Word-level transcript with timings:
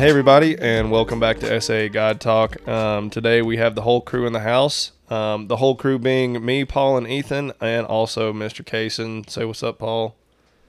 Hey, 0.00 0.08
everybody, 0.08 0.56
and 0.58 0.90
welcome 0.90 1.20
back 1.20 1.40
to 1.40 1.60
SA 1.60 1.88
God 1.88 2.22
Talk. 2.22 2.66
Um, 2.66 3.10
today 3.10 3.42
we 3.42 3.58
have 3.58 3.74
the 3.74 3.82
whole 3.82 4.00
crew 4.00 4.26
in 4.26 4.32
the 4.32 4.40
house. 4.40 4.92
Um, 5.10 5.48
the 5.48 5.56
whole 5.56 5.74
crew 5.74 5.98
being 5.98 6.42
me, 6.42 6.64
Paul, 6.64 6.96
and 6.96 7.06
Ethan, 7.06 7.52
and 7.60 7.86
also 7.86 8.32
Mr. 8.32 8.64
Kaysen. 8.64 9.28
Say 9.28 9.44
what's 9.44 9.62
up, 9.62 9.78
Paul. 9.78 10.16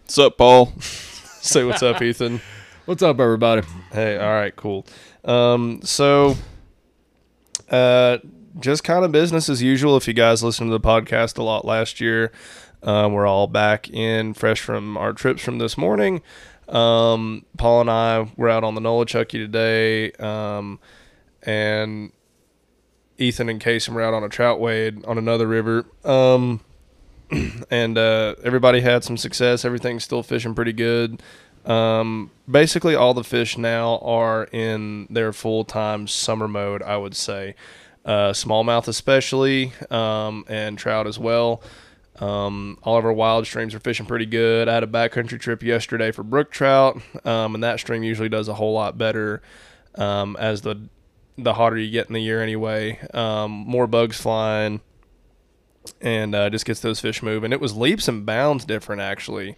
What's 0.04 0.18
up, 0.18 0.38
Paul? 0.38 0.74
Say 0.82 1.64
what's 1.64 1.82
up, 1.82 2.02
Ethan. 2.02 2.42
What's 2.84 3.02
up, 3.04 3.22
everybody? 3.22 3.66
Hey, 3.94 4.18
all 4.18 4.34
right, 4.34 4.54
cool. 4.54 4.86
Um, 5.24 5.80
so, 5.82 6.36
uh, 7.70 8.18
just 8.60 8.84
kind 8.84 9.06
of 9.06 9.14
business 9.14 9.48
as 9.48 9.64
usual. 9.64 9.96
If 9.96 10.10
you 10.10 10.14
guys 10.14 10.44
listened 10.44 10.72
to 10.72 10.78
the 10.78 10.86
podcast 10.86 11.38
a 11.38 11.44
lot 11.44 11.64
last 11.64 12.02
year, 12.02 12.34
um, 12.84 13.14
we're 13.14 13.28
all 13.28 13.48
back 13.48 13.90
in 13.90 14.34
fresh 14.34 14.60
from 14.60 14.98
our 14.98 15.14
trips 15.14 15.42
from 15.42 15.58
this 15.58 15.78
morning. 15.78 16.22
Um, 16.72 17.46
Paul 17.58 17.82
and 17.82 17.90
I 17.90 18.32
were 18.38 18.50
out 18.50 18.64
on 18.64 18.76
the 18.76 18.82
Nolichucky 18.82 19.32
today, 19.32 20.12
um, 20.14 20.80
and 21.44 22.12
Ethan 23.18 23.50
and 23.50 23.60
Casey 23.60 23.92
were 23.92 24.02
out 24.02 24.14
on 24.14 24.24
a 24.24 24.30
trout 24.30 24.60
wade 24.60 25.06
on 25.06 25.18
another 25.18 25.48
river. 25.48 25.86
Um, 26.04 26.62
and 27.70 27.98
uh, 27.98 28.36
everybody 28.44 28.82
had 28.82 29.04
some 29.04 29.18
success. 29.18 29.64
Everything's 29.66 30.04
still 30.04 30.24
fishing 30.24 30.56
pretty 30.56 30.74
good. 30.74 31.22
Um, 31.66 32.32
basically, 32.50 32.96
all 32.96 33.14
the 33.14 33.24
fish 33.24 33.58
now 33.58 34.00
are 34.00 34.46
in 34.46 35.08
their 35.10 35.32
full 35.34 35.64
time 35.64 36.08
summer 36.08 36.48
mode, 36.48 36.82
I 36.82 36.98
would 36.98 37.16
say. 37.16 37.56
Uh, 38.04 38.32
smallmouth, 38.32 38.88
especially, 38.88 39.74
um, 39.92 40.44
and 40.48 40.78
trout 40.78 41.06
as 41.06 41.20
well. 41.20 41.62
Um, 42.22 42.78
all 42.84 42.98
of 42.98 43.06
our 43.06 43.12
wild 43.12 43.48
streams 43.48 43.74
are 43.74 43.80
fishing 43.80 44.06
pretty 44.06 44.28
good. 44.28 44.70
I 44.70 44.76
had 44.76 44.84
a 44.84 44.88
backcountry 44.88 45.40
trip 45.40 45.64
yesterday 45.64 46.12
for 46.12 46.22
brook 46.22 46.52
trout, 46.52 47.02
um, 47.26 47.56
and 47.56 47.64
that 47.64 47.80
stream 47.80 48.04
usually 48.04 48.30
does 48.30 48.48
a 48.48 48.54
whole 48.54 48.74
lot 48.74 48.98
better 48.98 49.42
um, 49.96 50.38
as 50.40 50.62
the 50.62 50.88
the 51.38 51.56
hotter 51.56 51.78
you 51.78 51.90
get 51.90 52.08
in 52.08 52.14
the 52.14 52.22
year 52.22 52.44
anyway. 52.44 53.00
Um, 53.14 53.52
more 53.52 53.88
bugs 53.88 54.22
flying, 54.22 54.82
and 56.00 56.36
uh, 56.36 56.52
just 56.52 56.66
gets 56.66 56.80
those 56.80 57.00
fish 57.00 57.24
moving. 57.24 57.52
It 57.52 57.60
was 57.60 57.76
leaps 57.76 58.08
and 58.08 58.24
bounds 58.24 58.66
different 58.66 59.02
actually 59.02 59.56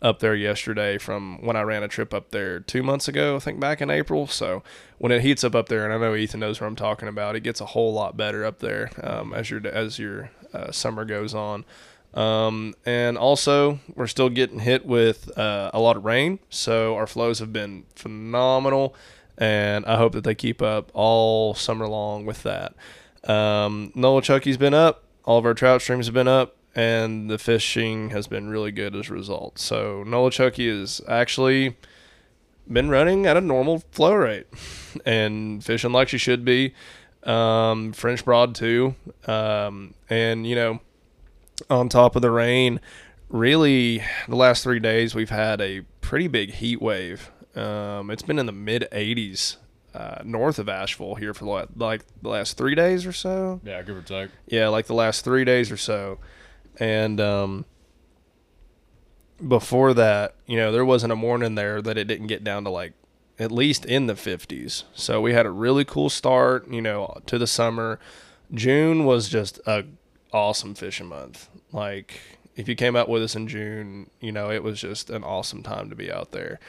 up 0.00 0.20
there 0.20 0.34
yesterday 0.34 0.98
from 0.98 1.42
when 1.42 1.56
I 1.56 1.62
ran 1.62 1.82
a 1.82 1.88
trip 1.88 2.12
up 2.12 2.30
there 2.30 2.60
two 2.60 2.82
months 2.82 3.08
ago, 3.08 3.36
I 3.36 3.38
think 3.38 3.58
back 3.58 3.80
in 3.80 3.88
April. 3.90 4.26
So 4.26 4.62
when 4.98 5.10
it 5.10 5.22
heats 5.22 5.42
up 5.42 5.54
up 5.54 5.68
there, 5.68 5.84
and 5.84 5.92
I 5.92 5.98
know 5.98 6.14
Ethan 6.14 6.40
knows 6.40 6.60
what 6.60 6.66
I'm 6.66 6.76
talking 6.76 7.08
about, 7.08 7.34
it 7.34 7.40
gets 7.40 7.60
a 7.60 7.66
whole 7.66 7.92
lot 7.92 8.16
better 8.16 8.44
up 8.44 8.60
there 8.60 8.90
um, 9.02 9.32
as 9.32 9.50
your 9.50 9.66
as 9.66 9.98
your 9.98 10.30
uh, 10.52 10.70
summer 10.70 11.04
goes 11.04 11.34
on. 11.34 11.64
Um, 12.14 12.74
and 12.86 13.18
also, 13.18 13.80
we're 13.94 14.06
still 14.06 14.28
getting 14.28 14.60
hit 14.60 14.86
with 14.86 15.36
uh, 15.36 15.70
a 15.74 15.80
lot 15.80 15.96
of 15.96 16.04
rain, 16.04 16.38
so 16.48 16.94
our 16.94 17.08
flows 17.08 17.40
have 17.40 17.52
been 17.52 17.84
phenomenal, 17.96 18.94
and 19.36 19.84
I 19.84 19.96
hope 19.96 20.12
that 20.12 20.22
they 20.22 20.34
keep 20.34 20.62
up 20.62 20.90
all 20.94 21.54
summer 21.54 21.88
long 21.88 22.24
with 22.24 22.44
that. 22.44 22.74
Um, 23.24 23.92
Nolichucky's 23.96 24.56
been 24.56 24.74
up, 24.74 25.02
all 25.24 25.38
of 25.38 25.44
our 25.44 25.54
trout 25.54 25.82
streams 25.82 26.06
have 26.06 26.14
been 26.14 26.28
up, 26.28 26.56
and 26.74 27.28
the 27.28 27.38
fishing 27.38 28.10
has 28.10 28.28
been 28.28 28.48
really 28.48 28.70
good 28.70 28.94
as 28.94 29.10
a 29.10 29.12
result. 29.12 29.58
So 29.58 30.04
Nolichucky 30.06 30.68
has 30.78 31.00
actually 31.08 31.76
been 32.70 32.90
running 32.90 33.26
at 33.26 33.36
a 33.36 33.40
normal 33.40 33.80
flow 33.90 34.14
rate 34.14 34.46
and 35.04 35.64
fishing 35.64 35.92
like 35.92 36.08
she 36.08 36.18
should 36.18 36.44
be. 36.44 36.74
Um, 37.24 37.92
French 37.92 38.24
Broad 38.24 38.54
too, 38.54 38.94
um, 39.26 39.94
and 40.10 40.46
you 40.46 40.54
know 40.54 40.80
on 41.70 41.88
top 41.88 42.16
of 42.16 42.22
the 42.22 42.30
rain. 42.30 42.80
Really, 43.28 44.02
the 44.28 44.36
last 44.36 44.62
three 44.62 44.80
days 44.80 45.14
we've 45.14 45.30
had 45.30 45.60
a 45.60 45.82
pretty 46.00 46.28
big 46.28 46.54
heat 46.54 46.80
wave. 46.80 47.30
Um, 47.56 48.10
it's 48.10 48.22
been 48.22 48.38
in 48.38 48.46
the 48.46 48.52
mid 48.52 48.86
80s 48.92 49.56
uh, 49.94 50.22
north 50.24 50.58
of 50.58 50.68
Asheville 50.68 51.14
here 51.14 51.32
for 51.32 51.44
like, 51.44 51.68
like 51.76 52.04
the 52.20 52.28
last 52.28 52.56
three 52.56 52.74
days 52.74 53.06
or 53.06 53.12
so. 53.12 53.60
Yeah, 53.64 53.82
give 53.82 53.96
or 53.96 54.02
take. 54.02 54.30
Yeah, 54.46 54.68
like 54.68 54.86
the 54.86 54.94
last 54.94 55.24
three 55.24 55.44
days 55.44 55.70
or 55.70 55.76
so. 55.76 56.18
And 56.78 57.20
um, 57.20 57.64
before 59.46 59.94
that, 59.94 60.34
you 60.46 60.56
know, 60.56 60.72
there 60.72 60.84
wasn't 60.84 61.12
a 61.12 61.16
morning 61.16 61.54
there 61.54 61.80
that 61.80 61.96
it 61.96 62.06
didn't 62.06 62.26
get 62.26 62.42
down 62.42 62.64
to 62.64 62.70
like 62.70 62.92
at 63.38 63.50
least 63.50 63.84
in 63.84 64.06
the 64.06 64.14
50s. 64.14 64.84
So 64.94 65.20
we 65.20 65.32
had 65.32 65.46
a 65.46 65.50
really 65.50 65.84
cool 65.84 66.10
start, 66.10 66.68
you 66.70 66.80
know, 66.80 67.20
to 67.26 67.38
the 67.38 67.46
summer. 67.46 67.98
June 68.52 69.04
was 69.04 69.28
just 69.28 69.60
a 69.66 69.84
awesome 70.34 70.74
fishing 70.74 71.06
month. 71.06 71.48
Like 71.72 72.20
if 72.56 72.68
you 72.68 72.74
came 72.74 72.96
out 72.96 73.08
with 73.08 73.22
us 73.22 73.36
in 73.36 73.48
June, 73.48 74.10
you 74.20 74.32
know, 74.32 74.50
it 74.50 74.62
was 74.62 74.80
just 74.80 75.08
an 75.08 75.24
awesome 75.24 75.62
time 75.62 75.88
to 75.88 75.96
be 75.96 76.12
out 76.12 76.32
there. 76.32 76.60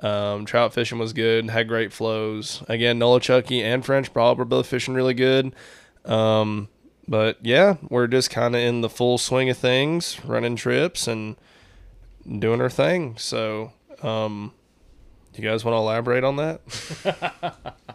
Um, 0.00 0.44
trout 0.46 0.72
fishing 0.72 0.98
was 0.98 1.12
good, 1.12 1.50
had 1.50 1.68
great 1.68 1.92
flows. 1.92 2.62
Again, 2.68 2.98
Nolichucky 3.00 3.62
and 3.62 3.84
French 3.84 4.12
Broad 4.12 4.38
were 4.38 4.44
both 4.44 4.68
fishing 4.68 4.94
really 4.94 5.14
good. 5.14 5.52
Um, 6.04 6.68
but 7.08 7.38
yeah, 7.42 7.76
we're 7.88 8.06
just 8.06 8.30
kind 8.30 8.54
of 8.54 8.60
in 8.60 8.80
the 8.80 8.88
full 8.88 9.18
swing 9.18 9.50
of 9.50 9.58
things, 9.58 10.24
running 10.24 10.56
trips 10.56 11.08
and 11.08 11.36
doing 12.38 12.60
our 12.60 12.70
thing. 12.70 13.16
So, 13.18 13.72
um, 14.02 14.52
you 15.34 15.48
guys 15.48 15.64
want 15.64 15.74
to 15.74 15.78
elaborate 15.78 16.24
on 16.24 16.36
that? 16.36 17.76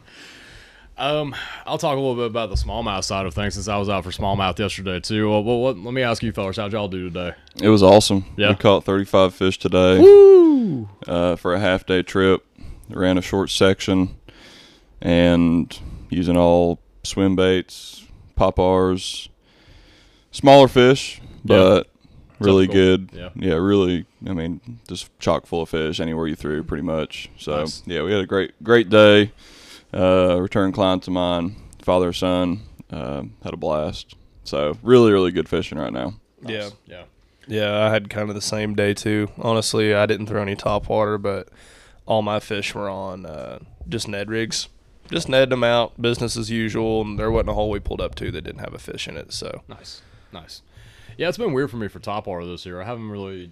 Um, 0.98 1.36
I'll 1.66 1.78
talk 1.80 1.94
a 1.98 2.00
little 2.00 2.16
bit 2.16 2.28
about 2.28 2.50
the 2.50 2.56
smallmouth 2.56 3.04
side 3.04 3.26
of 3.26 3.34
things 3.34 3.56
since 3.56 3.68
I 3.68 3.78
was 3.78 3.90
out 3.90 4.04
for 4.04 4.12
smallmouth 4.12 4.59
yesterday 4.59 5.00
too. 5.00 5.30
Well, 5.30 5.44
well 5.44 5.59
what, 5.59 5.78
let 5.78 5.94
me 5.94 6.04
ask 6.04 6.22
you, 6.22 6.31
fellas, 6.31 6.58
how'd 6.58 6.72
y'all 6.72 6.88
do 6.88 7.09
today? 7.09 7.34
It 7.62 7.70
was 7.70 7.81
awesome. 7.81 8.26
Yeah. 8.38 8.50
We 8.50 8.56
caught 8.56 8.84
35 8.84 9.34
fish 9.34 9.58
today 9.58 10.00
Woo! 10.00 10.88
uh, 11.08 11.36
for 11.36 11.53
a 11.53 11.59
half 11.59 11.86
day 11.86 12.03
trip. 12.03 12.46
Ran 12.90 13.18
a 13.18 13.22
short 13.22 13.50
section 13.50 14.16
and 15.02 15.78
using 16.09 16.38
all 16.38 16.80
swim 17.03 17.36
baits, 17.36 18.06
poppers, 18.36 19.30
smaller 20.32 20.68
fish, 20.68 21.22
but 21.44 21.88
really 22.40 22.68
Typical. 22.68 22.98
good. 22.98 23.32
Yeah. 23.36 23.56
really. 23.56 24.06
I 24.28 24.34
mean, 24.34 24.80
just 24.88 25.18
chock 25.20 25.48
full 25.48 25.64
of 25.64 25.70
fish 25.70 26.00
anywhere 26.00 26.28
you 26.28 26.36
threw, 26.36 26.64
pretty 26.64 26.84
much. 26.84 27.30
So 27.38 27.62
Nice. 27.62 27.82
yeah, 27.86 28.03
we 28.03 28.12
had 28.12 28.22
a 28.22 28.28
great 28.28 28.62
great 28.64 28.90
day. 28.90 29.32
Uh, 29.94 30.40
return 30.42 30.72
client 30.72 31.04
to 31.04 31.12
mine, 31.12 31.56
father 31.80 32.14
son, 32.14 32.62
uh, 32.92 33.24
had 33.44 33.54
a 33.54 33.58
blast. 33.58 34.16
So 34.44 34.78
really, 34.81 35.12
really 35.12 35.31
good 35.31 35.48
fishing 35.48 35.78
right 35.78 35.94
now. 35.94 36.16
Yeah. 36.46 36.70
Yeah. 36.86 37.04
Yeah, 37.48 37.86
I 37.86 37.90
had 37.90 38.09
kind 38.09 38.30
of 38.30 38.36
the 38.36 38.42
same 38.42 38.74
day 38.74 38.94
too. 38.94 39.30
Honestly, 39.38 39.94
I 39.94 40.06
didn't 40.06 40.28
throw 40.28 40.42
any 40.42 40.56
top 40.56 40.88
water, 40.88 41.18
but 41.18 41.50
all 42.06 42.22
my 42.22 42.40
fish 42.40 42.74
were 42.74 42.90
on 42.90 43.26
uh, 43.26 43.59
just 43.88 44.08
Ned 44.08 44.30
rigs. 44.30 44.70
Just 45.12 45.28
Ned 45.28 45.50
them 45.50 45.64
out, 45.64 46.02
business 46.02 46.38
as 46.38 46.50
usual, 46.50 47.02
and 47.02 47.20
there 47.20 47.30
wasn't 47.30 47.50
a 47.50 47.53
hole 47.53 47.70
we 47.70 47.80
pulled 47.80 48.00
up 48.00 48.16
to 48.16 48.32
that 48.32 48.42
didn't 48.44 48.62
have 48.62 48.74
a 48.74 48.80
fish 48.80 49.08
in 49.08 49.18
it. 49.18 49.34
So 49.34 49.62
Nice. 49.68 50.02
Nice. 50.32 50.62
Yeah, 51.18 51.28
it's 51.28 51.38
been 51.38 51.53
weird 51.53 51.70
for 51.70 51.78
me 51.78 51.88
for 51.90 52.00
top 52.00 52.28
water 52.28 52.46
this 52.46 52.66
year. 52.66 52.82
I 52.82 52.86
haven't 52.86 53.09
really. 53.09 53.52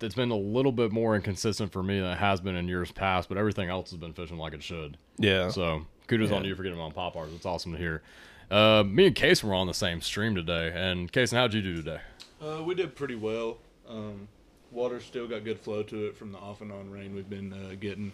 It's 0.00 0.14
been 0.14 0.30
a 0.30 0.36
little 0.36 0.72
bit 0.72 0.92
more 0.92 1.14
inconsistent 1.16 1.72
for 1.72 1.82
me 1.82 1.98
than 2.00 2.10
it 2.12 2.18
has 2.18 2.40
been 2.40 2.56
in 2.56 2.68
years 2.68 2.92
past, 2.92 3.28
but 3.28 3.36
everything 3.38 3.68
else 3.68 3.90
has 3.90 3.98
been 3.98 4.12
fishing 4.12 4.38
like 4.38 4.52
it 4.54 4.62
should. 4.62 4.96
yeah, 5.18 5.48
So 5.50 5.86
kudos 6.06 6.30
on 6.30 6.44
you 6.44 6.54
for 6.54 6.62
getting 6.62 6.78
them 6.78 6.84
on 6.86 6.92
poppers. 6.92 7.32
It's 7.34 7.46
awesome 7.46 7.72
to 7.72 7.78
hear. 7.78 8.02
Uh, 8.50 8.84
me 8.86 9.06
and 9.06 9.14
Case 9.16 9.42
were 9.42 9.54
on 9.54 9.66
the 9.66 9.74
same 9.74 10.00
stream 10.00 10.34
today, 10.34 10.72
and 10.74 11.10
Case, 11.10 11.32
how'd 11.32 11.54
you 11.54 11.62
do 11.62 11.76
today? 11.76 12.00
Uh, 12.40 12.62
we 12.62 12.74
did 12.74 12.94
pretty 12.94 13.14
well. 13.14 13.58
Um, 13.88 14.28
water 14.70 15.00
still 15.00 15.26
got 15.26 15.44
good 15.44 15.58
flow 15.58 15.82
to 15.84 16.06
it 16.06 16.16
from 16.16 16.32
the 16.32 16.38
off 16.38 16.60
and 16.60 16.70
on 16.70 16.90
rain 16.90 17.14
we've 17.14 17.30
been 17.30 17.52
uh, 17.52 17.74
getting, 17.80 18.12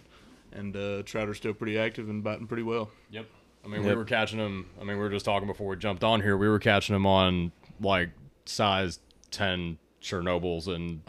and 0.51 0.75
uh, 0.75 1.03
trout 1.03 1.27
are 1.29 1.33
still 1.33 1.53
pretty 1.53 1.77
active 1.77 2.09
and 2.09 2.23
biting 2.23 2.47
pretty 2.47 2.63
well. 2.63 2.89
Yep. 3.11 3.25
I 3.65 3.67
mean, 3.67 3.83
we 3.85 3.93
were 3.93 4.05
catching 4.05 4.39
them. 4.39 4.69
I 4.79 4.85
mean, 4.85 4.95
we 4.97 5.03
were 5.03 5.09
just 5.09 5.25
talking 5.25 5.47
before 5.47 5.67
we 5.67 5.75
jumped 5.75 6.03
on 6.03 6.21
here. 6.21 6.37
We 6.37 6.47
were 6.47 6.59
catching 6.59 6.93
them 6.93 7.05
on 7.05 7.51
like 7.81 8.09
size 8.45 8.99
ten 9.31 9.77
Chernobyls 10.01 10.67
and 10.73 11.01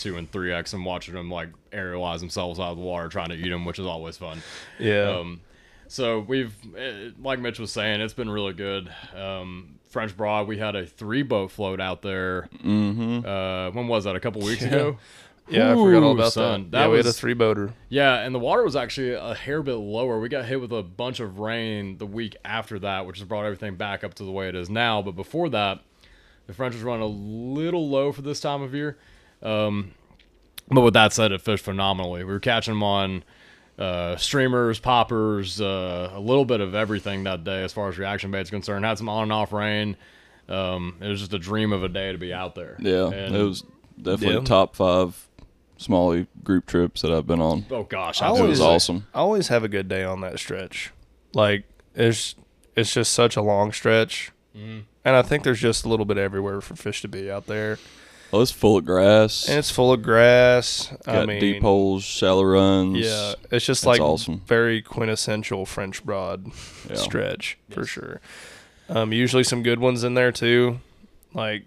two 0.00 0.16
and 0.16 0.30
three 0.30 0.52
X, 0.52 0.72
and 0.72 0.84
watching 0.84 1.14
them 1.14 1.30
like 1.30 1.48
aerialize 1.72 2.20
themselves 2.20 2.58
out 2.58 2.70
of 2.72 2.76
the 2.78 2.82
water, 2.82 3.08
trying 3.08 3.28
to 3.28 3.34
eat 3.36 3.48
them, 3.50 3.64
which 3.64 3.78
is 3.78 3.86
always 3.86 4.16
fun. 4.16 4.42
yeah, 4.78 5.18
Um, 5.18 5.40
so 5.88 6.20
we've, 6.20 6.54
eh, 6.76 7.10
like 7.20 7.38
Mitch 7.40 7.58
was 7.58 7.72
saying, 7.72 8.00
it's 8.00 8.14
been 8.14 8.30
really 8.30 8.52
good. 8.52 8.90
Um, 9.14 9.76
French 9.88 10.16
Broad, 10.16 10.46
we 10.46 10.56
had 10.58 10.76
a 10.76 10.86
three 10.86 11.22
boat 11.22 11.50
float 11.50 11.80
out 11.80 12.02
there. 12.02 12.48
Mm-hmm. 12.64 13.26
Uh, 13.26 13.70
when 13.72 13.88
was 13.88 14.04
that? 14.04 14.14
A 14.16 14.20
couple 14.20 14.40
weeks 14.42 14.62
ago. 14.64 14.98
yeah. 15.48 15.72
I 15.72 15.74
forgot 15.74 16.02
all 16.04 16.10
Ooh, 16.12 16.14
about 16.14 16.32
son, 16.32 16.62
that. 16.64 16.70
that 16.70 16.80
yeah, 16.84 16.88
we 16.90 16.96
had 16.98 17.06
a 17.06 17.12
three 17.12 17.34
boater. 17.34 17.72
Yeah, 17.88 18.20
and 18.20 18.32
the 18.32 18.38
water 18.38 18.62
was 18.62 18.76
actually 18.76 19.14
a 19.14 19.34
hair 19.34 19.62
bit 19.64 19.74
lower. 19.74 20.20
We 20.20 20.28
got 20.28 20.44
hit 20.44 20.60
with 20.60 20.70
a 20.72 20.82
bunch 20.84 21.18
of 21.18 21.40
rain 21.40 21.98
the 21.98 22.06
week 22.06 22.36
after 22.44 22.78
that, 22.78 23.04
which 23.06 23.18
has 23.18 23.26
brought 23.26 23.44
everything 23.44 23.74
back 23.74 24.04
up 24.04 24.14
to 24.14 24.24
the 24.24 24.30
way 24.30 24.48
it 24.48 24.54
is 24.54 24.70
now. 24.70 25.02
But 25.02 25.16
before 25.16 25.48
that, 25.48 25.80
the 26.46 26.52
French 26.52 26.74
was 26.74 26.84
running 26.84 27.02
a 27.02 27.06
little 27.06 27.88
low 27.88 28.12
for 28.12 28.22
this 28.22 28.38
time 28.40 28.62
of 28.62 28.74
year. 28.74 28.96
Um, 29.42 29.92
but 30.70 30.82
with 30.82 30.94
that 30.94 31.12
said, 31.12 31.32
it 31.32 31.40
fished 31.40 31.64
phenomenally. 31.64 32.24
We 32.24 32.32
were 32.32 32.40
catching 32.40 32.74
them 32.74 32.82
on 32.82 33.24
uh, 33.78 34.16
streamers, 34.16 34.78
poppers, 34.78 35.60
uh, 35.60 36.10
a 36.14 36.20
little 36.20 36.44
bit 36.44 36.60
of 36.60 36.74
everything 36.74 37.24
that 37.24 37.44
day 37.44 37.62
as 37.64 37.72
far 37.72 37.88
as 37.88 37.98
reaction 37.98 38.30
bait's 38.30 38.50
concerned. 38.50 38.84
Had 38.84 38.98
some 38.98 39.08
on 39.08 39.24
and 39.24 39.32
off 39.32 39.52
rain. 39.52 39.96
Um, 40.48 40.96
it 41.00 41.08
was 41.08 41.20
just 41.20 41.32
a 41.32 41.38
dream 41.38 41.72
of 41.72 41.82
a 41.82 41.88
day 41.88 42.12
to 42.12 42.18
be 42.18 42.32
out 42.32 42.54
there. 42.54 42.76
Yeah, 42.80 43.06
And- 43.10 43.34
it 43.34 43.42
was 43.42 43.64
definitely 44.00 44.36
Yeah. 44.38 44.44
top 44.44 44.74
five 44.76 45.28
small 45.76 46.24
group 46.44 46.66
trips 46.66 47.02
that 47.02 47.10
I've 47.12 47.26
been 47.26 47.40
on. 47.40 47.64
Oh 47.70 47.84
gosh, 47.84 48.20
I 48.20 48.26
It 48.26 48.30
always- 48.30 48.48
was 48.50 48.60
awesome. 48.60 49.06
I 49.14 49.18
always 49.20 49.48
have 49.48 49.64
a 49.64 49.68
good 49.68 49.88
day 49.88 50.04
on 50.04 50.20
that 50.20 50.38
stretch. 50.38 50.92
Like 51.34 51.64
it's 51.94 52.34
it's 52.76 52.92
just 52.94 53.12
such 53.14 53.36
a 53.36 53.42
long 53.42 53.72
stretch, 53.72 54.30
Mhm. 54.56 54.82
and 55.04 55.16
I 55.16 55.22
think 55.22 55.42
there's 55.44 55.60
just 55.60 55.84
a 55.84 55.88
little 55.88 56.04
bit 56.06 56.18
everywhere 56.18 56.60
for 56.60 56.74
fish 56.76 57.00
to 57.02 57.08
be 57.08 57.30
out 57.30 57.46
there, 57.46 57.78
Oh, 58.32 58.40
it's 58.40 58.52
full 58.52 58.76
of 58.76 58.84
grass. 58.84 59.48
and 59.48 59.58
it's 59.58 59.70
full 59.70 59.92
of 59.92 60.02
grass. 60.02 60.92
I 61.06 61.12
got 61.14 61.26
mean, 61.26 61.40
deep 61.40 61.62
holes, 61.62 62.04
shallow 62.04 62.44
runs. 62.44 62.98
Yeah, 62.98 63.34
it's 63.50 63.64
just 63.66 63.84
like 63.84 64.00
awesome. 64.00 64.40
very 64.46 64.80
quintessential 64.82 65.66
French 65.66 66.04
Broad 66.04 66.46
Yeah. 66.88 66.94
stretch 66.96 67.58
for 67.70 67.84
sure. 67.84 68.20
Um, 68.88 69.12
usually 69.12 69.42
some 69.44 69.62
good 69.64 69.78
ones 69.80 70.04
in 70.04 70.14
there 70.14 70.30
too, 70.32 70.80
like 71.34 71.64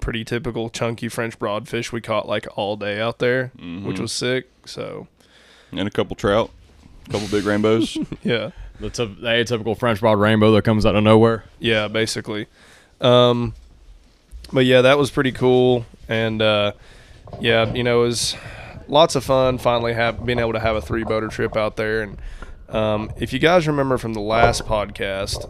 pretty 0.00 0.24
typical 0.24 0.68
chunky 0.70 1.08
French 1.08 1.38
Broad 1.38 1.68
fish 1.68 1.92
we 1.92 2.00
caught 2.00 2.28
like 2.28 2.46
all 2.56 2.76
day 2.76 3.00
out 3.00 3.18
there, 3.18 3.52
which 3.56 3.96
Mhm. 3.96 3.98
was 4.00 4.12
sick. 4.12 4.48
So 4.64 5.06
and 5.72 5.86
a 5.88 5.90
couple 5.90 6.14
trout, 6.16 6.50
a 7.08 7.12
couple 7.12 7.28
big 7.28 7.44
rainbows. 7.44 7.96
yeah, 8.22 8.50
the, 8.80 8.90
typ- 8.90 9.20
the 9.20 9.26
atypical 9.28 9.76
French 9.78 10.00
broad 10.00 10.18
rainbow 10.18 10.52
that 10.52 10.62
comes 10.62 10.84
out 10.86 10.94
of 10.96 11.02
nowhere. 11.04 11.44
yeah, 11.58 11.88
basically. 11.88 12.46
Um, 13.00 13.54
but 14.52 14.64
yeah, 14.64 14.82
that 14.82 14.98
was 14.98 15.10
pretty 15.10 15.32
cool, 15.32 15.86
and 16.08 16.40
uh, 16.42 16.72
yeah, 17.40 17.72
you 17.72 17.82
know, 17.82 18.02
it 18.02 18.06
was 18.06 18.36
lots 18.88 19.14
of 19.14 19.24
fun. 19.24 19.58
Finally, 19.58 19.94
have 19.94 20.24
being 20.24 20.38
able 20.38 20.52
to 20.52 20.60
have 20.60 20.76
a 20.76 20.80
three 20.80 21.04
boater 21.04 21.28
trip 21.28 21.56
out 21.56 21.76
there, 21.76 22.02
and 22.02 22.18
um, 22.68 23.10
if 23.16 23.32
you 23.32 23.38
guys 23.38 23.66
remember 23.66 23.98
from 23.98 24.14
the 24.14 24.20
last 24.20 24.64
podcast. 24.64 25.48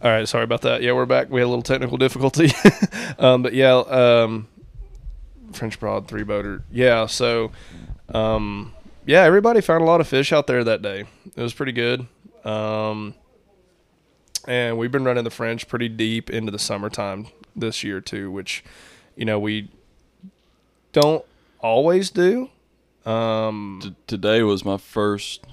All 0.00 0.08
right, 0.08 0.28
sorry 0.28 0.44
about 0.44 0.62
that. 0.62 0.80
Yeah, 0.80 0.92
we're 0.92 1.06
back. 1.06 1.28
We 1.28 1.40
had 1.40 1.46
a 1.46 1.48
little 1.48 1.62
technical 1.62 1.96
difficulty, 1.96 2.52
um, 3.18 3.42
but 3.42 3.52
yeah, 3.52 3.74
um, 3.74 4.46
French 5.52 5.80
Broad 5.80 6.06
three 6.06 6.22
boater. 6.22 6.62
Yeah, 6.70 7.06
so 7.06 7.50
um, 8.10 8.72
yeah, 9.06 9.22
everybody 9.22 9.60
found 9.60 9.82
a 9.82 9.86
lot 9.86 10.00
of 10.00 10.06
fish 10.06 10.32
out 10.32 10.46
there 10.46 10.62
that 10.62 10.82
day. 10.82 11.04
It 11.34 11.42
was 11.42 11.52
pretty 11.52 11.72
good. 11.72 12.06
And 14.48 14.78
we've 14.78 14.90
been 14.90 15.04
running 15.04 15.24
the 15.24 15.30
French 15.30 15.68
pretty 15.68 15.90
deep 15.90 16.30
into 16.30 16.50
the 16.50 16.58
summertime 16.58 17.26
this 17.54 17.84
year 17.84 18.00
too, 18.00 18.30
which 18.30 18.64
you 19.14 19.26
know 19.26 19.38
we 19.38 19.70
don't 20.92 21.24
always 21.60 22.10
do. 22.10 22.48
Um, 23.04 23.80
T- 23.82 23.94
today 24.06 24.42
was 24.42 24.64
my 24.64 24.78
first 24.78 25.44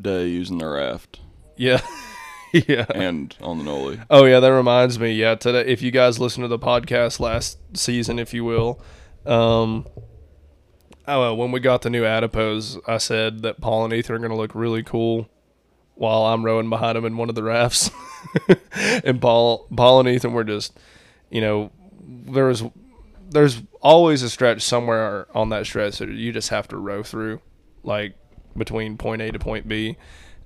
day 0.00 0.28
using 0.28 0.58
the 0.58 0.66
raft 0.68 1.20
yeah, 1.56 1.80
yeah. 2.52 2.86
and 2.94 3.34
on 3.40 3.58
the 3.58 3.64
Noli. 3.64 4.00
Oh 4.10 4.24
yeah, 4.24 4.40
that 4.40 4.52
reminds 4.52 4.98
me. 4.98 5.12
Yeah, 5.12 5.34
today 5.34 5.66
if 5.66 5.82
you 5.82 5.90
guys 5.90 6.18
listen 6.20 6.42
to 6.42 6.48
the 6.48 6.58
podcast 6.58 7.18
last 7.18 7.58
season, 7.76 8.18
if 8.18 8.32
you 8.32 8.44
will, 8.44 8.80
um, 9.24 9.86
oh 11.08 11.34
when 11.34 11.50
we 11.50 11.60
got 11.60 11.82
the 11.82 11.90
new 11.90 12.04
adipose, 12.04 12.78
I 12.86 12.98
said 12.98 13.42
that 13.42 13.60
Paul 13.60 13.84
and 13.84 13.92
Ethan 13.92 14.14
are 14.14 14.18
going 14.18 14.30
to 14.30 14.36
look 14.36 14.54
really 14.54 14.82
cool 14.82 15.28
while 15.96 16.22
I'm 16.24 16.44
rowing 16.44 16.70
behind 16.70 16.96
him 16.96 17.04
in 17.04 17.16
one 17.16 17.28
of 17.28 17.34
the 17.34 17.42
rafts, 17.42 17.90
and 19.04 19.20
Paul, 19.20 19.66
Paul 19.74 20.00
and 20.00 20.08
Ethan 20.08 20.32
were 20.32 20.44
just, 20.44 20.78
you 21.30 21.40
know, 21.40 21.70
there 22.00 22.46
was, 22.46 22.62
there's 23.30 23.62
always 23.80 24.22
a 24.22 24.30
stretch 24.30 24.62
somewhere 24.62 25.26
on 25.34 25.48
that 25.50 25.66
stretch 25.66 25.98
that 25.98 26.08
you 26.08 26.32
just 26.32 26.50
have 26.50 26.68
to 26.68 26.76
row 26.76 27.02
through, 27.02 27.40
like 27.82 28.14
between 28.56 28.96
point 28.96 29.20
A 29.22 29.30
to 29.32 29.38
point 29.38 29.68
B 29.68 29.96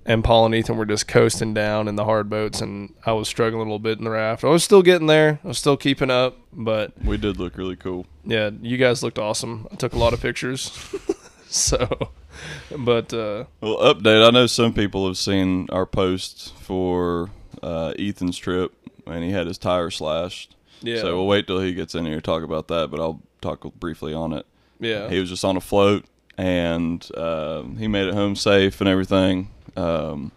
and 0.06 0.24
Paul 0.24 0.46
and 0.46 0.54
Ethan 0.54 0.76
were 0.76 0.86
just 0.86 1.06
coasting 1.06 1.52
down 1.52 1.86
in 1.86 1.96
the 1.96 2.04
hard 2.04 2.30
boats, 2.30 2.60
and 2.60 2.94
I 3.04 3.12
was 3.12 3.28
struggling 3.28 3.60
a 3.60 3.64
little 3.64 3.78
bit 3.78 3.98
in 3.98 4.04
the 4.04 4.10
raft. 4.10 4.44
I 4.44 4.48
was 4.48 4.64
still 4.64 4.82
getting 4.82 5.06
there. 5.06 5.38
I 5.44 5.48
was 5.48 5.58
still 5.58 5.76
keeping 5.76 6.10
up, 6.10 6.38
but 6.52 6.92
We 7.04 7.16
did 7.18 7.38
look 7.38 7.56
really 7.58 7.76
cool. 7.76 8.06
yeah, 8.24 8.50
you 8.62 8.76
guys 8.78 9.02
looked 9.02 9.18
awesome. 9.18 9.68
I 9.70 9.74
took 9.76 9.92
a 9.92 9.98
lot 9.98 10.14
of 10.14 10.20
pictures. 10.20 10.72
so, 11.48 12.10
but 12.78 13.12
uh, 13.12 13.44
Well, 13.60 13.76
update. 13.78 14.26
I 14.26 14.30
know 14.30 14.46
some 14.46 14.72
people 14.72 15.06
have 15.06 15.16
seen 15.18 15.68
our 15.70 15.86
post 15.86 16.54
for 16.56 17.30
uh, 17.62 17.92
Ethan's 17.98 18.38
trip, 18.38 18.72
and 19.06 19.22
he 19.24 19.30
had 19.30 19.46
his 19.46 19.58
tire 19.58 19.90
slashed. 19.90 20.54
yeah, 20.82 21.00
So 21.00 21.16
we'll 21.16 21.26
wait 21.26 21.46
till 21.46 21.60
he 21.60 21.72
gets 21.74 21.94
in 21.94 22.06
here 22.06 22.16
to 22.16 22.20
talk 22.22 22.42
about 22.42 22.68
that, 22.68 22.90
but 22.90 23.00
I'll 23.00 23.20
talk 23.40 23.62
briefly 23.74 24.14
on 24.14 24.32
it. 24.32 24.46
yeah, 24.78 25.08
He 25.08 25.18
was 25.18 25.28
just 25.30 25.44
on 25.44 25.56
a 25.56 25.60
float, 25.60 26.04
and 26.38 27.06
uh, 27.16 27.62
he 27.78 27.88
made 27.88 28.06
it 28.08 28.14
home 28.14 28.36
safe 28.36 28.80
and 28.80 28.88
everything. 28.88 29.50
Um, 29.76 30.32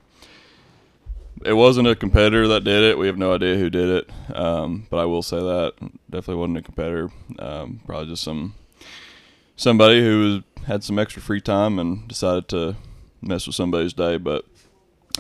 it 1.46 1.54
wasn't 1.54 1.88
a 1.88 1.96
competitor 1.96 2.48
that 2.50 2.63
did 2.63 2.84
it. 2.84 2.98
We 2.98 3.07
have 3.07 3.18
no 3.18 3.34
idea 3.34 3.56
who 3.57 3.69
did 3.69 3.89
it, 3.89 4.10
um, 4.36 4.88
but 4.89 4.98
I 4.98 5.06
will 5.06 5.24
say 5.24 5.38
that 5.38 5.74
definitely 6.10 6.36
wasn't 6.36 6.57
a 6.57 6.62
competitor. 6.62 7.10
Um, 7.39 7.81
probably 7.86 8.07
just 8.07 8.24
some 8.24 8.54
somebody 9.55 10.01
who 10.01 10.44
had 10.65 10.83
some 10.83 10.97
extra 11.00 11.21
free 11.21 11.41
time 11.41 11.79
and 11.79 12.07
decided 12.07 12.47
to 12.50 12.75
mess 13.21 13.45
with 13.47 13.55
somebody's 13.55 13.94
day. 13.94 14.17
But 14.17 14.45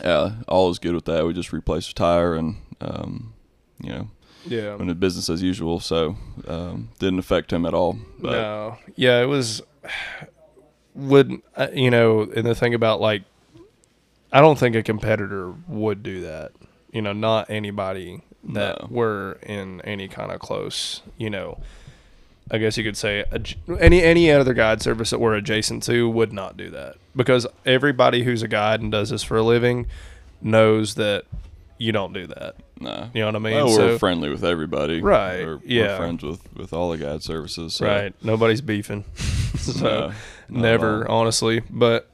yeah, 0.03 0.35
all 0.47 0.69
is 0.69 0.79
good 0.79 0.95
with 0.95 1.05
that. 1.05 1.25
We 1.25 1.33
just 1.33 1.53
replaced 1.53 1.89
the 1.89 1.93
tire, 1.95 2.35
and 2.35 2.57
um, 2.81 3.33
you 3.81 3.89
know, 3.89 4.07
yeah. 4.45 4.75
went 4.75 4.89
to 4.89 4.95
business 4.95 5.29
as 5.29 5.41
usual. 5.43 5.79
So 5.79 6.15
um, 6.47 6.89
didn't 6.99 7.19
affect 7.19 7.51
him 7.53 7.65
at 7.65 7.73
all. 7.73 7.97
But 8.19 8.31
no, 8.31 8.77
yeah, 8.95 9.21
it 9.21 9.25
was. 9.27 9.61
Would 10.95 11.41
uh, 11.55 11.67
you 11.73 11.89
know? 11.89 12.21
And 12.21 12.45
the 12.45 12.53
thing 12.55 12.73
about 12.73 13.01
like, 13.01 13.23
I 14.31 14.41
don't 14.41 14.59
think 14.59 14.75
a 14.75 14.83
competitor 14.83 15.53
would 15.67 16.03
do 16.03 16.21
that. 16.21 16.51
You 16.91 17.01
know, 17.01 17.13
not 17.13 17.49
anybody 17.49 18.21
that 18.43 18.81
No. 18.81 18.87
were 18.91 19.39
in 19.41 19.81
any 19.81 20.07
kind 20.07 20.31
of 20.31 20.39
close. 20.39 21.01
You 21.17 21.31
know, 21.31 21.59
I 22.53 22.59
guess 22.59 22.77
you 22.77 22.83
could 22.83 22.95
say 22.95 23.25
any 23.79 24.03
any 24.03 24.31
other 24.31 24.53
guide 24.53 24.81
service 24.83 25.09
that 25.09 25.19
we're 25.19 25.33
adjacent 25.33 25.81
to 25.83 26.07
would 26.07 26.31
not 26.31 26.55
do 26.55 26.69
that 26.69 26.97
because 27.15 27.47
everybody 27.65 28.23
who's 28.23 28.43
a 28.43 28.47
guide 28.47 28.79
and 28.79 28.91
does 28.91 29.09
this 29.09 29.23
for 29.23 29.37
a 29.37 29.41
living 29.43 29.87
knows 30.39 30.93
that 30.95 31.23
you 31.79 31.91
don't 31.91 32.13
do 32.13 32.27
that. 32.27 32.55
No. 32.79 33.09
You 33.11 33.21
know 33.21 33.25
what 33.25 33.35
I 33.35 33.39
mean? 33.39 33.53
Well, 33.55 33.65
we're 33.67 33.75
So- 33.75 33.97
friendly 33.97 34.29
with 34.29 34.43
everybody. 34.43 35.01
Right, 35.01 35.43
We're, 35.43 35.59
yeah. 35.65 35.87
We're 35.87 35.97
friends 35.97 36.23
with, 36.23 36.55
with 36.55 36.73
all 36.73 36.91
the 36.91 36.97
guide 36.99 37.23
services. 37.23 37.73
So. 37.75 37.87
Right. 37.87 38.13
Nobody's 38.23 38.61
beefing. 38.61 39.03
so 39.57 40.11
No, 40.47 40.59
never, 40.61 41.09
honestly. 41.09 41.61
But 41.71 42.07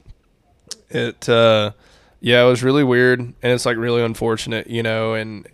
it 0.89 1.27
uh 1.27 1.71
yeah, 2.21 2.43
it 2.45 2.47
was 2.47 2.63
really 2.63 2.83
weird 2.85 3.19
and 3.19 3.35
it's 3.41 3.65
like 3.65 3.75
really 3.75 4.01
unfortunate, 4.01 4.67
you 4.67 4.83
know, 4.83 5.15
and 5.15 5.47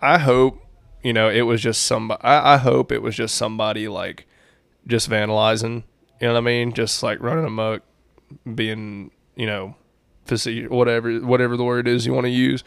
I 0.00 0.18
hope, 0.18 0.61
you 1.02 1.12
know, 1.12 1.28
it 1.28 1.42
was 1.42 1.60
just 1.60 1.82
somebody 1.82 2.22
I, 2.22 2.54
I 2.54 2.56
hope 2.58 2.92
it 2.92 3.02
was 3.02 3.14
just 3.14 3.34
somebody 3.34 3.88
like 3.88 4.26
just 4.86 5.08
vandalizing, 5.08 5.84
you 6.20 6.28
know 6.28 6.34
what 6.34 6.38
I 6.38 6.42
mean? 6.42 6.72
Just 6.72 7.02
like 7.02 7.20
running 7.20 7.44
amok, 7.44 7.82
being, 8.54 9.10
you 9.36 9.46
know, 9.46 9.76
whatever 10.68 11.18
whatever 11.18 11.56
the 11.56 11.64
word 11.64 11.88
is 11.88 12.06
you 12.06 12.12
want 12.12 12.26
to 12.26 12.30
use. 12.30 12.64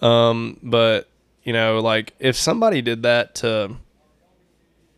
Um, 0.00 0.58
but 0.62 1.08
you 1.42 1.52
know, 1.52 1.80
like 1.80 2.14
if 2.18 2.36
somebody 2.36 2.82
did 2.82 3.02
that 3.02 3.34
to 3.36 3.76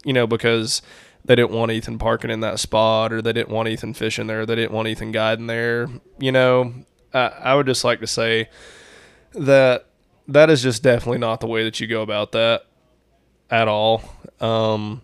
you 0.04 0.12
know, 0.12 0.26
because 0.26 0.82
they 1.24 1.34
didn't 1.34 1.52
want 1.52 1.72
Ethan 1.72 1.98
parking 1.98 2.30
in 2.30 2.40
that 2.40 2.60
spot 2.60 3.12
or 3.12 3.22
they 3.22 3.32
didn't 3.32 3.48
want 3.48 3.68
Ethan 3.68 3.94
fishing 3.94 4.26
there, 4.26 4.44
they 4.44 4.54
didn't 4.54 4.72
want 4.72 4.88
Ethan 4.88 5.12
guiding 5.12 5.46
there, 5.46 5.88
you 6.18 6.30
know, 6.30 6.74
I, 7.14 7.28
I 7.28 7.54
would 7.54 7.66
just 7.66 7.84
like 7.84 8.00
to 8.00 8.06
say 8.06 8.50
that 9.32 9.86
that 10.28 10.50
is 10.50 10.62
just 10.62 10.82
definitely 10.82 11.18
not 11.18 11.40
the 11.40 11.46
way 11.46 11.64
that 11.64 11.80
you 11.80 11.86
go 11.86 12.02
about 12.02 12.32
that 12.32 12.66
at 13.54 13.68
all. 13.68 14.02
Um, 14.40 15.02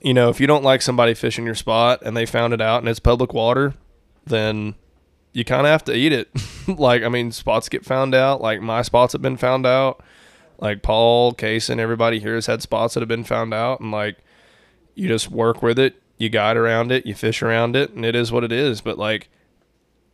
you 0.00 0.14
know, 0.14 0.28
if 0.28 0.40
you 0.40 0.46
don't 0.46 0.62
like 0.62 0.82
somebody 0.82 1.14
fishing 1.14 1.44
your 1.44 1.56
spot 1.56 2.00
and 2.02 2.16
they 2.16 2.26
found 2.26 2.54
it 2.54 2.60
out 2.60 2.78
and 2.78 2.88
it's 2.88 3.00
public 3.00 3.34
water, 3.34 3.74
then 4.24 4.76
you 5.32 5.44
kind 5.44 5.66
of 5.66 5.70
have 5.72 5.84
to 5.84 5.94
eat 5.94 6.12
it. 6.12 6.28
like, 6.78 7.02
I 7.02 7.08
mean, 7.08 7.32
spots 7.32 7.68
get 7.68 7.84
found 7.84 8.14
out. 8.14 8.40
Like, 8.40 8.60
my 8.60 8.82
spots 8.82 9.14
have 9.14 9.22
been 9.22 9.36
found 9.36 9.66
out. 9.66 10.00
Like, 10.58 10.82
Paul, 10.82 11.32
Case, 11.32 11.68
and 11.68 11.80
everybody 11.80 12.20
here 12.20 12.36
has 12.36 12.46
had 12.46 12.62
spots 12.62 12.94
that 12.94 13.00
have 13.00 13.08
been 13.08 13.24
found 13.24 13.52
out. 13.52 13.80
And, 13.80 13.90
like, 13.90 14.18
you 14.94 15.08
just 15.08 15.28
work 15.28 15.60
with 15.60 15.78
it, 15.78 16.00
you 16.18 16.28
guide 16.28 16.56
around 16.56 16.92
it, 16.92 17.04
you 17.04 17.14
fish 17.14 17.42
around 17.42 17.74
it, 17.74 17.90
and 17.90 18.04
it 18.04 18.14
is 18.14 18.30
what 18.30 18.44
it 18.44 18.52
is. 18.52 18.80
But, 18.80 18.96
like, 18.96 19.28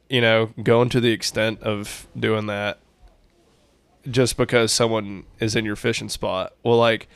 you 0.09 0.23
know, 0.23 0.55
going 0.63 0.89
to 0.89 1.01
the 1.01 1.13
extent 1.13 1.61
of 1.61 2.07
doing 2.19 2.47
that 2.47 2.79
just 4.09 4.37
because 4.37 4.73
someone 4.73 5.25
is 5.41 5.57
in 5.57 5.65
your 5.65 5.77
fishing 5.77 6.09
spot, 6.09 6.53
well, 6.63 6.79
like, 6.79 7.09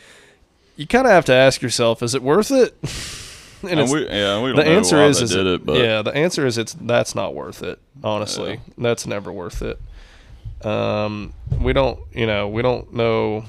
you 0.77 0.87
kind 0.87 1.07
of 1.07 1.13
have 1.13 1.25
to 1.27 1.33
ask 1.33 1.63
yourself, 1.63 2.03
is 2.03 2.15
it 2.15 2.23
worth 2.23 2.51
it? 2.51 2.75
And, 3.63 3.81
it's- 3.81 3.91
we, 3.91 4.07
yeah, 4.07 4.43
we 4.43 4.51
don't 4.53 4.57
the 4.57 4.65
know 4.65 4.77
answer 4.77 5.03
is, 5.05 5.23
is 5.23 5.31
did 5.31 5.47
it, 5.47 5.65
but 5.65 5.79
yeah, 5.79 6.03
the 6.03 6.15
answer 6.15 6.45
is 6.45 6.59
it's 6.59 6.75
that's 6.75 7.15
not 7.15 7.35
worth 7.35 7.63
it. 7.63 7.79
Honestly, 8.03 8.51
Yeah. 8.51 8.75
that's 8.77 9.07
never 9.07 9.33
worth 9.33 9.63
it. 9.63 9.81
Um, 10.67 11.33
we 11.63 11.73
don't, 11.73 11.99
you 12.13 12.27
know, 12.27 12.47
we 12.47 12.61
don't 12.61 12.93
know. 12.93 13.47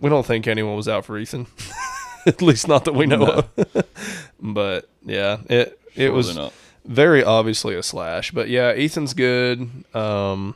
We 0.00 0.08
don't 0.08 0.24
think 0.24 0.46
anyone 0.46 0.76
was 0.76 0.86
out 0.86 1.04
for 1.04 1.18
Ethan, 1.18 1.48
at 2.26 2.40
least 2.42 2.68
not 2.68 2.84
that 2.84 2.94
we 2.94 3.06
know 3.06 3.16
No. 3.16 3.44
of. 3.56 3.84
but 4.40 4.88
yeah, 5.04 5.38
it 5.48 5.76
it 5.96 5.96
surely 5.96 6.10
was 6.10 6.36
not. 6.36 6.52
very 6.84 7.24
obviously 7.24 7.74
a 7.74 7.82
slash. 7.82 8.30
But 8.30 8.48
yeah, 8.48 8.68
Ethan's 8.68 9.14
good. 9.14 9.68
Um, 9.96 10.54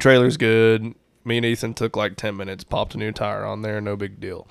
trailer's 0.00 0.36
good. 0.36 0.94
Me 1.24 1.36
and 1.36 1.46
Ethan 1.46 1.74
took 1.74 1.96
like 1.96 2.16
ten 2.16 2.36
minutes, 2.36 2.64
popped 2.64 2.94
a 2.94 2.98
new 2.98 3.12
tire 3.12 3.44
on 3.44 3.62
there, 3.62 3.80
no 3.80 3.96
big 3.96 4.18
deal. 4.20 4.46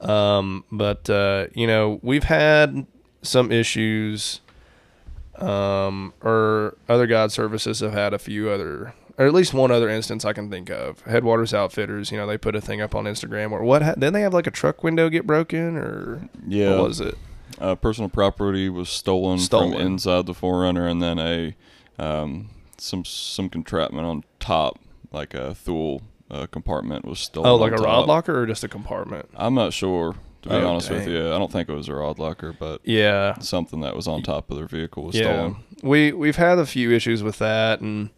Um, 0.00 0.64
but 0.72 1.08
uh, 1.10 1.46
you 1.54 1.66
know, 1.66 2.00
we've 2.02 2.24
had 2.24 2.86
some 3.22 3.50
issues. 3.52 4.40
Um, 5.38 6.14
or 6.22 6.78
other 6.88 7.06
God 7.06 7.30
services 7.30 7.80
have 7.80 7.92
had 7.92 8.14
a 8.14 8.18
few 8.18 8.48
other, 8.48 8.94
or 9.18 9.26
at 9.26 9.34
least 9.34 9.52
one 9.52 9.70
other 9.70 9.86
instance 9.90 10.24
I 10.24 10.32
can 10.32 10.50
think 10.50 10.70
of. 10.70 11.02
Headwaters 11.02 11.52
Outfitters, 11.52 12.10
you 12.10 12.16
know, 12.16 12.26
they 12.26 12.38
put 12.38 12.56
a 12.56 12.60
thing 12.62 12.80
up 12.80 12.94
on 12.94 13.04
Instagram 13.04 13.52
or 13.52 13.62
what? 13.62 13.82
Ha- 13.82 13.92
didn't 13.96 14.14
they 14.14 14.22
have 14.22 14.32
like 14.32 14.46
a 14.46 14.50
truck 14.50 14.82
window 14.82 15.10
get 15.10 15.26
broken 15.26 15.76
or 15.76 16.26
Yeah. 16.46 16.76
what 16.76 16.84
was 16.88 17.00
it? 17.00 17.18
Uh, 17.60 17.74
personal 17.74 18.08
property 18.08 18.70
was 18.70 18.88
stolen, 18.88 19.38
Stolen. 19.38 19.72
from 19.72 19.80
inside 19.82 20.24
the 20.24 20.32
4Runner, 20.32 20.90
and 20.90 21.02
then 21.02 21.18
a 21.18 21.54
um, 22.02 22.48
some 22.78 23.04
some 23.04 23.48
contraptment 23.48 24.06
on 24.06 24.24
top, 24.40 24.78
like 25.12 25.34
a 25.34 25.54
Thule 25.54 26.02
uh, 26.30 26.46
compartment, 26.46 27.04
was 27.04 27.18
stolen. 27.18 27.50
Oh, 27.50 27.56
like 27.56 27.72
a 27.72 27.76
rod 27.76 28.06
locker 28.08 28.40
or 28.42 28.46
just 28.46 28.64
a 28.64 28.68
compartment? 28.68 29.28
I'm 29.34 29.54
not 29.54 29.72
sure, 29.72 30.14
to 30.42 30.48
be 30.48 30.54
Oh, 30.54 30.68
honest 30.68 30.90
with 30.90 31.06
you. 31.08 31.32
I 31.32 31.38
don't 31.38 31.50
think 31.52 31.68
it 31.68 31.74
was 31.74 31.88
a 31.88 31.94
rod 31.94 32.18
locker, 32.18 32.52
but 32.52 32.80
Yeah, 32.84 33.38
something 33.38 33.80
that 33.80 33.94
was 33.96 34.06
on 34.08 34.22
top 34.22 34.50
of 34.50 34.56
their 34.56 34.66
vehicle 34.66 35.04
was 35.04 35.14
yeah. 35.16 35.22
stolen. 35.22 35.56
We 35.82 36.12
we've 36.12 36.36
had 36.36 36.58
a 36.58 36.66
few 36.66 36.90
issues 36.90 37.22
with 37.22 37.38
that, 37.38 37.80
and 37.80 38.10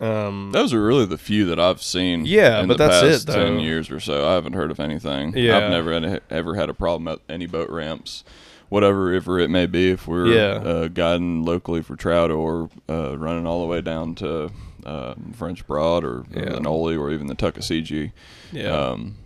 um, 0.00 0.50
Those 0.52 0.72
are 0.72 0.82
really 0.84 1.06
the 1.06 1.18
few 1.18 1.44
that 1.46 1.58
I've 1.58 1.82
seen. 1.82 2.24
Yeah, 2.24 2.60
in 2.60 2.68
but 2.68 2.78
the 2.78 2.86
that's 2.86 3.00
past 3.02 3.28
it, 3.28 3.32
ten 3.32 3.58
years 3.60 3.90
or 3.90 3.98
so. 4.00 4.28
I 4.28 4.34
haven't 4.34 4.52
heard 4.52 4.70
of 4.70 4.78
anything. 4.78 5.36
Yeah. 5.36 5.56
I've 5.58 5.70
never 5.70 5.92
had, 6.00 6.22
ever 6.30 6.54
had 6.54 6.68
a 6.70 6.74
problem 6.74 7.08
at 7.08 7.18
any 7.28 7.46
boat 7.46 7.68
ramps, 7.68 8.22
whatever 8.68 9.04
river 9.04 9.38
it 9.38 9.48
may 9.50 9.66
be. 9.66 9.90
If 9.90 10.06
we're 10.06 10.26
Yeah. 10.26 10.54
uh, 10.70 10.88
guiding 10.88 11.44
locally 11.44 11.82
for 11.82 11.96
trout 11.96 12.30
or 12.30 12.68
uh, 12.88 13.16
running 13.18 13.46
all 13.46 13.60
the 13.62 13.66
way 13.66 13.80
down 13.80 14.14
to 14.16 14.50
uh, 14.84 15.14
French 15.34 15.66
Broad 15.66 16.04
or, 16.04 16.24
Yeah. 16.34 16.50
the 16.50 16.60
Noli 16.60 16.96
or 16.96 17.10
even 17.10 17.26
the 17.26 17.34
Tuckasegee. 17.34 18.12
yeah, 18.52 18.68
Um, 18.70 19.16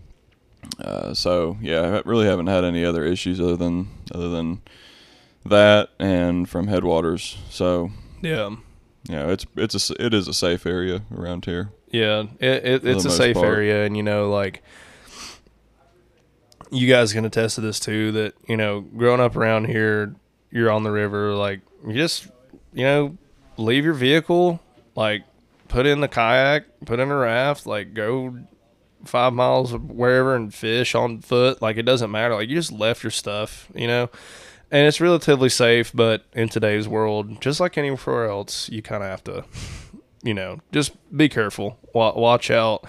uh, 0.82 1.12
so 1.14 1.56
yeah, 1.60 1.80
I 2.04 2.08
really 2.08 2.26
haven't 2.26 2.46
had 2.48 2.64
any 2.64 2.84
other 2.84 3.04
issues 3.04 3.40
other 3.40 3.56
than 3.56 3.88
other 4.14 4.28
than 4.28 4.60
that 5.44 5.90
and 5.98 6.48
from 6.48 6.68
headwaters. 6.68 7.36
So 7.50 7.90
yeah, 8.22 8.50
know, 9.08 9.28
it's 9.30 9.44
it's 9.56 9.90
a 9.90 10.04
it 10.04 10.14
is 10.14 10.28
a 10.28 10.34
safe 10.34 10.66
area 10.66 11.02
around 11.16 11.44
here. 11.44 11.70
yeah. 11.90 12.24
It, 12.40 12.64
it, 12.64 12.86
it's 12.86 13.04
a 13.04 13.10
safe 13.10 13.34
part. 13.34 13.46
area, 13.48 13.84
and 13.84 13.96
you 13.96 14.02
know, 14.02 14.30
like 14.30 14.62
you 16.72 16.88
guys 16.88 17.12
can 17.12 17.24
attest 17.24 17.56
to 17.56 17.60
this 17.60 17.78
too. 17.78 18.12
That 18.12 18.34
you 18.48 18.56
know, 18.56 18.80
growing 18.80 19.20
up 19.20 19.36
around 19.36 19.66
here, 19.66 20.14
you're 20.50 20.70
on 20.70 20.82
the 20.82 20.90
river. 20.90 21.34
Like 21.34 21.60
you 21.86 21.94
just 21.94 22.28
you 22.72 22.84
know, 22.84 23.18
leave 23.56 23.84
your 23.84 23.94
vehicle, 23.94 24.60
like 24.96 25.22
put 25.68 25.86
in 25.86 26.00
the 26.00 26.08
kayak, 26.08 26.64
put 26.84 26.98
in 26.98 27.10
a 27.10 27.16
raft, 27.16 27.66
like 27.66 27.94
go 27.94 28.38
five 29.04 29.32
miles 29.32 29.72
wherever 29.74 30.34
and 30.34 30.52
fish 30.54 30.94
on 30.94 31.20
foot. 31.20 31.60
Like 31.60 31.76
it 31.76 31.82
doesn't 31.82 32.10
matter. 32.10 32.34
Like 32.34 32.48
you 32.48 32.56
just 32.56 32.72
left 32.72 33.02
your 33.02 33.10
stuff, 33.10 33.68
you 33.74 33.86
know. 33.86 34.10
And 34.70 34.86
it's 34.86 35.02
relatively 35.02 35.50
safe, 35.50 35.92
but 35.92 36.24
in 36.32 36.48
today's 36.48 36.88
world, 36.88 37.42
just 37.42 37.60
like 37.60 37.76
anywhere 37.76 38.26
else, 38.26 38.70
you 38.70 38.80
kind 38.80 39.02
of 39.02 39.10
have 39.10 39.24
to, 39.24 39.44
you 40.22 40.32
know, 40.32 40.60
just 40.72 40.92
be 41.14 41.28
careful. 41.28 41.78
Watch 41.92 42.50
out. 42.50 42.86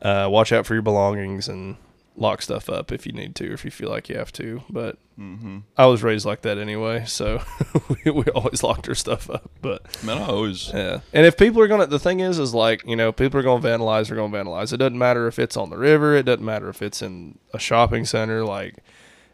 Uh, 0.00 0.28
watch 0.30 0.50
out 0.50 0.64
for 0.64 0.72
your 0.72 0.82
belongings 0.82 1.46
and 1.46 1.76
lock 2.16 2.42
stuff 2.42 2.68
up 2.68 2.92
if 2.92 3.06
you 3.06 3.12
need 3.12 3.34
to, 3.36 3.50
or 3.50 3.54
if 3.54 3.64
you 3.64 3.70
feel 3.70 3.90
like 3.90 4.08
you 4.08 4.16
have 4.16 4.32
to. 4.32 4.62
But 4.70 4.98
Mm-hmm. 5.18 5.58
I 5.76 5.86
was 5.86 6.02
raised 6.02 6.26
like 6.26 6.42
that 6.42 6.58
anyway, 6.58 7.04
so 7.06 7.40
we, 8.04 8.10
we 8.10 8.24
always 8.34 8.64
locked 8.64 8.88
our 8.88 8.96
stuff 8.96 9.30
up. 9.30 9.48
But 9.62 10.02
Man, 10.02 10.18
I 10.18 10.26
always 10.26 10.70
yeah. 10.74 11.00
And 11.12 11.24
if 11.24 11.36
people 11.36 11.62
are 11.62 11.68
gonna, 11.68 11.86
the 11.86 12.00
thing 12.00 12.18
is, 12.18 12.38
is 12.40 12.52
like 12.52 12.84
you 12.84 12.96
know, 12.96 13.12
people 13.12 13.38
are 13.38 13.42
gonna 13.44 13.62
vandalize. 13.62 14.08
They're 14.08 14.16
gonna 14.16 14.36
vandalize. 14.36 14.72
It 14.72 14.78
doesn't 14.78 14.98
matter 14.98 15.28
if 15.28 15.38
it's 15.38 15.56
on 15.56 15.70
the 15.70 15.76
river. 15.78 16.16
It 16.16 16.24
doesn't 16.24 16.44
matter 16.44 16.68
if 16.68 16.82
it's 16.82 17.00
in 17.00 17.38
a 17.52 17.60
shopping 17.60 18.04
center. 18.04 18.44
Like, 18.44 18.78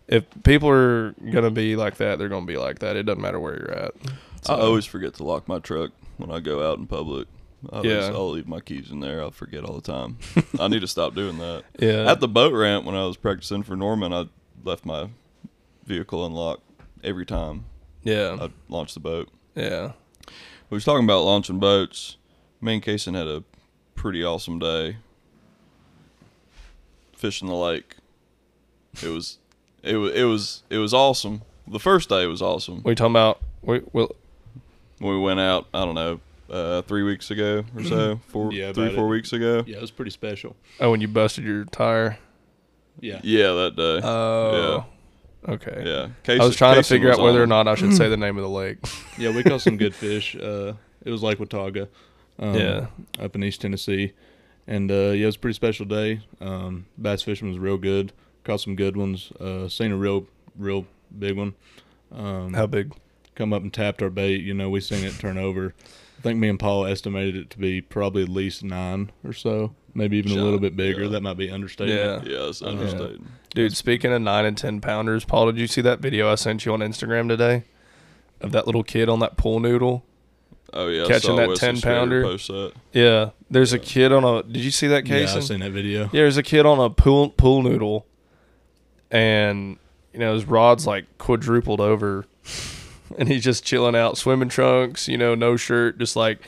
if 0.06 0.24
people 0.44 0.68
are 0.68 1.12
gonna 1.32 1.50
be 1.50 1.76
like 1.76 1.96
that, 1.96 2.18
they're 2.18 2.28
gonna 2.28 2.44
be 2.44 2.58
like 2.58 2.80
that. 2.80 2.96
It 2.96 3.04
doesn't 3.04 3.22
matter 3.22 3.40
where 3.40 3.56
you're 3.56 3.72
at. 3.72 3.92
I 4.50 4.54
always 4.60 4.84
forget 4.84 5.14
to 5.14 5.24
lock 5.24 5.48
my 5.48 5.60
truck 5.60 5.92
when 6.18 6.30
I 6.30 6.40
go 6.40 6.70
out 6.70 6.78
in 6.78 6.86
public. 6.86 7.26
I 7.72 7.82
Yeah. 7.82 8.10
I'll 8.12 8.30
leave 8.30 8.48
my 8.48 8.60
keys 8.60 8.90
in 8.90 9.00
there. 9.00 9.20
I'll 9.20 9.30
forget 9.30 9.64
all 9.64 9.74
the 9.74 9.80
time. 9.80 10.18
I 10.60 10.68
need 10.68 10.80
to 10.80 10.88
stop 10.88 11.14
doing 11.14 11.38
that. 11.38 11.64
Yeah. 11.78 12.10
At 12.10 12.20
the 12.20 12.28
boat 12.28 12.52
ramp 12.52 12.84
when 12.84 12.94
I 12.94 13.04
was 13.04 13.16
practicing 13.16 13.62
for 13.62 13.76
Norman, 13.76 14.12
I 14.12 14.26
left 14.64 14.84
my 14.84 15.08
vehicle 15.84 16.24
unlocked 16.24 16.62
every 17.02 17.26
time 17.26 17.64
yeah. 18.02 18.36
I 18.40 18.50
launched 18.68 18.94
the 18.94 19.00
boat. 19.00 19.28
yeah. 19.54 19.92
We 20.68 20.76
was 20.76 20.84
talking 20.84 21.04
about 21.04 21.24
launching 21.24 21.58
boats. 21.58 22.16
Me 22.60 22.74
and 22.74 22.82
Kason 22.82 23.16
had 23.16 23.26
a 23.26 23.42
pretty 23.96 24.22
awesome 24.22 24.60
day 24.60 24.98
fishing 27.16 27.48
the 27.48 27.54
lake. 27.54 27.96
It 29.02 29.08
was, 29.08 29.38
it 29.82 29.96
was, 29.96 30.12
it 30.14 30.24
was, 30.24 30.62
it 30.70 30.78
was 30.78 30.94
awesome. 30.94 31.42
The 31.66 31.80
first 31.80 32.08
day 32.08 32.26
was 32.26 32.40
awesome. 32.40 32.82
What 32.82 32.86
are 32.86 32.92
you 32.92 32.94
talking 32.94 33.12
about? 33.12 33.40
We, 33.62 33.80
well, 33.92 34.14
we 35.00 35.18
went 35.18 35.40
out 35.40 35.66
i 35.72 35.84
don't 35.84 35.94
know 35.94 36.20
uh, 36.50 36.82
three 36.82 37.02
weeks 37.02 37.30
ago 37.30 37.64
or 37.76 37.84
so 37.84 38.20
four 38.28 38.52
Yeah, 38.52 38.72
three 38.72 38.94
four 38.94 39.06
it. 39.06 39.10
weeks 39.10 39.32
ago 39.32 39.62
Yeah, 39.66 39.76
it 39.76 39.80
was 39.80 39.90
pretty 39.90 40.10
special. 40.10 40.56
oh, 40.80 40.90
when 40.90 41.00
you 41.00 41.08
busted 41.08 41.44
your 41.44 41.64
tire. 41.66 42.18
Yeah. 43.00 43.20
yeah 43.22 43.52
that 43.52 43.76
day 43.76 44.00
Oh. 44.06 44.84
Okay. 45.48 45.82
yeah 46.26 46.34
I 46.40 46.44
was 46.44 46.56
trying 46.56 46.76
to 46.76 46.82
figure 46.82 47.10
out 47.10 47.18
whether 47.20 47.42
or 47.42 47.46
not 47.46 47.66
I 47.68 47.74
should 47.74 47.94
say 47.94 48.08
the 48.08 48.16
name 48.24 48.36
of 48.36 48.42
the 48.42 48.50
lake. 48.50 48.78
Yeah, 49.18 49.34
we 49.34 49.42
caught 49.42 49.62
some 49.62 49.76
good 49.78 49.94
fish. 50.04 50.36
Uh, 50.36 50.74
it 51.04 51.10
was 51.10 51.22
Lake 51.22 51.38
Watauga. 51.40 51.88
Um, 52.38 52.54
Yeah. 52.54 52.86
Up 53.18 53.34
in 53.34 53.42
East 53.44 53.60
Tennessee. 53.62 54.12
And 54.66 54.90
uh, 54.90 54.94
yeah, 55.12 55.22
it 55.22 55.26
was 55.26 55.36
a 55.36 55.38
pretty 55.38 55.54
special 55.54 55.86
day. 55.86 56.20
Um, 56.40 56.86
bass 56.98 57.22
fishing 57.22 57.48
was 57.48 57.58
real 57.58 57.78
good. 57.78 58.12
Caught 58.44 58.60
some 58.60 58.76
good 58.76 58.96
ones. 58.96 59.32
Uh, 59.40 59.68
seen 59.68 59.92
a 59.92 59.96
real, 59.96 60.26
real 60.56 60.86
big 61.18 61.36
one. 61.38 61.54
Um, 62.12 62.52
How 62.54 62.66
big? 62.66 62.92
come 63.34 63.52
up 63.54 63.62
and 63.62 63.72
tapped 63.72 64.02
our 64.02 64.10
bait. 64.10 64.42
You 64.42 64.52
know, 64.52 64.68
we 64.68 64.80
seen 64.80 65.04
it 65.04 65.14
turn 65.18 65.38
over. 65.38 65.74
I 66.20 66.22
think 66.22 66.38
me 66.38 66.50
and 66.50 66.60
Paul 66.60 66.84
estimated 66.84 67.34
it 67.34 67.48
to 67.50 67.58
be 67.58 67.80
probably 67.80 68.22
at 68.22 68.28
least 68.28 68.62
nine 68.62 69.10
or 69.24 69.32
so, 69.32 69.74
maybe 69.94 70.18
even 70.18 70.32
a 70.32 70.42
little 70.42 70.58
bit 70.58 70.76
bigger. 70.76 71.04
yeah. 71.04 71.08
That 71.08 71.22
might 71.22 71.38
be 71.38 71.50
understated. 71.50 71.96
Yeah. 71.96 72.22
yeah 72.30 72.44
that's 72.44 72.60
uh, 72.60 72.66
understated 72.66 73.22
Dude, 73.54 73.74
speaking 73.74 74.12
of 74.12 74.20
nine 74.20 74.44
and 74.44 74.56
ten 74.56 74.82
pounders, 74.82 75.24
Paul, 75.24 75.46
did 75.46 75.58
you 75.58 75.66
see 75.66 75.80
that 75.80 76.00
video 76.00 76.30
I 76.30 76.34
sent 76.34 76.66
you 76.66 76.74
on 76.74 76.80
Instagram 76.80 77.26
today 77.28 77.64
of 78.42 78.52
that 78.52 78.66
little 78.66 78.82
kid 78.82 79.08
on 79.08 79.20
that 79.20 79.38
pool 79.38 79.60
noodle? 79.60 80.04
oh 80.74 80.88
yeah 80.88 81.04
I 81.04 81.08
Catching 81.08 81.20
saw 81.30 81.36
that 81.36 81.48
Wesley 81.48 81.72
10 81.72 81.80
pounder. 81.80 82.22
post 82.22 82.48
that 82.48 82.72
Yeah, 82.92 83.30
there's 83.50 83.72
a 83.72 83.78
kid 83.78 84.12
on 84.12 84.22
a. 84.22 84.42
Did 84.42 84.62
you 84.62 84.70
see 84.70 84.88
that 84.88 85.06
case? 85.06 85.30
Yeah. 85.30 85.38
I've 85.38 85.44
seen 85.44 85.60
that 85.60 85.72
video. 85.72 86.02
Yeah, 86.04 86.08
there's 86.12 86.36
a 86.36 86.42
kid 86.42 86.66
on 86.66 86.78
a 86.78 86.90
pool 86.90 87.30
pool 87.30 87.62
noodle, 87.62 88.06
and 89.10 89.78
you 90.12 90.18
know 90.20 90.34
his 90.34 90.44
rod's 90.44 90.86
like 90.86 91.06
quadrupled 91.18 91.80
over, 91.80 92.26
and 93.18 93.28
he's 93.28 93.44
just 93.44 93.64
chilling 93.64 93.96
out, 93.96 94.16
swimming 94.16 94.48
trunks, 94.48 95.08
you 95.08 95.18
know, 95.18 95.34
no 95.34 95.56
shirt, 95.56 95.98
just 95.98 96.16
like 96.16 96.38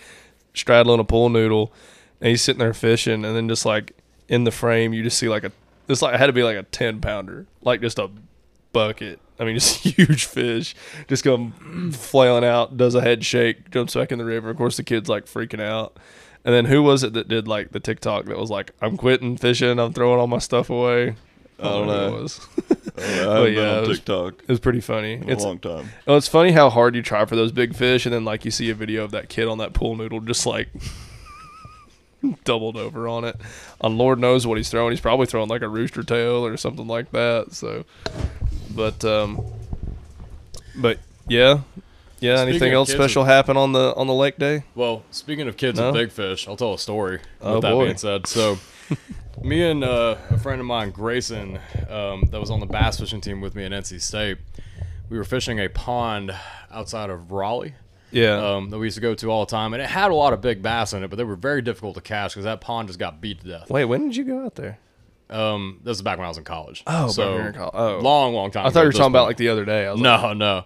straddling 0.55 1.01
a 1.01 1.05
pool 1.05 1.29
noodle, 1.29 1.73
and 2.21 2.31
he's 2.31 2.43
sitting 2.43 2.61
there 2.61 2.75
fishing, 2.75 3.25
and 3.25 3.37
then 3.37 3.49
just 3.49 3.65
like 3.65 3.93
in 4.29 4.45
the 4.45 4.51
frame, 4.51 4.93
you 4.93 5.03
just 5.03 5.19
see 5.19 5.29
like 5.29 5.45
a 5.45 5.53
this 5.87 6.03
like 6.03 6.15
it 6.15 6.19
had 6.19 6.27
to 6.27 6.33
be 6.33 6.43
like 6.43 6.57
a 6.57 6.63
ten 6.65 7.01
pounder, 7.01 7.47
like 7.63 7.81
just 7.81 7.99
a 7.99 8.11
bucket. 8.73 9.21
I 9.39 9.45
mean, 9.45 9.55
just 9.59 9.79
huge 9.79 10.25
fish, 10.25 10.75
just 11.09 11.25
come 11.25 11.93
flailing 11.93 12.45
out, 12.45 12.77
does 12.77 12.95
a 12.95 13.01
head 13.01 13.25
shake, 13.25 13.71
jumps 13.71 13.95
back 13.95 14.13
in 14.13 14.19
the 14.19 14.25
river. 14.25 14.51
Of 14.51 14.57
course, 14.57 14.77
the 14.77 14.85
kid's 14.85 15.09
like 15.09 15.27
freaking 15.27 15.61
out. 15.61 15.97
And 16.45 16.53
then 16.53 16.65
who 16.65 16.83
was 16.83 17.05
it 17.05 17.13
that 17.13 17.29
did 17.29 17.47
like 17.47 17.71
the 17.71 17.79
TikTok 17.79 18.25
that 18.25 18.37
was 18.37 18.51
like, 18.51 18.73
"I'm 18.81 18.97
quitting 18.97 19.37
fishing, 19.37 19.79
I'm 19.79 19.93
throwing 19.93 20.19
all 20.19 20.27
my 20.27 20.39
stuff 20.39 20.71
away." 20.71 21.15
I 21.67 21.69
don't 21.69 21.87
know. 21.87 22.17
It 22.19 22.23
was. 22.23 22.41
Oh, 22.59 22.65
yeah, 22.99 23.05
I 23.05 23.11
haven't 23.11 23.27
But 23.35 23.45
been 23.45 23.55
yeah, 23.55 23.71
on 23.79 23.85
it 23.85 23.89
was- 23.89 23.99
TikTok 23.99 24.35
It 24.43 24.49
was 24.49 24.61
pretty 24.61 24.81
funny. 24.81 25.13
in 25.15 25.29
a 25.29 25.33
It's 25.33 25.45
long 25.45 25.59
time 25.59 25.89
well, 26.07 26.17
it's 26.17 26.29
funny 26.29 26.53
how 26.53 26.69
hard 26.71 26.95
you 26.95 27.03
try 27.03 27.25
for 27.25 27.37
those 27.37 27.53
big 27.53 27.75
fish, 27.75 28.05
and 28.07 28.13
then 28.15 28.25
like 28.25 28.45
you 28.45 28.51
see 28.51 28.69
a 28.71 28.75
video 28.75 29.03
of 29.05 29.11
that 29.13 29.29
kid 29.29 29.49
on 29.49 29.59
that 29.59 29.73
pool 29.73 29.97
noodle 29.97 30.21
just 30.21 30.45
like 30.47 30.69
doubled 32.45 32.77
over 32.77 33.09
on 33.09 33.25
it. 33.25 33.37
And 33.81 33.99
Lord 33.99 34.19
knows 34.19 34.47
what 34.47 34.57
he's 34.59 34.71
throwing. 34.71 34.93
He's 34.93 35.01
probably 35.01 35.27
throwing 35.27 35.49
like 35.49 35.63
a 35.63 35.69
rooster 35.69 36.03
tail 36.03 36.45
or 36.47 36.57
something 36.57 36.87
like 36.87 37.11
that. 37.13 37.53
So, 37.53 37.85
but 38.75 39.05
um, 39.05 39.41
but 40.77 40.99
yeah, 41.29 41.61
yeah. 42.21 42.37
Speaking 42.37 42.49
anything 42.49 42.73
else 42.73 42.91
special 42.93 43.25
happen 43.25 43.57
on 43.57 43.73
the 43.73 43.95
on 43.97 44.07
the 44.07 44.15
lake 44.15 44.37
day? 44.39 44.65
Well, 44.75 45.03
speaking 45.11 45.49
of 45.49 45.57
kids 45.57 45.79
No? 45.79 45.89
and 45.89 45.95
big 45.95 46.11
fish, 46.13 46.47
I'll 46.47 46.57
tell 46.57 46.75
a 46.75 46.79
story. 46.79 47.21
Oh, 47.41 47.55
with 47.55 47.63
that 47.63 47.73
boy. 47.73 47.85
being 47.87 47.97
said, 47.97 48.27
so 48.27 48.59
me 49.45 49.63
and 49.63 49.85
uh, 49.85 50.17
a 50.31 50.39
friend 50.39 50.61
of 50.61 50.67
mine, 50.67 50.91
Grayson, 50.91 51.59
um, 51.89 52.29
that 52.31 52.41
was 52.41 52.51
on 52.51 52.61
the 52.61 52.67
bass 52.67 52.99
fishing 52.99 53.21
team 53.21 53.41
with 53.41 53.55
me 53.55 53.65
at 53.65 53.73
NC 53.73 54.01
State, 54.01 54.39
we 55.09 55.19
were 55.19 55.25
fishing 55.25 55.59
a 55.59 55.69
pond 55.69 56.35
outside 56.71 57.11
of 57.11 57.33
Raleigh 57.33 57.75
Yeah. 58.11 58.55
um, 58.55 58.71
that 58.71 58.79
we 58.79 58.87
used 58.87 58.97
to 58.97 59.01
go 59.01 59.15
to 59.15 59.31
all 59.31 59.45
the 59.45 59.51
time, 59.51 59.75
and 59.75 59.83
it 59.83 59.89
had 59.89 60.11
a 60.11 60.15
lot 60.15 60.33
of 60.33 60.41
big 60.41 60.63
bass 60.63 60.93
in 60.93 61.03
it, 61.03 61.09
but 61.09 61.17
they 61.17 61.25
were 61.25 61.37
very 61.37 61.63
difficult 61.63 61.95
to 61.97 62.01
catch 62.01 62.33
because 62.33 62.45
that 62.45 62.61
pond 62.61 62.89
just 62.89 62.99
got 62.99 63.21
beat 63.21 63.41
to 63.41 63.49
death. 63.49 63.71
Wait, 63.71 63.85
when 63.85 64.03
did 64.05 64.17
you 64.17 64.25
go 64.25 64.45
out 64.45 64.55
there? 64.55 64.79
Um, 65.31 65.81
this 65.83 65.97
is 65.97 66.03
back 66.03 66.19
when 66.19 66.27
I 66.27 66.29
was 66.29 66.39
in 66.39 66.45
college. 66.45 66.83
Oh, 66.87 67.09
so 67.09 67.27
when 67.27 67.37
you 67.37 67.43
were 67.43 67.49
in 67.49 67.71
oh. 67.73 67.99
long, 68.01 68.35
long 68.35 68.51
time. 68.51 68.67
I 68.67 68.71
thought 68.71 68.81
you 68.81 68.87
were 68.87 68.93
talking 68.93 69.13
about 69.13 69.27
like 69.27 69.39
the 69.39 69.49
other 69.49 69.65
day. 69.65 69.87
I 69.87 69.93
was 69.93 70.01
like, 70.01 70.21
No, 70.21 70.33
no. 70.35 70.65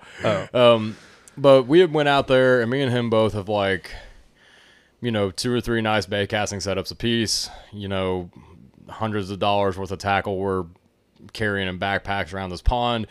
Oh. 0.53 0.75
Um, 0.75 0.97
but 1.37 1.65
we 1.65 1.85
went 1.85 2.09
out 2.09 2.27
there, 2.27 2.61
and 2.61 2.71
me 2.71 2.83
and 2.83 2.91
him 2.91 3.11
both 3.11 3.35
have 3.35 3.49
like, 3.49 3.93
you 5.01 5.11
know, 5.13 5.31
two 5.31 5.53
or 5.53 5.61
three 5.61 5.83
nice 5.83 6.07
bait 6.07 6.29
casting 6.31 6.59
setups 6.59 6.91
apiece. 6.91 7.49
You 7.73 7.87
know, 7.89 8.31
hundreds 8.89 9.31
of 9.31 9.39
dollars 9.39 9.77
worth 9.77 9.91
of 9.91 9.99
tackle 9.99 10.39
we're 10.39 10.65
carrying 11.33 11.69
in 11.69 11.79
backpacks 11.79 12.33
around 12.33 12.51
this 12.51 12.63
pond. 12.63 13.07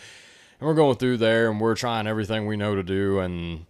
And 0.59 0.67
we're 0.67 0.75
going 0.75 0.95
through 0.97 1.17
there 1.17 1.49
and 1.49 1.59
we're 1.59 1.75
trying 1.75 2.07
everything 2.07 2.45
we 2.47 2.55
know 2.55 2.75
to 2.75 2.83
do. 2.83 3.19
And 3.19 3.65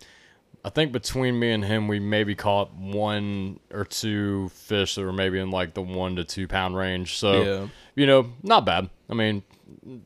I 0.64 0.70
think 0.70 0.92
between 0.92 1.40
me 1.40 1.52
and 1.52 1.64
him, 1.66 1.88
we 1.88 2.00
maybe 2.00 2.36
caught 2.36 2.74
one 2.76 3.60
or 3.72 3.86
two 3.86 4.50
fish 4.50 4.96
that 4.96 5.04
were 5.04 5.14
maybe 5.14 5.40
in 5.40 5.50
like 5.52 5.74
the 5.74 5.82
one 5.82 6.16
to 6.18 6.24
two 6.24 6.48
pound 6.48 6.76
range. 6.76 7.18
So, 7.18 7.42
Yeah. 7.44 7.68
you 7.96 8.06
know, 8.06 8.34
not 8.44 8.66
bad. 8.66 8.90
I 9.10 9.14
mean, 9.14 9.44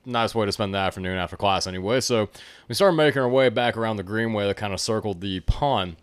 nice 0.06 0.34
way 0.36 0.46
to 0.46 0.52
spend 0.52 0.74
the 0.74 0.78
afternoon 0.78 1.18
after 1.18 1.36
class 1.36 1.68
anyway. 1.68 2.00
So 2.02 2.30
we 2.68 2.76
started 2.76 2.96
making 2.96 3.22
our 3.22 3.30
way 3.30 3.50
back 3.50 3.76
around 3.76 3.98
the 3.98 4.04
greenway 4.04 4.48
that 4.48 4.56
kind 4.58 4.74
of 4.74 4.80
circled 4.80 5.22
the 5.22 5.42
pond. 5.42 5.98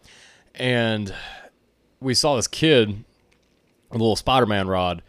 And 0.54 1.14
we 2.00 2.14
saw 2.14 2.36
this 2.36 2.48
kid 2.48 2.88
with 3.90 4.00
a 4.00 4.04
little 4.04 4.16
Spider-Man 4.16 4.68
rod, 4.68 5.02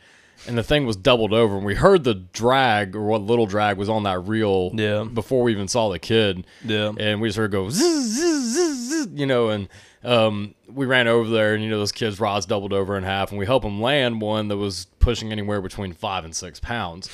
and 0.48 0.58
the 0.58 0.63
thing 0.63 0.86
was 0.86 0.96
doubled 0.96 1.34
over. 1.34 1.58
And 1.58 1.66
we 1.66 1.75
heard 1.75 2.04
the 2.04 2.13
drag 2.16 2.96
or 2.96 3.04
what 3.04 3.22
little 3.22 3.46
drag 3.46 3.77
was 3.77 3.89
on 3.89 4.04
that 4.04 4.20
reel 4.20 4.72
Yeah. 4.74 5.04
before 5.04 5.44
we 5.44 5.51
even 5.51 5.68
saw 5.68 5.89
the 5.89 6.00
kid. 6.00 6.46
Yeah. 6.63 6.94
And 6.98 7.20
we 7.22 7.27
just 7.27 7.38
heard 7.38 7.51
it 7.51 7.58
go 7.58 7.70
zzz, 7.70 7.80
zzz, 7.82 8.54
zzz, 8.54 8.89
zzz, 8.89 9.08
you 9.13 9.25
know, 9.25 9.50
and 9.50 9.68
um, 10.04 10.56
we 10.72 10.86
ran 10.86 11.08
over 11.08 11.30
there, 11.30 11.54
and 11.54 11.63
you 11.63 11.70
know, 11.70 11.80
this 11.80 11.92
kid's 11.92 12.20
rod's 12.20 12.46
doubled 12.46 12.72
over 12.72 12.98
in 12.98 13.04
half, 13.04 13.32
and 13.32 13.39
we 13.39 13.46
helped 13.46 13.66
him 13.66 13.82
land 13.82 14.22
one 14.22 14.48
that 14.48 14.56
was 14.58 14.86
pushing 15.00 15.32
anywhere 15.32 15.60
between 15.62 15.92
five 15.92 16.24
and 16.24 16.36
six 16.36 16.60
pounds. 16.60 17.10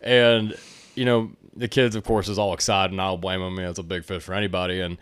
And 0.00 0.54
you 0.94 1.04
know, 1.04 1.32
the 1.54 1.68
kids, 1.68 1.94
of 1.96 2.04
course, 2.04 2.28
is 2.28 2.38
all 2.38 2.54
excited, 2.54 2.92
and 2.92 3.00
I 3.02 3.08
don't 3.08 3.20
blame 3.20 3.40
them. 3.40 3.54
I 3.54 3.56
mean, 3.56 3.66
it's 3.66 3.78
a 3.78 3.82
big 3.82 4.04
fish 4.04 4.22
for 4.22 4.34
anybody, 4.34 4.80
and 4.80 4.96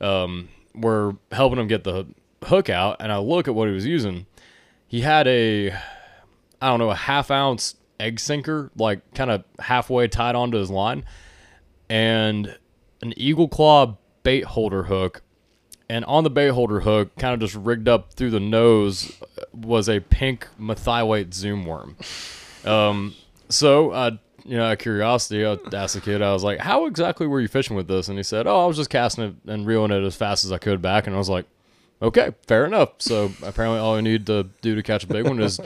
um, 0.00 0.48
we're 0.74 1.14
helping 1.32 1.58
him 1.58 1.66
get 1.68 1.84
the 1.84 2.06
hook 2.44 2.68
out. 2.68 2.96
And 3.00 3.10
I 3.10 3.18
look 3.18 3.48
at 3.48 3.54
what 3.54 3.66
he 3.66 3.74
was 3.74 3.86
using. 3.86 4.26
He 4.86 5.00
had 5.00 5.26
a, 5.26 5.74
I 6.60 6.68
don't 6.68 6.78
know, 6.78 6.90
a 6.90 6.94
half 6.94 7.30
ounce 7.30 7.76
egg 8.00 8.20
sinker, 8.20 8.70
like 8.76 9.14
kind 9.14 9.30
of 9.30 9.44
halfway 9.58 10.08
tied 10.08 10.34
onto 10.34 10.58
his 10.58 10.70
line, 10.70 11.04
and 11.88 12.56
an 13.02 13.14
eagle 13.16 13.48
claw 13.48 13.96
bait 14.22 14.44
holder 14.44 14.84
hook. 14.84 15.22
And 15.90 16.04
on 16.04 16.22
the 16.22 16.30
bait 16.30 16.48
holder 16.48 16.80
hook, 16.80 17.16
kind 17.16 17.32
of 17.32 17.40
just 17.40 17.54
rigged 17.54 17.88
up 17.88 18.12
through 18.12 18.30
the 18.30 18.40
nose, 18.40 19.10
was 19.54 19.88
a 19.88 20.00
pink 20.00 20.46
Merthiolate 20.60 21.32
Zoom 21.32 21.64
worm. 21.64 21.96
Um, 22.64 23.14
so, 23.48 23.92
I 23.94 24.18
you 24.48 24.56
know, 24.56 24.64
out 24.64 24.72
of 24.72 24.78
curiosity, 24.78 25.44
I 25.44 25.58
asked 25.74 25.94
the 25.94 26.00
kid, 26.00 26.22
I 26.22 26.32
was 26.32 26.42
like, 26.42 26.58
how 26.58 26.86
exactly 26.86 27.26
were 27.26 27.40
you 27.40 27.48
fishing 27.48 27.76
with 27.76 27.86
this? 27.86 28.08
And 28.08 28.16
he 28.16 28.22
said, 28.22 28.46
oh, 28.46 28.64
I 28.64 28.66
was 28.66 28.78
just 28.78 28.88
casting 28.88 29.24
it 29.24 29.34
and 29.46 29.66
reeling 29.66 29.90
it 29.90 30.02
as 30.02 30.16
fast 30.16 30.46
as 30.46 30.52
I 30.52 30.58
could 30.58 30.80
back. 30.80 31.06
And 31.06 31.14
I 31.14 31.18
was 31.18 31.28
like, 31.28 31.44
okay, 32.00 32.32
fair 32.46 32.64
enough. 32.64 32.92
So 32.98 33.30
apparently 33.42 33.78
all 33.78 33.96
you 33.96 34.02
need 34.02 34.26
to 34.26 34.48
do 34.62 34.74
to 34.74 34.82
catch 34.82 35.04
a 35.04 35.06
big 35.06 35.26
one 35.26 35.38
is, 35.40 35.60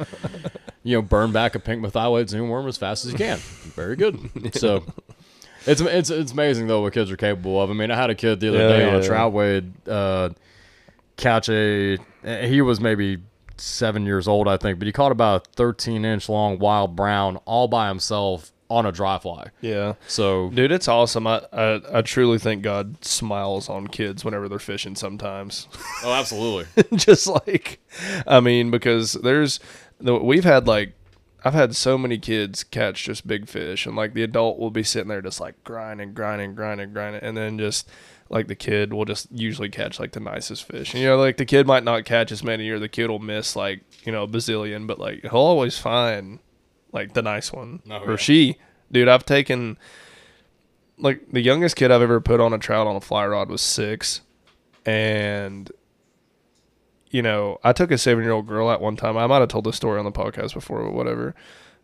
you 0.82 0.96
know, 0.96 1.02
burn 1.02 1.32
back 1.32 1.54
a 1.54 1.58
pink 1.58 1.82
Merthiolate 1.84 2.28
Zoom 2.28 2.48
worm 2.48 2.66
as 2.66 2.76
fast 2.76 3.04
as 3.04 3.12
you 3.12 3.18
can. 3.18 3.38
Very 3.74 3.96
good. 3.96 4.54
So 4.54 4.84
it's, 5.66 5.80
it's, 5.80 6.10
it's 6.10 6.32
amazing, 6.32 6.66
though, 6.66 6.82
what 6.82 6.92
kids 6.92 7.10
are 7.10 7.16
capable 7.16 7.60
of. 7.60 7.70
I 7.70 7.74
mean, 7.74 7.90
I 7.90 7.96
had 7.96 8.10
a 8.10 8.14
kid 8.14 8.40
the 8.40 8.48
other 8.48 8.58
Yeah, 8.58 8.68
day 8.68 8.88
on 8.88 8.94
a 8.96 9.02
trout 9.02 9.32
wade 9.32 9.72
uh, 9.88 10.30
catch 11.16 11.48
a, 11.48 11.98
he 12.24 12.60
was 12.62 12.80
maybe 12.80 13.18
seven 13.56 14.04
years 14.06 14.26
old, 14.26 14.48
I 14.48 14.56
think, 14.56 14.78
but 14.78 14.86
he 14.86 14.92
caught 14.92 15.12
about 15.12 15.46
a 15.46 15.50
13 15.56 16.04
inch 16.04 16.28
long 16.28 16.58
wild 16.58 16.96
brown 16.96 17.36
all 17.44 17.68
by 17.68 17.88
himself 17.88 18.50
on 18.68 18.86
a 18.86 18.90
dry 18.92 19.18
fly. 19.18 19.48
Yeah. 19.60 19.94
So 20.08 20.48
Dude, 20.50 20.72
it's 20.72 20.88
awesome. 20.88 21.26
I, 21.26 21.42
I 21.52 21.80
I 21.92 22.02
truly 22.02 22.38
think 22.38 22.62
God 22.62 23.04
smiles 23.04 23.68
on 23.68 23.86
kids 23.86 24.24
whenever 24.24 24.48
they're 24.48 24.58
fishing 24.58 24.96
sometimes. 24.96 25.68
oh, 26.02 26.12
absolutely. 26.14 26.66
just 26.96 27.26
like 27.26 27.80
I 28.26 28.40
mean, 28.40 28.70
because 28.70 29.12
there's 29.12 29.60
the- 30.02 30.18
we've 30.18 30.44
had 30.44 30.66
like 30.66 30.94
I've 31.44 31.54
had 31.54 31.74
so 31.74 31.98
many 31.98 32.18
kids 32.18 32.62
catch 32.62 33.04
just 33.04 33.26
big 33.26 33.48
fish 33.48 33.86
and 33.86 33.96
like 33.96 34.14
the 34.14 34.22
adult 34.22 34.58
will 34.58 34.70
be 34.70 34.84
sitting 34.84 35.08
there 35.08 35.22
just 35.22 35.40
like 35.40 35.62
grinding, 35.64 36.14
grinding, 36.14 36.54
grinding, 36.54 36.92
grinding 36.92 37.22
and 37.22 37.36
then 37.36 37.58
just 37.58 37.88
like 38.28 38.46
the 38.46 38.54
kid 38.54 38.92
will 38.92 39.04
just 39.04 39.26
usually 39.32 39.68
catch 39.68 39.98
like 39.98 40.12
the 40.12 40.20
nicest 40.20 40.64
fish. 40.64 40.94
And, 40.94 41.02
you 41.02 41.08
know, 41.08 41.18
like 41.18 41.36
the 41.36 41.44
kid 41.44 41.66
might 41.66 41.84
not 41.84 42.04
catch 42.04 42.30
as 42.30 42.44
many 42.44 42.68
or 42.70 42.78
the 42.78 42.88
kid 42.88 43.10
will 43.10 43.18
miss 43.18 43.56
like, 43.56 43.80
you 44.04 44.12
know, 44.12 44.22
a 44.22 44.28
bazillion, 44.28 44.86
but 44.86 44.98
like 44.98 45.22
he'll 45.22 45.32
always 45.32 45.78
find 45.78 46.38
like 46.92 47.14
the 47.14 47.22
nice 47.22 47.52
one. 47.52 47.82
Oh, 47.90 47.98
or 47.98 48.10
yeah. 48.12 48.16
she. 48.16 48.56
Dude, 48.90 49.08
I've 49.08 49.26
taken 49.26 49.78
like 50.96 51.32
the 51.32 51.40
youngest 51.40 51.76
kid 51.76 51.90
I've 51.90 52.02
ever 52.02 52.20
put 52.20 52.40
on 52.40 52.52
a 52.52 52.58
trout 52.58 52.86
on 52.86 52.94
a 52.94 53.00
fly 53.00 53.26
rod 53.26 53.48
was 53.48 53.62
six. 53.62 54.20
And 54.86 55.70
you 57.12 57.22
know, 57.22 57.60
I 57.62 57.72
took 57.72 57.90
a 57.90 57.98
seven 57.98 58.24
year 58.24 58.32
old 58.32 58.48
girl 58.48 58.70
at 58.70 58.80
one 58.80 58.96
time. 58.96 59.16
I 59.16 59.26
might 59.26 59.40
have 59.40 59.48
told 59.48 59.64
this 59.64 59.76
story 59.76 59.98
on 59.98 60.04
the 60.04 60.10
podcast 60.10 60.54
before, 60.54 60.82
but 60.82 60.94
whatever. 60.94 61.34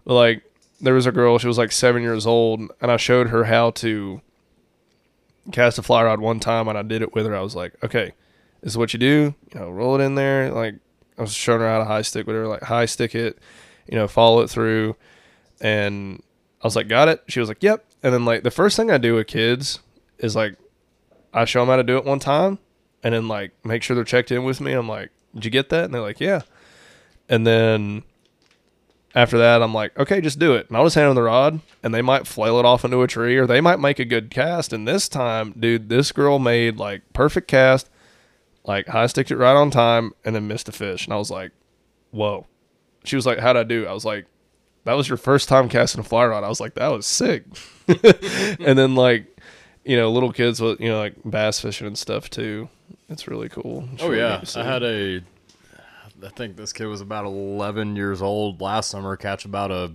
But 0.04 0.14
like, 0.14 0.42
there 0.80 0.94
was 0.94 1.06
a 1.06 1.12
girl, 1.12 1.38
she 1.38 1.46
was 1.46 1.58
like 1.58 1.70
seven 1.70 2.02
years 2.02 2.26
old, 2.26 2.60
and 2.80 2.90
I 2.90 2.96
showed 2.96 3.28
her 3.28 3.44
how 3.44 3.70
to 3.72 4.22
cast 5.52 5.78
a 5.78 5.82
fly 5.82 6.02
rod 6.02 6.20
one 6.20 6.40
time, 6.40 6.66
and 6.66 6.78
I 6.78 6.82
did 6.82 7.02
it 7.02 7.14
with 7.14 7.26
her. 7.26 7.36
I 7.36 7.42
was 7.42 7.54
like, 7.54 7.74
okay, 7.84 8.14
this 8.62 8.72
is 8.72 8.78
what 8.78 8.92
you 8.92 8.98
do. 8.98 9.34
You 9.52 9.60
know, 9.60 9.70
roll 9.70 10.00
it 10.00 10.04
in 10.04 10.14
there. 10.14 10.50
Like, 10.50 10.76
I 11.18 11.22
was 11.22 11.34
showing 11.34 11.60
her 11.60 11.68
how 11.68 11.78
to 11.78 11.84
high 11.84 12.02
stick 12.02 12.26
with 12.26 12.36
her, 12.36 12.46
like, 12.46 12.62
high 12.62 12.86
stick 12.86 13.14
it, 13.14 13.38
you 13.86 13.96
know, 13.96 14.08
follow 14.08 14.40
it 14.40 14.48
through. 14.48 14.96
And 15.60 16.22
I 16.62 16.66
was 16.66 16.76
like, 16.76 16.88
got 16.88 17.08
it. 17.08 17.22
She 17.28 17.40
was 17.40 17.48
like, 17.48 17.62
yep. 17.62 17.84
And 18.02 18.14
then, 18.14 18.24
like, 18.24 18.44
the 18.44 18.50
first 18.50 18.76
thing 18.76 18.90
I 18.90 18.98
do 18.98 19.16
with 19.16 19.26
kids 19.26 19.80
is 20.18 20.36
like, 20.36 20.56
I 21.34 21.44
show 21.44 21.60
them 21.60 21.68
how 21.68 21.76
to 21.76 21.82
do 21.82 21.98
it 21.98 22.04
one 22.04 22.20
time 22.20 22.58
and 23.02 23.14
then 23.14 23.28
like 23.28 23.52
make 23.64 23.82
sure 23.82 23.94
they're 23.94 24.04
checked 24.04 24.30
in 24.30 24.44
with 24.44 24.60
me. 24.60 24.72
I'm 24.72 24.88
like, 24.88 25.10
did 25.38 25.44
you 25.44 25.50
get 25.50 25.68
that? 25.70 25.84
And 25.84 25.94
they're 25.94 26.00
like, 26.00 26.20
yeah. 26.20 26.42
And 27.28 27.46
then 27.46 28.02
after 29.14 29.38
that, 29.38 29.62
I'm 29.62 29.74
like, 29.74 29.98
okay, 29.98 30.20
just 30.20 30.38
do 30.38 30.54
it. 30.54 30.68
And 30.68 30.76
I'll 30.76 30.84
just 30.84 30.94
hand 30.94 31.08
them 31.08 31.14
the 31.14 31.22
rod 31.22 31.60
and 31.82 31.94
they 31.94 32.02
might 32.02 32.26
flail 32.26 32.58
it 32.58 32.64
off 32.64 32.84
into 32.84 33.02
a 33.02 33.06
tree 33.06 33.36
or 33.36 33.46
they 33.46 33.60
might 33.60 33.80
make 33.80 33.98
a 33.98 34.04
good 34.04 34.30
cast. 34.30 34.72
And 34.72 34.86
this 34.86 35.08
time, 35.08 35.54
dude, 35.58 35.88
this 35.88 36.12
girl 36.12 36.38
made 36.38 36.76
like 36.76 37.02
perfect 37.12 37.48
cast, 37.48 37.90
like 38.64 38.88
high 38.88 39.06
sticked 39.06 39.30
it 39.30 39.36
right 39.36 39.56
on 39.56 39.70
time 39.70 40.12
and 40.24 40.34
then 40.34 40.48
missed 40.48 40.68
a 40.68 40.72
fish. 40.72 41.06
And 41.06 41.14
I 41.14 41.16
was 41.16 41.30
like, 41.30 41.52
whoa. 42.10 42.46
She 43.04 43.16
was 43.16 43.26
like, 43.26 43.38
how'd 43.38 43.56
I 43.56 43.64
do? 43.64 43.86
I 43.86 43.92
was 43.92 44.04
like, 44.04 44.26
that 44.84 44.94
was 44.94 45.08
your 45.08 45.18
first 45.18 45.48
time 45.48 45.68
casting 45.68 46.00
a 46.00 46.04
fly 46.04 46.26
rod. 46.26 46.44
I 46.44 46.48
was 46.48 46.60
like, 46.60 46.74
that 46.74 46.88
was 46.88 47.06
sick. 47.06 47.44
and 47.88 48.78
then 48.78 48.94
like, 48.94 49.26
you 49.84 49.96
know, 49.96 50.10
little 50.10 50.32
kids 50.32 50.60
with 50.60 50.80
you 50.80 50.88
know 50.88 50.98
like 50.98 51.14
bass 51.24 51.60
fishing 51.60 51.86
and 51.86 51.96
stuff 51.96 52.28
too. 52.28 52.68
It's 53.08 53.26
really 53.26 53.48
cool. 53.48 53.88
It's 53.92 54.02
Oh 54.02 54.08
really 54.08 54.20
yeah, 54.20 54.34
neat 54.34 54.40
to 54.40 54.46
see. 54.46 54.60
I 54.60 54.64
had 54.64 54.82
a. 54.82 55.22
I 56.24 56.28
think 56.30 56.56
this 56.56 56.72
kid 56.72 56.86
was 56.86 57.00
about 57.00 57.24
11 57.26 57.94
years 57.94 58.20
old 58.20 58.60
last 58.60 58.90
summer. 58.90 59.16
Catch 59.16 59.44
about 59.44 59.70
a, 59.70 59.94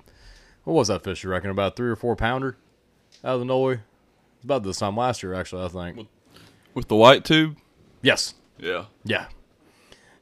what 0.63 0.73
was 0.73 0.87
that 0.87 1.03
fish? 1.03 1.23
You 1.23 1.29
reckon 1.29 1.49
about 1.49 1.75
three 1.75 1.89
or 1.89 1.97
four 1.97 2.15
pounder 2.15 2.55
out 3.25 3.33
of 3.33 3.39
the 3.39 3.45
Noli? 3.45 3.79
It's 4.37 4.45
about 4.45 4.63
this 4.63 4.77
time 4.77 4.95
last 4.95 5.21
year, 5.21 5.33
actually. 5.33 5.65
I 5.65 5.67
think. 5.67 6.07
With 6.73 6.87
the 6.87 6.95
white 6.95 7.25
tube? 7.25 7.57
Yes. 8.01 8.35
Yeah. 8.57 8.85
Yeah. 9.03 9.27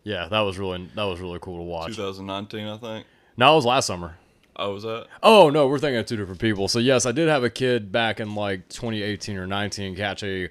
Yeah, 0.03 0.27
that 0.29 0.39
was 0.39 0.57
really 0.57 0.89
that 0.95 1.03
was 1.03 1.19
really 1.19 1.39
cool 1.39 1.57
to 1.57 1.63
watch. 1.63 1.95
2019, 1.95 2.67
I 2.67 2.77
think. 2.77 3.05
No, 3.37 3.53
it 3.53 3.55
was 3.55 3.65
last 3.65 3.85
summer. 3.85 4.17
I 4.55 4.67
was 4.67 4.83
at. 4.83 5.07
Oh 5.23 5.49
no, 5.49 5.67
we're 5.67 5.79
thinking 5.79 5.97
of 5.97 6.05
two 6.07 6.17
different 6.17 6.41
people. 6.41 6.67
So 6.67 6.79
yes, 6.79 7.05
I 7.05 7.11
did 7.11 7.29
have 7.29 7.43
a 7.43 7.49
kid 7.49 7.91
back 7.91 8.19
in 8.19 8.35
like 8.35 8.67
2018 8.69 9.37
or 9.37 9.47
19 9.47 9.95
catch 9.95 10.23
a 10.23 10.49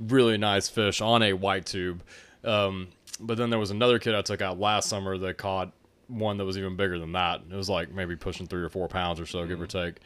really 0.00 0.38
nice 0.38 0.68
fish 0.68 1.00
on 1.00 1.22
a 1.22 1.32
white 1.32 1.66
tube. 1.66 2.02
Um, 2.44 2.88
but 3.20 3.36
then 3.36 3.50
there 3.50 3.58
was 3.58 3.70
another 3.70 3.98
kid 3.98 4.14
I 4.14 4.22
took 4.22 4.40
out 4.40 4.58
last 4.58 4.88
summer 4.88 5.18
that 5.18 5.38
caught 5.38 5.72
one 6.06 6.38
that 6.38 6.44
was 6.44 6.56
even 6.56 6.76
bigger 6.76 6.98
than 6.98 7.12
that. 7.12 7.42
It 7.50 7.54
was 7.54 7.68
like 7.68 7.90
maybe 7.92 8.16
pushing 8.16 8.46
three 8.46 8.62
or 8.62 8.68
four 8.68 8.88
pounds 8.88 9.20
or 9.20 9.26
so, 9.26 9.46
give 9.46 9.60
or 9.60 9.66
take. 9.66 9.96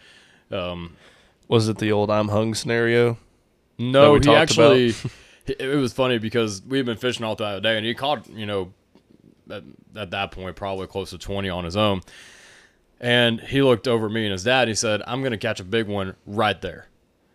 Um, 0.50 0.96
Was 1.48 1.68
it 1.68 1.78
the 1.78 1.92
old 1.92 2.10
I'm 2.10 2.28
hung 2.28 2.54
scenario? 2.54 3.18
no, 3.78 4.18
he 4.18 4.34
actually. 4.34 4.94
it 5.46 5.76
was 5.76 5.92
funny 5.92 6.18
because 6.18 6.62
we 6.62 6.76
had 6.76 6.86
been 6.86 6.96
fishing 6.96 7.24
all 7.24 7.34
throughout 7.34 7.54
the 7.54 7.60
day, 7.60 7.76
and 7.76 7.84
he 7.84 7.94
caught 7.94 8.28
you 8.30 8.46
know 8.46 8.72
at, 9.50 9.64
at 9.96 10.10
that 10.10 10.30
point 10.30 10.56
probably 10.56 10.86
close 10.86 11.10
to 11.10 11.18
20 11.18 11.48
on 11.48 11.64
his 11.64 11.76
own. 11.76 12.00
And 13.00 13.40
he 13.40 13.62
looked 13.62 13.88
over 13.88 14.06
at 14.06 14.12
me 14.12 14.24
and 14.24 14.32
his 14.32 14.44
dad. 14.44 14.68
He 14.68 14.74
said, 14.74 15.02
"I'm 15.06 15.22
gonna 15.22 15.38
catch 15.38 15.58
a 15.58 15.64
big 15.64 15.88
one 15.88 16.14
right 16.26 16.60
there." 16.60 16.86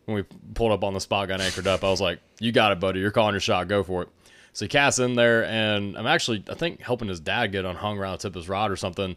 When 0.07 0.15
we 0.15 0.23
pulled 0.53 0.71
up 0.71 0.83
on 0.83 0.93
the 0.93 1.01
spot, 1.01 1.27
got 1.27 1.41
anchored 1.41 1.67
up, 1.67 1.83
I 1.83 1.89
was 1.89 2.01
like, 2.01 2.19
"You 2.39 2.51
got 2.51 2.71
it, 2.71 2.79
buddy. 2.79 2.99
You're 2.99 3.11
calling 3.11 3.33
your 3.33 3.41
shot. 3.41 3.67
Go 3.67 3.83
for 3.83 4.03
it." 4.03 4.09
So 4.53 4.65
he 4.65 4.69
casts 4.69 4.99
in 4.99 5.13
there, 5.13 5.45
and 5.45 5.95
I'm 5.95 6.07
actually, 6.07 6.43
I 6.49 6.55
think, 6.55 6.81
helping 6.81 7.09
his 7.09 7.19
dad 7.19 7.51
get 7.51 7.65
unhung 7.65 7.99
around 7.99 8.13
the 8.13 8.17
tip 8.17 8.29
of 8.29 8.35
his 8.35 8.49
rod 8.49 8.71
or 8.71 8.75
something. 8.75 9.15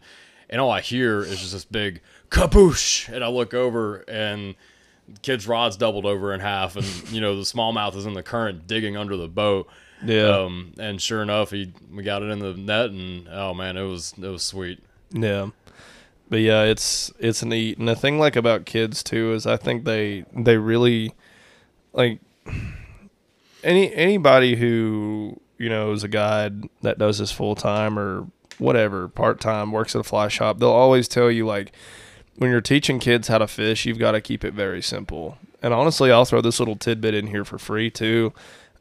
And 0.51 0.61
all 0.61 0.71
I 0.71 0.83
hear 0.83 1.21
is 1.21 1.39
just 1.41 1.53
this 1.53 1.65
big 1.65 2.03
kaboosh, 2.29 3.09
and 3.09 3.25
I 3.25 3.29
look 3.29 3.55
over, 3.55 4.05
and 4.09 4.55
kid's 5.23 5.47
rod's 5.47 5.77
doubled 5.77 6.07
over 6.07 6.35
in 6.35 6.41
half, 6.41 6.77
and 6.77 6.85
you 7.11 7.21
know 7.21 7.37
the 7.37 7.43
smallmouth 7.43 7.97
is 7.97 8.05
in 8.05 8.15
the 8.15 8.23
current 8.23 8.67
digging 8.67 8.97
under 8.97 9.17
the 9.17 9.29
boat. 9.29 9.69
Yeah. 10.05 10.41
Um, 10.41 10.75
and 10.79 11.01
sure 11.01 11.23
enough, 11.23 11.51
he 11.51 11.73
we 11.91 12.03
got 12.03 12.23
it 12.23 12.31
in 12.31 12.39
the 12.39 12.55
net, 12.55 12.91
and 12.91 13.29
oh 13.31 13.55
man, 13.55 13.77
it 13.77 13.83
was 13.83 14.15
it 14.21 14.29
was 14.29 14.43
sweet. 14.43 14.83
Yeah. 15.13 15.51
But 16.31 16.41
yeah, 16.41 16.63
it's 16.63 17.13
it's 17.19 17.45
neat. 17.45 17.77
And 17.77 17.89
the 17.89 17.97
thing 17.97 18.19
like 18.19 18.37
about 18.37 18.65
kids 18.65 19.03
too 19.03 19.33
is 19.33 19.47
I 19.47 19.57
think 19.57 19.85
they 19.85 20.25
they 20.33 20.57
really 20.57 21.13
like 21.93 22.21
any 23.65 23.93
anybody 23.93 24.57
who, 24.57 25.41
you 25.59 25.69
know, 25.69 25.93
is 25.93 26.05
a 26.05 26.09
guide 26.09 26.69
that 26.83 26.99
does 26.99 27.19
this 27.19 27.33
full 27.33 27.57
time 27.57 27.99
or 27.99 28.29
whatever, 28.59 29.09
part 29.09 29.41
time, 29.41 29.73
works 29.73 29.95
at 29.97 30.01
a 30.01 30.05
fly 30.05 30.29
shop, 30.29 30.59
they'll 30.59 30.71
always 30.71 31.09
tell 31.09 31.31
you 31.31 31.47
like 31.47 31.73
when 32.37 32.51
you're 32.51 32.61
teaching 32.61 32.99
kids 33.01 33.29
how 33.29 33.39
to 33.39 33.47
fish, 33.47 33.85
you've 33.85 33.99
got 33.99 34.13
to 34.13 34.21
keep 34.21 34.45
it 34.45 34.55
very 34.55 34.81
simple. 34.81 35.37
And 35.63 35.75
honestly, 35.75 36.11
I'll 36.11 36.25
throw 36.25 36.41
this 36.41 36.59
little 36.59 36.77
tidbit 36.77 37.15
in 37.15 37.27
here 37.27 37.45
for 37.45 37.59
free 37.59 37.91
too, 37.91 38.33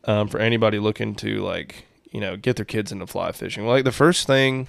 um, 0.05 0.27
for 0.27 0.39
anybody 0.39 0.79
looking 0.79 1.15
to 1.15 1.41
like 1.41 1.85
you 2.11 2.21
know 2.21 2.37
get 2.37 2.57
their 2.57 2.65
kids 2.65 2.91
into 2.91 3.07
fly 3.07 3.31
fishing. 3.31 3.65
Like 3.65 3.85
the 3.85 3.91
first 3.91 4.27
thing, 4.27 4.67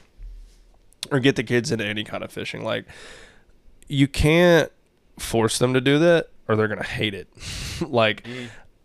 or 1.10 1.20
get 1.20 1.36
the 1.36 1.42
kids 1.42 1.70
into 1.70 1.84
any 1.84 2.04
kind 2.04 2.22
of 2.22 2.32
fishing. 2.32 2.64
Like 2.64 2.86
you 3.88 4.06
can't 4.06 4.70
force 5.18 5.58
them 5.58 5.74
to 5.74 5.80
do 5.80 5.98
that, 5.98 6.28
or 6.48 6.56
they're 6.56 6.68
gonna 6.68 6.82
hate 6.82 7.14
it. 7.14 7.28
like 7.80 8.26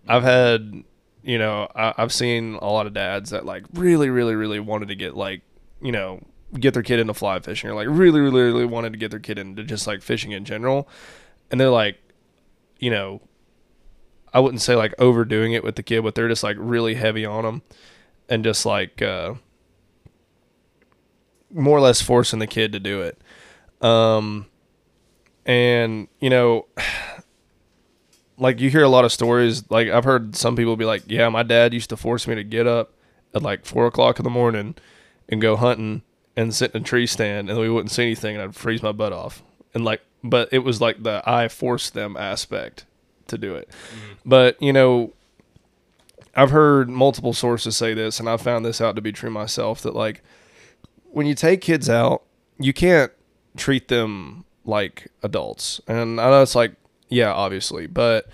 I've 0.08 0.24
had, 0.24 0.84
you 1.24 1.38
know, 1.38 1.70
I, 1.76 1.94
I've 1.98 2.14
seen 2.14 2.56
a 2.56 2.66
lot 2.66 2.88
of 2.88 2.94
dads 2.94 3.30
that 3.32 3.46
like 3.46 3.64
really, 3.74 4.10
really, 4.10 4.36
really 4.36 4.60
wanted 4.60 4.90
to 4.90 4.96
get 4.96 5.16
like, 5.16 5.42
you 5.82 5.92
know, 5.92 6.22
get 6.60 6.74
their 6.74 6.84
kid 6.84 7.00
into 7.00 7.14
fly 7.14 7.40
fishing, 7.40 7.70
or 7.70 7.74
like 7.74 7.88
really, 7.90 8.20
really, 8.20 8.42
really 8.42 8.66
wanted 8.66 8.94
to 8.94 9.00
get 9.00 9.12
their 9.12 9.20
kid 9.20 9.38
into 9.38 9.64
just 9.64 9.88
like 9.88 10.02
fishing 10.02 10.32
in 10.32 10.46
general, 10.46 10.88
and 11.52 11.60
they're 11.60 11.70
like, 11.70 11.98
you 12.80 12.90
know, 12.90 13.22
I 14.34 14.40
wouldn't 14.40 14.62
say 14.62 14.76
like 14.76 14.94
overdoing 15.00 15.54
it 15.54 15.64
with 15.64 15.76
the 15.76 15.84
kid, 15.84 16.04
but 16.04 16.16
they're 16.16 16.28
just 16.28 16.44
like 16.44 16.58
really 16.60 16.96
heavy 16.96 17.26
on 17.26 17.44
them, 17.44 17.62
and 18.30 18.44
just 18.44 18.66
like 18.66 19.02
uh, 19.02 19.36
more 21.56 21.78
or 21.78 21.82
less 21.82 22.02
forcing 22.02 22.40
the 22.40 22.48
kid 22.48 22.74
to 22.74 22.80
do 22.80 23.02
it. 23.02 23.20
Um, 23.82 24.48
and 25.46 26.08
you 26.20 26.30
know 26.30 26.66
like 28.38 28.60
you 28.60 28.70
hear 28.70 28.84
a 28.84 28.90
lot 28.90 29.06
of 29.06 29.12
stories 29.12 29.70
like 29.70 29.88
i've 29.90 30.04
heard 30.04 30.36
some 30.36 30.56
people 30.56 30.76
be 30.76 30.86
like 30.86 31.04
yeah 31.08 31.30
my 31.30 31.44
dad 31.44 31.74
used 31.74 31.90
to 31.90 31.96
force 31.96 32.28
me 32.28 32.36
to 32.36 32.44
get 32.44 32.68
up 32.68 32.94
at 33.34 33.42
like 33.42 33.66
four 33.66 33.86
o'clock 33.86 34.20
in 34.20 34.24
the 34.24 34.30
morning 34.30 34.76
and 35.30 35.42
go 35.42 35.56
hunting 35.56 36.02
and 36.36 36.54
sit 36.54 36.72
in 36.72 36.82
a 36.82 36.84
tree 36.84 37.08
stand 37.08 37.50
and 37.50 37.60
we 37.60 37.70
wouldn't 37.70 37.92
see 37.92 38.04
anything 38.04 38.36
and 38.36 38.44
i'd 38.44 38.56
freeze 38.56 38.84
my 38.84 38.92
butt 38.92 39.14
off. 39.14 39.42
And 39.74 39.86
like 39.86 40.02
but 40.24 40.50
it 40.52 40.60
was 40.60 40.82
like 40.82 41.04
the 41.04 41.22
i 41.26 41.48
forced 41.48 41.94
them 41.94 42.18
aspect 42.18 42.86
to 43.28 43.38
do 43.38 43.56
it. 43.56 43.70
But 44.26 44.62
you 44.62 44.74
know 44.74 45.14
i've 46.36 46.52
heard 46.52 46.90
multiple 46.90 47.34
sources 47.34 47.78
say 47.78 47.94
this 47.94 48.20
and 48.20 48.30
i 48.30 48.36
found 48.38 48.66
this 48.66 48.82
out 48.82 48.96
to 48.96 49.02
be 49.02 49.12
true 49.12 49.30
myself 49.30 49.82
that 49.82 49.96
like 49.96 50.22
when 51.16 51.26
you 51.26 51.34
take 51.34 51.62
kids 51.62 51.90
out 51.90 52.24
you 52.58 52.74
can't 52.74 53.12
treat 53.58 53.88
them 53.88 54.46
like 54.64 55.12
adults. 55.24 55.82
And 55.88 56.20
I 56.20 56.30
know 56.30 56.42
it's 56.42 56.56
like, 56.56 56.76
yeah, 57.10 57.32
obviously, 57.32 57.88
but 57.88 58.28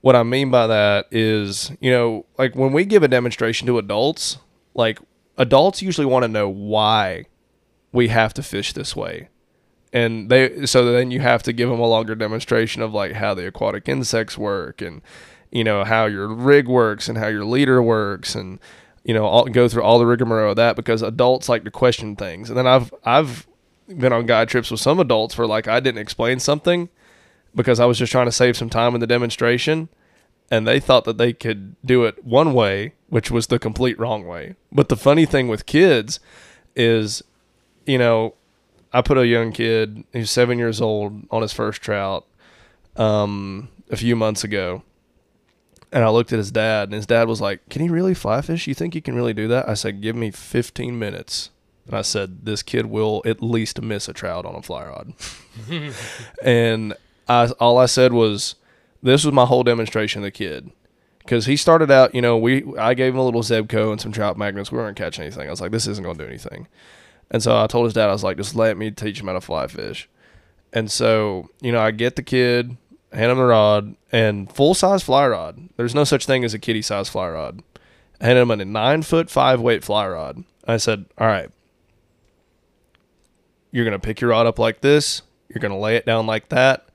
what 0.00 0.16
I 0.16 0.22
mean 0.22 0.50
by 0.50 0.66
that 0.66 1.06
is, 1.10 1.72
you 1.80 1.90
know, 1.90 2.26
like 2.38 2.54
when 2.54 2.72
we 2.72 2.84
give 2.84 3.02
a 3.02 3.08
demonstration 3.08 3.66
to 3.66 3.78
adults, 3.78 4.38
like 4.74 4.98
adults 5.36 5.82
usually 5.82 6.06
want 6.06 6.22
to 6.22 6.28
know 6.28 6.48
why 6.48 7.26
we 7.92 8.08
have 8.08 8.34
to 8.34 8.42
fish 8.42 8.72
this 8.72 8.94
way. 8.94 9.28
And 9.92 10.28
they 10.28 10.66
so 10.66 10.84
then 10.92 11.10
you 11.10 11.20
have 11.20 11.42
to 11.44 11.52
give 11.52 11.70
them 11.70 11.80
a 11.80 11.86
longer 11.86 12.14
demonstration 12.14 12.82
of 12.82 12.92
like 12.92 13.12
how 13.12 13.34
the 13.34 13.46
aquatic 13.46 13.88
insects 13.88 14.36
work 14.36 14.82
and 14.82 15.00
you 15.50 15.64
know 15.64 15.84
how 15.84 16.06
your 16.06 16.28
rig 16.28 16.68
works 16.68 17.08
and 17.08 17.16
how 17.16 17.28
your 17.28 17.44
leader 17.44 17.80
works 17.80 18.34
and 18.34 18.58
you 19.06 19.14
know 19.14 19.24
all, 19.24 19.44
go 19.46 19.68
through 19.68 19.84
all 19.84 19.98
the 19.98 20.06
rigmarole 20.06 20.50
of 20.50 20.56
that 20.56 20.74
because 20.76 21.00
adults 21.00 21.48
like 21.48 21.64
to 21.64 21.70
question 21.70 22.16
things. 22.16 22.50
And 22.50 22.58
then 22.58 22.66
I've 22.66 22.92
I've 23.04 23.46
been 23.86 24.12
on 24.12 24.26
guide 24.26 24.48
trips 24.48 24.70
with 24.70 24.80
some 24.80 24.98
adults 24.98 25.38
where 25.38 25.46
like 25.46 25.68
I 25.68 25.78
didn't 25.78 26.00
explain 26.00 26.40
something 26.40 26.88
because 27.54 27.78
I 27.78 27.86
was 27.86 27.98
just 27.98 28.10
trying 28.10 28.26
to 28.26 28.32
save 28.32 28.56
some 28.56 28.68
time 28.68 28.94
in 28.94 29.00
the 29.00 29.06
demonstration 29.06 29.88
and 30.50 30.66
they 30.66 30.80
thought 30.80 31.04
that 31.04 31.18
they 31.18 31.32
could 31.32 31.76
do 31.84 32.04
it 32.04 32.24
one 32.24 32.52
way, 32.52 32.94
which 33.08 33.30
was 33.30 33.46
the 33.46 33.58
complete 33.58 33.98
wrong 33.98 34.26
way. 34.26 34.56
But 34.72 34.88
the 34.88 34.96
funny 34.96 35.24
thing 35.24 35.48
with 35.48 35.66
kids 35.66 36.20
is, 36.74 37.22
you 37.84 37.98
know, 37.98 38.34
I 38.92 39.02
put 39.02 39.18
a 39.18 39.26
young 39.26 39.52
kid 39.52 40.04
who's 40.12 40.30
seven 40.30 40.58
years 40.58 40.80
old 40.80 41.26
on 41.30 41.42
his 41.42 41.52
first 41.52 41.80
trout 41.80 42.26
um, 42.96 43.68
a 43.90 43.96
few 43.96 44.16
months 44.16 44.44
ago. 44.44 44.82
And 45.92 46.04
I 46.04 46.08
looked 46.10 46.32
at 46.32 46.38
his 46.38 46.50
dad, 46.50 46.88
and 46.88 46.94
his 46.94 47.06
dad 47.06 47.28
was 47.28 47.40
like, 47.40 47.68
Can 47.68 47.82
he 47.82 47.88
really 47.88 48.14
fly 48.14 48.40
fish? 48.40 48.66
You 48.66 48.74
think 48.74 48.94
he 48.94 49.00
can 49.00 49.14
really 49.14 49.34
do 49.34 49.48
that? 49.48 49.68
I 49.68 49.74
said, 49.74 50.00
Give 50.00 50.16
me 50.16 50.30
15 50.30 50.98
minutes. 50.98 51.50
And 51.86 51.94
I 51.94 52.02
said, 52.02 52.44
This 52.44 52.62
kid 52.62 52.86
will 52.86 53.22
at 53.24 53.42
least 53.42 53.80
miss 53.80 54.08
a 54.08 54.12
trout 54.12 54.44
on 54.44 54.54
a 54.54 54.62
fly 54.62 54.86
rod. 54.86 55.14
and 56.42 56.94
I, 57.28 57.50
all 57.60 57.78
I 57.78 57.86
said 57.86 58.12
was, 58.12 58.56
This 59.02 59.24
was 59.24 59.32
my 59.32 59.46
whole 59.46 59.62
demonstration 59.62 60.20
of 60.22 60.24
the 60.24 60.30
kid. 60.30 60.70
Because 61.18 61.46
he 61.46 61.56
started 61.56 61.90
out, 61.90 62.14
you 62.14 62.22
know, 62.22 62.36
we 62.36 62.64
I 62.76 62.94
gave 62.94 63.14
him 63.14 63.18
a 63.18 63.24
little 63.24 63.42
Zebco 63.42 63.90
and 63.90 64.00
some 64.00 64.12
trout 64.12 64.36
magnets. 64.36 64.70
We 64.70 64.78
weren't 64.78 64.96
catching 64.96 65.22
anything. 65.22 65.48
I 65.48 65.50
was 65.50 65.60
like, 65.60 65.72
This 65.72 65.86
isn't 65.86 66.04
going 66.04 66.18
to 66.18 66.24
do 66.24 66.28
anything. 66.28 66.68
And 67.30 67.42
so 67.42 67.60
I 67.60 67.66
told 67.66 67.86
his 67.86 67.94
dad, 67.94 68.08
I 68.08 68.12
was 68.12 68.24
like, 68.24 68.36
Just 68.36 68.54
let 68.54 68.76
me 68.76 68.90
teach 68.90 69.20
him 69.20 69.26
how 69.26 69.34
to 69.34 69.40
fly 69.40 69.66
fish. 69.66 70.08
And 70.72 70.90
so, 70.90 71.48
you 71.60 71.72
know, 71.72 71.80
I 71.80 71.90
get 71.90 72.16
the 72.16 72.22
kid, 72.22 72.76
hand 73.16 73.32
him 73.32 73.38
the 73.38 73.44
rod, 73.44 73.96
and 74.12 74.52
full 74.52 74.74
size 74.74 75.02
fly 75.02 75.26
rod. 75.26 75.68
There's 75.76 75.94
no 75.94 76.04
such 76.04 76.26
thing 76.26 76.44
as 76.44 76.54
a 76.54 76.58
kitty 76.58 76.82
size 76.82 77.08
fly 77.08 77.28
rod. 77.28 77.62
I 78.20 78.26
handed 78.26 78.42
him 78.42 78.50
a 78.50 78.64
nine 78.64 79.02
foot 79.02 79.30
five 79.30 79.60
weight 79.60 79.84
fly 79.84 80.06
rod. 80.08 80.44
I 80.66 80.76
said, 80.76 81.06
All 81.18 81.26
right, 81.26 81.50
you're 83.70 83.84
going 83.84 83.98
to 83.98 84.04
pick 84.04 84.20
your 84.20 84.30
rod 84.30 84.46
up 84.46 84.58
like 84.58 84.80
this. 84.80 85.22
You're 85.48 85.60
going 85.60 85.72
to 85.72 85.78
lay 85.78 85.96
it 85.96 86.06
down 86.06 86.26
like 86.26 86.48
that. 86.50 86.88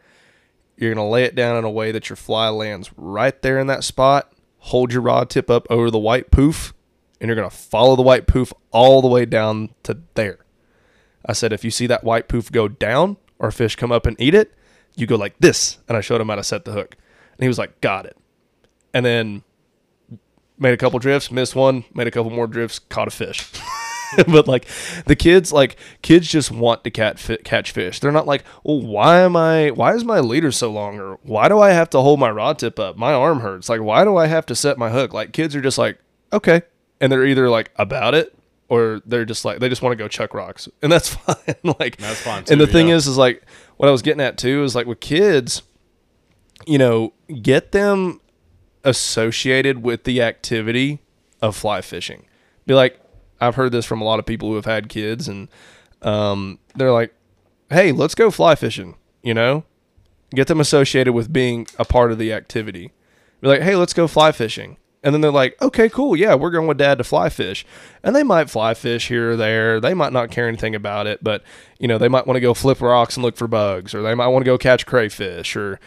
You're 0.77 0.93
going 0.93 1.05
to 1.05 1.10
lay 1.10 1.23
it 1.23 1.36
down 1.36 1.57
in 1.57 1.63
a 1.63 1.69
way 1.69 1.91
that 1.91 2.10
your 2.10 2.15
fly 2.15 2.49
lands 2.49 2.91
right 2.97 3.39
there 3.41 3.60
in 3.60 3.67
that 3.67 3.84
spot. 3.84 4.34
Hold 4.57 4.91
your 4.91 5.01
rod 5.01 5.29
tip 5.29 5.49
up 5.49 5.67
over 5.69 5.91
the 5.91 5.99
white 5.99 6.31
poof, 6.31 6.73
and 7.19 7.27
you're 7.27 7.36
going 7.36 7.49
to 7.49 7.55
follow 7.55 7.95
the 7.95 8.01
white 8.01 8.27
poof 8.27 8.51
all 8.71 9.01
the 9.01 9.07
way 9.07 9.25
down 9.25 9.69
to 9.84 9.99
there. 10.15 10.39
I 11.25 11.34
said, 11.34 11.53
if 11.53 11.63
you 11.63 11.71
see 11.71 11.88
that 11.88 12.03
white 12.03 12.27
poof 12.27 12.51
go 12.51 12.67
down 12.67 13.17
or 13.38 13.51
fish 13.51 13.75
come 13.75 13.91
up 13.91 14.05
and 14.05 14.19
eat 14.19 14.34
it, 14.34 14.55
you 14.95 15.08
go 15.08 15.15
like 15.15 15.38
this. 15.39 15.77
And 15.88 15.97
I 15.97 16.01
showed 16.01 16.21
him 16.21 16.30
how 16.30 16.36
to 16.36 16.43
set 16.43 16.65
the 16.65 16.71
hook. 16.71 16.95
And 17.34 17.43
he 17.43 17.47
was 17.47 17.58
like, 17.58 17.82
got 17.82 18.06
it. 18.06 18.17
And 18.93 19.06
then 19.06 19.43
made 20.58 20.73
a 20.73 20.77
couple 20.77 20.99
drifts, 20.99 21.32
missed 21.32 21.56
one, 21.56 21.86
made 21.93 22.08
a 22.08 22.12
couple 22.12 22.32
more 22.32 22.47
drifts, 22.47 22.80
caught 22.80 23.08
a 23.08 23.12
fish. 23.12 23.49
but 24.27 24.47
like 24.47 24.67
the 25.06 25.15
kids, 25.15 25.51
like 25.51 25.77
kids 26.01 26.27
just 26.27 26.51
want 26.51 26.84
to 26.84 26.91
catch 26.91 27.21
fi- 27.21 27.38
catch 27.38 27.71
fish. 27.71 27.99
They're 27.99 28.12
not 28.12 28.27
like, 28.27 28.43
well, 28.63 28.82
why 28.82 29.21
am 29.21 29.36
I? 29.36 29.71
Why 29.71 29.93
is 29.93 30.04
my 30.04 30.19
leader 30.19 30.51
so 30.51 30.71
long? 30.71 30.99
Or 30.99 31.17
why 31.23 31.47
do 31.47 31.60
I 31.60 31.71
have 31.71 31.89
to 31.91 32.01
hold 32.01 32.19
my 32.19 32.30
rod 32.30 32.60
tip 32.60 32.80
up? 32.80 32.97
My 32.97 33.13
arm 33.13 33.39
hurts. 33.39 33.69
Like, 33.69 33.82
why 33.82 34.04
do 34.04 34.17
I 34.17 34.27
have 34.27 34.45
to 34.47 34.56
set 34.56 34.77
my 34.77 34.89
hook? 34.89 35.13
Like 35.13 35.32
kids 35.32 35.56
are 35.56 35.62
just 35.62 35.77
like, 35.77 35.99
okay, 36.34 36.62
and 36.99 37.12
they're 37.12 37.25
either 37.25 37.49
like 37.49 37.71
about 37.77 38.13
it 38.13 38.38
or 38.71 39.01
they're 39.05 39.25
just 39.25 39.43
like 39.43 39.60
they 39.60 39.67
just 39.67 39.81
want 39.81 39.91
to 39.91 39.97
go 39.97 40.07
chuck 40.07 40.34
rocks, 40.34 40.69
and 40.81 40.89
that's 40.89 41.10
fine. 41.15 41.36
like 41.79 41.97
That's 41.97 42.21
fine, 42.21 42.45
And 42.49 42.60
the 42.62 42.65
too, 42.65 42.71
thing 42.71 42.88
is, 42.88 43.05
is 43.05 43.17
like 43.17 43.43
what 43.75 43.89
I 43.89 43.91
was 43.91 44.01
getting 44.01 44.21
at 44.21 44.38
too 44.38 44.63
is 44.63 44.73
like 44.75 44.88
with 44.88 45.01
kids, 45.01 45.62
you 46.65 46.77
know, 46.77 47.12
get 47.41 47.73
them 47.73 48.21
associated 48.86 49.84
with 49.84 50.05
the 50.05 50.21
activity 50.21 50.99
of 51.41 51.55
fly 51.55 51.81
fishing. 51.81 52.25
Be 52.65 52.73
like, 52.73 52.97
I've 53.41 53.55
heard 53.55 53.73
this 53.73 53.86
from 53.86 54.01
a 54.01 54.05
lot 54.05 54.19
of 54.19 54.25
people 54.25 54.47
who 54.49 54.55
have 54.55 54.65
had 54.65 54.88
kids, 54.88 55.27
and 55.27 55.49
um, 56.01 56.57
they're 56.75 56.93
like, 56.93 57.13
"Hey, 57.69 57.91
let's 57.91 58.15
go 58.15 58.31
fly 58.31 58.55
fishing." 58.55 58.95
You 59.21 59.34
know, 59.34 59.65
get 60.34 60.47
them 60.47 60.62
associated 60.62 61.12
with 61.13 61.34
being 61.34 61.67
a 61.77 61.84
part 61.84 62.12
of 62.12 62.17
the 62.17 62.31
activity. 62.31 62.93
Be 63.41 63.47
like, 63.49 63.62
"Hey, 63.63 63.75
let's 63.75 63.93
go 63.93 64.07
fly 64.07 64.31
fishing," 64.31 64.77
and 65.03 65.13
then 65.13 65.21
they're 65.21 65.31
like, 65.31 65.61
"Okay, 65.61 65.89
cool, 65.89 66.15
yeah, 66.15 66.35
we're 66.35 66.51
going 66.51 66.67
with 66.67 66.77
Dad 66.77 66.97
to 66.97 67.03
fly 67.03 67.29
fish," 67.29 67.65
and 68.03 68.15
they 68.15 68.23
might 68.23 68.49
fly 68.49 68.73
fish 68.73 69.07
here 69.07 69.31
or 69.31 69.35
there. 69.37 69.79
They 69.79 69.93
might 69.93 70.13
not 70.13 70.31
care 70.31 70.47
anything 70.47 70.75
about 70.75 71.07
it, 71.07 71.23
but 71.23 71.43
you 71.79 71.87
know, 71.87 71.97
they 71.97 72.07
might 72.07 72.27
want 72.27 72.35
to 72.37 72.41
go 72.41 72.53
flip 72.53 72.81
rocks 72.81 73.17
and 73.17 73.23
look 73.23 73.37
for 73.37 73.47
bugs, 73.47 73.93
or 73.93 74.01
they 74.01 74.15
might 74.15 74.27
want 74.27 74.43
to 74.45 74.49
go 74.51 74.57
catch 74.57 74.85
crayfish, 74.85 75.55
or 75.55 75.79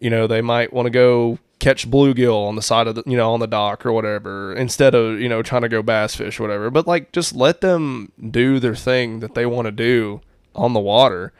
you 0.00 0.10
know, 0.10 0.26
they 0.26 0.40
might 0.40 0.72
want 0.72 0.86
to 0.86 0.90
go 0.90 1.38
catch 1.62 1.88
bluegill 1.88 2.48
on 2.48 2.56
the 2.56 2.62
side 2.62 2.88
of 2.88 2.96
the, 2.96 3.04
you 3.06 3.16
know, 3.16 3.32
on 3.32 3.38
the 3.38 3.46
dock 3.46 3.86
or 3.86 3.92
whatever, 3.92 4.52
instead 4.52 4.96
of, 4.96 5.20
you 5.20 5.28
know, 5.28 5.42
trying 5.42 5.62
to 5.62 5.68
go 5.68 5.80
bass 5.80 6.16
fish 6.16 6.40
or 6.40 6.42
whatever. 6.42 6.70
But 6.70 6.88
like, 6.88 7.12
just 7.12 7.36
let 7.36 7.60
them 7.60 8.10
do 8.30 8.58
their 8.58 8.74
thing 8.74 9.20
that 9.20 9.34
they 9.34 9.46
want 9.46 9.66
to 9.66 9.72
do 9.72 10.20
on 10.56 10.72
the 10.72 10.80
water. 10.80 11.32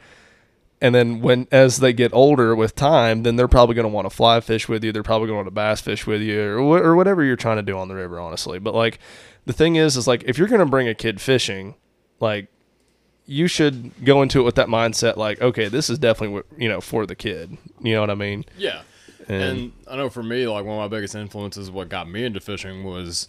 And 0.82 0.92
then 0.92 1.20
when, 1.20 1.46
as 1.52 1.76
they 1.76 1.92
get 1.92 2.12
older 2.12 2.56
with 2.56 2.74
time, 2.74 3.22
then 3.22 3.36
they're 3.36 3.46
probably 3.46 3.76
going 3.76 3.84
to 3.84 3.88
want 3.88 4.04
to 4.04 4.14
fly 4.14 4.40
fish 4.40 4.68
with 4.68 4.82
you. 4.82 4.90
They're 4.90 5.04
probably 5.04 5.28
going 5.28 5.36
to 5.36 5.44
want 5.44 5.46
to 5.46 5.52
bass 5.52 5.80
fish 5.80 6.08
with 6.08 6.20
you 6.20 6.42
or, 6.42 6.56
wh- 6.56 6.84
or 6.84 6.96
whatever 6.96 7.22
you're 7.22 7.36
trying 7.36 7.58
to 7.58 7.62
do 7.62 7.78
on 7.78 7.86
the 7.86 7.94
river, 7.94 8.18
honestly. 8.18 8.58
But 8.58 8.74
like, 8.74 8.98
the 9.46 9.52
thing 9.52 9.76
is, 9.76 9.96
is 9.96 10.08
like, 10.08 10.24
if 10.26 10.38
you're 10.38 10.48
going 10.48 10.58
to 10.58 10.66
bring 10.66 10.88
a 10.88 10.94
kid 10.94 11.20
fishing, 11.20 11.76
like, 12.18 12.48
you 13.26 13.46
should 13.46 14.04
go 14.04 14.22
into 14.22 14.40
it 14.40 14.42
with 14.42 14.56
that 14.56 14.66
mindset, 14.66 15.16
like, 15.16 15.40
okay, 15.40 15.68
this 15.68 15.88
is 15.88 16.00
definitely 16.00 16.34
what, 16.34 16.46
you 16.58 16.68
know, 16.68 16.80
for 16.80 17.06
the 17.06 17.14
kid. 17.14 17.56
You 17.80 17.94
know 17.94 18.00
what 18.00 18.10
I 18.10 18.16
mean? 18.16 18.44
Yeah. 18.58 18.82
And, 19.28 19.72
I 19.86 19.94
know 19.94 20.10
for 20.10 20.24
me, 20.24 20.48
like 20.48 20.64
one 20.64 20.82
of 20.82 20.90
my 20.90 20.94
biggest 20.94 21.14
influences, 21.14 21.70
what 21.70 21.90
got 21.90 22.10
me 22.10 22.24
into 22.24 22.40
fishing 22.40 22.82
was 22.82 23.28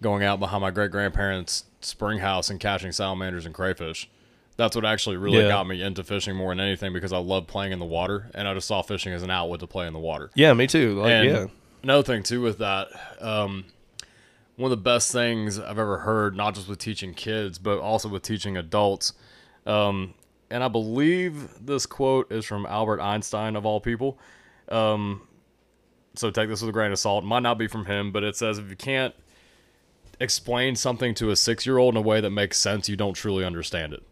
going 0.00 0.22
out 0.22 0.38
behind 0.38 0.60
my 0.60 0.70
great 0.70 0.92
grandparents' 0.92 1.64
spring 1.80 2.20
house 2.20 2.48
and 2.48 2.60
catching 2.60 2.92
salamanders 2.92 3.44
and 3.44 3.52
crayfish. 3.52 4.08
That's 4.56 4.76
what 4.76 4.84
actually 4.84 5.16
really 5.16 5.38
Yeah. 5.38 5.48
got 5.48 5.66
me 5.66 5.82
into 5.82 6.04
fishing 6.04 6.36
more 6.36 6.50
than 6.50 6.60
anything 6.60 6.92
because 6.92 7.12
I 7.12 7.18
love 7.18 7.46
playing 7.46 7.72
in 7.72 7.78
the 7.78 7.86
water 7.86 8.30
and 8.34 8.46
I 8.46 8.54
just 8.54 8.68
saw 8.68 8.82
fishing 8.82 9.12
as 9.12 9.22
an 9.22 9.30
outlet 9.30 9.60
to 9.60 9.66
play 9.66 9.86
in 9.86 9.92
the 9.92 9.98
water. 9.98 10.30
Yeah, 10.34 10.52
me 10.52 10.66
too. 10.66 11.00
Like, 11.00 11.10
and 11.10 11.28
yeah. 11.28 11.46
another 11.82 12.02
thing 12.02 12.22
too 12.22 12.42
with 12.42 12.58
that, 12.58 12.88
um, 13.20 13.64
one 14.56 14.70
of 14.70 14.78
the 14.78 14.82
best 14.82 15.10
things 15.10 15.58
I've 15.58 15.78
ever 15.78 15.98
heard, 15.98 16.36
not 16.36 16.54
just 16.54 16.68
with 16.68 16.78
teaching 16.78 17.14
kids, 17.14 17.58
but 17.58 17.78
also 17.78 18.08
with 18.08 18.22
teaching 18.22 18.56
adults, 18.56 19.14
um, 19.66 20.12
and 20.50 20.62
I 20.62 20.68
believe 20.68 21.48
this 21.64 21.86
quote 21.86 22.30
is 22.30 22.44
from 22.44 22.66
Albert 22.66 23.00
Einstein 23.00 23.56
of 23.56 23.64
all 23.64 23.80
people. 23.80 24.18
Um, 24.68 25.22
so 26.14 26.30
take 26.30 26.50
this 26.50 26.60
with 26.60 26.68
a 26.68 26.72
grain 26.72 26.92
of 26.92 26.98
salt. 26.98 27.24
It 27.24 27.26
might 27.26 27.42
not 27.42 27.56
be 27.56 27.66
from 27.66 27.86
him, 27.86 28.12
but 28.12 28.22
it 28.22 28.36
says 28.36 28.58
if 28.58 28.68
you 28.68 28.76
can't 28.76 29.14
explain 30.20 30.76
something 30.76 31.14
to 31.14 31.30
a 31.30 31.36
six-year-old 31.36 31.94
in 31.94 31.98
a 31.98 32.02
way 32.02 32.20
that 32.20 32.30
makes 32.30 32.58
sense, 32.58 32.86
you 32.88 32.96
don't 32.96 33.14
truly 33.14 33.46
understand 33.46 33.94
it. 33.94 34.02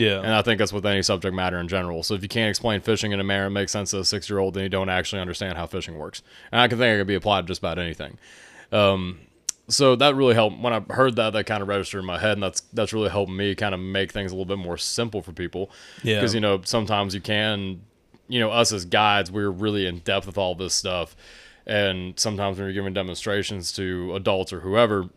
Yeah. 0.00 0.18
And 0.18 0.32
I 0.32 0.42
think 0.42 0.58
that's 0.58 0.72
with 0.72 0.86
any 0.86 1.02
subject 1.02 1.34
matter 1.34 1.58
in 1.58 1.68
general. 1.68 2.02
So 2.02 2.14
if 2.14 2.22
you 2.22 2.28
can't 2.28 2.48
explain 2.48 2.80
fishing 2.80 3.12
in 3.12 3.20
a 3.20 3.24
manner 3.24 3.44
that 3.44 3.50
makes 3.50 3.72
sense 3.72 3.90
to 3.90 4.00
a 4.00 4.04
six 4.04 4.28
year 4.28 4.38
old, 4.38 4.54
then 4.54 4.62
you 4.62 4.68
don't 4.68 4.88
actually 4.88 5.20
understand 5.20 5.56
how 5.56 5.66
fishing 5.66 5.98
works. 5.98 6.22
And 6.52 6.60
I 6.60 6.68
can 6.68 6.78
think 6.78 6.94
it 6.94 6.98
could 6.98 7.06
be 7.06 7.14
applied 7.14 7.42
to 7.42 7.46
just 7.48 7.60
about 7.60 7.78
anything. 7.78 8.18
Um, 8.72 9.20
so 9.68 9.96
that 9.96 10.14
really 10.14 10.34
helped 10.34 10.58
when 10.58 10.72
I 10.72 10.80
heard 10.92 11.16
that 11.16 11.30
that 11.34 11.44
kind 11.44 11.62
of 11.62 11.68
registered 11.68 12.00
in 12.00 12.06
my 12.06 12.18
head 12.18 12.32
and 12.32 12.42
that's 12.42 12.62
that's 12.72 12.94
really 12.94 13.10
helped 13.10 13.30
me 13.30 13.54
kind 13.54 13.74
of 13.74 13.80
make 13.80 14.12
things 14.12 14.32
a 14.32 14.34
little 14.34 14.46
bit 14.46 14.62
more 14.62 14.78
simple 14.78 15.20
for 15.20 15.32
people. 15.32 15.70
Yeah. 16.02 16.16
Because 16.16 16.34
you 16.34 16.40
know, 16.40 16.60
sometimes 16.64 17.14
you 17.14 17.20
can 17.20 17.82
you 18.28 18.38
know, 18.40 18.50
us 18.50 18.72
as 18.72 18.84
guides, 18.84 19.32
we're 19.32 19.50
really 19.50 19.86
in 19.86 19.98
depth 20.00 20.26
with 20.26 20.38
all 20.38 20.54
this 20.54 20.74
stuff. 20.74 21.16
And 21.66 22.18
sometimes 22.18 22.58
when 22.58 22.66
you're 22.66 22.74
giving 22.74 22.94
demonstrations 22.94 23.72
to 23.72 24.14
adults 24.14 24.52
or 24.52 24.60
whoever, 24.60 25.08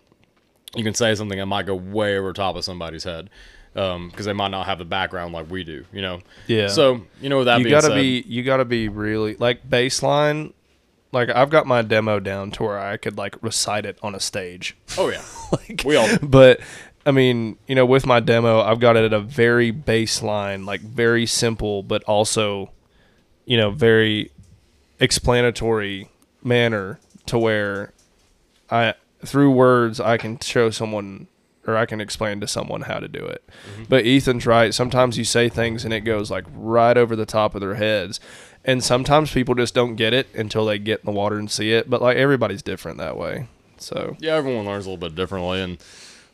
you 0.76 0.84
can 0.84 0.94
say 0.94 1.14
something 1.16 1.38
that 1.38 1.46
might 1.46 1.66
go 1.66 1.76
way 1.76 2.18
over 2.18 2.34
top 2.34 2.56
of 2.56 2.64
somebody's 2.64 3.04
head 3.04 3.30
Um, 3.74 4.10
because 4.10 4.26
they 4.26 4.34
might 4.34 4.50
not 4.50 4.66
have 4.66 4.80
the 4.80 4.86
background 4.86 5.34
like 5.34 5.50
we 5.50 5.64
do, 5.64 5.86
you 5.94 6.02
know. 6.02 6.20
Yeah. 6.48 6.68
So 6.68 7.02
you 7.22 7.30
know, 7.30 7.46
that 7.46 7.60
you 7.60 7.64
being 7.66 7.72
gotta 7.72 7.88
said, 7.88 7.96
be 7.96 8.24
you 8.28 8.44
gotta 8.44 8.66
be 8.66 8.90
really 8.90 9.36
like 9.36 9.68
baseline 9.70 10.52
like 11.12 11.30
i've 11.30 11.50
got 11.50 11.66
my 11.66 11.82
demo 11.82 12.20
down 12.20 12.52
to 12.52 12.64
where 12.64 12.80
i 12.80 12.98
could 12.98 13.18
like 13.18 13.36
recite 13.42 13.86
it 13.86 13.98
on 14.02 14.16
a 14.16 14.20
stage 14.20 14.76
oh 14.98 15.10
yeah, 15.10 15.24
like 15.52 15.84
we 15.86 15.96
all 15.96 16.08
but 16.22 16.60
i 17.06 17.12
mean 17.12 17.58
you 17.68 17.76
know 17.76 17.86
with 17.86 18.06
my 18.06 18.20
demo 18.20 18.62
i've 18.62 18.80
got 18.80 18.96
it 18.96 19.04
at 19.04 19.14
a 19.14 19.20
very 19.20 19.72
baseline 19.72 20.66
like 20.66 20.82
very 20.82 21.26
simple 21.26 21.84
but 21.84 22.04
also 22.04 22.72
you 23.46 23.58
know 23.58 23.72
very 23.72 24.32
explanatory 25.00 26.10
manner 26.44 27.00
to 27.26 27.38
where 27.38 27.92
i 28.70 28.94
through 29.26 29.52
words 29.52 30.00
i 30.00 30.18
can 30.18 30.40
show 30.40 30.70
someone 30.70 31.28
or 31.68 31.78
i 31.78 31.86
can 31.86 32.02
explain 32.02 32.40
to 32.40 32.48
someone 32.48 32.82
how 32.82 33.00
to 33.00 33.08
do 33.08 33.24
it 33.26 33.44
but 33.90 34.06
ethan's 34.06 34.46
right 34.46 34.74
sometimes 34.74 35.18
you 35.18 35.24
say 35.24 35.48
things 35.50 35.86
and 35.86 35.94
it 35.94 36.02
goes 36.02 36.32
like 36.32 36.46
right 36.54 36.98
over 36.98 37.16
the 37.16 37.26
top 37.26 37.56
of 37.56 37.62
their 37.62 37.76
heads 37.76 38.20
and 38.64 38.84
sometimes 38.84 39.32
people 39.32 39.56
just 39.56 39.74
don't 39.74 39.96
get 39.96 40.14
it 40.14 40.28
until 40.36 40.66
they 40.66 40.78
get 40.78 41.00
in 41.00 41.06
the 41.06 41.12
water 41.12 41.38
and 41.38 41.50
see 41.50 41.72
it 41.72 41.90
but 41.90 42.02
like 42.02 42.18
everybody's 42.18 42.62
different 42.62 42.98
that 42.98 43.18
way 43.18 43.48
so 43.82 44.16
yeah, 44.20 44.36
everyone 44.36 44.66
learns 44.66 44.86
a 44.86 44.90
little 44.90 45.10
bit 45.10 45.16
differently. 45.16 45.62
And 45.62 45.78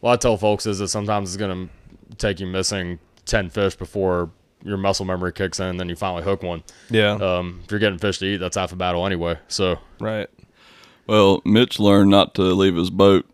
what 0.01 0.11
I 0.11 0.15
tell 0.17 0.37
folks 0.37 0.65
is 0.65 0.79
that 0.79 0.89
sometimes 0.89 1.29
it's 1.29 1.37
gonna 1.39 1.69
take 2.17 2.39
you 2.39 2.47
missing 2.47 2.99
ten 3.25 3.49
fish 3.49 3.75
before 3.75 4.31
your 4.63 4.77
muscle 4.77 5.05
memory 5.05 5.31
kicks 5.31 5.59
in, 5.59 5.67
and 5.67 5.79
then 5.79 5.87
you 5.87 5.95
finally 5.95 6.23
hook 6.23 6.43
one. 6.43 6.63
yeah 6.89 7.13
Um, 7.13 7.61
if 7.63 7.71
you're 7.71 7.79
getting 7.79 7.99
fish 7.99 8.17
to 8.19 8.25
eat, 8.25 8.37
that's 8.37 8.57
half 8.57 8.71
the 8.71 8.75
battle 8.75 9.05
anyway. 9.05 9.39
So 9.47 9.79
right 9.99 10.29
Well, 11.07 11.41
Mitch 11.45 11.79
learned 11.79 12.11
not 12.11 12.35
to 12.35 12.41
leave 12.41 12.75
his 12.75 12.89
boat. 12.89 13.25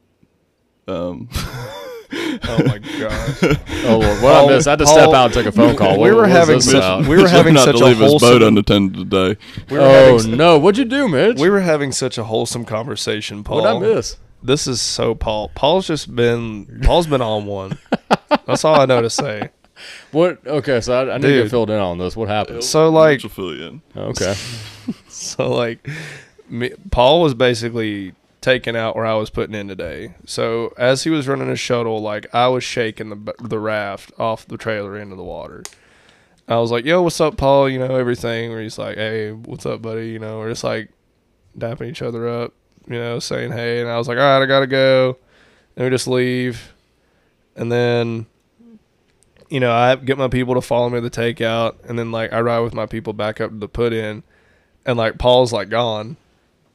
Um, 0.88 1.29
oh 2.43 2.63
my 2.65 2.77
gosh 2.77 3.43
Oh 3.85 3.99
Lord, 3.99 4.21
what 4.23 4.35
I 4.35 4.47
missed? 4.47 4.67
I 4.67 4.71
had 4.71 4.79
to 4.79 4.87
step 4.87 5.05
Paul- 5.05 5.15
out 5.15 5.25
and 5.25 5.33
take 5.33 5.45
a 5.45 5.51
phone 5.51 5.75
call. 5.75 5.99
we 5.99 6.09
What- 6.11 6.17
were 6.17 6.27
having 6.39 6.59
such- 6.61 7.07
we 7.07 7.17
were 7.21 7.27
having 7.27 7.53
not 7.53 7.65
such 7.65 7.77
to 7.77 7.83
a 7.83 7.87
leave 7.87 7.97
his 7.99 8.21
boat 8.21 8.41
unattended 8.41 9.09
today. 9.09 9.37
we 9.69 9.77
Oh 9.79 10.17
having, 10.17 10.37
no! 10.37 10.57
What'd 10.57 10.77
you 10.77 10.85
do, 10.85 11.07
Mitch? 11.07 11.39
we 11.39 11.49
were 11.49 11.61
having 11.61 11.91
such 11.91 12.17
a 12.17 12.23
wholesome 12.25 12.65
conversation 12.65 13.43
paul 13.43 13.61
What'd 13.61 13.83
I 13.83 13.95
miss? 13.95 14.17
this 14.41 14.67
is 14.67 14.81
so 14.81 15.15
paul 15.15 15.49
paul's 15.55 15.87
just 15.87 16.13
been 16.15 16.81
paul's 16.83 17.07
been 17.07 17.21
on 17.21 17.45
one 17.45 17.77
that's 18.45 18.65
all 18.65 18.79
i 18.79 18.85
know 18.85 19.01
to 19.01 19.09
say 19.09 19.49
What? 20.11 20.45
Okay, 20.45 20.79
so 20.81 20.93
I, 21.09 21.15
I 21.15 21.17
need 21.17 21.27
to 21.27 21.41
get 21.43 21.49
filled 21.49 21.69
in 21.69 21.79
on 21.79 21.97
this. 21.97 22.15
What 22.15 22.29
happened? 22.29 22.63
so 22.63 22.89
like 22.89 23.19
fill 23.21 23.55
you 23.55 23.63
in. 23.65 23.81
Okay. 23.97 24.33
So 25.07 25.49
like, 25.51 25.87
me, 26.47 26.71
Paul 26.91 27.21
was 27.21 27.33
basically 27.33 28.13
taken 28.43 28.75
out 28.75 28.95
where 28.95 29.06
I 29.06 29.15
was 29.15 29.29
putting 29.29 29.56
in 29.56 29.67
today. 29.67 30.13
So 30.25 30.73
as 30.77 31.03
he 31.03 31.10
was 31.10 31.27
running 31.27 31.47
his 31.47 31.60
shuttle, 31.60 32.01
like 32.01 32.27
I 32.36 32.47
was 32.49 32.63
shaking 32.63 33.10
the 33.10 33.34
the 33.41 33.58
raft 33.58 34.12
off 34.19 34.45
the 34.45 34.58
trailer 34.58 34.97
into 34.97 35.15
the 35.15 35.23
water. 35.23 35.63
I 36.47 36.58
was 36.58 36.69
like, 36.71 36.86
"Yo, 36.86 37.01
what's 37.01 37.19
up, 37.21 37.38
Paul?" 37.38 37.69
You 37.69 37.79
know 37.79 37.95
everything. 37.95 38.51
Where 38.51 38.62
he's 38.62 38.77
like, 38.77 38.97
"Hey, 38.97 39.32
what's 39.32 39.65
up, 39.65 39.82
buddy?" 39.82 40.10
You 40.10 40.19
know, 40.19 40.39
we're 40.39 40.49
just 40.49 40.63
like 40.63 40.89
dapping 41.58 41.89
each 41.89 42.01
other 42.01 42.27
up. 42.27 42.53
You 42.88 42.99
know, 42.99 43.19
saying 43.19 43.53
hey, 43.53 43.79
and 43.79 43.89
I 43.89 43.97
was 43.97 44.08
like, 44.08 44.17
"All 44.17 44.23
right, 44.23 44.43
I 44.43 44.45
gotta 44.45 44.67
go," 44.67 45.17
and 45.75 45.86
we 45.86 45.89
just 45.89 46.08
leave, 46.08 46.73
and 47.56 47.71
then. 47.71 48.27
You 49.49 49.60
know, 49.60 49.71
I 49.71 49.95
get 49.97 50.17
my 50.17 50.29
people 50.29 50.56
to 50.56 50.62
follow 50.62 50.89
me 50.89 50.97
to 50.97 51.01
the 51.01 51.12
takeout, 51.12 51.75
and 51.88 51.99
then 51.99 52.12
like 52.12 52.34
I 52.34 52.41
ride 52.41 52.62
with 52.62 52.73
my 52.73 52.88
people 52.88 53.13
back 53.13 53.39
up 53.39 53.51
to 53.51 53.58
the 53.58 53.67
put 53.67 53.93
in, 53.93 54.23
and 54.84 54.97
like 54.97 55.19
Paul's 55.19 55.53
like 55.53 55.69
gone. 55.69 56.17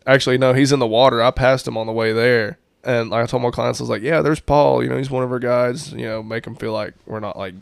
Actually, 0.06 0.38
no, 0.38 0.52
he's 0.54 0.72
in 0.72 0.78
the 0.78 0.86
water. 0.86 1.22
I 1.22 1.30
passed 1.30 1.68
him 1.68 1.76
on 1.76 1.86
the 1.86 1.92
way 1.92 2.12
there, 2.12 2.58
and 2.84 3.10
like 3.10 3.24
I 3.24 3.26
told 3.26 3.42
my 3.42 3.50
clients, 3.50 3.80
I 3.80 3.82
was 3.84 3.90
like, 3.90 4.02
"Yeah, 4.02 4.22
there's 4.22 4.40
Paul. 4.40 4.82
You 4.82 4.88
know, 4.88 4.96
he's 4.96 5.10
one 5.10 5.22
of 5.22 5.32
our 5.32 5.38
guys. 5.38 5.92
You 5.92 6.06
know, 6.06 6.22
make 6.22 6.46
him 6.46 6.54
feel 6.54 6.72
like 6.72 6.94
we're 7.06 7.20
not 7.20 7.36
like 7.36 7.54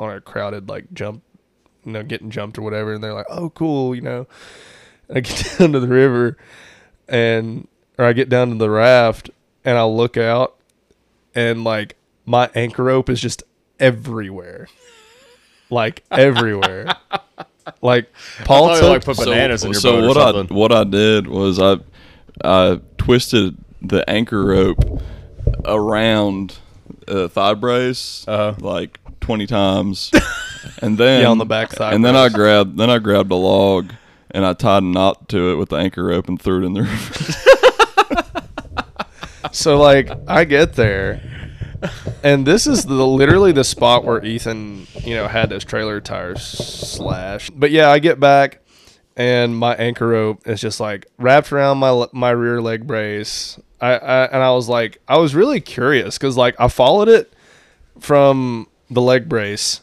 on 0.00 0.10
a 0.10 0.20
crowded 0.20 0.68
like 0.68 0.92
jump, 0.92 1.22
you 1.84 1.92
know, 1.92 2.02
getting 2.02 2.30
jumped 2.30 2.58
or 2.58 2.62
whatever." 2.62 2.94
And 2.94 3.02
they're 3.04 3.14
like, 3.14 3.26
"Oh, 3.30 3.50
cool," 3.50 3.94
you 3.94 4.00
know. 4.00 4.26
And 5.08 5.18
I 5.18 5.20
get 5.20 5.54
down 5.58 5.72
to 5.72 5.80
the 5.80 5.88
river, 5.88 6.36
and 7.08 7.68
or 7.98 8.04
I 8.04 8.12
get 8.12 8.28
down 8.28 8.48
to 8.50 8.56
the 8.56 8.70
raft, 8.70 9.30
and 9.64 9.78
I 9.78 9.84
look 9.84 10.16
out, 10.16 10.56
and 11.34 11.62
like 11.62 11.96
my 12.24 12.50
anchor 12.54 12.84
rope 12.84 13.10
is 13.10 13.20
just 13.20 13.42
everywhere, 13.78 14.68
like 15.70 16.02
everywhere. 16.10 16.96
Like 17.80 18.10
Paul 18.44 18.74
took 18.76 18.88
like, 18.88 19.04
put 19.04 19.16
bananas 19.18 19.64
in 19.64 19.72
your 19.72 19.80
so 19.80 20.06
what 20.06 20.16
I 20.16 20.42
what 20.52 20.72
I 20.72 20.84
did 20.84 21.26
was 21.26 21.58
I 21.60 21.76
I 22.44 22.80
twisted 22.98 23.56
the 23.80 24.08
anchor 24.08 24.44
rope 24.44 25.00
around 25.64 26.56
a 27.08 27.28
thigh 27.28 27.54
brace 27.54 28.24
Uh-huh. 28.28 28.54
like 28.60 28.98
twenty 29.20 29.46
times, 29.46 30.10
and 30.82 30.98
then 30.98 31.22
Yeah, 31.22 31.28
on 31.28 31.38
the 31.38 31.44
back 31.44 31.70
thigh 31.70 31.92
and 31.92 32.04
then 32.04 32.16
I 32.16 32.28
grabbed 32.28 32.76
then 32.78 32.90
I 32.90 32.98
grabbed 32.98 33.30
a 33.30 33.36
log 33.36 33.92
and 34.30 34.44
I 34.46 34.52
tied 34.54 34.82
a 34.82 34.86
knot 34.86 35.28
to 35.30 35.52
it 35.52 35.56
with 35.56 35.68
the 35.68 35.76
anchor 35.76 36.04
rope 36.04 36.28
and 36.28 36.40
threw 36.40 36.62
it 36.62 36.66
in 36.66 36.72
the 36.74 36.82
river. 36.82 37.34
So 39.50 39.76
like 39.78 40.10
I 40.28 40.44
get 40.44 40.74
there, 40.74 41.20
and 42.22 42.46
this 42.46 42.66
is 42.66 42.84
the 42.84 43.06
literally 43.06 43.52
the 43.52 43.64
spot 43.64 44.04
where 44.04 44.24
Ethan, 44.24 44.86
you 45.02 45.14
know, 45.14 45.28
had 45.28 45.50
his 45.50 45.64
trailer 45.64 46.00
tires 46.00 46.42
slashed. 46.42 47.58
But 47.58 47.70
yeah, 47.70 47.90
I 47.90 47.98
get 47.98 48.20
back, 48.20 48.60
and 49.16 49.56
my 49.56 49.74
anchor 49.76 50.08
rope 50.08 50.46
is 50.46 50.60
just 50.60 50.80
like 50.80 51.06
wrapped 51.18 51.52
around 51.52 51.78
my 51.78 52.06
my 52.12 52.30
rear 52.30 52.60
leg 52.60 52.86
brace. 52.86 53.58
I, 53.80 53.92
I 53.94 54.24
and 54.26 54.42
I 54.42 54.50
was 54.52 54.68
like, 54.68 54.98
I 55.08 55.18
was 55.18 55.34
really 55.34 55.60
curious 55.60 56.18
because 56.18 56.36
like 56.36 56.54
I 56.58 56.68
followed 56.68 57.08
it 57.08 57.32
from 57.98 58.68
the 58.90 59.02
leg 59.02 59.28
brace, 59.28 59.80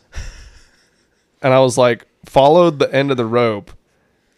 and 1.41 1.53
I 1.53 1.59
was 1.59 1.77
like 1.77 2.07
followed 2.25 2.79
the 2.79 2.93
end 2.93 3.11
of 3.11 3.17
the 3.17 3.25
rope. 3.25 3.71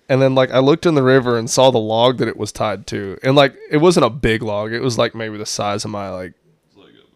And 0.10 0.22
then 0.22 0.36
like 0.36 0.52
I 0.52 0.60
looked 0.60 0.86
in 0.86 0.96
the 0.96 1.04
river 1.04 1.38
and 1.38 1.50
saw 1.50 1.72
the 1.72 1.78
log 1.78 2.18
that 2.18 2.28
it 2.28 2.36
was 2.36 2.52
tied 2.52 2.86
to. 2.88 3.18
And 3.24 3.34
like 3.34 3.56
it 3.70 3.78
wasn't 3.78 4.06
a 4.06 4.10
big 4.10 4.42
log. 4.42 4.74
It 4.74 4.82
was 4.82 4.98
like 4.98 5.16
maybe 5.16 5.38
the 5.38 5.46
size 5.46 5.86
of 5.86 5.92
my 5.92 6.10
like 6.10 6.34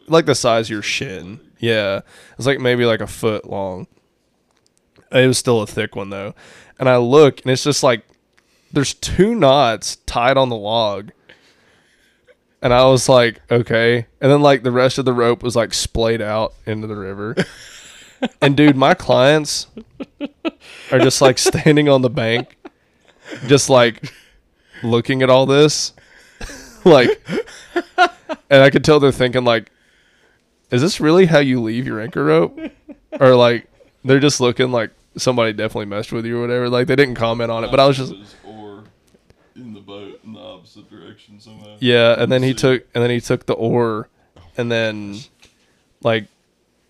like 0.08 0.26
the 0.26 0.36
size 0.36 0.68
of 0.68 0.72
your 0.72 0.82
shin. 0.82 1.39
Yeah. 1.60 2.02
it's 2.38 2.46
like 2.46 2.60
maybe 2.60 2.86
like 2.86 3.02
a 3.02 3.08
foot 3.08 3.50
long. 3.50 3.88
It 5.12 5.28
was 5.28 5.38
still 5.38 5.62
a 5.62 5.68
thick 5.68 5.96
one 5.96 6.10
though. 6.10 6.36
And 6.80 6.89
I 6.89 6.98
look 6.98 7.41
and 7.41 7.52
it's 7.52 7.63
just 7.63 7.84
like 7.84 8.06
there's 8.72 8.94
two 8.94 9.36
knots 9.36 9.98
tied 10.06 10.38
on 10.38 10.50
the 10.50 10.56
log. 10.56 11.12
And 12.62 12.74
I 12.74 12.86
was 12.86 13.08
like, 13.08 13.41
okay. 13.52 14.08
And 14.20 14.32
then 14.32 14.41
like 14.41 14.63
the 14.63 14.72
rest 14.72 14.98
of 14.98 15.06
the 15.06 15.13
rope 15.13 15.44
was 15.44 15.56
like 15.56 15.74
splayed 15.74 16.22
out 16.22 16.54
into 16.65 16.88
the 16.88 16.96
river. 16.96 17.36
and 18.41 18.58
dude, 18.58 18.76
my 18.76 18.94
clients 18.94 19.68
are 20.91 21.00
just 21.00 21.22
like 21.22 21.38
standing 21.38 21.89
on 21.89 22.02
the 22.02 22.10
bank, 22.10 22.58
just 23.48 23.70
like 23.70 24.12
looking 24.84 25.22
at 25.22 25.30
all 25.30 25.46
this. 25.46 25.94
like 26.84 27.22
and 28.50 28.62
I 28.62 28.70
could 28.70 28.84
tell 28.84 29.00
they're 29.00 29.12
thinking 29.12 29.44
like, 29.44 29.72
is 30.71 30.82
this 30.82 30.99
really 30.99 31.25
how 31.25 31.39
you 31.39 31.62
leave 31.62 31.86
your 31.88 31.99
anchor 32.01 32.23
rope? 32.25 32.60
Or 33.19 33.36
like 33.36 33.67
they're 34.04 34.19
just 34.19 34.41
looking 34.41 34.71
like 34.71 34.91
somebody 35.17 35.54
definitely 35.54 35.86
messed 35.86 36.12
with 36.12 36.25
you 36.25 36.38
or 36.38 36.41
whatever. 36.41 36.69
Like 36.69 36.88
they 36.88 36.95
didn't 36.95 37.15
comment 37.15 37.51
on 37.51 37.63
it, 37.63 37.71
but 37.71 37.80
I 37.80 37.88
was 37.88 37.97
just 37.97 38.13
or 38.43 38.84
in 39.56 39.73
the 39.73 39.80
boat 39.80 40.19
in 40.23 40.34
the 40.34 40.39
opposite 40.39 40.89
direction 40.89 41.39
somehow. 41.39 41.78
Yeah, 41.80 42.21
and 42.21 42.32
then 42.32 42.43
he 42.43 42.54
took 42.54 42.86
and 42.93 43.04
then 43.04 43.12
he 43.12 43.21
took 43.21 43.45
the 43.45 43.54
oar 43.54 44.10
and 44.58 44.71
then 44.71 45.17
like 46.04 46.28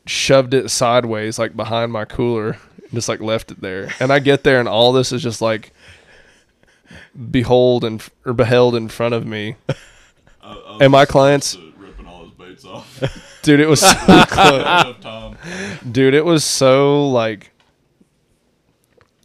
shoved 0.06 0.54
it 0.54 0.70
sideways 0.70 1.40
like 1.40 1.56
behind 1.56 1.92
my 1.92 2.06
cooler 2.06 2.58
and 2.84 2.92
just 2.92 3.10
like 3.10 3.20
left 3.20 3.52
it 3.52 3.62
there. 3.62 3.90
And 4.00 4.12
I 4.12 4.20
get 4.20 4.44
there 4.44 4.60
and 4.60 4.68
all 4.68 4.92
this 4.94 5.12
is 5.12 5.22
just 5.22 5.42
like 5.42 5.72
behold 7.30 7.84
and 7.84 8.04
or 8.26 8.34
beheld 8.34 8.76
in 8.76 8.90
front 8.90 9.14
of 9.14 9.26
me. 9.26 9.56
Uh, 10.46 10.58
uh, 10.64 10.78
and 10.80 10.92
my 10.92 11.06
clients 11.08 11.58
ripping 11.76 12.06
all 12.06 12.24
his 12.24 12.32
baits 12.34 12.66
off. 12.66 13.35
Dude, 13.46 13.60
it 13.60 13.68
was 13.68 13.80
so 13.80 13.96
close. 14.28 15.36
Dude, 15.90 16.14
it 16.14 16.26
was 16.26 16.44
so 16.44 17.08
like 17.10 17.52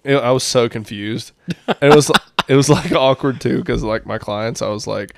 it, 0.04 0.16
I 0.16 0.30
was 0.30 0.44
so 0.44 0.68
confused. 0.68 1.32
And 1.66 1.92
it 1.92 1.94
was 1.94 2.10
it 2.48 2.54
was 2.54 2.68
like 2.68 2.92
awkward 2.92 3.40
too 3.40 3.58
because 3.58 3.82
like 3.82 4.06
my 4.06 4.18
clients, 4.18 4.62
I 4.62 4.68
was 4.68 4.86
like, 4.86 5.14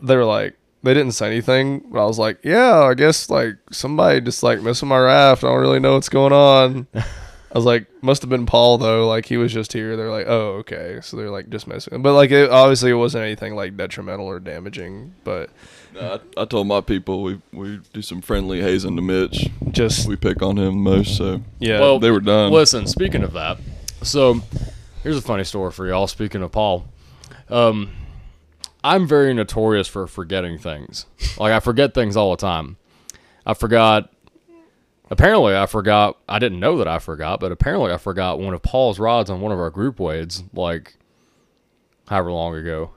they 0.00 0.16
were 0.16 0.24
like 0.24 0.56
they 0.82 0.94
didn't 0.94 1.12
say 1.12 1.28
anything, 1.28 1.80
but 1.90 2.02
I 2.02 2.06
was 2.06 2.18
like, 2.18 2.40
yeah, 2.42 2.82
I 2.82 2.94
guess 2.94 3.30
like 3.30 3.56
somebody 3.70 4.20
just 4.20 4.42
like 4.42 4.60
missing 4.60 4.88
my 4.88 4.98
raft. 4.98 5.44
I 5.44 5.48
don't 5.48 5.60
really 5.60 5.80
know 5.80 5.94
what's 5.94 6.08
going 6.08 6.32
on. 6.32 6.86
I 7.52 7.58
was 7.58 7.66
like, 7.66 7.86
must 8.02 8.22
have 8.22 8.30
been 8.30 8.46
Paul 8.46 8.78
though. 8.78 9.06
Like 9.06 9.26
he 9.26 9.36
was 9.36 9.52
just 9.52 9.74
here. 9.74 9.94
They're 9.94 10.10
like, 10.10 10.26
oh 10.26 10.54
okay. 10.60 11.00
So 11.02 11.18
they're 11.18 11.30
like 11.30 11.50
just 11.50 11.66
messing. 11.66 12.00
But 12.00 12.14
like 12.14 12.30
it, 12.30 12.48
obviously 12.50 12.90
it 12.90 12.94
wasn't 12.94 13.24
anything 13.24 13.54
like 13.54 13.76
detrimental 13.76 14.26
or 14.26 14.40
damaging. 14.40 15.14
But 15.22 15.50
No, 15.92 16.18
I, 16.38 16.42
I 16.42 16.44
told 16.46 16.66
my 16.66 16.80
people 16.80 17.22
we 17.22 17.42
we 17.52 17.80
do 17.92 18.00
some 18.00 18.22
friendly 18.22 18.62
hazing 18.62 18.96
to 18.96 19.02
Mitch. 19.02 19.50
just 19.70 20.08
We 20.08 20.16
pick 20.16 20.40
on 20.40 20.56
him 20.58 20.78
most, 20.82 21.16
so 21.18 21.42
yeah. 21.58 21.78
Well, 21.78 21.98
they 21.98 22.10
were 22.10 22.20
done. 22.20 22.52
Listen, 22.52 22.86
speaking 22.86 23.22
of 23.22 23.34
that, 23.34 23.58
so 24.02 24.40
here's 25.02 25.18
a 25.18 25.22
funny 25.22 25.44
story 25.44 25.72
for 25.72 25.86
y'all. 25.86 26.06
Speaking 26.06 26.42
of 26.42 26.52
Paul, 26.52 26.86
um, 27.50 27.92
I'm 28.82 29.06
very 29.06 29.34
notorious 29.34 29.88
for 29.88 30.06
forgetting 30.06 30.56
things. 30.56 31.04
Like 31.36 31.52
I 31.52 31.60
forget 31.60 31.92
things 31.92 32.16
all 32.16 32.30
the 32.30 32.40
time. 32.40 32.78
I 33.44 33.52
forgot. 33.52 34.10
Apparently, 35.12 35.54
I 35.54 35.66
forgot. 35.66 36.16
I 36.26 36.38
didn't 36.38 36.58
know 36.58 36.78
that 36.78 36.88
I 36.88 36.98
forgot, 36.98 37.38
but 37.38 37.52
apparently, 37.52 37.92
I 37.92 37.98
forgot 37.98 38.40
one 38.40 38.54
of 38.54 38.62
Paul's 38.62 38.98
rods 38.98 39.28
on 39.28 39.42
one 39.42 39.52
of 39.52 39.58
our 39.58 39.68
group 39.68 40.00
wades, 40.00 40.42
like 40.54 40.94
however 42.08 42.32
long 42.32 42.54
ago, 42.56 42.92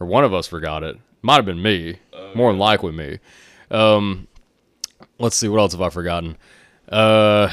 or 0.00 0.06
one 0.06 0.24
of 0.24 0.32
us 0.32 0.46
forgot 0.46 0.82
it. 0.82 0.96
Might 1.20 1.36
have 1.36 1.44
been 1.44 1.60
me, 1.60 1.98
more 2.34 2.50
than 2.50 2.58
likely 2.58 2.92
me. 2.92 3.18
Um, 3.70 4.26
let's 5.18 5.36
see, 5.36 5.48
what 5.48 5.58
else 5.60 5.72
have 5.72 5.82
I 5.82 5.90
forgotten? 5.90 6.38
Uh, 6.88 7.50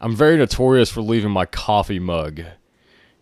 I'm 0.00 0.16
very 0.16 0.36
notorious 0.36 0.90
for 0.90 1.02
leaving 1.02 1.30
my 1.30 1.46
coffee 1.46 2.00
mug 2.00 2.40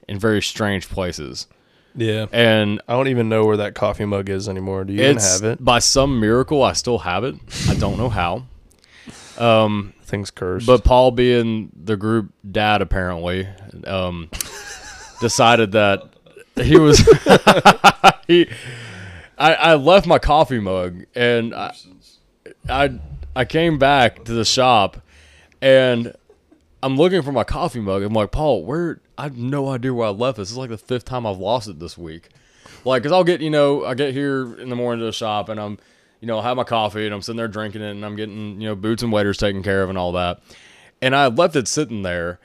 in 0.09 0.19
very 0.19 0.41
strange 0.41 0.89
places. 0.89 1.47
yeah. 1.95 2.27
And 2.33 2.81
I 2.89 2.95
don't 2.95 3.09
even 3.09 3.29
know 3.29 3.45
where 3.45 3.59
that 3.59 3.75
coffee 3.75 4.07
mug 4.07 4.31
is 4.31 4.49
anymore. 4.49 4.85
Do 4.85 4.95
you 4.95 5.03
even 5.03 5.19
have 5.19 5.45
it? 5.45 5.63
by 5.63 5.81
some 5.81 6.19
miracle 6.19 6.63
I 6.63 6.73
still 6.73 6.99
have 7.01 7.25
it. 7.25 7.35
I 7.69 7.75
don't 7.75 7.99
know 7.99 8.09
how. 8.09 8.45
Um, 9.41 9.95
Things 10.03 10.31
cursed. 10.31 10.67
but 10.67 10.85
Paul 10.85 11.11
being 11.13 11.71
the 11.75 11.97
group 11.97 12.33
dad 12.51 12.83
apparently 12.83 13.49
um, 13.87 14.29
decided 15.21 15.73
that 15.73 16.03
he 16.57 16.79
was 16.79 16.99
he 18.27 18.49
I, 19.39 19.55
I 19.55 19.75
left 19.75 20.07
my 20.07 20.19
coffee 20.19 20.61
mug 20.61 21.05
and 21.15 21.55
I, 21.55 21.75
I 22.69 22.99
I 23.35 23.45
came 23.45 23.79
back 23.79 24.25
to 24.25 24.33
the 24.33 24.45
shop 24.45 24.99
and 25.63 26.15
I'm 26.83 26.97
looking 26.97 27.23
for 27.23 27.33
my 27.33 27.45
coffee 27.45 27.81
mug. 27.81 28.03
I'm 28.03 28.13
like, 28.13 28.31
Paul, 28.31 28.65
where? 28.65 29.01
I 29.19 29.25
have 29.25 29.37
no 29.37 29.69
idea 29.69 29.93
where 29.93 30.09
I 30.09 30.11
left 30.11 30.39
this. 30.39 30.49
This 30.49 30.53
is 30.53 30.57
like 30.57 30.71
the 30.71 30.79
fifth 30.79 31.05
time 31.05 31.27
I've 31.27 31.39
lost 31.39 31.69
it 31.69 31.79
this 31.79 31.99
week. 31.99 32.29
Like, 32.85 33.03
cause 33.03 33.13
I'll 33.13 33.25
get, 33.25 33.43
you 33.43 33.51
know, 33.51 33.85
I 33.85 33.95
get 33.95 34.15
here 34.15 34.59
in 34.59 34.71
the 34.71 34.77
morning 34.77 35.01
to 35.01 35.05
the 35.07 35.13
shop 35.13 35.51
and 35.51 35.61
I'm, 35.61 35.79
you 36.21 36.27
know, 36.27 36.39
I 36.39 36.43
have 36.45 36.57
my 36.57 36.65
coffee 36.65 37.07
and 37.07 37.15
I'm 37.15 37.23
sitting 37.23 37.37
there 37.39 37.49
drinking 37.49 37.83
it 37.83 37.91
and 37.91 38.05
I'm 38.05 38.17
getting, 38.17 38.61
you 38.61 38.69
know, 38.69 38.75
boots 38.75 39.03
and 39.03 39.13
waders 39.13 39.39
taken 39.39 39.63
care 39.63 39.83
of 39.83 39.89
and 39.89 39.99
all 39.99 40.13
that. 40.13 40.41
And 41.03 41.17
I 41.17 41.27
left 41.29 41.57
it 41.57 41.67
sitting 41.67 42.03
there. 42.03 42.39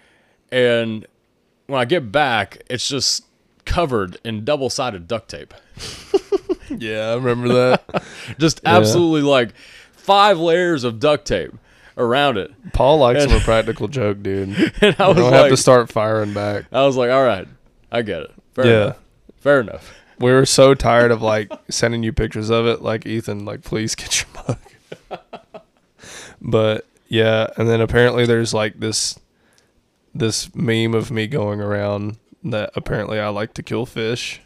And 0.52 1.06
when 1.68 1.80
I 1.82 1.86
get 1.86 2.12
back, 2.12 2.62
it's 2.70 2.88
just 2.88 3.26
covered 3.66 4.18
in 4.24 4.46
double 4.46 4.70
sided 4.70 5.08
duct 5.08 5.30
tape. 5.30 5.54
yeah, 6.70 7.10
I 7.10 7.16
remember 7.16 7.50
that. 7.50 8.04
Just 8.40 8.62
absolutely 8.66 9.22
like 9.24 9.54
five 9.94 10.38
layers 10.38 10.84
of 10.84 11.00
duct 11.00 11.26
tape 11.28 11.52
around 11.98 12.38
it. 12.38 12.52
Paul 12.74 13.00
likes 13.00 13.24
him 13.26 13.32
a 13.36 13.40
practical 13.40 13.88
joke, 13.88 14.22
dude. 14.22 14.50
And 14.82 14.96
I 15.00 15.08
was 15.08 15.18
don't 15.18 15.32
like, 15.32 15.34
have 15.42 15.50
to 15.50 15.58
start 15.58 15.92
firing 15.92 16.34
back. 16.34 16.66
I 16.72 16.86
was 16.86 16.96
like, 16.96 17.10
all 17.12 17.24
right, 17.26 17.48
I 17.92 18.02
get 18.04 18.22
it. 18.22 18.32
Fair 18.54 18.66
Yeah. 18.68 18.82
enough. 18.84 18.98
Fair 19.38 19.60
enough. 19.62 19.94
We 20.20 20.32
were 20.32 20.46
so 20.46 20.74
tired 20.74 21.12
of 21.12 21.22
like 21.22 21.52
sending 21.70 22.04
you 22.04 22.14
pictures 22.14 22.50
of 22.50 22.66
it. 22.68 22.82
Like 22.82 23.06
Ethan, 23.06 23.44
like 23.46 23.64
please 23.64 23.96
get 23.96 24.22
your 24.22 24.46
mug. 25.12 25.62
but 26.42 26.86
yeah, 27.08 27.48
and 27.58 27.68
then 27.70 27.82
apparently 27.82 28.26
there's 28.26 28.54
like 28.54 28.80
this 28.80 29.20
this 30.14 30.54
meme 30.56 30.94
of 30.94 31.12
me 31.12 31.28
going 31.28 31.60
around 31.62 32.18
that 32.44 32.70
apparently 32.76 33.20
I 33.20 33.30
like 33.30 33.54
to 33.56 33.64
kill 33.64 33.86
fish. 33.86 34.42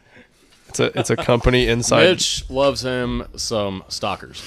It's 0.70 0.80
a 0.80 0.98
it's 1.00 1.10
a 1.10 1.16
company 1.16 1.68
inside. 1.70 2.04
Mitch 2.10 2.50
loves 2.50 2.82
him 2.84 3.26
some 3.36 3.84
stockers. 3.90 4.44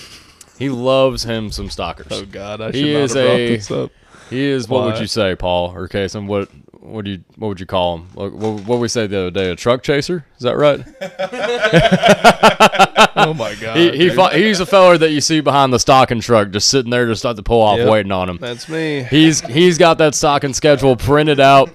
He 0.58 0.68
loves 0.68 1.24
him 1.24 1.50
some 1.50 1.70
stockers. 1.70 2.08
Oh 2.10 2.24
God, 2.24 2.60
I 2.60 2.66
should 2.66 2.74
He 2.76 2.92
not 2.92 3.00
is 3.02 3.14
have 3.14 3.24
brought 3.26 3.36
a- 3.40 3.56
this 3.56 3.70
up. 3.70 3.90
He 4.30 4.44
is 4.44 4.68
what 4.68 4.84
would 4.84 4.98
you 5.00 5.06
say, 5.06 5.34
Paul 5.36 5.72
or 5.74 5.88
Kason? 5.88 6.26
What 6.26 6.48
what 6.82 7.04
do 7.04 7.12
you 7.12 7.24
what 7.36 7.48
would 7.48 7.60
you 7.60 7.66
call 7.66 7.98
him? 7.98 8.08
What, 8.14 8.32
what, 8.32 8.64
what 8.64 8.78
we 8.80 8.88
say 8.88 9.06
the 9.06 9.18
other 9.18 9.30
day? 9.30 9.50
A 9.50 9.56
truck 9.56 9.82
chaser? 9.82 10.24
Is 10.36 10.42
that 10.42 10.56
right? 10.56 10.84
Oh 13.14 13.34
my 13.34 13.54
God, 13.54 13.76
he 13.76 13.90
he 13.90 14.10
he's 14.42 14.58
a 14.60 14.66
feller 14.66 14.96
that 14.98 15.10
you 15.10 15.20
see 15.20 15.40
behind 15.40 15.72
the 15.72 15.78
stocking 15.78 16.20
truck, 16.20 16.50
just 16.50 16.68
sitting 16.68 16.90
there, 16.90 17.06
just 17.06 17.24
at 17.26 17.36
the 17.36 17.42
pull 17.42 17.60
off, 17.60 17.78
Yep. 17.78 17.88
waiting 17.88 18.12
on 18.12 18.28
him. 18.28 18.38
That's 18.38 18.68
me. 18.68 19.02
He's 19.04 19.40
he's 19.42 19.78
got 19.78 19.98
that 19.98 20.14
stocking 20.14 20.54
schedule 20.54 20.96
printed 20.96 21.38
out 21.38 21.70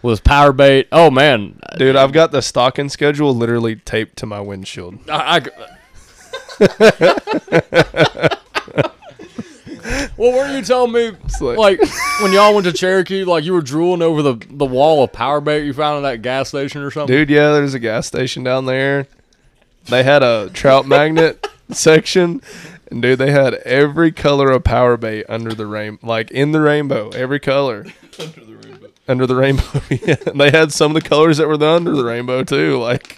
with 0.00 0.24
power 0.24 0.52
bait. 0.52 0.88
Oh 0.90 1.10
man, 1.10 1.58
Dude, 1.76 1.94
I've 1.94 2.12
got 2.12 2.32
the 2.32 2.40
stocking 2.40 2.88
schedule 2.88 3.34
literally 3.34 3.76
taped 3.76 4.16
to 4.18 4.26
my 4.26 4.40
windshield. 4.40 4.98
I, 5.10 5.42
I- 5.46 5.50
you 10.56 10.62
telling 10.62 10.92
me 10.92 11.10
like- 11.40 11.58
like, 11.58 11.80
when 12.20 12.32
y'all 12.32 12.54
went 12.54 12.66
to 12.66 12.72
Cherokee, 12.72 13.24
like 13.24 13.44
you 13.44 13.52
were 13.52 13.62
drooling 13.62 14.02
over 14.02 14.22
the 14.22 14.34
the 14.50 14.64
wall 14.66 15.02
of 15.04 15.12
power 15.12 15.40
bait 15.40 15.64
you 15.64 15.72
found 15.72 15.98
in 15.98 16.02
that 16.04 16.22
gas 16.22 16.48
station 16.48 16.82
or 16.82 16.90
something? 16.90 17.14
Dude, 17.14 17.30
yeah, 17.30 17.52
there's 17.52 17.74
a 17.74 17.78
gas 17.78 18.06
station 18.06 18.42
down 18.44 18.66
there. 18.66 19.06
They 19.86 20.02
had 20.04 20.22
a 20.22 20.50
trout 20.52 20.86
magnet 20.86 21.46
section. 21.70 22.40
And 22.90 23.00
dude, 23.02 23.18
they 23.18 23.30
had 23.30 23.54
every 23.54 24.12
color 24.12 24.50
of 24.50 24.64
power 24.64 24.96
bait 24.98 25.24
under 25.28 25.54
the 25.54 25.66
rain, 25.66 25.98
like 26.02 26.30
in 26.30 26.52
the 26.52 26.60
rainbow, 26.60 27.08
every 27.10 27.40
color 27.40 27.86
under 28.18 28.44
the 28.44 28.54
rainbow. 28.56 28.88
under 29.08 29.26
the 29.26 29.34
rainbow. 29.34 29.80
yeah, 29.90 30.16
and 30.26 30.38
they 30.40 30.50
had 30.50 30.72
some 30.72 30.94
of 30.94 31.02
the 31.02 31.08
colors 31.08 31.38
that 31.38 31.48
were 31.48 31.56
the 31.56 31.66
under 31.68 31.92
the 31.92 32.04
rainbow 32.04 32.44
too. 32.44 32.78
Like, 32.78 33.16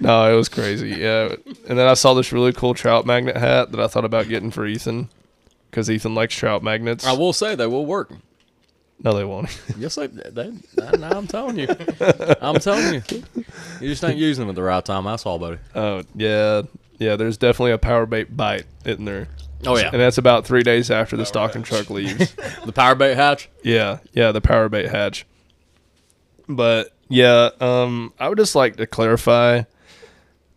no, 0.00 0.32
it 0.32 0.36
was 0.36 0.48
crazy. 0.48 0.90
Yeah, 0.90 1.34
and 1.68 1.78
then 1.78 1.86
I 1.86 1.94
saw 1.94 2.14
this 2.14 2.32
really 2.32 2.52
cool 2.52 2.74
trout 2.74 3.06
magnet 3.06 3.36
hat 3.36 3.70
that 3.72 3.80
I 3.80 3.86
thought 3.86 4.04
about 4.04 4.28
getting 4.28 4.50
for 4.50 4.66
Ethan 4.66 5.08
because 5.76 5.90
Ethan 5.90 6.14
likes 6.14 6.34
trout 6.34 6.62
magnets. 6.62 7.06
I 7.06 7.12
will 7.12 7.34
say 7.34 7.54
they 7.54 7.66
will 7.66 7.84
work. 7.84 8.10
no, 9.04 9.12
they 9.12 9.24
won't. 9.24 9.50
Yes, 9.78 9.96
they. 9.96 10.06
they 10.06 10.50
now 10.98 11.10
I'm 11.10 11.26
telling 11.26 11.58
you, 11.58 11.68
I'm 12.40 12.58
telling 12.60 12.94
you, 12.94 13.02
you 13.82 13.88
just 13.90 14.02
ain't 14.02 14.16
using 14.16 14.44
them 14.44 14.48
at 14.48 14.54
the 14.54 14.62
right 14.62 14.82
time. 14.82 15.04
That's 15.04 15.26
all, 15.26 15.38
buddy. 15.38 15.58
oh 15.74 16.02
yeah, 16.14 16.62
yeah. 16.96 17.16
There's 17.16 17.36
definitely 17.36 17.72
a 17.72 17.78
power 17.78 18.06
bait 18.06 18.34
bite 18.34 18.64
in 18.86 19.04
there. 19.04 19.28
Oh 19.66 19.76
yeah, 19.76 19.90
and 19.92 20.00
that's 20.00 20.16
about 20.16 20.46
three 20.46 20.62
days 20.62 20.90
after 20.90 21.14
the 21.14 21.26
stocking 21.26 21.62
truck 21.62 21.90
leaves. 21.90 22.34
the 22.64 22.72
power 22.72 22.94
bait 22.94 23.16
hatch. 23.16 23.50
yeah, 23.62 23.98
yeah, 24.14 24.32
the 24.32 24.40
power 24.40 24.70
bait 24.70 24.88
hatch. 24.88 25.26
But 26.48 26.90
yeah, 27.10 27.50
um, 27.60 28.14
I 28.18 28.30
would 28.30 28.38
just 28.38 28.54
like 28.54 28.76
to 28.76 28.86
clarify. 28.86 29.64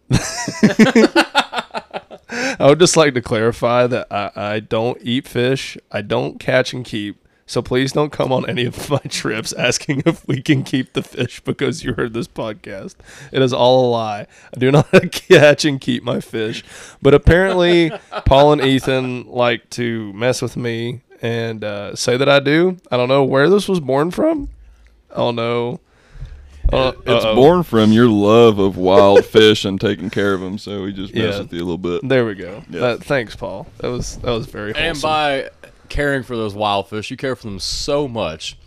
I 2.59 2.67
would 2.67 2.79
just 2.79 2.95
like 2.95 3.13
to 3.15 3.21
clarify 3.21 3.87
that 3.87 4.07
I, 4.11 4.31
I 4.35 4.59
don't 4.59 4.99
eat 5.01 5.27
fish. 5.27 5.77
I 5.91 6.01
don't 6.01 6.39
catch 6.39 6.73
and 6.73 6.85
keep. 6.85 7.25
So 7.47 7.63
please 7.63 7.91
don't 7.93 8.11
come 8.11 8.31
on 8.31 8.47
any 8.47 8.65
of 8.65 8.89
my 8.91 8.99
trips 8.99 9.53
asking 9.53 10.03
if 10.05 10.27
we 10.27 10.41
can 10.41 10.63
keep 10.63 10.93
the 10.93 11.01
fish 11.01 11.39
because 11.39 11.83
you 11.83 11.93
heard 11.93 12.13
this 12.13 12.27
podcast. 12.27 12.95
It 13.31 13.41
is 13.41 13.51
all 13.51 13.87
a 13.87 13.89
lie. 13.89 14.27
I 14.53 14.59
do 14.59 14.71
not 14.71 14.91
catch 15.11 15.65
and 15.65 15.81
keep 15.81 16.03
my 16.03 16.19
fish. 16.19 16.63
But 17.01 17.15
apparently, 17.15 17.91
Paul 18.25 18.53
and 18.53 18.61
Ethan 18.61 19.27
like 19.27 19.67
to 19.71 20.13
mess 20.13 20.43
with 20.43 20.55
me 20.55 21.01
and 21.23 21.63
uh, 21.63 21.95
say 21.95 22.17
that 22.17 22.29
I 22.29 22.39
do. 22.39 22.77
I 22.91 22.97
don't 22.97 23.09
know 23.09 23.23
where 23.23 23.49
this 23.49 23.67
was 23.67 23.79
born 23.79 24.11
from. 24.11 24.49
I 25.11 25.17
don't 25.17 25.35
no. 25.35 25.79
Uh, 26.71 26.91
It's 27.05 27.25
uh-oh. 27.25 27.35
born 27.35 27.63
from 27.63 27.91
your 27.91 28.07
love 28.07 28.59
of 28.59 28.77
wild 28.77 29.25
fish 29.37 29.65
and 29.65 29.79
taking 29.79 30.09
care 30.09 30.33
of 30.33 30.41
them, 30.41 30.57
so 30.57 30.83
we 30.83 30.93
just 30.93 31.13
mess 31.13 31.35
Yeah. 31.35 31.39
with 31.41 31.53
you 31.53 31.59
a 31.59 31.65
little 31.65 31.77
bit. 31.77 32.07
There 32.07 32.25
we 32.25 32.35
go. 32.35 32.63
Yeah. 32.69 32.79
That, 32.81 33.03
thanks, 33.03 33.35
Paul. 33.35 33.67
That 33.79 33.89
was 33.89 34.17
that 34.17 34.31
was 34.31 34.45
very 34.47 34.73
wholesome. 34.73 34.85
And 34.91 35.01
by 35.01 35.49
caring 35.89 36.23
for 36.23 36.35
those 36.35 36.53
wild 36.53 36.87
fish, 36.89 37.09
you 37.09 37.17
care 37.17 37.35
for 37.35 37.43
them 37.47 37.59
so 37.59 38.07
much 38.07 38.57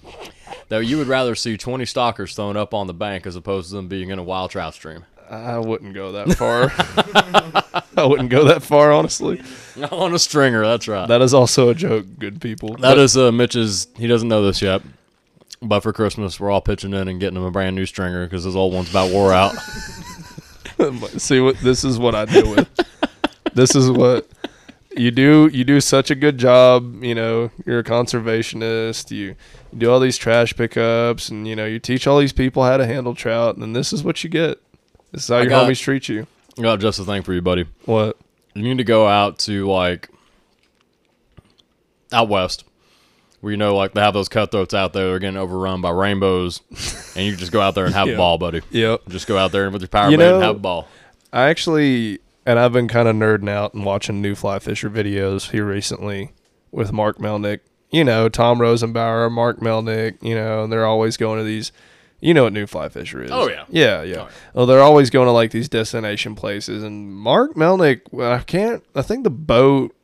that 0.68 0.84
you 0.86 0.98
would 0.98 1.06
rather 1.08 1.34
see 1.34 1.56
20 1.56 1.84
stockers 1.84 2.34
thrown 2.34 2.56
up 2.56 2.74
on 2.74 2.86
the 2.86 2.94
bank 2.94 3.26
as 3.26 3.36
opposed 3.36 3.70
to 3.70 3.76
them 3.76 3.88
being 3.88 4.10
in 4.10 4.18
a 4.18 4.22
wild 4.24 4.50
trout 4.50 4.74
stream. 4.74 5.04
I 5.30 5.58
wouldn't 5.58 5.94
go 5.94 6.12
that 6.12 6.36
far. 6.36 6.70
I 7.96 8.04
wouldn't 8.04 8.28
go 8.30 8.44
that 8.46 8.62
far, 8.62 8.92
honestly. 8.92 9.40
Not 9.76 9.92
on 9.92 10.14
a 10.14 10.18
stringer, 10.18 10.62
that's 10.62 10.88
right. 10.88 11.06
That 11.08 11.22
is 11.22 11.32
also 11.32 11.68
a 11.70 11.74
joke, 11.74 12.06
good 12.18 12.40
people. 12.40 12.76
That 12.76 12.98
is 12.98 13.16
uh, 13.16 13.32
Mitch's. 13.32 13.86
He 13.96 14.06
doesn't 14.06 14.28
know 14.28 14.42
this 14.42 14.60
yet, 14.60 14.82
but 15.62 15.80
for 15.80 15.92
Christmas 15.92 16.38
we're 16.40 16.50
all 16.50 16.60
pitching 16.60 16.92
in 16.92 17.08
and 17.08 17.20
getting 17.20 17.36
him 17.36 17.44
a 17.44 17.50
brand 17.50 17.76
new 17.76 17.86
stringer 17.86 18.26
because 18.26 18.44
his 18.44 18.56
old 18.56 18.72
one's 18.74 18.90
about 18.90 19.10
wore 19.10 19.32
out. 19.32 19.52
See 21.18 21.40
what 21.40 21.56
this 21.58 21.84
is 21.84 21.98
what 21.98 22.14
I 22.14 22.24
deal 22.24 22.50
with. 22.54 22.68
this 23.54 23.74
is 23.76 23.90
what 23.90 24.28
you 24.96 25.10
do 25.10 25.48
you 25.52 25.64
do 25.64 25.80
such 25.80 26.10
a 26.10 26.14
good 26.14 26.38
job. 26.38 27.02
You 27.04 27.14
know, 27.14 27.50
you're 27.64 27.78
a 27.78 27.84
conservationist. 27.84 29.10
You, 29.10 29.36
you 29.72 29.78
do 29.78 29.90
all 29.90 30.00
these 30.00 30.18
trash 30.18 30.54
pickups, 30.56 31.28
and 31.28 31.46
you 31.46 31.54
know 31.54 31.64
you 31.66 31.78
teach 31.78 32.06
all 32.06 32.18
these 32.18 32.32
people 32.32 32.64
how 32.64 32.76
to 32.76 32.86
handle 32.86 33.14
trout, 33.14 33.54
and 33.54 33.62
then 33.62 33.72
this 33.72 33.92
is 33.92 34.02
what 34.02 34.24
you 34.24 34.30
get. 34.30 34.60
This 35.12 35.22
is 35.24 35.28
how 35.28 35.36
I 35.36 35.40
your 35.42 35.50
got- 35.50 35.68
homies 35.68 35.80
treat 35.80 36.08
you. 36.08 36.26
I 36.58 36.62
got 36.62 36.80
just 36.80 36.98
a 36.98 37.04
thing 37.04 37.22
for 37.22 37.32
you, 37.32 37.40
buddy. 37.40 37.66
What? 37.86 38.18
You 38.54 38.62
need 38.62 38.78
to 38.78 38.84
go 38.84 39.06
out 39.08 39.38
to 39.40 39.66
like 39.66 40.10
out 42.12 42.28
west, 42.28 42.64
where 43.42 43.50
you 43.50 43.58
know 43.58 43.76
like 43.76 43.92
they 43.92 44.00
have 44.00 44.14
those 44.14 44.30
cutthroats 44.30 44.72
out 44.72 44.94
there. 44.94 45.10
They're 45.10 45.18
getting 45.18 45.36
overrun 45.36 45.82
by 45.82 45.90
rainbows, 45.90 46.62
and 47.14 47.26
you 47.26 47.36
just 47.36 47.52
go 47.52 47.60
out 47.60 47.74
there 47.74 47.84
and 47.84 47.94
have 47.94 48.06
Yeah. 48.08 48.14
a 48.14 48.16
ball, 48.16 48.38
buddy. 48.38 48.62
Yep. 48.70 49.02
Just 49.10 49.26
go 49.26 49.36
out 49.36 49.52
there 49.52 49.64
and 49.64 49.72
with 49.74 49.82
your 49.82 49.88
power 49.88 50.10
You 50.10 50.16
bait 50.16 50.24
know- 50.24 50.34
and 50.36 50.44
have 50.44 50.56
a 50.56 50.58
ball. 50.58 50.88
I 51.32 51.48
actually, 51.50 52.20
and 52.46 52.58
I've 52.58 52.72
been 52.72 52.88
kind 52.88 53.08
of 53.08 53.16
nerding 53.16 53.48
out 53.50 53.74
and 53.74 53.84
watching 53.84 54.22
new 54.22 54.34
fly 54.34 54.58
fisher 54.58 54.88
videos 54.90 55.50
here 55.50 55.64
recently 55.66 56.32
with 56.70 56.92
Mark 56.92 57.18
Melnyk. 57.18 57.60
You 57.90 58.04
know, 58.04 58.28
Tom 58.30 58.58
Rosenbauer, 58.58 59.30
Mark 59.30 59.58
Melnyk, 59.60 60.22
you 60.22 60.34
know, 60.34 60.64
and 60.64 60.72
they're 60.72 60.86
always 60.86 61.18
going 61.18 61.38
to 61.38 61.44
these, 61.44 61.72
you 62.20 62.32
know 62.32 62.44
what 62.44 62.52
new 62.54 62.66
fly 62.66 62.88
fisher 62.88 63.22
is. 63.22 63.30
Oh, 63.30 63.48
yeah. 63.48 63.64
Yeah, 63.68 64.02
yeah. 64.02 64.14
Oh, 64.16 64.22
yeah. 64.24 64.28
Well, 64.54 64.66
they're 64.66 64.80
always 64.80 65.10
going 65.10 65.26
to 65.26 65.32
like 65.32 65.50
these 65.50 65.68
destination 65.68 66.34
places. 66.34 66.82
And 66.82 67.12
Mark 67.14 67.54
Melnyk, 67.54 68.00
I 68.22 68.42
can't, 68.44 68.82
I 68.94 69.02
think 69.02 69.24
the 69.24 69.30
boat, 69.30 69.94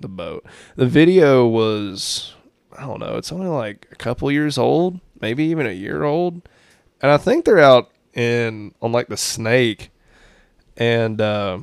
the 0.00 0.08
boat, 0.08 0.44
the 0.76 0.86
video 0.86 1.46
was, 1.46 2.34
I 2.76 2.82
don't 2.82 3.00
know, 3.00 3.16
it's 3.16 3.32
only 3.32 3.48
like 3.48 3.88
a 3.92 3.96
couple 3.96 4.30
years 4.30 4.58
old, 4.58 5.00
maybe 5.20 5.44
even 5.44 5.66
a 5.66 5.72
year 5.72 6.04
old. 6.04 6.48
And 7.00 7.10
I 7.10 7.16
think 7.16 7.44
they're 7.44 7.58
out 7.58 7.90
in, 8.14 8.74
on 8.80 8.92
like 8.92 9.08
the 9.08 9.16
snake 9.16 9.92
and 10.76 11.20
uh, 11.20 11.58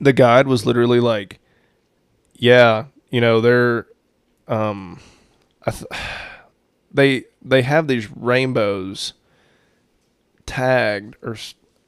the 0.00 0.12
guide 0.12 0.46
was 0.46 0.66
literally 0.66 1.00
like, 1.00 1.38
"Yeah, 2.34 2.86
you 3.10 3.20
know 3.20 3.40
they're, 3.40 3.86
um, 4.48 5.00
I 5.64 5.70
th- 5.70 5.84
they 6.92 7.24
they 7.42 7.62
have 7.62 7.88
these 7.88 8.10
rainbows 8.10 9.14
tagged 10.46 11.16
or 11.22 11.36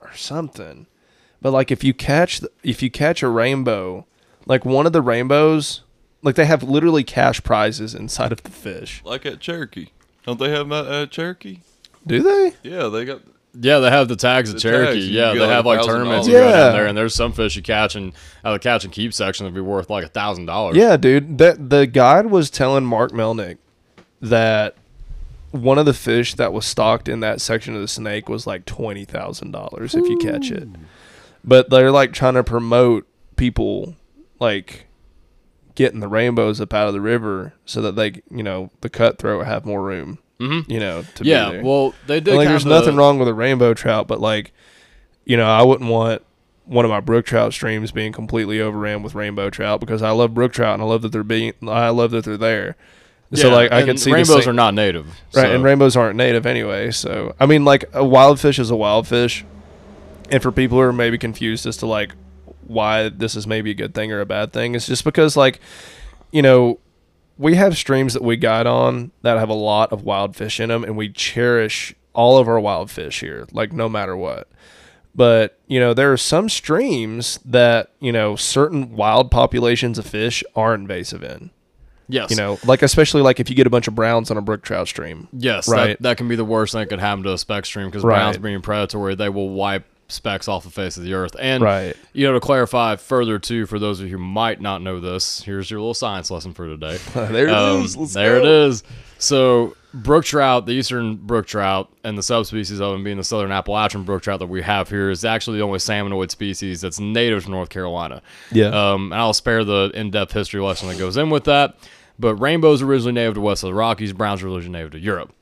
or 0.01 0.13
something, 0.15 0.87
but 1.41 1.53
like 1.53 1.71
if 1.71 1.83
you 1.83 1.95
catch 1.95 2.41
the, 2.41 2.51
if 2.63 2.83
you 2.83 2.91
catch 2.91 3.23
a 3.23 3.29
rainbow, 3.29 4.07
like 4.47 4.65
one 4.65 4.87
of 4.87 4.93
the 4.93 5.03
rainbows, 5.03 5.83
like 6.23 6.35
they 6.37 6.45
have 6.47 6.63
literally 6.63 7.05
cash 7.05 7.43
prizes 7.43 7.95
inside 7.95 8.33
of 8.33 8.43
the 8.43 8.51
fish. 8.51 9.03
Like 9.05 9.27
at 9.27 9.41
Cherokee. 9.41 9.89
Don't 10.25 10.39
they 10.39 10.51
have 10.51 10.69
that 10.71 10.87
at 10.87 11.11
Cherokee? 11.11 11.59
Do 12.07 12.23
they? 12.23 12.53
Yeah, 12.63 12.89
they 12.89 13.05
got. 13.05 13.21
Yeah, 13.61 13.81
they 13.81 13.91
have 13.91 14.09
the 14.09 14.17
tags 14.17 14.53
at 14.55 14.61
Cherokee. 14.61 14.93
tags, 15.01 15.11
yeah, 15.11 15.35
they 15.35 15.41
like 15.41 15.51
have 15.51 15.67
like 15.67 15.81
$1,000. 15.81 15.85
tournaments. 15.87 16.27
You 16.27 16.35
go 16.35 16.49
Yeah. 16.49 16.53
down 16.53 16.73
there, 16.73 16.87
and 16.87 16.97
there's 16.97 17.15
some 17.15 17.33
fish 17.33 17.55
you 17.55 17.63
catch, 17.63 17.95
and 17.95 18.13
out 18.45 18.55
of 18.55 18.61
the 18.61 18.63
catch 18.63 18.85
and 18.85 18.93
keep 18.93 19.13
section 19.13 19.45
would 19.45 19.55
be 19.55 19.61
worth 19.61 19.91
like 19.91 20.05
a 20.05 20.09
thousand 20.09 20.47
dollars. 20.47 20.77
Yeah, 20.77 20.97
dude. 20.97 21.37
That 21.39 21.69
the 21.71 21.87
guide 21.87 22.27
was 22.27 22.49
telling 22.51 22.85
Mark 22.85 23.13
Melnyk 23.13 23.59
that 24.23 24.75
one 25.51 25.77
of 25.77 25.85
the 25.85 25.93
fish 25.93 26.33
that 26.35 26.53
was 26.53 26.65
stocked 26.65 27.09
in 27.09 27.21
that 27.21 27.41
section 27.43 27.75
of 27.75 27.83
the 27.83 27.89
snake 27.89 28.27
was 28.29 28.47
like 28.47 28.65
twenty 28.65 29.05
thousand 29.05 29.51
dollars 29.51 29.95
if 29.95 30.09
you 30.09 30.17
catch 30.19 30.51
it. 30.51 30.67
But 31.45 31.69
they're 31.69 31.91
like 31.91 32.13
trying 32.15 32.35
to 32.35 32.45
promote 32.45 33.07
people 33.37 33.97
like 34.41 34.87
getting 35.75 36.01
the 36.01 36.09
rainbows 36.09 36.61
up 36.61 36.73
out 36.75 36.89
of 36.89 36.95
the 36.95 37.01
river 37.01 37.55
so 37.65 37.81
that 37.83 37.97
they, 37.97 38.23
you 38.31 38.43
know, 38.43 38.71
the 38.83 38.89
cutthroat 38.91 39.47
have 39.47 39.65
more 39.65 39.83
room. 39.83 40.19
Mhm. 40.41 40.69
You 40.69 40.81
know, 40.81 41.05
to 41.15 41.23
be 41.23 41.31
Yeah, 41.31 41.61
well, 41.63 41.95
they 42.07 42.21
did. 42.21 42.29
And, 42.31 42.39
like, 42.39 42.49
there's 42.49 42.67
nothing 42.67 42.97
wrong 42.97 43.19
with 43.19 43.29
a 43.29 43.35
rainbow 43.35 43.75
trout, 43.75 44.09
but 44.09 44.21
like, 44.21 44.53
you 45.25 45.37
know, 45.37 45.47
I 45.47 45.63
wouldn't 45.63 45.89
want 45.89 46.23
one 46.65 46.85
of 46.85 46.91
my 46.91 47.01
brook 47.01 47.27
trout 47.27 47.53
streams 47.53 47.91
being 47.93 48.13
completely 48.13 48.61
overran 48.61 49.03
with 49.03 49.15
rainbow 49.15 49.51
trout 49.51 49.81
because 49.81 50.03
I 50.03 50.11
love 50.11 50.35
brook 50.35 50.53
trout 50.53 50.75
and 50.75 50.83
I 50.83 50.87
love 50.87 51.03
that 51.03 51.13
they're 51.13 51.23
being, 51.25 51.53
I 51.67 51.89
love 51.91 52.11
that 52.13 52.25
they're 52.25 52.37
there. 52.37 52.77
so 53.35 53.49
Yeah, 53.49 53.55
like, 53.55 53.73
I 53.73 53.83
can 53.83 53.97
see 53.97 54.11
the 54.11 54.17
rainbows 54.17 54.47
are 54.47 54.53
not 54.53 54.75
native, 54.75 55.07
right, 55.35 55.47
so- 55.47 55.53
and 55.55 55.65
rainbows 55.65 55.97
aren't 55.97 56.17
native 56.17 56.45
anyway. 56.45 56.91
So 56.91 57.35
I 57.41 57.47
mean, 57.47 57.65
like, 57.65 57.85
a 57.95 58.05
wild 58.05 58.39
fish 58.41 58.59
is 58.59 58.71
a 58.71 58.77
wild 58.77 59.07
fish, 59.09 59.45
and 60.31 60.43
for 60.43 60.51
people 60.53 60.77
who 60.79 60.83
are 60.83 60.93
maybe 60.93 61.19
confused 61.19 61.67
as 61.67 61.77
to 61.79 61.87
like 61.87 62.13
why 62.67 63.09
this 63.09 63.35
is 63.37 63.47
maybe 63.47 63.71
a 63.71 63.75
good 63.75 63.95
thing 63.95 64.13
or 64.13 64.21
a 64.21 64.27
bad 64.27 64.53
thing, 64.53 64.75
it's 64.75 64.87
just 64.87 65.05
because 65.05 65.37
like, 65.37 65.61
you 66.31 66.43
know, 66.43 66.79
we 67.39 67.55
have 67.57 67.77
streams 67.77 68.15
that 68.15 68.23
we 68.23 68.37
guide 68.37 68.67
on 68.67 69.11
that 69.23 69.39
have 69.39 69.49
a 69.49 69.55
lot 69.55 69.93
of 69.93 70.05
wild 70.05 70.37
fish 70.37 70.61
in 70.61 70.69
them, 70.69 70.85
and 70.85 70.97
we 70.97 71.09
cherish 71.09 71.95
all 72.13 72.39
of 72.39 72.47
our 72.49 72.61
wild 72.61 72.91
fish 72.91 73.21
here, 73.21 73.47
like 73.53 73.73
no 73.73 73.89
matter 73.89 74.17
what. 74.17 74.49
But 75.15 75.59
you 75.67 75.79
know, 75.81 75.93
there 75.95 76.13
are 76.13 76.17
some 76.17 76.49
streams 76.49 77.39
that 77.45 77.91
you 78.01 78.13
know 78.13 78.37
certain 78.37 78.95
wild 78.97 79.31
populations 79.31 79.99
of 79.99 80.07
fish 80.07 80.43
are 80.57 80.75
invasive 80.75 81.23
in. 81.23 81.51
yes, 82.09 82.31
You 82.31 82.37
know, 82.37 82.59
like 82.65 82.83
especially 82.83 83.21
like 83.23 83.39
if 83.41 83.51
you 83.51 83.57
get 83.57 83.67
a 83.67 83.71
bunch 83.71 83.89
of 83.89 83.95
browns 83.95 84.31
on 84.31 84.37
a 84.37 84.43
brook 84.43 84.63
trout 84.63 84.89
stream. 84.89 85.29
Yes, 85.33 85.69
Right. 85.69 85.99
That, 85.99 86.03
that 86.03 86.17
can 86.17 86.29
be 86.29 86.37
the 86.37 86.45
worst 86.45 86.73
thing 86.73 86.81
that 86.81 86.89
could 86.89 87.01
happen 87.01 87.25
to 87.25 87.33
a 87.33 87.39
spec 87.39 87.67
stream 87.67 87.89
because 87.89 88.05
Right. 88.05 88.17
browns 88.17 88.39
being 88.39 88.61
predatory, 88.63 89.15
they 89.15 89.29
will 89.29 89.51
wipe 89.51 89.85
specks 90.13 90.49
off 90.49 90.65
the 90.65 90.71
face 90.71 90.97
of 90.97 91.03
the 91.05 91.15
earth. 91.15 91.35
And 91.39 91.63
Right. 91.63 91.97
you 92.13 92.27
know, 92.27 92.33
to 92.35 92.41
clarify 92.41 92.97
further 92.97 93.39
too, 93.39 93.67
for 93.67 93.79
those 93.79 94.01
of 94.01 94.07
you 94.07 94.13
who 94.17 94.23
might 94.23 94.61
not 94.61 94.83
know 94.83 95.01
this, 95.01 95.43
here's 95.43 95.71
your 95.71 95.81
little 95.81 95.95
science 95.95 96.31
lesson 96.31 96.53
for 96.53 96.67
today. 96.67 96.99
there 97.15 97.49
it 97.49 97.55
Um, 97.55 97.83
is. 97.83 97.97
Let's 97.97 98.15
there 98.15 98.41
go. 98.41 98.45
it 98.47 98.49
is. 98.69 98.83
So 99.19 99.77
brook 99.95 100.25
trout, 100.25 100.67
the 100.67 100.73
eastern 100.73 101.17
brook 101.17 101.47
trout, 101.47 101.93
and 102.03 102.17
the 102.19 102.23
subspecies 102.23 102.81
of 102.81 102.93
them 102.93 103.05
being 103.05 103.19
the 103.19 103.25
southern 103.25 103.53
Appalachian 103.53 104.03
brook 104.05 104.23
trout 104.23 104.39
that 104.41 104.47
we 104.47 104.63
have 104.63 104.89
here 104.89 105.11
is 105.11 105.25
actually 105.25 105.59
the 105.59 105.65
only 105.65 105.79
salmonoid 105.79 106.31
species 106.31 106.81
that's 106.81 106.99
native 106.99 107.45
to 107.45 107.51
North 107.51 107.69
Carolina. 107.69 108.23
Yeah. 108.51 108.67
Um, 108.69 109.13
and 109.13 109.21
I'll 109.21 109.35
spare 109.35 109.65
the 109.65 109.91
in-depth 109.95 110.33
history 110.33 110.61
lesson 110.61 110.89
that 110.89 110.99
goes 110.99 111.17
in 111.17 111.31
with 111.31 111.45
that. 111.45 111.77
But 112.19 112.35
rainbows 112.37 112.83
originally 112.83 113.13
native 113.13 113.35
to 113.35 113.41
west 113.41 113.63
of 113.65 113.69
the 113.69 113.75
Rockies, 113.75 114.13
browns 114.13 114.43
originally 114.43 114.69
native 114.69 114.93
to 114.93 114.99
Europe 115.01 115.33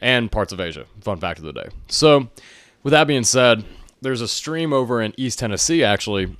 and 0.00 0.30
parts 0.32 0.52
of 0.52 0.60
Asia. 0.60 0.84
Fun 1.02 1.18
fact 1.18 1.38
of 1.38 1.44
the 1.44 1.52
day. 1.52 1.68
So, 1.88 2.28
with 2.82 2.92
that 2.92 3.06
being 3.06 3.24
said, 3.24 3.64
there's 4.00 4.20
a 4.20 4.28
stream 4.28 4.72
over 4.72 5.00
in 5.00 5.14
East 5.16 5.38
Tennessee 5.38 5.84
actually. 5.84 6.36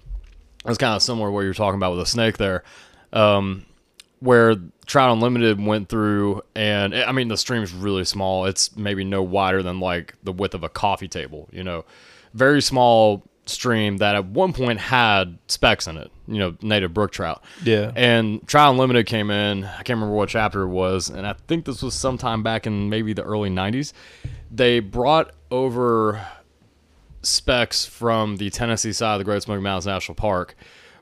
It's 0.67 0.79
kind 0.79 0.95
of 0.95 1.03
similar 1.03 1.29
to 1.29 1.33
what 1.33 1.41
you're 1.41 1.55
talking 1.55 1.79
about 1.79 1.93
with 1.93 2.01
a 2.01 2.07
snake 2.07 2.37
there, 2.37 2.65
um, 3.13 3.65
where 4.19 4.57
Trout 4.87 5.11
Unlimited 5.11 5.65
went 5.65 5.89
through, 5.89 6.43
and 6.55 6.95
I 6.95 7.13
mean 7.13 7.29
the 7.29 7.39
stream's 7.39 7.73
really 7.73 8.05
small. 8.05 8.45
It's 8.45 8.77
maybe 8.77 9.05
no 9.05 9.23
wider 9.23 9.63
than 9.63 9.81
like 9.81 10.15
the 10.23 10.33
width 10.33 10.55
of 10.55 10.63
a 10.63 10.69
coffee 10.69 11.09
table. 11.09 11.49
You 11.51 11.65
know, 11.65 11.85
very 12.35 12.61
small 12.61 13.23
stream 13.47 13.97
that 13.99 14.15
at 14.15 14.27
one 14.27 14.53
point 14.53 14.79
had 14.79 15.39
specks 15.49 15.87
in 15.87 15.97
it. 15.97 16.11
You 16.27 16.39
know, 16.39 16.57
native 16.61 16.93
brook 16.93 17.11
trout. 17.11 17.43
Yeah. 17.65 17.93
And 17.97 18.47
Trout 18.47 18.73
Unlimited 18.73 19.07
came 19.07 19.31
in. 19.31 19.65
I 19.65 19.77
can't 19.77 19.97
remember 19.97 20.15
what 20.15 20.29
chapter 20.29 20.63
it 20.63 20.69
was, 20.69 21.09
and 21.09 21.27
I 21.27 21.35
think 21.49 21.65
this 21.65 21.83
was 21.83 21.95
sometime 21.95 22.43
back 22.43 22.67
in 22.67 22.91
maybe 22.91 23.13
the 23.13 23.23
early 23.23 23.49
'90s. 23.49 23.93
They 24.51 24.81
brought 24.81 25.33
over 25.51 26.25
specs 27.23 27.85
from 27.85 28.37
the 28.37 28.51
Tennessee 28.51 28.93
side 28.93 29.15
of 29.15 29.19
the 29.19 29.25
Great 29.25 29.43
Smoky 29.43 29.63
Mountains 29.63 29.87
National 29.87 30.15
Park, 30.15 30.55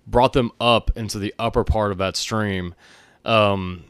brought 0.07 0.33
them 0.33 0.51
up 0.61 0.91
into 0.97 1.19
the 1.19 1.35
upper 1.39 1.65
part 1.65 1.93
of 1.93 1.99
that 1.99 2.17
stream, 2.17 2.75
um, 3.25 3.85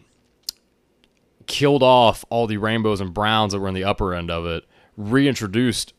killed 1.47 1.83
off 1.83 2.25
all 2.29 2.47
the 2.47 2.57
rainbows 2.57 3.01
and 3.01 3.15
browns 3.15 3.53
that 3.53 3.61
were 3.61 3.69
in 3.69 3.75
the 3.75 3.85
upper 3.85 4.15
end 4.15 4.31
of 4.31 4.45
it, 4.47 4.65
reintroduced 4.97 5.95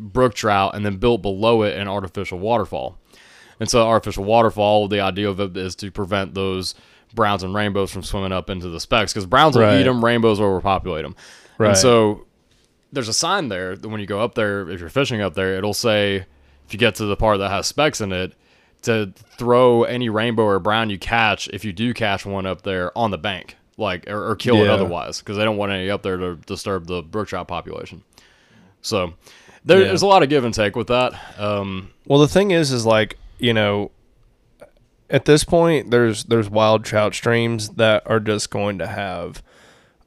brook 0.00 0.34
trout, 0.34 0.74
and 0.74 0.84
then 0.84 0.96
built 0.96 1.22
below 1.22 1.62
it 1.62 1.76
an 1.76 1.88
artificial 1.88 2.38
waterfall. 2.38 2.98
And 3.60 3.68
so, 3.68 3.86
artificial 3.86 4.24
waterfall, 4.24 4.88
the 4.88 5.00
idea 5.00 5.28
of 5.28 5.40
it 5.40 5.56
is 5.56 5.74
to 5.76 5.90
prevent 5.90 6.34
those 6.34 6.74
browns 7.14 7.42
and 7.42 7.54
rainbows 7.54 7.90
from 7.90 8.02
swimming 8.02 8.32
up 8.32 8.50
into 8.50 8.68
the 8.68 8.80
specks 8.80 9.12
because 9.12 9.26
browns 9.26 9.56
will 9.56 9.78
eat 9.78 9.84
them, 9.84 10.04
rainbows 10.04 10.38
will 10.40 10.46
overpopulate 10.48 11.02
them. 11.04 11.16
Right. 11.58 11.70
And 11.70 11.78
so, 11.78 12.26
there's 12.92 13.08
a 13.08 13.12
sign 13.12 13.48
there 13.48 13.76
that 13.76 13.88
when 13.88 14.00
you 14.00 14.06
go 14.06 14.20
up 14.20 14.34
there, 14.34 14.68
if 14.70 14.80
you're 14.80 14.88
fishing 14.88 15.20
up 15.20 15.34
there, 15.34 15.54
it'll 15.56 15.74
say 15.74 16.26
if 16.66 16.72
you 16.72 16.78
get 16.78 16.94
to 16.96 17.04
the 17.06 17.16
part 17.16 17.38
that 17.38 17.50
has 17.50 17.66
specks 17.66 18.00
in 18.00 18.12
it, 18.12 18.32
to 18.82 19.12
throw 19.36 19.82
any 19.84 20.08
rainbow 20.08 20.44
or 20.44 20.58
brown 20.60 20.88
you 20.88 20.98
catch, 20.98 21.48
if 21.48 21.64
you 21.64 21.72
do 21.72 21.92
catch 21.92 22.24
one 22.24 22.46
up 22.46 22.62
there 22.62 22.96
on 22.96 23.10
the 23.10 23.18
bank, 23.18 23.56
like 23.76 24.08
or, 24.08 24.30
or 24.30 24.36
kill 24.36 24.56
it 24.56 24.68
otherwise, 24.70 25.18
because 25.18 25.36
they 25.36 25.44
don't 25.44 25.56
want 25.56 25.72
any 25.72 25.90
up 25.90 26.02
there 26.02 26.16
to 26.16 26.36
disturb 26.46 26.86
the 26.86 27.02
brook 27.02 27.28
trout 27.28 27.48
population. 27.48 28.02
So 28.82 29.14
there, 29.64 29.80
Yeah. 29.80 29.88
there's 29.88 30.02
a 30.02 30.06
lot 30.06 30.22
of 30.22 30.28
give 30.28 30.44
and 30.44 30.54
take 30.54 30.76
with 30.76 30.86
that. 30.88 31.12
Um, 31.40 31.90
Well, 32.06 32.20
the 32.20 32.28
thing 32.28 32.52
is, 32.52 32.70
is 32.72 32.86
like 32.86 33.18
you 33.40 33.52
know, 33.52 33.90
at 35.10 35.24
this 35.24 35.42
point, 35.44 35.90
there's 35.90 36.24
there's 36.24 36.48
wild 36.50 36.84
trout 36.84 37.14
streams 37.14 37.70
that 37.70 38.02
are 38.06 38.20
just 38.20 38.50
going 38.50 38.78
to 38.78 38.86
have 38.86 39.42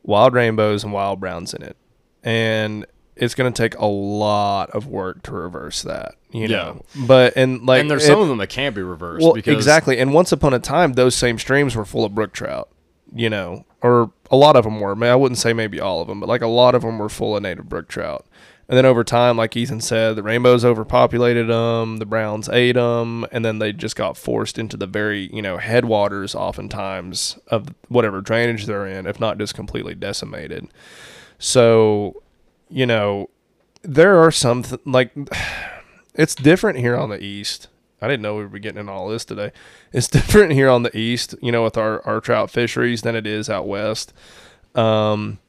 wild 0.03 0.33
rainbows 0.33 0.83
and 0.83 0.93
wild 0.93 1.19
browns 1.19 1.53
in 1.53 1.61
it, 1.63 1.75
and 2.23 2.85
it's 3.15 3.35
going 3.35 3.51
to 3.51 3.61
take 3.63 3.77
a 3.77 3.85
lot 3.85 4.69
of 4.71 4.87
work 4.87 5.21
to 5.23 5.31
reverse 5.33 5.81
that. 5.83 6.15
You 6.31 6.41
Yeah. 6.43 6.47
know, 6.47 6.81
but 7.07 7.33
and 7.35 7.65
like 7.65 7.81
and 7.81 7.91
there's 7.91 8.03
it- 8.03 8.07
some 8.07 8.21
of 8.21 8.27
them 8.29 8.37
that 8.37 8.47
can't 8.47 8.73
be 8.75 8.81
reversed. 8.81 9.23
well, 9.23 9.33
because 9.33 9.55
exactly. 9.55 9.99
And 9.99 10.13
once 10.13 10.31
upon 10.31 10.53
a 10.53 10.59
time, 10.59 10.93
those 10.93 11.15
same 11.15 11.37
streams 11.37 11.75
were 11.75 11.85
full 11.85 12.05
of 12.05 12.15
brook 12.15 12.33
trout. 12.33 12.69
You 13.13 13.29
know, 13.29 13.65
or 13.81 14.11
a 14.31 14.37
lot 14.37 14.55
of 14.55 14.63
them 14.63 14.79
were. 14.79 14.95
I, 15.03 15.09
I 15.09 15.15
wouldn't 15.15 15.37
say 15.37 15.51
maybe 15.51 15.81
all 15.81 15.99
of 16.01 16.07
them, 16.07 16.21
but 16.21 16.29
like 16.29 16.41
a 16.41 16.47
lot 16.47 16.75
of 16.75 16.81
them 16.83 16.97
were 16.97 17.09
full 17.09 17.35
of 17.35 17.43
native 17.43 17.67
brook 17.67 17.89
trout. 17.89 18.25
And 18.69 18.77
then 18.77 18.85
over 18.85 19.03
time, 19.03 19.35
like 19.35 19.57
Ethan 19.57 19.81
said, 19.81 20.15
the 20.15 20.23
rainbows 20.23 20.63
overpopulated 20.63 21.49
them, 21.49 21.97
the 21.97 22.05
browns 22.05 22.47
ate 22.47 22.75
them, 22.75 23.25
and 23.33 23.43
then 23.43 23.59
they 23.59 23.73
just 23.73 23.97
got 23.97 24.15
forced 24.15 24.57
into 24.57 24.77
the 24.77 24.87
very, 24.87 25.29
you 25.33 25.41
know, 25.41 25.57
headwaters 25.57 26.33
oftentimes 26.35 27.37
of 27.47 27.67
whatever 27.89 28.21
drainage 28.21 28.65
they're 28.67 28.87
in, 28.87 29.05
if 29.07 29.19
not 29.19 29.37
just 29.37 29.53
completely 29.55 29.93
decimated. 29.93 30.69
So, 31.41 32.23
you 32.69 32.85
know, 32.85 33.29
there 33.81 34.17
are 34.17 34.31
some, 34.31 34.63
th- 34.63 34.81
like, 34.85 35.11
it's 36.15 36.35
different 36.35 36.79
here 36.79 36.95
on 36.95 37.09
the 37.09 37.21
east. 37.21 37.67
I 38.01 38.07
didn't 38.07 38.21
know 38.21 38.35
we 38.35 38.45
be 38.45 38.59
getting 38.59 38.79
in 38.79 38.89
all 38.89 39.09
this 39.09 39.25
today. 39.25 39.51
It's 39.91 40.07
different 40.19 40.53
here 40.53 40.69
on 40.69 40.83
the 40.83 40.95
east, 40.97 41.35
you 41.41 41.51
know, 41.51 41.63
with 41.63 41.77
our, 41.77 42.01
our 42.05 42.21
trout 42.21 42.49
fisheries 42.49 43.01
than 43.01 43.15
it 43.15 43.27
is 43.27 43.49
out 43.49 43.67
west. 43.67 44.13
Um, 44.75 45.39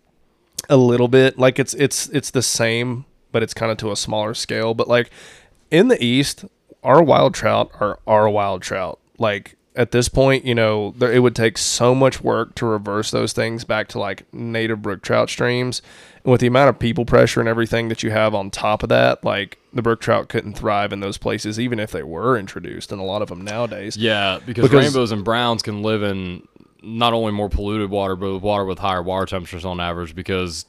a 0.68 0.76
little 0.76 1.08
bit 1.08 1.38
like 1.38 1.58
it's 1.58 1.74
it's 1.74 2.08
it's 2.08 2.30
the 2.30 2.42
same 2.42 3.04
but 3.32 3.42
it's 3.42 3.54
kind 3.54 3.72
of 3.72 3.78
to 3.78 3.90
a 3.90 3.96
smaller 3.96 4.34
scale. 4.34 4.74
But 4.74 4.86
like 4.86 5.10
in 5.70 5.88
the 5.88 6.02
East, 6.02 6.44
our 6.84 7.02
wild 7.02 7.34
trout 7.34 7.70
are 7.80 7.98
our 8.06 8.28
wild 8.28 8.62
trout. 8.62 9.00
Like 9.18 9.56
at 9.74 9.90
this 9.90 10.08
point, 10.08 10.44
you 10.44 10.54
know, 10.54 10.94
there, 10.98 11.10
it 11.12 11.20
would 11.20 11.34
take 11.34 11.56
so 11.56 11.94
much 11.94 12.22
work 12.22 12.54
to 12.56 12.66
reverse 12.66 13.10
those 13.10 13.32
things 13.32 13.64
back 13.64 13.88
to 13.88 13.98
like 13.98 14.32
native 14.32 14.82
brook 14.82 15.02
trout 15.02 15.30
streams. 15.30 15.80
And 16.24 16.30
with 16.30 16.40
the 16.42 16.46
amount 16.46 16.68
of 16.68 16.78
people 16.78 17.04
pressure 17.04 17.40
and 17.40 17.48
everything 17.48 17.88
that 17.88 18.02
you 18.02 18.10
have 18.10 18.34
on 18.34 18.50
top 18.50 18.82
of 18.82 18.90
that, 18.90 19.24
like 19.24 19.58
the 19.72 19.80
brook 19.82 20.00
trout 20.00 20.28
couldn't 20.28 20.54
thrive 20.54 20.92
in 20.92 21.00
those 21.00 21.16
places, 21.16 21.58
even 21.58 21.78
if 21.80 21.90
they 21.90 22.02
were 22.02 22.36
introduced, 22.38 22.92
and 22.92 23.00
a 23.00 23.04
lot 23.04 23.22
of 23.22 23.28
them 23.28 23.40
nowadays. 23.42 23.96
Yeah, 23.96 24.40
because, 24.44 24.62
Because- 24.68 24.84
rainbows 24.84 25.10
and 25.10 25.24
browns 25.24 25.62
can 25.62 25.82
live 25.82 26.02
in 26.02 26.46
not 26.82 27.12
only 27.12 27.32
more 27.32 27.48
polluted 27.48 27.88
water, 27.90 28.16
but 28.16 28.38
water 28.40 28.64
with 28.64 28.78
higher 28.80 29.02
water 29.02 29.24
temperatures 29.24 29.64
on 29.64 29.80
average. 29.80 30.14
Because 30.14 30.66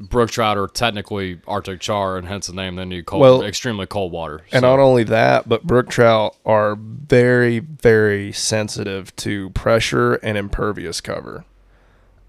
brook 0.00 0.30
trout 0.30 0.56
are 0.56 0.68
technically 0.68 1.40
Arctic 1.46 1.80
char, 1.80 2.16
and 2.16 2.26
hence 2.26 2.46
the 2.46 2.52
name. 2.52 2.76
They 2.76 2.84
need 2.84 3.06
cold, 3.06 3.20
Well- 3.20 3.42
extremely 3.42 3.86
cold 3.86 4.12
water. 4.12 4.42
And 4.52 4.62
not 4.62 4.78
only 4.78 5.04
that, 5.04 5.48
but 5.48 5.64
brook 5.64 5.88
trout 5.88 6.36
are 6.44 6.76
very, 6.76 7.58
very 7.58 8.32
sensitive 8.32 9.14
to 9.16 9.50
pressure 9.50 10.14
and 10.14 10.38
impervious 10.38 11.00
cover. 11.00 11.44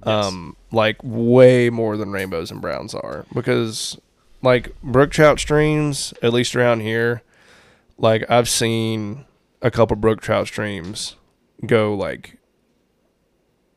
Um, 0.03 0.55
like 0.71 0.97
way 1.03 1.69
more 1.69 1.97
than 1.97 2.11
rainbows 2.11 2.51
and 2.51 2.61
browns 2.61 2.95
are 2.95 3.25
because, 3.33 3.99
like 4.41 4.73
brook 4.81 5.11
trout 5.11 5.39
streams, 5.39 6.13
at 6.21 6.31
least 6.31 6.55
around 6.55 6.79
here, 6.79 7.21
like 7.97 8.23
I've 8.29 8.47
seen 8.47 9.25
a 9.61 9.69
couple 9.69 9.97
brook 9.97 10.21
trout 10.21 10.47
streams 10.47 11.17
go 11.65 11.93
like, 11.93 12.37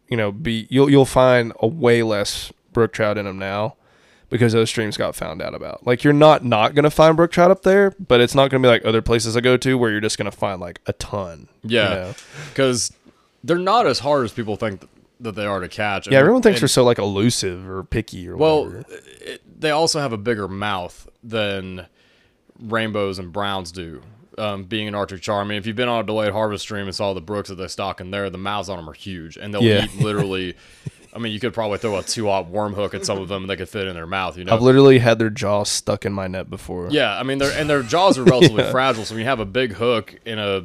you 0.08 0.16
know, 0.16 0.30
be 0.30 0.68
you'll 0.70 0.88
you'll 0.88 1.04
find 1.04 1.52
a 1.58 1.66
way 1.66 2.04
less 2.04 2.52
brook 2.72 2.92
trout 2.92 3.18
in 3.18 3.24
them 3.24 3.38
now 3.38 3.74
because 4.32 4.52
those 4.52 4.68
streams 4.68 4.96
got 4.96 5.14
found 5.14 5.40
out 5.40 5.54
about. 5.54 5.86
Like 5.86 6.02
you're 6.02 6.12
not 6.12 6.44
not 6.44 6.74
gonna 6.74 6.90
find 6.90 7.16
brook 7.16 7.30
trout 7.30 7.52
up 7.52 7.62
there, 7.62 7.92
but 8.00 8.20
it's 8.20 8.34
not 8.34 8.50
gonna 8.50 8.62
be 8.62 8.68
like 8.68 8.84
other 8.84 9.00
places 9.02 9.36
I 9.36 9.40
go 9.40 9.56
to 9.58 9.78
where 9.78 9.92
you're 9.92 10.00
just 10.00 10.18
gonna 10.18 10.32
find 10.32 10.60
like 10.60 10.80
a 10.86 10.92
ton. 10.94 11.46
you 11.62 11.78
yeah, 11.78 11.88
know? 11.88 12.14
because 12.48 12.92
they're 13.44 13.58
not 13.58 13.86
as 13.86 14.00
hard 14.00 14.24
as 14.24 14.32
people 14.32 14.56
think 14.56 14.88
that 15.20 15.36
they 15.36 15.46
are 15.46 15.60
to 15.60 15.68
catch. 15.68 16.06
yeah. 16.08 16.14
And- 16.14 16.16
Everyone 16.20 16.42
thinks 16.42 16.56
and- 16.58 16.62
they're 16.62 16.68
so 16.68 16.82
like 16.82 16.98
elusive 16.98 17.68
or 17.68 17.84
picky 17.84 18.28
or 18.28 18.36
Well, 18.36 18.64
whatever. 18.64 18.84
it, 19.20 19.60
they 19.60 19.70
also 19.70 20.00
have 20.00 20.12
a 20.12 20.16
bigger 20.18 20.48
mouth 20.48 21.08
than 21.22 21.86
rainbows 22.60 23.18
and 23.18 23.32
browns 23.32 23.70
do. 23.72 24.02
Um, 24.38 24.64
being 24.64 24.88
an 24.88 24.94
Arctic 24.94 25.20
char, 25.20 25.42
I 25.42 25.44
mean, 25.44 25.58
if 25.58 25.66
you've 25.66 25.76
been 25.76 25.90
on 25.90 26.00
a 26.00 26.06
delayed 26.06 26.32
harvest 26.32 26.62
stream 26.62 26.86
and 26.86 26.94
saw 26.94 27.12
the 27.12 27.20
brooks 27.20 27.50
that 27.50 27.56
they 27.56 27.68
stock 27.68 28.00
in 28.00 28.10
there, 28.10 28.30
the 28.30 28.38
mouths 28.38 28.68
on 28.70 28.78
them 28.78 28.88
are 28.88 28.94
huge, 28.94 29.36
and 29.36 29.52
they'll 29.52 29.62
Yeah. 29.62 29.84
eat 29.84 30.00
literally. 30.00 30.54
I 31.14 31.18
mean, 31.18 31.32
you 31.32 31.40
could 31.40 31.52
probably 31.52 31.76
throw 31.78 31.98
a 31.98 32.02
two-aught 32.02 32.48
worm 32.48 32.72
hook 32.72 32.94
at 32.94 33.04
some 33.04 33.18
of 33.18 33.28
them, 33.28 33.42
and 33.42 33.50
they 33.50 33.56
could 33.56 33.68
fit 33.68 33.86
in 33.86 33.94
their 33.94 34.06
mouth. 34.06 34.38
You 34.38 34.44
know, 34.44 34.54
I've 34.54 34.62
literally 34.62 34.98
had 34.98 35.18
their 35.18 35.28
jaws 35.30 35.68
stuck 35.68 36.06
in 36.06 36.12
my 36.12 36.26
net 36.26 36.48
before. 36.48 36.88
yeah, 36.90 37.18
I 37.18 37.22
mean, 37.22 37.38
they're 37.38 37.52
and 37.52 37.68
their 37.68 37.82
jaws 37.82 38.16
are 38.18 38.24
relatively 38.24 38.64
fragile. 38.70 39.04
So 39.04 39.14
when 39.14 39.20
you 39.20 39.26
have 39.28 39.40
a 39.40 39.44
big 39.44 39.74
hook 39.74 40.18
in 40.24 40.38
a, 40.38 40.62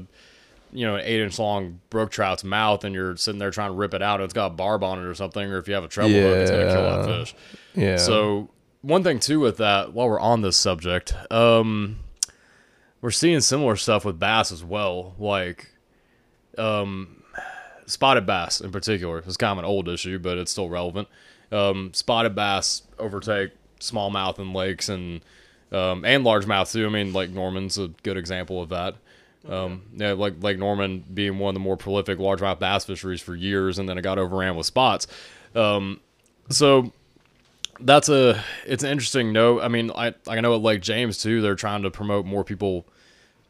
you 0.72 0.86
know, 0.86 0.96
an 0.96 1.02
eight-inch 1.04 1.38
long 1.38 1.82
brook 1.90 2.12
trout's 2.12 2.44
mouth, 2.46 2.84
and 2.86 2.96
you're 2.96 3.18
sitting 3.18 3.40
there 3.40 3.52
trying 3.52 3.72
to 3.72 3.76
rip 3.76 3.94
it 3.94 4.02
out, 4.02 4.16
and 4.22 4.24
it's 4.26 4.34
got 4.34 4.48
a 4.48 4.54
barb 4.54 4.84
on 4.84 5.00
it 5.00 5.04
or 5.06 5.14
something, 5.16 5.52
or 5.52 5.58
if 5.58 5.68
you 5.68 5.74
have 5.74 5.84
a 5.84 5.88
treble 5.90 6.12
hook, 6.14 6.38
it's 6.38 6.52
gonna 6.52 6.72
kill 6.72 6.84
that 6.84 7.10
Yeah. 7.10 7.20
fish. 7.20 7.36
yeah. 7.76 7.98
So 7.98 8.50
one 8.82 9.04
thing 9.04 9.20
too 9.20 9.42
with 9.42 9.58
that, 9.58 9.92
while 9.92 10.08
we're 10.08 10.20
on 10.20 10.42
this 10.44 10.56
subject, 10.56 11.14
um, 11.30 11.98
we're 13.02 13.12
seeing 13.12 13.42
similar 13.42 13.76
stuff 13.76 14.06
with 14.06 14.18
bass 14.18 14.52
as 14.54 14.64
well. 14.64 15.14
Like, 15.20 15.72
um, 16.58 17.17
spotted 17.88 18.26
bass 18.26 18.62
in 18.62 18.72
particular 18.72 19.24
is 19.26 19.38
kind 19.38 19.54
of 19.54 19.58
an 19.60 19.66
old 19.66 19.88
issue, 19.88 20.20
but 20.20 20.38
it's 20.38 20.52
still 20.52 20.70
relevant. 20.70 21.08
Um, 21.52 21.92
spotted 21.94 22.36
bass 22.36 22.84
overtake 23.00 23.52
smallmouth 23.80 24.38
in 24.38 24.54
lakes 24.54 24.90
and 24.90 25.22
um, 25.72 26.06
and 26.06 26.24
largemouth 26.24 26.72
too. 26.72 26.86
I 26.86 26.90
mean, 26.90 27.14
Lake 27.14 27.32
Norman's 27.32 27.78
a 27.78 27.90
good 28.04 28.18
example 28.18 28.62
of 28.62 28.70
that. 28.70 28.96
Um, 29.50 29.84
yeah, 29.96 30.12
like 30.14 30.42
Lake 30.44 30.58
Norman 30.60 31.04
being 31.14 31.40
one 31.40 31.50
of 31.50 31.54
the 31.56 31.60
more 31.62 31.78
prolific 31.78 32.20
largemouth 32.20 32.60
bass 32.60 32.86
fisheries 32.86 33.22
for 33.22 33.36
years, 33.36 33.80
and 33.80 33.88
then 33.88 33.98
it 33.98 34.02
got 34.02 34.20
overran 34.20 34.56
with 34.56 34.66
spots. 34.66 35.08
Um, 35.56 36.02
so 36.50 36.92
that's 37.80 38.10
a 38.10 38.44
it's 38.66 38.84
an 38.84 38.92
interesting 38.92 39.32
note. 39.32 39.62
I 39.62 39.70
mean, 39.70 39.92
I 39.92 40.14
I 40.28 40.42
know 40.42 40.54
at 40.54 40.62
Lake 40.62 40.82
James 40.82 41.18
too, 41.18 41.42
they're 41.42 41.56
trying 41.56 41.84
to 41.84 41.92
promote 41.92 42.26
more 42.26 42.44
people 42.44 42.86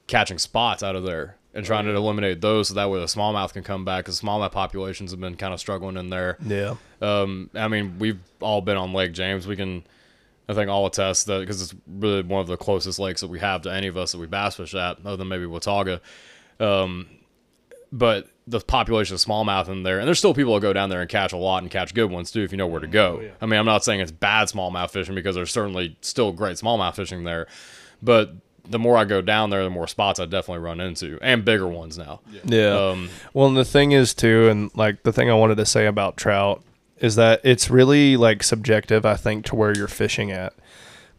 catching 0.05 0.37
spots 0.37 0.83
out 0.83 0.95
of 0.95 1.03
there 1.03 1.36
and 1.57 1.65
trying 1.65 1.85
to 1.85 1.95
eliminate 1.95 2.39
those 2.39 2.67
so 2.67 2.75
that 2.75 2.87
way 2.91 2.99
the 2.99 3.07
smallmouth 3.07 3.51
can 3.51 3.63
come 3.63 3.83
back 3.83 4.05
because 4.05 4.21
smallmouth 4.21 4.51
populations 4.51 5.09
have 5.09 5.19
been 5.19 5.35
kind 5.35 5.55
of 5.55 5.59
struggling 5.59 5.97
in 5.97 6.11
there. 6.11 6.37
yeah. 6.45 6.75
Um, 7.01 7.49
I 7.55 7.67
mean, 7.67 7.97
we've 7.97 8.19
all 8.39 8.61
been 8.61 8.77
on 8.77 8.93
Lake 8.93 9.11
James. 9.11 9.47
We 9.47 9.55
can, 9.55 9.83
I 10.47 10.53
think, 10.53 10.69
all 10.69 10.85
attest 10.85 11.25
that 11.25 11.39
because 11.39 11.59
it's 11.63 11.75
really 11.87 12.21
one 12.21 12.41
of 12.41 12.47
the 12.47 12.57
closest 12.57 12.99
lakes 12.99 13.21
that 13.21 13.27
we 13.27 13.39
have 13.39 13.63
to 13.63 13.73
any 13.73 13.87
of 13.87 13.97
us 13.97 14.11
that 14.11 14.19
we 14.19 14.27
bass 14.27 14.55
fish 14.55 14.75
at, 14.75 14.99
other 15.03 15.17
than 15.17 15.27
maybe 15.27 15.47
Watauga. 15.47 15.99
Um, 16.59 17.07
but 17.91 18.27
the 18.45 18.59
population 18.59 19.15
of 19.15 19.19
smallmouth 19.19 19.67
in 19.67 19.81
there, 19.81 19.97
and 19.97 20.07
there's 20.07 20.19
still 20.19 20.35
people 20.35 20.53
that 20.53 20.61
go 20.61 20.73
down 20.73 20.89
there 20.89 21.01
and 21.01 21.09
catch 21.09 21.33
a 21.33 21.37
lot 21.37 21.63
and 21.63 21.71
catch 21.71 21.93
good 21.95 22.11
ones 22.11 22.29
too 22.29 22.43
if 22.43 22.51
you 22.51 22.57
know 22.57 22.67
where 22.67 22.81
to 22.81 22.87
go. 22.87 23.17
I 23.41 23.47
mean, 23.47 23.59
I'm 23.59 23.65
not 23.65 23.83
saying 23.83 23.99
it's 23.99 24.11
bad 24.11 24.47
smallmouth 24.47 24.91
fishing 24.91 25.15
because 25.15 25.33
there's 25.35 25.51
certainly 25.51 25.97
still 26.01 26.31
great 26.33 26.57
smallmouth 26.57 26.95
fishing 26.95 27.23
there, 27.23 27.47
but 28.01 28.33
the 28.69 28.79
more 28.79 28.97
I 28.97 29.05
go 29.05 29.21
down 29.21 29.49
there, 29.49 29.63
the 29.63 29.69
more 29.69 29.87
spots 29.87 30.19
I 30.19 30.25
definitely 30.25 30.63
run 30.63 30.79
into, 30.79 31.17
and 31.21 31.43
bigger 31.45 31.67
ones 31.67 31.97
now. 31.97 32.21
Yeah. 32.43 32.89
Um, 32.89 33.09
Well, 33.33 33.47
and 33.47 33.57
the 33.57 33.65
thing 33.65 33.91
is 33.91 34.13
too, 34.13 34.49
and 34.49 34.71
like 34.75 35.03
the 35.03 35.13
thing 35.13 35.29
I 35.29 35.33
wanted 35.33 35.57
to 35.57 35.65
say 35.65 35.85
about 35.85 36.17
trout 36.17 36.63
is 36.99 37.15
that 37.15 37.41
it's 37.43 37.69
really 37.69 38.17
like 38.17 38.43
subjective. 38.43 39.05
I 39.05 39.15
think 39.15 39.45
to 39.45 39.55
where 39.55 39.75
you're 39.75 39.87
fishing 39.87 40.31
at, 40.31 40.53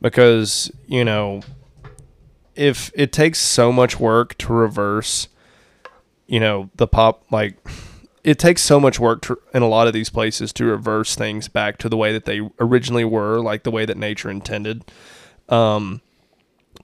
because 0.01 0.71
you 0.87 1.05
know, 1.05 1.43
if 2.55 2.91
it 2.95 3.13
takes 3.13 3.39
so 3.39 3.73
much 3.73 3.99
work 4.01 4.37
to 4.39 4.53
reverse, 4.53 5.29
you 6.27 6.41
know, 6.41 6.71
the 6.77 6.87
pop 6.87 7.25
like. 7.31 7.57
It 8.25 8.39
takes 8.39 8.61
so 8.61 8.79
much 8.79 9.01
work 9.01 9.23
to, 9.23 9.39
in 9.55 9.63
a 9.63 9.69
lot 9.69 9.87
of 9.87 9.95
these 9.95 10.11
places 10.11 10.53
to 10.55 10.67
reverse 10.67 11.15
things 11.15 11.49
back 11.49 11.79
to 11.79 11.89
the 11.89 11.97
way 11.97 12.13
that 12.13 12.27
they 12.27 12.41
originally 12.61 13.05
were, 13.05 13.41
like 13.41 13.63
the 13.63 13.71
way 13.71 13.87
that 13.87 13.97
nature 13.97 14.29
intended. 14.29 14.85
Um, 15.49 16.03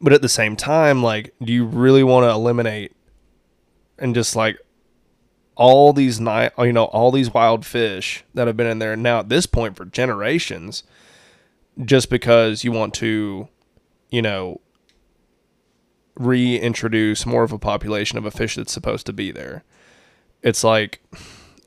but 0.01 0.13
at 0.13 0.23
the 0.23 0.29
same 0.29 0.57
time, 0.57 1.03
like, 1.03 1.35
do 1.43 1.53
you 1.53 1.65
really 1.65 2.03
want 2.03 2.25
to 2.25 2.31
eliminate 2.31 2.93
and 3.99 4.15
just 4.15 4.35
like 4.35 4.59
all 5.57 5.93
these 5.93 6.19
night 6.19 6.51
you 6.59 6.73
know 6.73 6.87
all 6.87 7.13
these 7.13 7.33
wild 7.33 7.65
fish 7.65 8.25
that 8.35 8.49
have 8.49 8.57
been 8.57 8.67
in 8.67 8.81
there 8.81 8.97
now 8.97 9.21
at 9.21 9.29
this 9.29 9.47
point 9.47 9.77
for 9.77 9.85
generations 9.85 10.83
just 11.85 12.11
because 12.11 12.65
you 12.65 12.73
want 12.73 12.93
to 12.93 13.49
you 14.11 14.21
know 14.21 14.61
reintroduce 16.17 17.25
more 17.25 17.45
of 17.45 17.53
a 17.53 17.59
population 17.59 18.19
of 18.19 18.25
a 18.25 18.31
fish 18.33 18.57
that's 18.57 18.73
supposed 18.73 19.07
to 19.07 19.13
be 19.13 19.31
there? 19.31 19.65
It's 20.43 20.65
like 20.65 21.01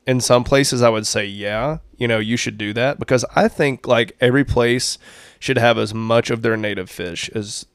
in 0.08 0.20
some 0.22 0.42
places 0.42 0.80
i 0.80 0.88
would 0.88 1.06
say 1.06 1.26
yeah 1.26 1.76
you 1.98 2.08
know 2.08 2.18
you 2.18 2.36
should 2.36 2.56
do 2.56 2.72
that 2.72 2.98
because 2.98 3.26
i 3.36 3.46
think 3.46 3.86
like 3.86 4.16
every 4.22 4.42
place 4.42 4.96
should 5.38 5.58
have 5.58 5.76
as 5.76 5.92
much 5.92 6.30
of 6.30 6.40
their 6.40 6.56
native 6.56 6.88
fish 6.88 7.28
as 7.34 7.66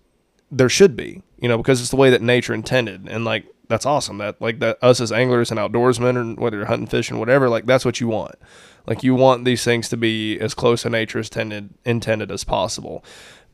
there 0.54 0.70
should 0.70 0.96
be, 0.96 1.22
you 1.40 1.48
know, 1.48 1.58
because 1.58 1.82
it's 1.82 1.90
the 1.90 1.96
way 1.96 2.10
that 2.10 2.22
nature 2.22 2.54
intended. 2.54 3.08
And 3.08 3.26
like 3.26 3.46
that's 3.68 3.86
awesome. 3.86 4.20
That 4.20 4.42
like 4.42 4.60
that 4.60 4.78
us 4.82 5.02
as 5.02 5.12
anglers 5.12 5.52
and 5.52 5.60
outdoorsmen 5.60 6.18
and 6.18 6.40
whether 6.40 6.58
you're 6.58 6.68
hunting, 6.68 6.88
fishing, 6.88 7.20
whatever, 7.20 7.50
like 7.50 7.66
that's 7.66 7.86
what 7.86 8.00
you 8.00 8.08
want. 8.08 8.36
Like 8.86 9.04
you 9.04 9.16
want 9.16 9.46
these 9.46 9.64
things 9.64 9.90
to 9.90 9.98
be 9.98 10.40
as 10.40 10.54
close 10.54 10.84
to 10.84 10.90
nature 10.90 11.20
as 11.20 11.30
tended 11.30 11.74
intended 11.86 12.32
as 12.32 12.44
possible. 12.44 13.04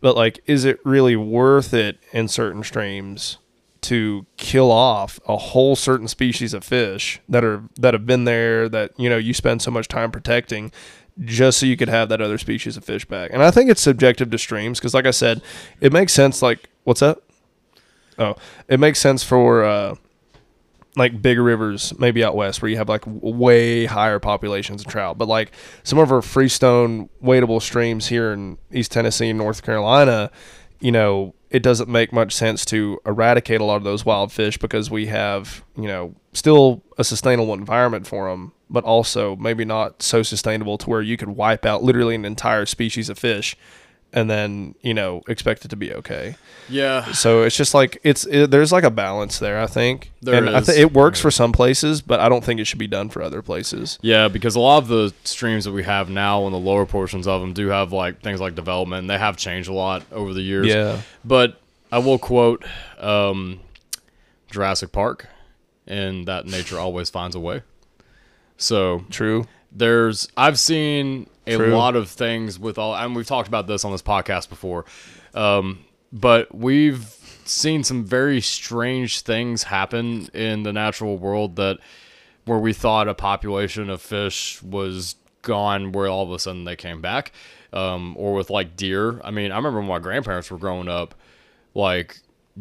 But 0.01 0.15
like, 0.15 0.39
is 0.45 0.65
it 0.65 0.79
really 0.85 1.15
worth 1.15 1.73
it 1.73 1.99
in 2.11 2.27
certain 2.27 2.63
streams 2.63 3.37
to 3.81 4.25
kill 4.35 4.71
off 4.71 5.19
a 5.25 5.37
whole 5.37 5.75
certain 5.75 6.07
species 6.07 6.53
of 6.53 6.63
fish 6.63 7.21
that 7.29 7.45
are 7.45 7.63
that 7.77 7.93
have 7.93 8.05
been 8.05 8.25
there 8.25 8.67
that 8.67 8.91
you 8.97 9.09
know 9.09 9.17
you 9.17 9.33
spend 9.33 9.61
so 9.61 9.71
much 9.71 9.87
time 9.87 10.11
protecting 10.11 10.71
just 11.25 11.59
so 11.59 11.65
you 11.65 11.77
could 11.77 11.89
have 11.89 12.09
that 12.09 12.21
other 12.21 12.37
species 12.37 12.77
of 12.77 12.85
fish 12.85 13.05
back. 13.05 13.31
And 13.33 13.43
I 13.43 13.51
think 13.51 13.69
it's 13.69 13.81
subjective 13.81 14.29
to 14.31 14.37
streams 14.37 14.79
because, 14.79 14.93
like 14.93 15.05
I 15.05 15.11
said, 15.11 15.41
it 15.81 15.91
makes 15.91 16.13
sense. 16.13 16.41
Like, 16.41 16.69
what's 16.89 17.01
that? 17.01 17.19
Oh, 18.17 18.35
it 18.67 18.79
makes 18.79 18.97
sense 18.97 19.23
for 19.23 19.63
uh, 19.63 19.93
like 20.95 21.21
bigger 21.21 21.43
rivers, 21.43 21.93
maybe 21.99 22.23
out 22.23 22.35
west, 22.35 22.63
where 22.63 22.71
you 22.71 22.77
have 22.77 22.89
like 22.89 23.03
way 23.05 23.85
higher 23.85 24.17
populations 24.17 24.81
of 24.81 24.87
trout. 24.87 25.19
But 25.19 25.27
like 25.27 25.51
some 25.83 25.99
of 25.99 26.11
our 26.11 26.23
freestone 26.23 27.07
wadeable 27.23 27.61
streams 27.61 28.07
here 28.07 28.33
in 28.33 28.57
East 28.71 28.91
Tennessee 28.91 29.29
and 29.29 29.37
North 29.37 29.61
Carolina, 29.61 30.31
you 30.79 30.91
know, 30.91 31.35
it 31.51 31.61
doesn't 31.61 31.89
make 31.89 32.11
much 32.11 32.33
sense 32.33 32.65
to 32.65 32.99
eradicate 33.05 33.61
a 33.61 33.63
lot 33.63 33.75
of 33.75 33.83
those 33.83 34.03
wild 34.03 34.31
fish 34.31 34.57
because 34.57 34.89
we 34.89 35.05
have, 35.05 35.63
you 35.77 35.87
know, 35.87 36.15
still 36.33 36.81
a 36.97 37.03
sustainable 37.03 37.53
environment 37.53 38.07
for 38.07 38.31
them, 38.31 38.51
but 38.67 38.83
also 38.83 39.35
maybe 39.35 39.63
not 39.63 40.01
so 40.01 40.23
sustainable 40.23 40.79
to 40.79 40.89
where 40.89 41.03
you 41.03 41.17
could 41.17 41.29
wipe 41.29 41.67
out 41.67 41.83
literally 41.83 42.15
an 42.15 42.25
entire 42.25 42.65
species 42.65 43.09
of 43.09 43.19
fish 43.19 43.55
and 44.11 44.29
then, 44.29 44.75
you 44.81 44.93
know, 44.93 45.21
expect 45.27 45.65
it 45.65 45.67
to 45.69 45.75
be 45.75 45.93
okay. 45.93 46.35
Yeah. 46.67 47.11
So 47.11 47.43
it's 47.43 47.55
just 47.55 47.73
like 47.73 47.99
it's 48.03 48.25
it, 48.25 48.49
there's 48.51 48.71
like 48.71 48.83
a 48.83 48.89
balance 48.89 49.39
there, 49.39 49.59
I 49.59 49.67
think. 49.67 50.11
There 50.21 50.35
and 50.35 50.49
I 50.49 50.59
is. 50.59 50.65
think 50.65 50.79
it 50.79 50.93
works 50.93 51.19
for 51.19 51.31
some 51.31 51.51
places, 51.51 52.01
but 52.01 52.19
I 52.19 52.29
don't 52.29 52.43
think 52.43 52.59
it 52.59 52.65
should 52.65 52.79
be 52.79 52.87
done 52.87 53.09
for 53.09 53.21
other 53.21 53.41
places. 53.41 53.99
Yeah, 54.01 54.27
because 54.27 54.55
a 54.55 54.59
lot 54.59 54.79
of 54.79 54.87
the 54.87 55.13
streams 55.23 55.65
that 55.65 55.71
we 55.71 55.83
have 55.83 56.09
now 56.09 56.45
and 56.45 56.53
the 56.53 56.59
lower 56.59 56.85
portions 56.85 57.27
of 57.27 57.41
them 57.41 57.53
do 57.53 57.67
have 57.67 57.91
like 57.93 58.21
things 58.21 58.41
like 58.41 58.55
development. 58.55 59.01
And 59.01 59.09
they 59.09 59.17
have 59.17 59.37
changed 59.37 59.69
a 59.69 59.73
lot 59.73 60.03
over 60.11 60.33
the 60.33 60.41
years. 60.41 60.67
Yeah. 60.67 61.01
But 61.23 61.59
I 61.91 61.99
will 61.99 62.19
quote 62.19 62.65
um, 62.99 63.59
Jurassic 64.51 64.91
Park, 64.91 65.27
and 65.85 66.27
that 66.27 66.45
nature 66.45 66.79
always 66.79 67.09
finds 67.09 67.35
a 67.35 67.39
way. 67.39 67.61
So 68.57 69.05
True. 69.09 69.47
There's 69.71 70.27
I've 70.35 70.59
seen 70.59 71.29
a 71.47 71.55
True. 71.55 71.75
lot 71.75 71.95
of 71.95 72.09
things 72.09 72.59
with 72.59 72.77
all 72.77 72.95
and 72.95 73.15
we've 73.15 73.27
talked 73.27 73.47
about 73.47 73.67
this 73.67 73.85
on 73.85 73.91
this 73.91 74.01
podcast 74.01 74.49
before. 74.49 74.85
Um, 75.33 75.85
but 76.11 76.53
we've 76.53 77.03
seen 77.45 77.83
some 77.83 78.03
very 78.03 78.41
strange 78.41 79.21
things 79.21 79.63
happen 79.63 80.27
in 80.33 80.63
the 80.63 80.73
natural 80.73 81.17
world 81.17 81.55
that 81.57 81.79
where 82.45 82.57
we 82.57 82.73
thought 82.73 83.07
a 83.07 83.13
population 83.13 83.89
of 83.89 84.01
fish 84.01 84.61
was 84.63 85.15
gone 85.41 85.91
where 85.91 86.07
all 86.07 86.23
of 86.23 86.31
a 86.31 86.39
sudden 86.39 86.63
they 86.63 86.75
came 86.75 87.01
back. 87.01 87.31
Um, 87.71 88.15
or 88.17 88.33
with 88.33 88.49
like 88.49 88.75
deer. 88.75 89.21
I 89.23 89.29
mean, 89.29 89.51
I 89.51 89.57
remember 89.57 89.77
when 89.77 89.89
my 89.89 89.99
grandparents 89.99 90.49
were 90.49 90.57
growing 90.57 90.87
up, 90.87 91.13
like 91.75 92.17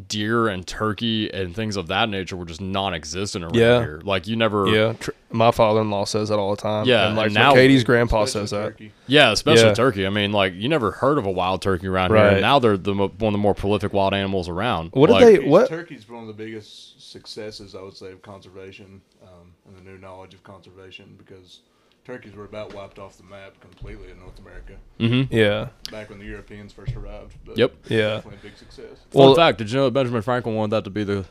deer 0.07 0.49
and 0.49 0.67
turkey 0.67 1.33
and 1.33 1.55
things 1.55 1.77
of 1.77 1.89
that 1.89 2.09
nature 2.09 2.37
were 2.37 2.45
just 2.45 2.61
non-existent 2.61 3.45
around 3.45 3.55
Yeah. 3.57 3.81
here. 3.81 4.01
Like 4.05 4.27
you 4.29 4.37
never 4.37 4.69
Yeah. 4.69 4.93
Tr- 4.93 5.11
my 5.31 5.51
father-in-law 5.51 6.05
says 6.05 6.29
that 6.29 6.39
all 6.39 6.51
the 6.55 6.61
time. 6.63 6.87
Yeah, 6.87 7.09
And 7.09 7.17
like 7.17 7.27
and 7.27 7.35
now- 7.35 7.53
Katie's 7.55 7.85
grandpa 7.85 8.23
Especially 8.23 8.41
says 8.47 8.51
that. 8.51 8.63
turkey. 8.65 8.93
Yeah, 9.07 9.33
especially 9.33 9.67
Yeah. 9.69 9.75
turkey. 9.75 10.07
I 10.07 10.11
mean, 10.11 10.33
like 10.33 10.55
you 10.55 10.69
never 10.69 10.93
heard 10.93 11.19
of 11.19 11.27
a 11.27 11.31
wild 11.31 11.63
turkey 11.63 11.87
around 11.89 12.11
here. 12.11 12.19
And 12.19 12.41
now 12.41 12.59
they're 12.59 12.77
the 12.77 12.95
mo- 12.95 13.13
one 13.19 13.29
of 13.35 13.39
the 13.39 13.43
more 13.43 13.55
prolific 13.55 13.93
wild 13.93 14.15
animals 14.15 14.49
around. 14.49 14.91
What 14.93 15.09
did 15.09 15.21
they- 15.43 15.49
what- 15.49 15.69
Turkey's 15.69 16.09
one 16.09 16.23
of 16.23 16.29
the 16.29 16.33
biggest 16.35 17.11
successes, 17.11 17.75
I 17.75 17.83
would 17.83 17.97
say, 17.97 18.13
of 18.13 18.23
conservation 18.23 19.01
um, 19.23 19.53
and 19.67 19.77
the 19.77 19.91
new 19.91 19.99
knowledge 19.99 20.35
of 20.35 20.43
conservation 20.45 21.15
because 21.19 21.61
turkeys 22.09 22.35
were 22.35 22.45
about 22.47 22.73
wiped 22.75 22.99
off 22.99 23.17
the 23.19 23.23
map 23.25 23.61
completely 23.61 24.11
in 24.11 24.19
North 24.19 24.39
America 24.39 24.73
Mhm. 24.99 25.29
Yeah. 25.31 25.69
back 25.93 26.09
when 26.09 26.19
the 26.19 26.25
Europeans 26.25 26.73
first 26.73 26.97
arrived. 26.97 27.35
But 27.45 27.59
Yep. 27.59 27.75
Yeah. 27.89 27.99
definitely 28.17 28.39
a 28.41 28.43
big 28.49 28.57
success. 28.57 28.99
Fun 29.11 29.23
Well- 29.23 29.35
fact: 29.35 29.59
Did 29.59 29.71
you 29.71 29.77
know 29.77 29.85
that 29.85 29.91
Benjamin 29.93 30.23
Franklin 30.23 30.55
wanted 30.57 30.71
that 30.71 30.85
to 30.85 30.91
be 30.91 31.05
the 31.05 31.27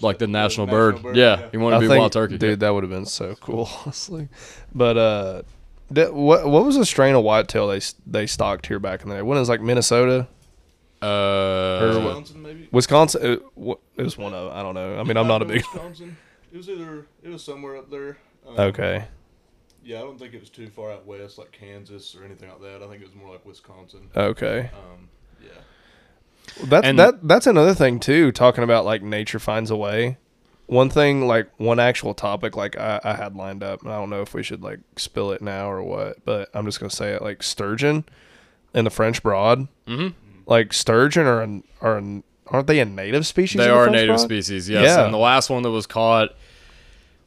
like 0.00 0.18
the 0.18 0.26
national, 0.26 0.66
national 0.66 0.66
bird? 0.92 1.02
bird, 1.02 1.16
Yeah, 1.16 1.40
yeah. 1.40 1.46
he 1.52 1.56
wanted 1.56 1.76
I 1.76 1.78
to 1.78 1.84
be 1.84 1.88
think, 1.88 2.00
wild 2.00 2.12
turkey. 2.12 2.36
dude, 2.36 2.60
that 2.60 2.70
would 2.74 2.82
have 2.82 2.90
been 2.90 3.06
so 3.06 3.34
cool, 3.40 3.68
honestly. 3.84 4.28
But 4.74 4.96
uh, 4.98 5.42
that, 5.92 6.12
what 6.12 6.46
what 6.48 6.64
was 6.64 6.76
the 6.76 6.84
strain 6.84 7.14
of 7.14 7.22
whitetail 7.22 7.68
they 7.68 7.80
they 8.06 8.26
stocked 8.26 8.66
here 8.66 8.80
back 8.80 9.02
in 9.02 9.08
the 9.08 9.14
day? 9.14 9.22
When 9.22 9.36
it 9.38 9.40
was 9.40 9.48
like 9.48 9.60
Minnesota, 9.60 10.26
Uh, 11.02 11.78
Or 11.82 11.88
Wisconsin, 12.00 12.42
maybe. 12.42 12.68
Wisconsin. 12.72 13.22
It, 13.32 13.42
wa- 13.54 13.76
it 13.96 14.02
was 14.02 14.18
one 14.18 14.34
of 14.34 14.50
I 14.52 14.62
don't 14.62 14.74
know. 14.74 14.98
I 14.98 15.04
mean, 15.04 15.16
I'm 15.16 15.28
not 15.28 15.42
a 15.42 15.44
big. 15.44 15.62
Wisconsin. 15.72 16.16
It 16.52 16.56
was 16.56 16.68
either 16.68 17.06
it 17.22 17.28
was 17.28 17.44
somewhere 17.44 17.76
up 17.76 17.90
there. 17.90 18.16
Um, 18.48 18.58
Okay. 18.58 19.04
Yeah, 19.86 19.98
I 19.98 20.00
don't 20.00 20.18
think 20.18 20.34
it 20.34 20.40
was 20.40 20.50
too 20.50 20.68
far 20.68 20.90
out 20.90 21.06
west, 21.06 21.38
like 21.38 21.52
Kansas 21.52 22.16
or 22.16 22.24
anything 22.24 22.48
like 22.48 22.60
that. 22.60 22.82
I 22.82 22.88
think 22.88 23.00
it 23.02 23.06
was 23.06 23.14
more 23.14 23.30
like 23.30 23.46
Wisconsin. 23.46 24.08
Okay. 24.16 24.70
Um, 24.74 25.08
yeah. 25.40 25.48
That's 26.64 26.86
And- 26.86 26.98
that 26.98 27.26
that's 27.26 27.46
another 27.46 27.72
thing 27.74 28.00
too. 28.00 28.32
Talking 28.32 28.64
about 28.64 28.84
like 28.84 29.02
nature 29.02 29.38
finds 29.38 29.70
a 29.70 29.76
way. 29.76 30.18
One 30.66 30.90
thing, 30.90 31.28
like 31.28 31.48
one 31.58 31.78
actual 31.78 32.12
topic, 32.14 32.56
like 32.56 32.76
I, 32.76 33.00
I 33.04 33.14
had 33.14 33.36
lined 33.36 33.62
up, 33.62 33.82
and 33.82 33.92
I 33.92 33.96
don't 34.00 34.10
know 34.10 34.22
if 34.22 34.34
we 34.34 34.42
should 34.42 34.62
like 34.62 34.80
spill 34.96 35.30
it 35.30 35.40
now 35.40 35.70
or 35.70 35.80
what, 35.84 36.24
but 36.24 36.48
I'm 36.52 36.66
just 36.66 36.80
gonna 36.80 36.90
say 36.90 37.12
it. 37.12 37.22
Like 37.22 37.44
sturgeon 37.44 38.04
in 38.74 38.84
the 38.84 38.90
French 38.90 39.22
Broad, 39.22 39.68
Mhm. 39.86 40.14
like 40.46 40.72
sturgeon 40.72 41.24
are 41.26 41.40
an, 41.42 41.62
are 41.80 41.96
an, 41.98 42.24
aren't 42.48 42.66
they 42.66 42.80
a 42.80 42.84
native 42.84 43.24
species? 43.28 43.58
They 43.58 43.66
in 43.66 43.70
the 43.70 43.76
are 43.76 43.82
a 43.82 43.84
French 43.84 43.94
native 43.94 44.16
Broad? 44.16 44.24
species, 44.24 44.68
yes. 44.68 44.84
Yeah. 44.84 45.04
And 45.04 45.14
the 45.14 45.18
last 45.18 45.48
one 45.50 45.62
that 45.62 45.70
was 45.70 45.86
caught 45.86 46.30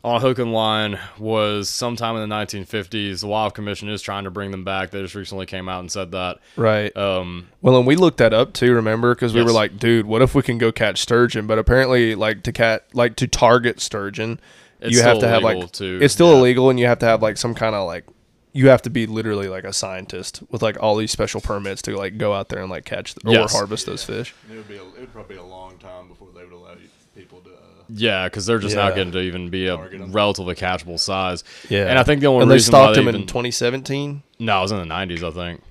on 0.04 0.22
hook 0.22 0.39
and 0.39 0.54
line 0.54 0.97
was 1.18 1.68
sometime 1.70 2.16
in 2.16 2.28
the 2.30 2.34
1950s. 2.36 3.20
The 3.20 3.28
Wild 3.28 3.54
Commission 3.54 3.89
is 3.89 4.02
trying 4.02 4.24
to 4.24 4.32
bring 4.32 4.52
them 4.52 4.64
back. 4.64 4.91
They 4.91 5.02
just 5.02 5.14
recently 5.16 5.45
came 5.45 5.68
out 5.68 5.82
and 5.82 5.91
said 5.91 6.12
that. 6.14 6.39
Right. 6.56 6.95
Um, 6.95 7.50
Well, 7.62 7.76
and 7.78 7.86
we 7.86 7.95
looked 7.97 8.18
that 8.20 8.34
up 8.34 8.54
too. 8.54 8.74
Remember, 8.74 9.14
because 9.14 9.34
we 9.34 9.43
were 9.43 9.52
like, 9.52 9.78
dude, 9.78 10.06
what 10.06 10.22
if 10.22 10.34
we 10.36 10.41
can 10.41 10.58
go 10.58 10.72
catch 10.72 11.00
sturgeon? 11.02 11.47
But 11.47 11.60
apparently, 11.60 12.16
like 12.16 12.43
to 12.43 12.52
cat, 12.54 12.86
like 12.93 13.18
to 13.18 13.28
target 13.28 13.82
sturgeon, 13.82 14.39
It's 14.80 14.95
you 14.95 15.02
have 15.02 15.20
to 15.20 15.28
have 15.28 15.43
like 15.43 15.72
too, 15.74 16.00
it's 16.02 16.14
still 16.14 16.32
yeah. 16.32 16.38
illegal, 16.39 16.70
and 16.70 16.80
you 16.80 16.86
have 16.86 17.00
to 17.00 17.06
have 17.06 17.22
like 17.22 17.36
some 17.38 17.54
kind 17.54 17.76
of 17.76 17.86
like 17.86 18.06
you 18.54 18.70
have 18.70 18.82
to 18.84 18.89
be 18.89 19.06
literally 19.06 19.47
like 19.50 19.64
a 19.66 19.74
scientist 19.74 20.41
with 20.50 20.62
like 20.64 20.82
all 20.82 20.95
these 20.95 21.12
special 21.12 21.39
permits 21.41 21.82
to 21.84 21.95
like 21.97 22.18
go 22.18 22.34
out 22.34 22.47
there 22.50 22.62
and 22.62 22.70
like 22.72 22.84
catch 22.86 23.14
th- 23.16 23.26
or 23.26 23.38
Yes. 23.41 23.52
harvest 23.54 23.86
those 23.86 24.04
fish. 24.04 24.34
It 24.50 24.56
would 24.56 24.68
be 24.68 24.78
a, 24.78 24.82
it 24.82 25.00
would 25.02 25.14
probably 25.14 25.36
be 25.36 25.41
a 25.41 25.45
long 25.45 25.78
time 25.78 26.08
before 26.08 26.30
they 26.34 26.43
would 26.45 26.54
allow 26.54 26.72
you, 26.72 26.89
people 27.16 27.41
to. 27.41 27.50
Yeah, 27.91 28.25
because 28.27 28.45
they're 28.45 28.59
just 28.59 28.75
now 28.75 28.89
Yeah. 28.89 28.95
getting 28.95 29.11
to 29.13 29.19
even 29.21 29.49
be 29.49 29.67
a 29.67 29.75
relatively 29.77 30.55
catchable 30.55 30.99
size. 30.99 31.43
Yeah, 31.69 31.87
And 31.87 31.97
I 31.97 32.03
think 32.03 32.21
the 32.21 32.27
only 32.27 32.43
and 32.43 32.51
they 32.51 32.55
reason 32.55 32.71
why 32.73 32.79
stocked 32.79 32.95
they 32.95 33.01
them 33.01 33.09
even, 33.09 33.21
in 33.21 33.27
2017. 33.27 34.23
no, 34.39 34.59
it 34.59 34.61
was 34.61 34.71
in 34.71 34.77
the 34.79 34.85
90s, 34.85 35.23
I 35.23 35.31
think. 35.31 35.61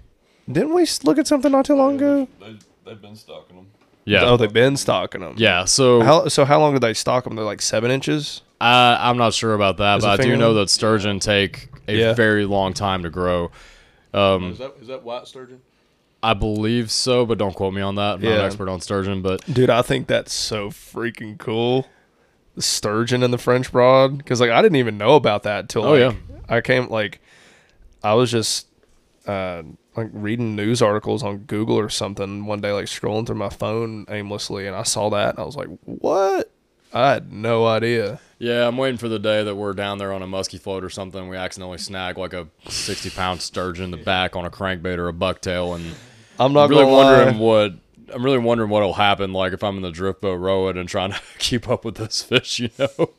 Didn't 0.50 0.74
we 0.74 0.82
s- 0.82 1.04
look 1.04 1.18
at 1.18 1.26
something 1.26 1.52
not 1.52 1.64
too 1.66 1.74
long 1.76 1.96
ago? 1.96 2.26
They, 2.40 2.56
they've 2.86 3.00
been 3.00 3.16
stocking 3.16 3.56
them. 3.56 3.66
Yeah. 4.04 4.24
Oh, 4.24 4.36
they've 4.38 4.52
been 4.52 4.76
stocking 4.76 5.20
them. 5.20 5.34
yeah. 5.36 5.64
So 5.66 6.00
How 6.00 6.28
so? 6.28 6.46
How 6.46 6.58
long 6.58 6.72
did 6.72 6.80
they 6.82 6.94
stock 6.94 7.24
them? 7.24 7.36
They're 7.36 7.44
like 7.44 7.60
seven 7.60 7.90
inches. 7.90 8.40
I, 8.60 8.96
I'm 8.98 9.18
not 9.18 9.34
sure 9.34 9.52
about 9.54 9.76
that, 9.76 9.98
Is 9.98 10.04
but 10.04 10.10
I 10.12 10.16
do 10.16 10.22
finger 10.22 10.36
know 10.38 10.54
that 10.54 10.70
sturgeon 10.70 11.20
take 11.20 11.68
a 11.86 11.92
Yeah. 11.94 12.12
very 12.14 12.46
long 12.46 12.72
time 12.72 13.02
to 13.02 13.10
grow. 13.10 13.50
Um, 14.14 14.52
is 14.52 14.58
that 14.58 14.72
is 14.80 14.88
that 14.88 15.02
white 15.04 15.28
sturgeon? 15.28 15.60
I 16.22 16.32
believe 16.34 16.90
so, 16.90 17.26
but 17.26 17.36
don't 17.38 17.54
quote 17.54 17.74
me 17.74 17.82
on 17.82 17.94
that. 17.96 18.14
I'm 18.14 18.20
not 18.22 18.28
Yeah. 18.30 18.38
an 18.38 18.44
expert 18.46 18.68
on 18.70 18.80
sturgeon, 18.80 19.20
but 19.20 19.44
Dude, 19.52 19.68
I 19.70 19.82
think 19.82 20.06
that's 20.06 20.32
so 20.32 20.70
freaking 20.70 21.36
cool. 21.38 21.86
Sturgeon 22.58 23.22
and 23.22 23.32
the 23.32 23.38
French 23.38 23.70
Broad, 23.72 24.18
because 24.18 24.40
like 24.40 24.50
I 24.50 24.62
didn't 24.62 24.76
even 24.76 24.98
know 24.98 25.14
about 25.16 25.42
that 25.44 25.60
until 25.60 25.84
Oh, 25.84 25.92
like, 25.92 26.00
yeah. 26.00 26.36
I 26.48 26.60
came 26.60 26.88
like 26.88 27.20
I 28.02 28.14
was 28.14 28.30
just 28.30 28.66
uh, 29.26 29.62
like 29.96 30.08
reading 30.12 30.56
news 30.56 30.80
articles 30.82 31.22
on 31.22 31.38
Google 31.38 31.78
or 31.78 31.88
something 31.88 32.46
one 32.46 32.60
day, 32.60 32.72
like 32.72 32.86
scrolling 32.86 33.26
through 33.26 33.36
my 33.36 33.48
phone 33.50 34.06
aimlessly, 34.08 34.66
and 34.66 34.74
I 34.76 34.82
saw 34.84 35.10
that 35.10 35.30
and 35.30 35.38
I 35.38 35.42
was 35.44 35.56
like, 35.56 35.68
"What?" 35.84 36.50
I 36.94 37.10
had 37.12 37.30
no 37.32 37.66
idea. 37.66 38.18
yeah, 38.38 38.66
I'm 38.66 38.78
waiting 38.78 38.96
for 38.96 39.08
the 39.08 39.18
day 39.18 39.44
that 39.44 39.54
we're 39.54 39.74
down 39.74 39.98
there 39.98 40.10
on 40.12 40.22
a 40.22 40.26
musky 40.26 40.56
float 40.56 40.82
or 40.82 40.88
something. 40.88 41.28
We 41.28 41.36
accidentally 41.36 41.76
snag 41.76 42.16
like 42.16 42.32
a 42.32 42.48
60 42.66 43.10
pound 43.10 43.42
sturgeon 43.42 43.84
in 43.84 43.90
the 43.90 43.98
back 43.98 44.34
on 44.36 44.46
a 44.46 44.50
crankbait 44.50 44.96
or 44.96 45.08
a 45.08 45.12
bucktail, 45.12 45.74
and 45.76 45.94
I'm 46.38 46.54
not 46.54 46.64
I'm 46.64 46.70
really 46.70 46.84
wondering 46.90 47.34
lie. 47.38 47.40
what. 47.44 47.72
I'm 48.12 48.24
really 48.24 48.38
wondering 48.38 48.70
what'll 48.70 48.94
happen, 48.94 49.32
like 49.32 49.52
if 49.52 49.62
I'm 49.62 49.76
in 49.76 49.82
the 49.82 49.90
drift 49.90 50.20
boat 50.20 50.36
rowing 50.36 50.76
and 50.76 50.88
trying 50.88 51.12
to 51.12 51.20
keep 51.38 51.68
up 51.68 51.84
with 51.84 51.96
this 51.96 52.22
fish, 52.22 52.60
you 52.60 52.70
know. 52.78 53.10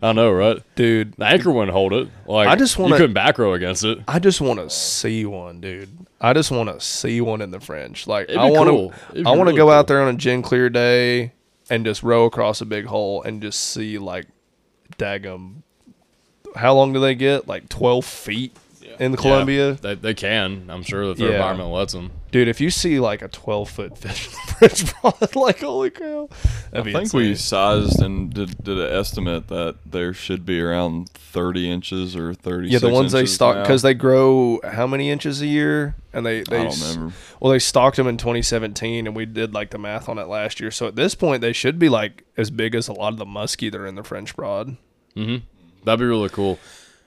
I 0.00 0.12
know, 0.12 0.30
right? 0.30 0.62
dude. 0.76 1.14
The 1.14 1.26
anchor 1.26 1.50
wouldn't 1.50 1.72
hold 1.72 1.92
it. 1.92 2.08
Like 2.26 2.46
I 2.48 2.54
just 2.54 2.78
wanna- 2.78 2.94
you 2.94 2.98
couldn't 2.98 3.14
back 3.14 3.38
row 3.38 3.54
against 3.54 3.82
it. 3.84 3.98
I 4.06 4.18
just 4.20 4.40
want 4.40 4.60
to 4.60 4.70
see 4.70 5.24
one, 5.24 5.60
dude. 5.60 5.88
I 6.20 6.32
just 6.32 6.50
want 6.50 6.68
to 6.68 6.80
see 6.80 7.20
one 7.20 7.40
in 7.40 7.50
the 7.50 7.60
French. 7.60 8.06
Like 8.06 8.30
I 8.30 8.48
want 8.50 8.68
to, 8.70 9.12
It'd 9.12 9.26
I 9.26 9.30
want 9.30 9.40
to 9.40 9.44
really 9.46 9.56
go 9.56 9.70
out 9.70 9.86
there 9.88 10.00
on 10.02 10.14
a 10.14 10.16
gin 10.16 10.42
clear 10.42 10.68
day 10.70 11.32
and 11.70 11.84
just 11.84 12.02
row 12.02 12.24
across 12.26 12.60
a 12.60 12.64
big 12.64 12.86
hole 12.86 13.22
and 13.22 13.42
just 13.42 13.60
see 13.60 13.98
like, 13.98 14.26
daggum. 14.98 15.62
How 16.56 16.74
long 16.74 16.92
do 16.92 17.00
they 17.00 17.14
get? 17.14 17.46
Like 17.46 17.68
twelve 17.68 18.04
feet 18.04 18.56
in 18.98 19.12
the 19.12 19.16
Columbia, 19.18 19.70
Yeah, 19.70 19.76
they, 19.80 19.94
they 19.94 20.14
can. 20.14 20.68
I'm 20.68 20.82
sure 20.82 21.02
if 21.10 21.18
their 21.18 21.28
Yeah. 21.28 21.34
environment 21.36 21.70
lets 21.70 21.92
them. 21.92 22.10
dude. 22.30 22.48
If 22.48 22.60
you 22.60 22.70
see 22.70 22.98
like 23.00 23.22
a 23.22 23.28
twelve 23.28 23.70
foot 23.70 23.96
fish 23.96 24.26
in 24.26 24.32
the 24.32 24.52
French 24.68 25.00
Broad, 25.00 25.36
like 25.36 25.60
holy 25.60 25.90
cow, 25.90 26.28
that'd 26.70 26.80
I 26.80 26.82
be 26.82 26.92
think 26.92 27.12
we 27.12 27.30
insane. 27.30 27.36
sized 27.36 28.02
and 28.02 28.32
did, 28.32 28.62
did 28.62 28.78
an 28.78 28.92
estimate 28.92 29.48
that 29.48 29.76
there 29.86 30.12
should 30.12 30.44
be 30.44 30.60
around 30.60 31.10
30 31.10 31.70
inches 31.70 32.16
or 32.16 32.34
30. 32.34 32.68
Yeah, 32.68 32.78
the 32.80 32.88
ones 32.88 33.12
they 33.12 33.26
stock 33.26 33.62
because 33.62 33.82
they 33.82 33.94
grow 33.94 34.60
how 34.64 34.86
many 34.86 35.10
inches 35.10 35.40
a 35.42 35.46
year, 35.46 35.94
and 36.12 36.24
they 36.26 36.42
they 36.42 36.58
I 36.58 36.62
don't 36.64 36.66
s- 36.72 36.94
remember. 36.96 37.14
Well, 37.40 37.52
they 37.52 37.58
stocked 37.60 37.96
them 37.96 38.08
in 38.08 38.16
2017, 38.16 39.06
and 39.06 39.14
we 39.14 39.26
did 39.26 39.54
like 39.54 39.70
the 39.70 39.78
math 39.78 40.08
on 40.08 40.18
it 40.18 40.26
last 40.26 40.58
year. 40.60 40.70
So 40.70 40.86
at 40.88 40.96
this 40.96 41.14
point, 41.14 41.40
they 41.40 41.52
should 41.52 41.78
be 41.78 41.88
like 41.88 42.24
as 42.36 42.50
big 42.50 42.74
as 42.74 42.88
a 42.88 42.92
lot 42.92 43.12
of 43.12 43.18
the 43.18 43.24
muskie 43.26 43.70
that 43.70 43.78
are 43.80 43.86
in 43.86 43.94
the 43.94 44.02
French 44.04 44.34
Broad. 44.34 44.76
Mm-hmm. 45.16 45.44
That'd 45.84 46.00
be 46.00 46.06
really 46.06 46.28
cool. 46.28 46.58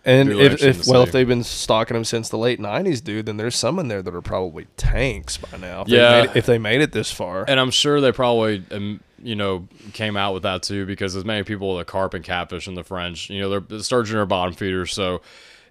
And 0.04 0.32
if, 0.32 0.64
if 0.64 0.88
well, 0.88 1.04
if 1.04 1.12
they've 1.12 1.28
been 1.28 1.44
stocking 1.44 1.94
them 1.94 2.04
since 2.04 2.30
the 2.30 2.38
late 2.38 2.60
90s, 2.60 3.04
dude, 3.04 3.28
then 3.28 3.38
there's 3.38 3.56
some 3.56 3.78
in 3.78 3.88
there 3.88 4.02
that 4.02 4.16
are 4.16 4.22
probably 4.22 4.66
tanks 4.76 5.38
by 5.38 5.58
now. 5.58 5.82
If 5.82 5.88
they 5.90 5.98
Yeah. 5.98 6.22
made 6.22 6.30
it- 6.32 6.36
if 6.38 6.46
they 6.48 6.58
made 6.58 6.82
it 6.82 6.92
this 6.92 7.12
far. 7.12 7.46
And 7.48 7.60
I'm 7.60 7.70
sure 7.70 8.02
they 8.02 8.12
probably, 8.12 8.64
um, 8.72 9.00
you 9.22 9.36
know, 9.36 9.68
came 9.94 10.18
out 10.18 10.34
with 10.34 10.42
that 10.44 10.64
too 10.64 10.88
because 10.88 11.16
as 11.16 11.24
many 11.24 11.44
people 11.44 11.78
that 11.78 11.86
carp 11.86 12.16
and 12.16 12.24
catfish 12.26 12.68
in 12.68 12.74
the 12.74 12.84
French, 12.84 13.30
you 13.30 13.42
know, 13.42 13.50
they're 13.50 13.60
the 13.60 13.84
sturgeon 13.84 14.18
are 14.18 14.26
bottom 14.26 14.54
feeders, 14.56 14.92
so 14.94 15.22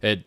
it 0.01 0.23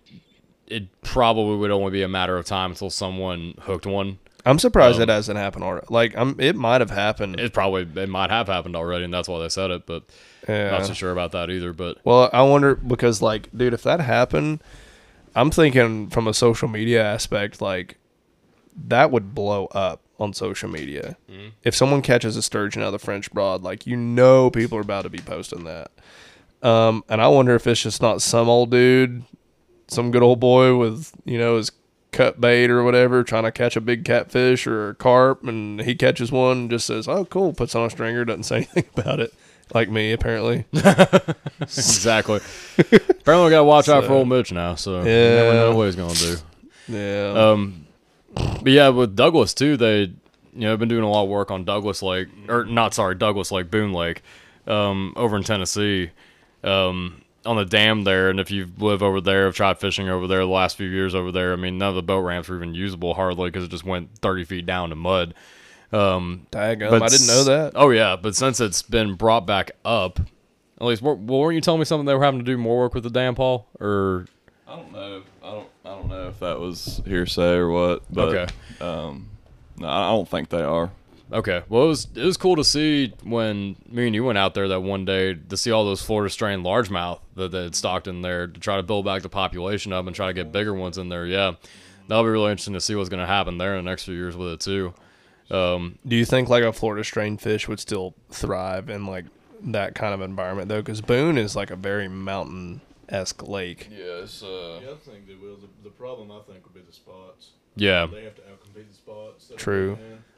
it 0.67 0.87
probably 1.03 1.55
would 1.57 1.71
only 1.71 1.91
be 1.91 2.01
a 2.03 2.07
matter 2.07 2.37
of 2.37 2.45
time 2.45 2.71
until 2.71 2.89
someone 2.89 3.53
hooked 3.61 3.85
one. 3.85 4.17
I'm 4.45 4.59
surprised 4.59 4.97
Um, 4.97 5.03
it 5.03 5.09
hasn't 5.09 5.37
happened 5.37 5.63
already. 5.63 5.85
Like, 5.89 6.13
I'm. 6.17 6.35
It 6.39 6.55
might 6.57 6.81
have 6.81 6.89
happened. 6.89 7.39
It 7.39 7.53
probably 7.53 7.87
it 8.01 8.09
might 8.09 8.29
have 8.29 8.47
happened 8.47 8.75
already, 8.75 9.05
and 9.05 9.13
that's 9.13 9.29
why 9.29 9.39
they 9.39 9.47
said 9.49 9.71
it. 9.71 9.85
But 9.85 10.03
yeah. 10.47 10.71
not 10.71 10.85
so 10.85 10.93
sure 10.93 11.11
about 11.11 11.31
that 11.31 11.49
either. 11.49 11.73
But 11.73 11.97
Well, 12.03 12.29
I 12.33 12.41
wonder 12.43 12.75
because, 12.75 13.21
like, 13.21 13.49
dude, 13.55 13.73
if 13.73 13.83
that 13.83 13.99
happened, 13.99 14.61
I'm 15.35 15.51
thinking 15.51 16.09
from 16.09 16.27
a 16.27 16.33
social 16.33 16.67
media 16.67 17.03
aspect, 17.03 17.61
like, 17.61 17.97
that 18.87 19.11
would 19.11 19.35
blow 19.35 19.67
up 19.67 20.01
on 20.19 20.33
social 20.33 20.69
media. 20.69 21.17
If 21.63 21.75
someone 21.75 22.01
catches 22.01 22.37
a 22.37 22.41
sturgeon 22.41 22.81
out 22.81 22.87
of 22.87 22.91
the 22.93 22.99
French 22.99 23.31
Broad, 23.31 23.61
like, 23.63 23.85
you 23.85 23.95
know, 23.95 24.49
people 24.49 24.77
are 24.77 24.81
about 24.81 25.03
to 25.03 25.09
be 25.09 25.19
posting 25.19 25.63
that. 25.65 25.91
Um, 26.61 27.03
and 27.09 27.21
I 27.21 27.27
wonder 27.27 27.55
if 27.55 27.67
it's 27.67 27.81
just 27.81 28.01
not 28.01 28.21
some 28.21 28.47
old 28.47 28.71
dude, 28.71 29.23
some 29.87 30.11
good 30.11 30.23
old 30.23 30.39
boy 30.39 30.77
with, 30.77 31.11
you 31.25 31.37
know, 31.37 31.57
his 31.57 31.71
cut 32.13 32.39
bait 32.39 32.69
or 32.69 32.83
whatever, 32.83 33.23
trying 33.23 33.43
to 33.43 33.51
catch 33.51 33.75
a 33.75 33.81
big 33.81 34.05
catfish 34.05 34.65
or 34.65 34.89
a 34.89 34.95
carp, 34.95 35.43
and 35.43 35.81
he 35.81 35.95
catches 35.95 36.31
one 36.31 36.57
and 36.57 36.69
just 36.69 36.85
says, 36.85 37.07
"Oh, 37.07 37.25
cool," 37.25 37.51
puts 37.51 37.75
on 37.75 37.87
a 37.87 37.89
stringer, 37.89 38.23
doesn't 38.23 38.43
say 38.43 38.55
anything 38.75 38.85
about 38.95 39.19
it, 39.19 39.33
like 39.73 39.89
me 39.89 40.11
apparently. 40.11 40.65
exactly. 41.61 42.39
Apparently, 42.77 43.45
we 43.45 43.49
gotta 43.51 43.63
watch 43.63 43.89
out 43.89 44.05
for 44.05 44.13
old 44.13 44.27
Mitch 44.29 44.51
now. 44.51 44.75
So 44.75 45.01
you 45.01 45.09
Yeah. 45.09 45.35
never 45.35 45.53
know 45.53 45.75
what 45.75 45.85
he's 45.85 45.95
gonna 45.95 46.13
do. 46.13 46.35
Yeah. 46.87 47.51
Um, 47.51 47.85
but 48.35 48.71
yeah, 48.71 48.89
with 48.89 49.15
Douglas 49.15 49.53
too, 49.53 49.77
they 49.77 50.01
you 50.01 50.61
know 50.61 50.77
been 50.77 50.89
doing 50.89 51.03
a 51.03 51.09
lot 51.09 51.23
of 51.23 51.29
work 51.29 51.51
on 51.51 51.63
Douglas 51.65 52.01
Lake, 52.01 52.27
or 52.49 52.65
not 52.65 52.93
sorry, 52.93 53.15
Douglas 53.15 53.51
Lake, 53.51 53.71
Boone 53.71 53.93
Lake, 53.93 54.21
um, 54.67 55.13
over 55.15 55.35
in 55.37 55.43
Tennessee, 55.43 56.11
um, 56.63 57.21
on 57.45 57.55
the 57.57 57.65
dam 57.65 58.03
there. 58.03 58.29
And 58.29 58.39
if 58.39 58.51
you 58.51 58.67
live 58.77 59.01
over 59.03 59.21
there, 59.21 59.45
have 59.45 59.55
tried 59.55 59.79
fishing 59.79 60.09
over 60.09 60.27
there 60.27 60.39
the 60.39 60.45
last 60.47 60.77
few 60.77 60.87
years 60.87 61.15
over 61.15 61.31
there, 61.31 61.53
I 61.53 61.55
mean, 61.55 61.77
none 61.77 61.89
of 61.89 61.95
the 61.95 62.03
boat 62.03 62.19
ramps 62.21 62.49
were 62.49 62.57
even 62.57 62.73
usable 62.75 63.13
hardly 63.13 63.49
because 63.49 63.63
it 63.63 63.71
just 63.71 63.85
went 63.85 64.09
thirty 64.19 64.43
feet 64.43 64.65
down 64.65 64.89
to 64.89 64.95
mud. 64.95 65.33
Um, 65.93 66.47
Daggum, 66.51 67.01
I 67.01 67.07
didn't 67.07 67.27
know 67.27 67.43
that. 67.43 67.73
Oh 67.75 67.89
yeah, 67.91 68.15
but 68.15 68.35
since 68.35 68.59
it's 68.59 68.81
been 68.81 69.13
brought 69.13 69.45
back 69.45 69.71
up, 69.85 70.19
at 70.81 70.87
least, 70.87 71.01
well, 71.01 71.15
weren't 71.15 71.55
you 71.55 71.61
telling 71.61 71.79
me 71.79 71.85
something 71.85 72.05
they 72.05 72.15
were 72.15 72.23
having 72.23 72.39
to 72.39 72.45
do 72.45 72.57
more 72.57 72.79
work 72.79 72.93
with 72.95 73.03
the 73.03 73.09
dam, 73.09 73.35
Paul? 73.35 73.67
Or 73.79 74.25
I 74.67 74.75
don't 74.75 74.91
know. 74.91 75.21
I 75.43 75.51
don't. 75.51 75.67
I 75.85 75.89
don't 75.89 76.09
know 76.09 76.27
if 76.29 76.39
that 76.39 76.59
was 76.59 77.01
hearsay 77.05 77.55
or 77.55 77.69
what. 77.69 78.03
But, 78.11 78.29
Okay. 78.29 78.53
Um, 78.81 79.29
no, 79.77 79.87
I 79.87 80.09
don't 80.09 80.27
think 80.27 80.49
they 80.49 80.61
are. 80.63 80.91
Okay. 81.31 81.61
Well, 81.69 81.83
it 81.85 81.87
was 81.87 82.07
it 82.15 82.23
was 82.23 82.37
cool 82.37 82.55
to 82.55 82.63
see 82.63 83.13
when 83.23 83.75
me 83.89 84.05
and 84.07 84.15
you 84.15 84.23
went 84.23 84.37
out 84.37 84.53
there 84.53 84.67
that 84.67 84.81
one 84.81 85.03
day 85.05 85.33
to 85.33 85.57
see 85.57 85.71
all 85.71 85.83
those 85.85 86.01
Florida 86.01 86.29
strain 86.31 86.63
largemouth 86.63 87.19
that 87.35 87.51
they 87.51 87.63
had 87.63 87.75
stocked 87.75 88.07
in 88.07 88.21
there 88.21 88.47
to 88.47 88.59
try 88.59 88.77
to 88.77 88.83
build 88.83 89.05
back 89.05 89.21
the 89.23 89.29
population 89.29 89.93
up 89.93 90.05
and 90.05 90.15
try 90.15 90.27
to 90.27 90.33
get 90.33 90.51
bigger 90.51 90.73
ones 90.73 90.97
in 90.97 91.09
there. 91.09 91.25
Yeah, 91.25 91.53
that'll 92.07 92.23
be 92.23 92.29
really 92.29 92.51
interesting 92.51 92.75
to 92.75 92.81
see 92.81 92.95
what's 92.95 93.09
going 93.09 93.21
to 93.21 93.27
happen 93.27 93.57
there 93.57 93.75
in 93.77 93.83
the 93.83 93.89
next 93.89 94.03
few 94.05 94.13
years 94.15 94.35
with 94.35 94.53
it 94.53 94.59
too. 94.59 94.93
Um, 95.51 95.97
Do 96.07 96.15
you 96.15 96.25
think 96.25 96.49
like 96.49 96.63
a 96.63 96.73
Florida 96.73 97.03
strain 97.03 97.37
fish 97.37 97.67
would 97.67 97.79
still 97.79 98.15
thrive 98.31 98.89
in 98.89 99.05
like 99.05 99.25
that 99.61 99.95
kind 99.95 100.13
of 100.13 100.21
environment 100.21 100.69
though? 100.69 100.81
Because 100.81 101.01
Boone 101.01 101.37
is 101.37 101.55
like 101.55 101.69
a 101.71 101.75
very 101.75 102.07
mountain 102.07 102.81
esque 103.09 103.47
lake. 103.47 103.87
Yeah, 103.91 104.23
it's 104.23 104.41
uh. 104.43 104.79
Yeah, 104.83 104.91
I 104.91 104.95
think 104.95 105.27
they 105.27 105.35
will. 105.35 105.57
The, 105.57 105.67
the 105.83 105.89
problem 105.89 106.31
I 106.31 106.39
think 106.51 106.63
would 106.65 106.73
be 106.73 106.81
the 106.81 106.93
spots. 106.93 107.51
yeah, 107.75 108.05
They 108.05 108.23
have 108.23 108.35
to 108.35 108.41
outcompete 108.41 108.87
the 108.87 108.93
spots. 108.95 109.51
True. 109.57 109.97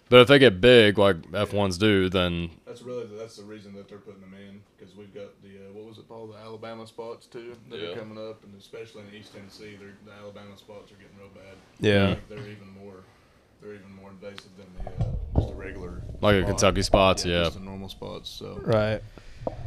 but 0.09 0.21
if 0.21 0.27
they 0.27 0.39
get 0.39 0.59
big 0.61 0.97
like 0.97 1.17
F 1.33 1.53
ones 1.53 1.77
do, 1.77 2.09
then 2.09 2.49
That's 2.65 2.81
really 2.81 3.05
the, 3.07 3.15
that's 3.15 3.37
the 3.37 3.43
reason 3.43 3.73
that 3.75 3.87
they're 3.87 3.97
putting 3.99 4.21
them 4.21 4.33
in 4.33 4.61
because 4.77 4.95
we've 4.95 5.13
got 5.13 5.41
the 5.41 5.49
uh, 5.49 5.73
what 5.73 5.85
was 5.85 5.97
it 5.97 6.07
called 6.07 6.33
the 6.33 6.37
Alabama 6.37 6.85
spots 6.87 7.25
too 7.27 7.55
that 7.69 7.79
Yeah. 7.79 7.89
are 7.89 7.95
coming 7.95 8.17
up 8.17 8.43
and 8.43 8.53
especially 8.59 9.03
in 9.07 9.15
East 9.19 9.33
Tennessee 9.33 9.77
the 9.77 10.11
Alabama 10.21 10.57
spots 10.57 10.91
are 10.91 10.95
getting 10.95 11.17
real 11.17 11.29
bad. 11.33 11.55
I 11.55 11.87
Yeah. 11.87 12.13
think 12.15 12.29
they're 12.29 12.39
even 12.51 12.69
more 12.83 13.03
they're 13.65 13.75
even 13.75 13.91
more 13.95 14.11
invasive 14.11 14.51
than 14.57 14.67
the 14.77 15.03
uh, 15.03 15.07
just 15.35 15.49
the 15.49 15.55
regular 15.55 16.01
like 16.21 16.35
a 16.35 16.39
spot. 16.41 16.47
Kentucky 16.47 16.81
spots, 16.81 17.25
yeah. 17.25 17.43
just 17.43 17.57
the 17.57 17.63
normal 17.63 17.89
spots. 17.89 18.29
So 18.29 18.59
Right. 18.63 19.01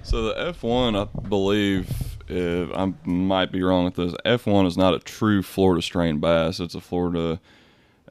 So 0.03 0.23
the 0.23 0.49
F 0.49 0.63
one, 0.63 0.97
I 0.97 1.05
believe, 1.05 1.89
if 2.27 2.71
I 2.77 2.93
might 3.05 3.53
be 3.53 3.63
wrong 3.63 3.85
with 3.85 3.95
this. 3.95 4.15
F 4.25 4.47
one 4.47 4.67
is 4.67 4.77
not 4.77 4.95
a 4.95 4.99
true 4.99 5.43
Florida 5.43 5.83
strain 5.83 6.19
bass. 6.19 6.59
It's 6.61 6.75
a 6.75 6.81
Florida. 6.81 7.41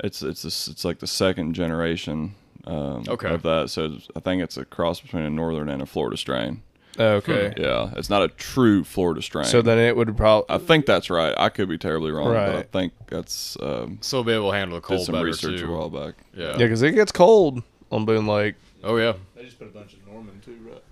It's 0.04 0.22
it's 0.22 0.44
a 0.44 0.48
s 0.48 0.68
it's 0.68 0.86
like 0.86 1.00
the 1.00 1.08
second 1.08 1.54
generation. 1.54 2.36
Um, 2.66 3.04
Okay. 3.08 3.30
Of 3.30 3.44
that, 3.44 3.70
so 3.70 3.98
I 4.16 4.20
think 4.20 4.44
it's 4.44 4.58
a 4.58 4.66
cross 4.66 5.00
between 5.00 5.24
a 5.24 5.30
northern 5.30 5.70
and 5.70 5.82
a 5.82 5.86
Florida 5.86 6.18
strain. 6.18 6.64
Okay. 7.00 7.54
Yeah, 7.58 7.92
it's 7.96 8.10
not 8.10 8.24
a 8.24 8.28
true 8.30 8.84
Florida 8.84 9.22
strain. 9.22 9.46
So 9.46 9.62
then 9.62 9.78
it 9.78 9.96
would 9.96 10.16
probably. 10.18 10.46
I 10.54 10.58
think 10.58 10.86
that's 10.86 11.10
right. 11.10 11.34
I 11.38 11.50
could 11.50 11.70
be 11.70 11.78
terribly 11.78 12.12
wrong, 12.12 12.26
but 12.34 12.38
I 12.38 12.56
Right. 12.56 12.72
think 12.72 12.94
that's 13.08 13.56
um, 13.62 14.00
So 14.02 14.24
be 14.24 14.32
able 14.34 14.52
to 14.52 14.58
handle 14.58 14.76
the 14.78 14.82
did 14.82 14.88
cold 14.88 15.06
some 15.06 15.14
better 15.14 15.26
research 15.26 15.60
too. 15.60 15.72
a 15.74 15.78
while 15.78 15.90
back. 15.90 16.16
Yeah. 16.36 16.52
yeah, 16.52 16.58
because 16.58 16.82
it 16.82 16.94
gets 16.96 17.12
cold 17.12 17.62
on 17.92 18.06
Boone 18.06 18.26
Lake. 18.28 18.56
Oh 18.84 18.98
yeah. 18.98 19.14
they 19.36 19.44
just 19.46 19.60
put 19.60 19.68
a 19.68 19.72
bunch 19.72 19.94
of 19.94 20.08
Norman 20.08 20.40
too, 20.44 20.58
right? 20.70 20.84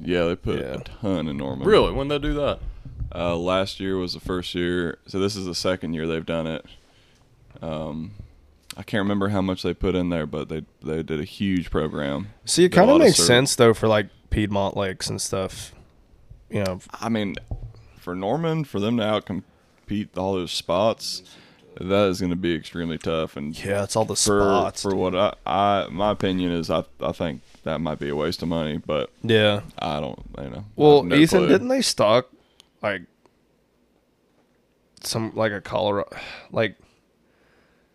Yeah, 0.00 0.24
they 0.24 0.36
put 0.36 0.58
Yeah. 0.60 0.74
a 0.74 0.80
ton 0.80 1.28
in 1.28 1.36
Norman. 1.38 1.66
Really? 1.66 1.92
When 1.92 2.08
they 2.08 2.18
do 2.18 2.34
that? 2.34 2.58
Uh, 3.14 3.36
last 3.36 3.80
year 3.80 3.96
was 3.96 4.12
the 4.14 4.20
first 4.20 4.54
year, 4.54 4.98
so 5.06 5.18
this 5.18 5.36
is 5.36 5.46
the 5.46 5.54
second 5.54 5.94
year 5.94 6.06
they've 6.06 6.26
done 6.26 6.46
it. 6.46 6.66
Um, 7.62 8.10
I 8.76 8.82
can't 8.82 9.00
remember 9.02 9.28
how 9.28 9.40
much 9.40 9.62
they 9.62 9.72
put 9.72 9.94
in 9.94 10.10
there, 10.10 10.26
but 10.26 10.48
they 10.50 10.64
they 10.82 11.02
did 11.02 11.18
a 11.20 11.24
huge 11.24 11.70
program. 11.70 12.28
See, 12.44 12.64
it 12.64 12.68
Did 12.68 12.74
a 12.74 12.76
kind 12.80 12.90
of 12.90 12.94
lot 12.96 13.00
of 13.02 13.06
makes 13.06 13.16
surf. 13.16 13.26
sense 13.26 13.56
though 13.56 13.72
for 13.72 13.88
like 13.88 14.08
Piedmont 14.36 14.76
lakes 14.76 15.08
and 15.08 15.18
stuff. 15.18 15.72
You 16.50 16.62
know, 16.62 16.80
I 16.92 17.08
mean, 17.08 17.36
for 17.96 18.14
Norman, 18.14 18.64
for 18.64 18.78
them 18.78 18.98
to 18.98 19.02
outcompete 19.02 20.10
all 20.14 20.34
those 20.34 20.52
spots, 20.52 21.22
that 21.80 22.08
is 22.08 22.20
going 22.20 22.28
to 22.28 22.36
be 22.36 22.54
extremely 22.54 22.98
tough. 22.98 23.38
And 23.38 23.58
yeah, 23.58 23.82
it's 23.82 23.96
all 23.96 24.04
the 24.04 24.14
for 24.14 24.42
spots. 24.42 24.82
for 24.82 24.94
what 24.94 25.14
I, 25.14 25.32
I 25.46 25.88
my 25.90 26.10
opinion 26.10 26.52
is, 26.52 26.68
I 26.68 26.84
I 27.00 27.12
think 27.12 27.40
that 27.62 27.80
might 27.80 27.98
be 27.98 28.10
a 28.10 28.14
waste 28.14 28.42
of 28.42 28.48
money, 28.48 28.76
but 28.76 29.10
yeah. 29.22 29.62
I 29.78 30.00
don't, 30.00 30.22
you 30.36 30.50
know. 30.50 30.64
Well, 30.76 30.96
have 30.98 31.06
no 31.06 31.16
Ethan, 31.16 31.38
clue. 31.38 31.48
didn't 31.48 31.68
they 31.68 31.80
stock 31.80 32.28
like 32.82 33.04
some 35.02 35.32
like 35.34 35.52
a 35.52 35.62
Colorado 35.62 36.14
like 36.52 36.76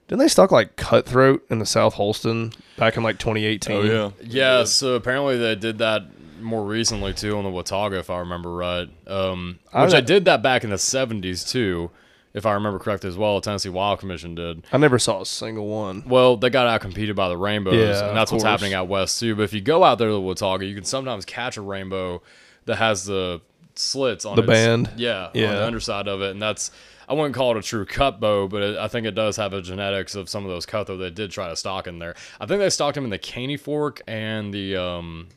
didn't 0.08 0.22
they 0.22 0.28
stock 0.28 0.52
like 0.52 0.76
cutthroat 0.76 1.46
in 1.52 1.60
the 1.60 1.68
South 1.68 1.94
Holston 1.94 2.52
back 2.78 2.98
in 2.98 3.04
like 3.04 3.20
2018? 3.20 3.76
Oh 3.76 3.82
yeah, 3.84 4.10
Yeah, 4.24 4.64
so 4.64 4.96
apparently 4.96 5.38
they 5.38 5.56
did 5.56 5.78
that 5.78 6.04
more 6.42 6.66
recently 6.66 7.14
too 7.14 7.38
on 7.38 7.44
the 7.44 7.50
Watauga, 7.50 7.98
if 8.00 8.10
I 8.10 8.20
remember 8.20 8.52
right. 8.54 8.90
Um, 9.08 9.60
which 9.66 9.76
I 9.76 9.88
don't- 9.88 10.08
did 10.08 10.26
that 10.26 10.42
back 10.42 10.64
in 10.64 10.70
the 10.70 10.78
'70s 10.78 11.50
too, 11.50 11.92
if 12.34 12.46
I 12.46 12.54
remember 12.54 12.80
correctly 12.80 13.10
as 13.10 13.18
well. 13.18 13.40
Tennessee 13.42 13.70
Wild 13.70 14.00
Commission 14.00 14.36
did. 14.36 14.64
I 14.72 14.78
never 14.78 15.00
saw 15.00 15.22
a 15.22 15.26
single 15.26 15.68
one. 15.68 16.04
Well, 16.08 16.38
they 16.38 16.50
got 16.50 16.68
out 16.68 16.82
competed 16.82 17.16
by 17.16 17.30
the 17.30 17.38
rainbows, 17.38 17.76
Yeah, 17.76 18.08
and 18.10 18.18
that's 18.18 18.32
what's 18.32 18.44
happening 18.44 18.74
out 18.74 18.88
west 18.88 19.20
too. 19.20 19.36
But 19.36 19.44
if 19.44 19.54
you 19.54 19.62
go 19.62 19.84
out 19.84 19.98
there 19.98 20.08
to 20.08 20.14
the 20.14 20.22
Watauga, 20.22 20.66
you 20.66 20.76
can 20.76 20.84
sometimes 20.84 21.26
catch 21.26 21.58
a 21.58 21.62
rainbow 21.62 22.22
that 22.66 22.76
has 22.78 23.06
the 23.06 23.42
slits 23.76 24.26
on 24.26 24.36
The 24.36 24.42
its- 24.44 24.48
band? 24.50 24.90
yeah, 24.98 25.26
on 25.26 25.32
Yeah. 25.34 25.56
the 25.56 25.66
underside 25.66 26.08
of 26.08 26.22
it, 26.22 26.32
and 26.32 26.42
that's. 26.42 26.72
I 27.10 27.14
wouldn't 27.14 27.36
call 27.36 27.52
it 27.52 27.58
a 27.58 27.62
true 27.62 27.84
cut 27.84 28.22
bow, 28.22 28.48
but 28.48 28.62
it, 28.64 28.78
I 28.78 28.88
think 28.88 29.06
it 29.06 29.16
does 29.16 29.36
have 29.36 29.52
a 29.52 29.62
genetics 29.62 30.16
of 30.16 30.30
some 30.30 30.46
of 30.46 30.50
those 30.52 30.66
cutthroat 30.66 30.98
they 30.98 31.10
did 31.10 31.30
try 31.30 31.50
to 31.50 31.58
stock 31.58 31.86
in 31.86 32.00
there. 32.00 32.16
I 32.40 32.46
think 32.46 32.62
they 32.62 32.70
stocked 32.70 32.96
them 32.96 33.04
in 33.04 33.10
the 33.10 33.18
Caney 33.18 33.58
Fork 33.58 34.02
and 34.08 34.54
the 34.54 34.78
um, 34.78 35.28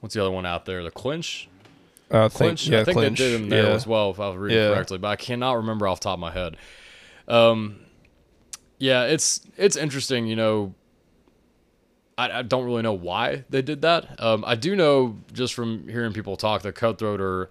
what's 0.00 0.14
the 0.14 0.20
other 0.20 0.30
one 0.30 0.46
out 0.46 0.64
there? 0.64 0.82
The 0.82 0.90
Clinch. 0.90 1.48
Think 2.10 2.32
Clinch. 2.32 2.66
yeah, 2.66 2.80
I 2.80 2.84
think 2.84 2.96
clinch. 2.96 3.18
they 3.18 3.24
did 3.30 3.40
him 3.40 3.48
there 3.50 3.68
yeah. 3.68 3.74
as 3.74 3.86
well, 3.86 4.10
if 4.10 4.18
I 4.18 4.28
was 4.28 4.36
reading 4.36 4.58
Yeah. 4.58 4.74
correctly, 4.74 4.98
but 4.98 5.08
I 5.08 5.16
cannot 5.16 5.52
remember 5.52 5.86
off 5.86 6.00
the 6.00 6.04
top 6.04 6.14
of 6.14 6.20
my 6.20 6.32
head. 6.32 6.56
Um, 7.28 7.76
yeah, 8.78 9.04
it's 9.04 9.40
it's 9.56 9.76
interesting. 9.76 10.26
You 10.26 10.34
know, 10.34 10.74
I, 12.18 12.38
I 12.38 12.42
don't 12.42 12.64
really 12.64 12.82
know 12.82 12.94
why 12.94 13.44
they 13.48 13.62
did 13.62 13.82
that. 13.82 14.20
Um, 14.20 14.42
I 14.46 14.56
do 14.56 14.74
know 14.74 15.18
just 15.32 15.54
from 15.54 15.86
hearing 15.88 16.12
people 16.12 16.36
talk 16.36 16.62
that 16.62 16.74
cutthroat 16.74 17.20
are 17.20 17.48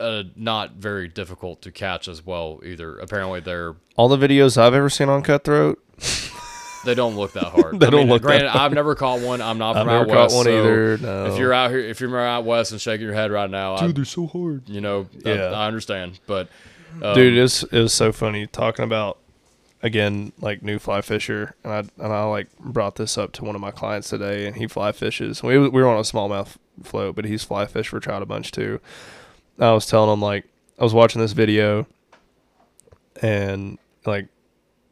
uh, 0.00 0.24
not 0.34 0.72
very 0.72 1.06
difficult 1.06 1.62
to 1.62 1.70
catch 1.70 2.08
as 2.08 2.26
well 2.26 2.60
either. 2.64 2.98
Apparently, 2.98 3.38
they're 3.38 3.76
All 3.96 4.08
the 4.08 4.16
videos 4.16 4.56
I've 4.58 4.74
ever 4.74 4.90
seen 4.90 5.08
on 5.08 5.22
cutthroat, 5.22 5.78
they 6.84 6.94
don't 6.94 7.16
look 7.16 7.32
that 7.32 7.44
hard. 7.44 7.74
They 7.80 7.86
I 7.86 7.90
don't 7.90 8.00
mean, 8.00 8.08
look 8.08 8.22
that 8.22 8.46
hard. 8.46 8.56
I've 8.56 8.72
never 8.72 8.94
caught 8.94 9.20
one. 9.20 9.40
I'm 9.40 9.58
not 9.58 9.76
I've 9.76 9.82
from 9.82 9.86
never 9.88 10.00
out 10.02 10.08
caught 10.08 10.22
west. 10.22 10.34
one 10.36 10.44
so 10.46 10.58
either. 10.60 10.98
No. 10.98 11.26
If 11.26 11.38
you're 11.38 11.52
out 11.52 11.70
here, 11.70 11.80
if 11.80 12.00
you're 12.00 12.18
out 12.18 12.44
west 12.44 12.72
and 12.72 12.80
shaking 12.80 13.04
your 13.06 13.14
head 13.14 13.30
right 13.30 13.50
now, 13.50 13.74
I, 13.76 13.86
Dude, 13.86 13.96
they're 13.96 14.04
so 14.04 14.26
hard. 14.26 14.68
you 14.68 14.80
know, 14.80 15.06
I- 15.24 15.28
Yeah. 15.28 15.44
I, 15.50 15.66
understand. 15.66 16.20
But 16.26 16.48
um, 17.02 17.14
Dude, 17.14 17.36
it 17.36 17.42
was, 17.42 17.62
it 17.64 17.78
was 17.78 17.92
so 17.92 18.12
funny 18.12 18.46
talking 18.46 18.84
about 18.84 19.18
again 19.82 20.32
like 20.40 20.62
new 20.62 20.78
fly 20.78 21.00
fisher, 21.00 21.54
and 21.64 21.72
I 21.72 21.78
and 22.04 22.12
I 22.12 22.24
like 22.24 22.48
brought 22.58 22.96
this 22.96 23.16
up 23.16 23.32
to 23.32 23.44
one 23.44 23.54
of 23.54 23.60
my 23.60 23.70
clients 23.70 24.08
today, 24.10 24.46
and 24.46 24.56
he 24.56 24.66
fly 24.66 24.92
fishes. 24.92 25.42
We 25.42 25.56
we 25.58 25.68
were 25.82 25.88
on 25.88 25.96
a 25.98 26.00
smallmouth 26.02 26.56
float, 26.82 27.14
but 27.14 27.24
he's 27.24 27.44
fly 27.44 27.66
fish 27.66 27.88
for 27.88 28.00
trout 28.00 28.22
a 28.22 28.26
bunch 28.26 28.52
too. 28.52 28.80
I 29.58 29.72
was 29.72 29.86
telling 29.86 30.12
him 30.12 30.20
like 30.20 30.44
I 30.78 30.84
was 30.84 30.92
watching 30.94 31.20
this 31.22 31.32
video, 31.32 31.86
and 33.22 33.78
like 34.06 34.26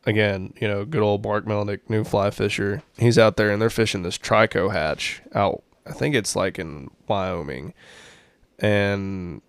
again, 0.08 0.54
you 0.58 0.66
know, 0.66 0.86
good 0.86 1.02
old 1.02 1.22
Mark 1.22 1.44
Melnyk, 1.44 1.80
new 1.88 2.02
fly 2.02 2.30
fisher. 2.30 2.82
He's 2.96 3.18
out 3.18 3.36
there 3.36 3.50
and 3.50 3.60
they're 3.60 3.68
fishing 3.68 4.02
this 4.02 4.16
trico 4.16 4.72
hatch 4.72 5.20
out. 5.34 5.62
I 5.86 5.92
think 5.92 6.14
it's 6.14 6.34
like 6.34 6.58
in 6.58 6.90
Wyoming, 7.06 7.74
and 8.58 9.42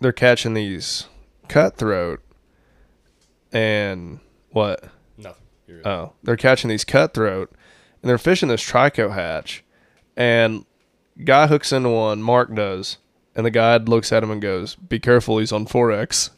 they're 0.00 0.12
catching 0.12 0.54
these 0.54 1.06
cutthroat 1.48 2.20
and 3.52 4.18
what 4.50 4.84
nothing. 5.16 5.44
Oh, 5.84 6.14
they're 6.22 6.36
catching 6.36 6.68
these 6.68 6.84
cutthroat, 6.84 7.50
and 8.02 8.08
they're 8.08 8.18
fishing 8.18 8.48
this 8.48 8.62
trico 8.62 9.14
hatch, 9.14 9.64
and 10.16 10.64
guy 11.24 11.46
hooks 11.46 11.72
into 11.72 11.90
one. 11.90 12.22
Mark 12.22 12.54
does, 12.54 12.98
and 13.36 13.46
the 13.46 13.50
guide 13.50 13.88
looks 13.88 14.12
at 14.12 14.22
him 14.22 14.30
and 14.32 14.42
goes, 14.42 14.74
"Be 14.74 14.98
careful, 14.98 15.38
he's 15.38 15.52
on 15.52 15.66
4X." 15.66 16.30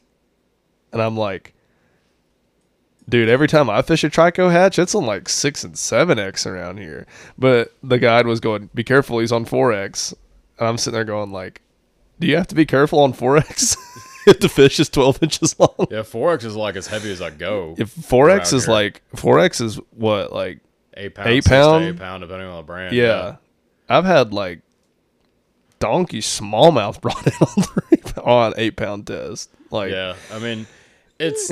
And 0.93 1.01
I'm 1.01 1.17
like, 1.17 1.55
dude, 3.11 3.29
every 3.29 3.49
time 3.49 3.69
I 3.69 3.83
fish 3.83 4.05
a 4.05 4.11
trico 4.11 4.51
hatch, 4.51 4.79
it's 4.79 4.95
on 4.95 5.05
like 5.05 5.29
six 5.29 5.65
and 5.65 5.77
seven 5.77 6.19
x 6.19 6.47
around 6.47 6.79
here. 6.79 7.07
But 7.37 7.75
the 7.83 7.99
guide 7.99 8.27
was 8.27 8.41
going, 8.41 8.71
"Be 8.75 8.85
careful, 8.85 9.19
he's 9.19 9.33
on 9.33 9.45
4X," 9.45 10.15
and 10.59 10.69
I'm 10.69 10.79
sitting 10.79 10.95
there 10.95 11.05
going 11.05 11.33
like, 11.33 11.61
"Do 12.19 12.27
you 12.27 12.37
have 12.37 12.47
to 12.49 12.55
be 12.55 12.65
careful 12.65 13.01
on 13.01 13.13
4X 13.13 13.77
if 14.27 14.41
the 14.41 14.49
fish 14.49 14.81
is 14.81 14.89
12 14.89 15.23
inches 15.23 15.59
long?" 15.59 15.89
Yeah, 15.91 16.01
4X 16.01 16.45
is 16.45 16.57
like 16.57 16.77
as 16.77 16.87
heavy 16.87 17.11
as 17.13 17.21
I 17.21 17.31
go. 17.31 17.75
If 17.77 17.95
4X 17.95 18.53
is 18.55 18.65
here. 18.65 18.75
like 18.75 19.03
4X 19.17 19.61
is 19.61 19.77
what 19.91 20.33
like 20.33 20.61
eight 20.95 21.15
pound, 21.15 21.29
eight 21.29 21.45
pound, 21.45 21.85
eight 21.85 21.99
pound, 21.99 22.23
depending 22.23 22.49
on 22.49 22.57
the 22.57 22.63
brand. 22.63 22.95
yeah, 22.95 23.37
I've 23.89 24.05
had 24.05 24.33
like 24.33 24.61
donkey 25.81 26.21
smallmouth 26.21 27.01
brought 27.03 27.27
in 27.27 27.33
on 27.41 27.63
three 27.65 28.23
on 28.23 28.55
eight 28.57 28.77
pound 28.77 29.07
test. 29.07 29.51
Like, 29.71 29.91
yeah. 29.91 30.15
I 30.33 30.39
mean, 30.39 30.67
it's 31.19 31.51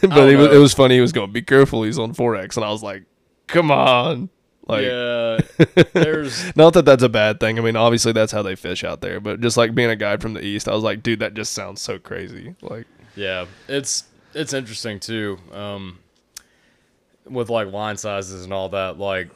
but 0.08 0.14
don't 0.14 0.38
was, 0.38 0.48
it 0.48 0.58
was 0.58 0.74
funny. 0.74 0.96
He 0.96 1.00
was 1.00 1.12
going, 1.12 1.32
"Be 1.32 1.42
careful, 1.42 1.82
he's 1.82 1.98
on 1.98 2.14
4X," 2.14 2.56
and 2.56 2.64
I 2.64 2.70
was 2.70 2.82
like, 2.82 3.04
"Come 3.46 3.70
on!" 3.70 4.30
Like, 4.66 4.84
yeah. 4.84 5.38
There's 5.92 6.54
not 6.56 6.74
that 6.74 6.84
that's 6.84 7.02
a 7.02 7.08
bad 7.08 7.40
thing. 7.40 7.58
I 7.58 7.62
mean, 7.62 7.76
obviously 7.76 8.12
that's 8.12 8.30
how 8.30 8.42
they 8.42 8.54
fish 8.54 8.84
out 8.84 9.00
there. 9.00 9.18
But 9.18 9.40
just 9.40 9.56
like 9.56 9.74
being 9.74 9.90
a 9.90 9.96
guide 9.96 10.22
from 10.22 10.34
the 10.34 10.44
east, 10.44 10.68
I 10.68 10.74
was 10.74 10.84
like, 10.84 11.02
"Dude, 11.02 11.18
that 11.20 11.34
just 11.34 11.52
sounds 11.52 11.80
so 11.80 11.98
crazy." 11.98 12.54
Like, 12.62 12.86
Yeah, 13.16 13.46
it's 13.68 14.04
it's 14.32 14.52
interesting 14.52 15.00
too. 15.00 15.38
Um, 15.52 15.98
with 17.24 17.50
like 17.50 17.72
line 17.72 17.96
sizes 17.96 18.44
and 18.44 18.52
all 18.52 18.68
that, 18.70 18.98
like 18.98 19.30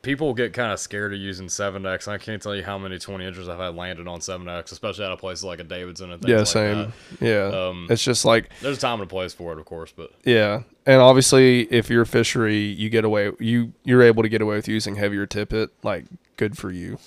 people 0.00 0.32
get 0.32 0.54
kind 0.54 0.72
of 0.72 0.80
scared 0.80 1.12
of 1.12 1.20
using 1.20 1.48
seven 1.48 1.84
X. 1.84 2.08
I 2.08 2.18
can't 2.18 2.40
tell 2.40 2.56
you 2.56 2.64
how 2.64 2.78
many 2.78 2.98
twenty 2.98 3.26
inches 3.26 3.48
I've 3.48 3.58
had 3.58 3.74
landed 3.74 4.08
on 4.08 4.20
seven 4.20 4.48
X, 4.48 4.72
especially 4.72 5.04
out 5.04 5.12
of 5.12 5.18
places 5.18 5.44
like 5.44 5.60
a 5.60 5.64
Davidson 5.64 6.10
and 6.10 6.22
things 6.22 6.30
yeah, 6.30 6.38
like 6.38 6.46
same. 6.46 6.92
Yeah, 7.20 7.48
that. 7.48 7.68
Um, 7.68 7.86
it's 7.90 8.02
just 8.02 8.24
like 8.24 8.50
there's 8.60 8.78
a 8.78 8.80
time 8.80 9.00
and 9.00 9.02
a 9.02 9.06
place 9.06 9.34
for 9.34 9.52
it, 9.52 9.58
of 9.58 9.66
course, 9.66 9.92
but 9.94 10.12
Yeah, 10.24 10.62
and 10.86 11.00
obviously, 11.00 11.62
if 11.64 11.90
you're 11.90 12.04
fishery, 12.04 12.58
you 12.58 12.88
get 12.88 13.04
away 13.04 13.32
you 13.38 13.72
you're 13.84 14.02
able 14.02 14.22
to 14.22 14.28
get 14.28 14.40
away 14.40 14.56
with 14.56 14.68
using 14.68 14.96
heavier 14.96 15.26
tippet. 15.26 15.70
Like, 15.82 16.06
good 16.36 16.56
for 16.56 16.70
you. 16.70 16.98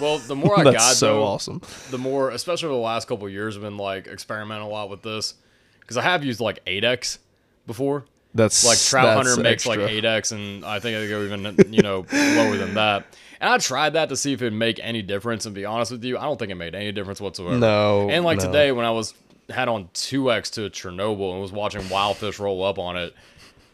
well, 0.00 0.18
the 0.18 0.36
more 0.36 0.58
I 0.58 0.64
That's 0.64 0.76
got, 0.76 0.96
so 0.96 1.06
though, 1.06 1.24
awesome. 1.24 1.62
the 1.90 1.98
more, 1.98 2.30
especially 2.30 2.66
over 2.66 2.74
the 2.74 2.82
last 2.82 3.08
couple 3.08 3.26
of 3.26 3.32
years, 3.32 3.56
I've 3.56 3.62
been 3.62 3.78
like 3.78 4.06
experimenting 4.06 4.66
a 4.66 4.70
lot 4.70 4.90
with 4.90 5.02
this 5.02 5.34
because 5.80 5.96
I 5.96 6.02
have 6.02 6.24
used 6.24 6.40
like 6.40 6.58
eight 6.66 6.84
X 6.84 7.18
before. 7.66 8.04
That's 8.34 8.64
like 8.64 8.78
trout 8.78 9.16
that's 9.16 9.28
hunter 9.28 9.42
makes 9.42 9.66
like 9.66 9.80
8x 9.80 10.32
and 10.32 10.64
i 10.64 10.78
think 10.80 10.98
i 10.98 11.08
go 11.08 11.22
even 11.22 11.72
you 11.72 11.82
know 11.82 12.04
lower 12.12 12.56
than 12.56 12.74
that. 12.74 13.06
And 13.40 13.50
i 13.50 13.58
tried 13.58 13.94
that 13.94 14.10
to 14.10 14.16
see 14.16 14.32
if 14.32 14.42
it'd 14.42 14.52
make 14.52 14.78
any 14.82 15.02
difference 15.02 15.46
and 15.46 15.54
be 15.54 15.64
honest 15.64 15.92
with 15.92 16.04
you. 16.04 16.18
I 16.18 16.22
don't 16.22 16.38
think 16.38 16.52
it 16.52 16.56
made 16.56 16.74
any 16.74 16.92
difference 16.92 17.20
whatsoever. 17.20 17.56
No, 17.56 18.10
and 18.10 18.24
like 18.24 18.38
no. 18.38 18.46
today 18.46 18.72
when 18.72 18.84
i 18.84 18.90
was 18.90 19.14
had 19.50 19.68
on 19.68 19.88
2x 19.94 20.52
to 20.52 20.68
chernobyl 20.70 21.32
and 21.32 21.40
was 21.40 21.52
watching 21.52 21.88
wild 21.88 22.18
fish 22.18 22.38
roll 22.38 22.62
up 22.62 22.78
on 22.78 22.96
it 22.96 23.14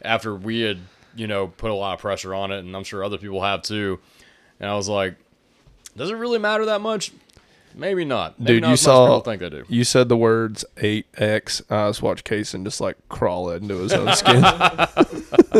after 0.02 0.34
we 0.34 0.60
had 0.60 0.78
you 1.16 1.26
know 1.26 1.48
put 1.48 1.70
a 1.70 1.74
lot 1.74 1.94
of 1.94 2.00
pressure 2.00 2.34
on 2.34 2.52
it 2.52 2.58
and 2.58 2.76
i'm 2.76 2.84
sure 2.84 3.02
other 3.02 3.18
people 3.18 3.42
have 3.42 3.62
too 3.62 3.98
and 4.60 4.70
i 4.70 4.74
was 4.74 4.88
like 4.88 5.16
does 5.96 6.10
it 6.10 6.14
really 6.14 6.38
matter 6.38 6.66
that 6.66 6.80
much 6.80 7.12
maybe 7.74 8.04
not 8.04 8.38
maybe 8.38 8.54
Dude, 8.54 8.62
not 8.62 8.68
you 8.68 8.72
as 8.74 8.78
much 8.86 8.92
as 8.92 8.96
saw 8.96 9.06
people 9.06 9.20
think 9.20 9.40
they 9.40 9.50
do 9.50 9.64
you 9.68 9.84
said 9.84 10.08
the 10.08 10.16
words 10.16 10.64
eight 10.78 11.06
X. 11.16 11.62
I 11.70 11.88
just 11.88 12.02
watched 12.02 12.26
Kason 12.26 12.64
just 12.64 12.80
like 12.80 12.96
crawl 13.08 13.50
into 13.50 13.78
his 13.78 13.92
own 13.92 14.14
skin. 14.14 14.36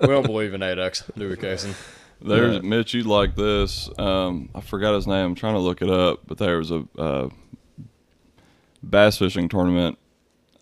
we 0.00 0.08
don't 0.08 0.26
believe 0.26 0.54
in 0.54 0.60
8x 0.60 1.10
do 1.16 1.28
we 1.28 1.36
Kason? 1.36 1.74
There's 2.20 2.56
Yeah. 2.56 2.60
Mitch. 2.62 2.94
You 2.94 3.02
like 3.02 3.36
this? 3.36 3.90
Um, 3.98 4.48
I 4.54 4.60
forgot 4.60 4.94
his 4.94 5.06
name. 5.06 5.26
I'm 5.26 5.34
trying 5.34 5.54
to 5.54 5.60
look 5.60 5.82
it 5.82 5.90
up, 5.90 6.20
but 6.26 6.38
there 6.38 6.58
was 6.58 6.70
a 6.70 6.84
uh, 6.98 7.28
bass 8.82 9.18
fishing 9.18 9.48
tournament. 9.48 9.98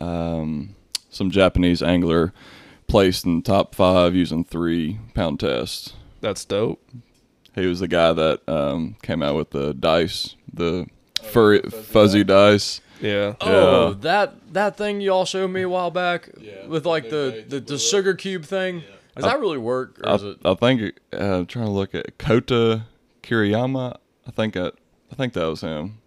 Um, 0.00 0.74
some 1.10 1.30
Japanese 1.30 1.82
angler 1.82 2.32
placed 2.88 3.24
in 3.24 3.42
top 3.42 3.74
five 3.74 4.14
using 4.14 4.44
three 4.44 4.98
pound 5.14 5.40
test. 5.40 5.94
That's 6.20 6.44
dope. 6.44 6.82
He 7.54 7.66
was 7.66 7.78
the 7.80 7.88
guy 7.88 8.12
that 8.12 8.40
um, 8.48 8.96
came 9.02 9.22
out 9.22 9.36
with 9.36 9.50
the 9.50 9.72
dice, 9.74 10.34
the 10.56 10.86
furry 11.22 11.60
fuzzy 11.60 12.24
dice. 12.24 12.80
Yeah. 13.00 13.34
Oh, 13.40 13.88
Yeah. 13.88 13.94
that 14.00 14.52
that 14.54 14.76
thing 14.76 15.00
you 15.00 15.10
all 15.12 15.24
showed 15.24 15.48
me 15.48 15.62
a 15.62 15.68
while 15.68 15.90
back 15.90 16.30
Yeah, 16.40 16.66
with 16.66 16.86
like 16.86 17.10
the 17.10 17.44
the, 17.48 17.60
the 17.60 17.78
sugar 17.78 18.14
cube 18.14 18.44
thing. 18.44 18.82
Does 19.16 19.24
that 19.24 19.38
really 19.38 19.58
work, 19.58 20.00
or 20.02 20.08
I, 20.08 20.14
is 20.14 20.22
it? 20.24 20.38
I 20.44 20.54
think 20.54 20.98
uh, 21.12 21.16
I'm 21.38 21.46
trying 21.46 21.66
to 21.66 21.70
look 21.70 21.94
at 21.94 22.18
Kota 22.18 22.84
Kiriyama. 23.22 23.96
I 24.26 24.30
think 24.30 24.56
I, 24.56 24.68
I 25.12 25.14
think 25.14 25.34
that 25.34 25.44
was 25.46 25.60
him. 25.60 25.98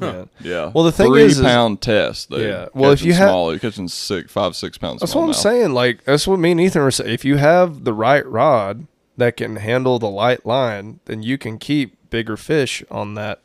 Yeah. 0.00 0.24
Yeah. 0.40 0.70
Well, 0.74 0.84
the 0.84 0.92
thing 0.92 1.08
Three 1.08 1.24
is- 1.24 1.38
is- 1.38 1.44
pound 1.44 1.80
test. 1.82 2.30
Dude. 2.30 2.42
Yeah. 2.42 2.68
Well, 2.74 2.92
if 2.92 3.02
you 3.02 3.12
have- 3.12 3.28
small, 3.28 3.50
you're 3.50 3.58
catching 3.58 3.88
six, 3.88 4.30
five, 4.32 4.54
six 4.56 4.78
pounds. 4.78 5.00
That's 5.00 5.14
what 5.14 5.22
I'm 5.24 5.30
smallmouth. 5.30 5.34
saying. 5.34 5.72
Like 5.72 6.04
that's 6.04 6.26
what 6.26 6.38
me 6.38 6.52
and 6.52 6.60
Ethan 6.60 6.82
were 6.82 6.90
saying. 6.90 7.10
If 7.12 7.24
you 7.24 7.36
have 7.36 7.84
the 7.84 7.92
right 7.92 8.26
rod 8.26 8.86
that 9.16 9.36
can 9.36 9.56
handle 9.56 9.98
the 9.98 10.08
light 10.08 10.46
line, 10.46 11.00
then 11.06 11.22
you 11.22 11.36
can 11.38 11.58
keep 11.58 11.96
bigger 12.10 12.36
fish 12.36 12.82
on 12.90 13.14
that. 13.14 13.40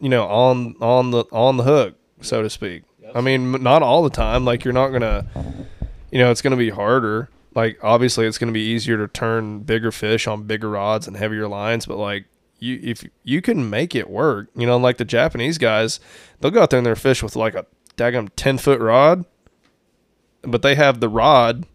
You 0.00 0.08
know, 0.08 0.26
on 0.26 0.76
on 0.80 1.10
the 1.10 1.24
on 1.32 1.56
the 1.56 1.64
hook, 1.64 1.96
so 2.20 2.42
to 2.42 2.50
speak. 2.50 2.84
I 3.14 3.20
mean, 3.20 3.62
not 3.62 3.82
all 3.82 4.02
the 4.02 4.10
time. 4.10 4.44
Like 4.44 4.64
you're 4.64 4.74
not 4.74 4.90
gonna, 4.90 5.26
you 6.10 6.18
know, 6.18 6.30
it's 6.30 6.42
gonna 6.42 6.56
be 6.56 6.70
harder. 6.70 7.28
Like 7.54 7.78
obviously, 7.82 8.26
it's 8.26 8.38
gonna 8.38 8.52
be 8.52 8.60
easier 8.60 8.96
to 8.96 9.08
turn 9.08 9.60
bigger 9.60 9.90
fish 9.90 10.26
on 10.26 10.44
bigger 10.44 10.70
rods 10.70 11.08
and 11.08 11.16
heavier 11.16 11.48
lines. 11.48 11.86
But 11.86 11.96
like 11.96 12.26
you, 12.60 12.78
if 12.82 13.04
you 13.24 13.42
can 13.42 13.68
make 13.68 13.94
it 13.94 14.08
work, 14.08 14.48
you 14.54 14.66
know, 14.66 14.76
like 14.76 14.98
the 14.98 15.04
Japanese 15.04 15.58
guys, 15.58 15.98
they'll 16.40 16.52
go 16.52 16.62
out 16.62 16.70
there 16.70 16.78
and 16.78 16.86
they're 16.86 16.96
fish 16.96 17.22
with 17.22 17.34
like 17.34 17.54
a 17.54 17.66
daggum 17.96 18.28
ten 18.36 18.58
foot 18.58 18.80
rod 18.80 19.24
but 20.42 20.62
they 20.62 20.74
have 20.74 21.00
the 21.00 21.08
rod 21.08 21.66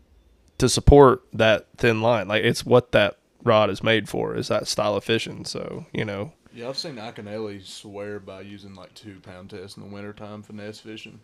to 0.58 0.70
support 0.70 1.24
that 1.34 1.68
thin 1.78 2.02
line. 2.02 2.28
Like 2.28 2.44
it's 2.44 2.66
what 2.66 2.92
that 2.92 3.18
rod 3.44 3.70
is 3.70 3.84
made 3.84 4.08
for 4.10 4.36
is 4.36 4.48
that 4.48 4.68
style 4.68 4.96
of 4.96 5.04
fishing. 5.04 5.46
So 5.46 5.86
you 5.94 6.06
know, 6.06 6.32
Yeah, 6.54 6.70
I've 6.70 6.78
seen 6.78 6.96
Akinele 6.96 7.64
swear 7.66 8.20
by 8.20 8.42
using 8.42 8.74
like 8.76 8.94
two 8.94 9.20
pound 9.22 9.50
tests 9.52 9.78
in 9.78 9.84
the 9.84 9.90
wintertime 9.90 10.44
finesse 10.44 10.80
fishing. 10.80 11.20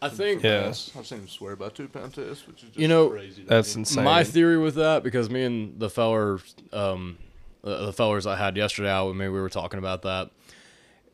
I 0.00 0.08
think 0.08 0.42
Yeah. 0.44 0.66
Yes, 0.66 0.92
I've 0.96 1.06
seen 1.06 1.20
him 1.20 1.28
swear 1.28 1.56
by 1.56 1.70
two 1.70 1.88
pound 1.88 2.14
tests, 2.14 2.46
which 2.46 2.62
is 2.62 2.68
just 2.68 2.78
You 2.78 2.86
know, 2.88 3.08
crazy. 3.10 3.42
to 3.42 3.48
that's 3.48 3.74
me. 3.74 3.80
insane. 3.80 4.04
my 4.04 4.22
theory 4.24 4.56
with 4.58 4.76
that 4.76 5.02
because 5.02 5.28
me 5.28 5.42
and 5.44 5.80
the 5.80 5.90
feller, 5.90 6.38
um, 6.72 7.18
the, 7.62 7.86
the 7.86 7.92
fellers 7.92 8.24
I 8.24 8.36
had 8.36 8.56
yesterday 8.56 8.90
out 8.90 9.08
with 9.08 9.16
me, 9.16 9.28
we 9.28 9.40
were 9.40 9.48
talking 9.48 9.78
about 9.80 10.02
that, 10.02 10.30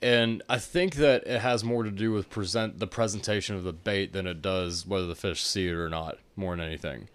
and 0.03 0.43
I 0.51 0.59
think 0.59 0.97
that 0.97 1.27
it 1.27 1.41
has 1.41 1.65
more 1.65 1.83
to 1.83 1.91
do 1.91 2.13
with 2.13 2.29
present 2.29 2.79
the 2.79 2.87
presentation 2.87 3.57
of 3.57 3.65
the 3.65 3.73
bait 3.73 4.13
than 4.13 4.27
it 4.27 4.43
does 4.43 4.87
whether 4.87 5.07
the 5.07 5.15
fish 5.15 5.43
see 5.43 5.67
it 5.69 5.73
or 5.73 5.89
not, 5.89 6.19
more 6.37 6.55
than 6.55 6.67
anything. 6.67 7.09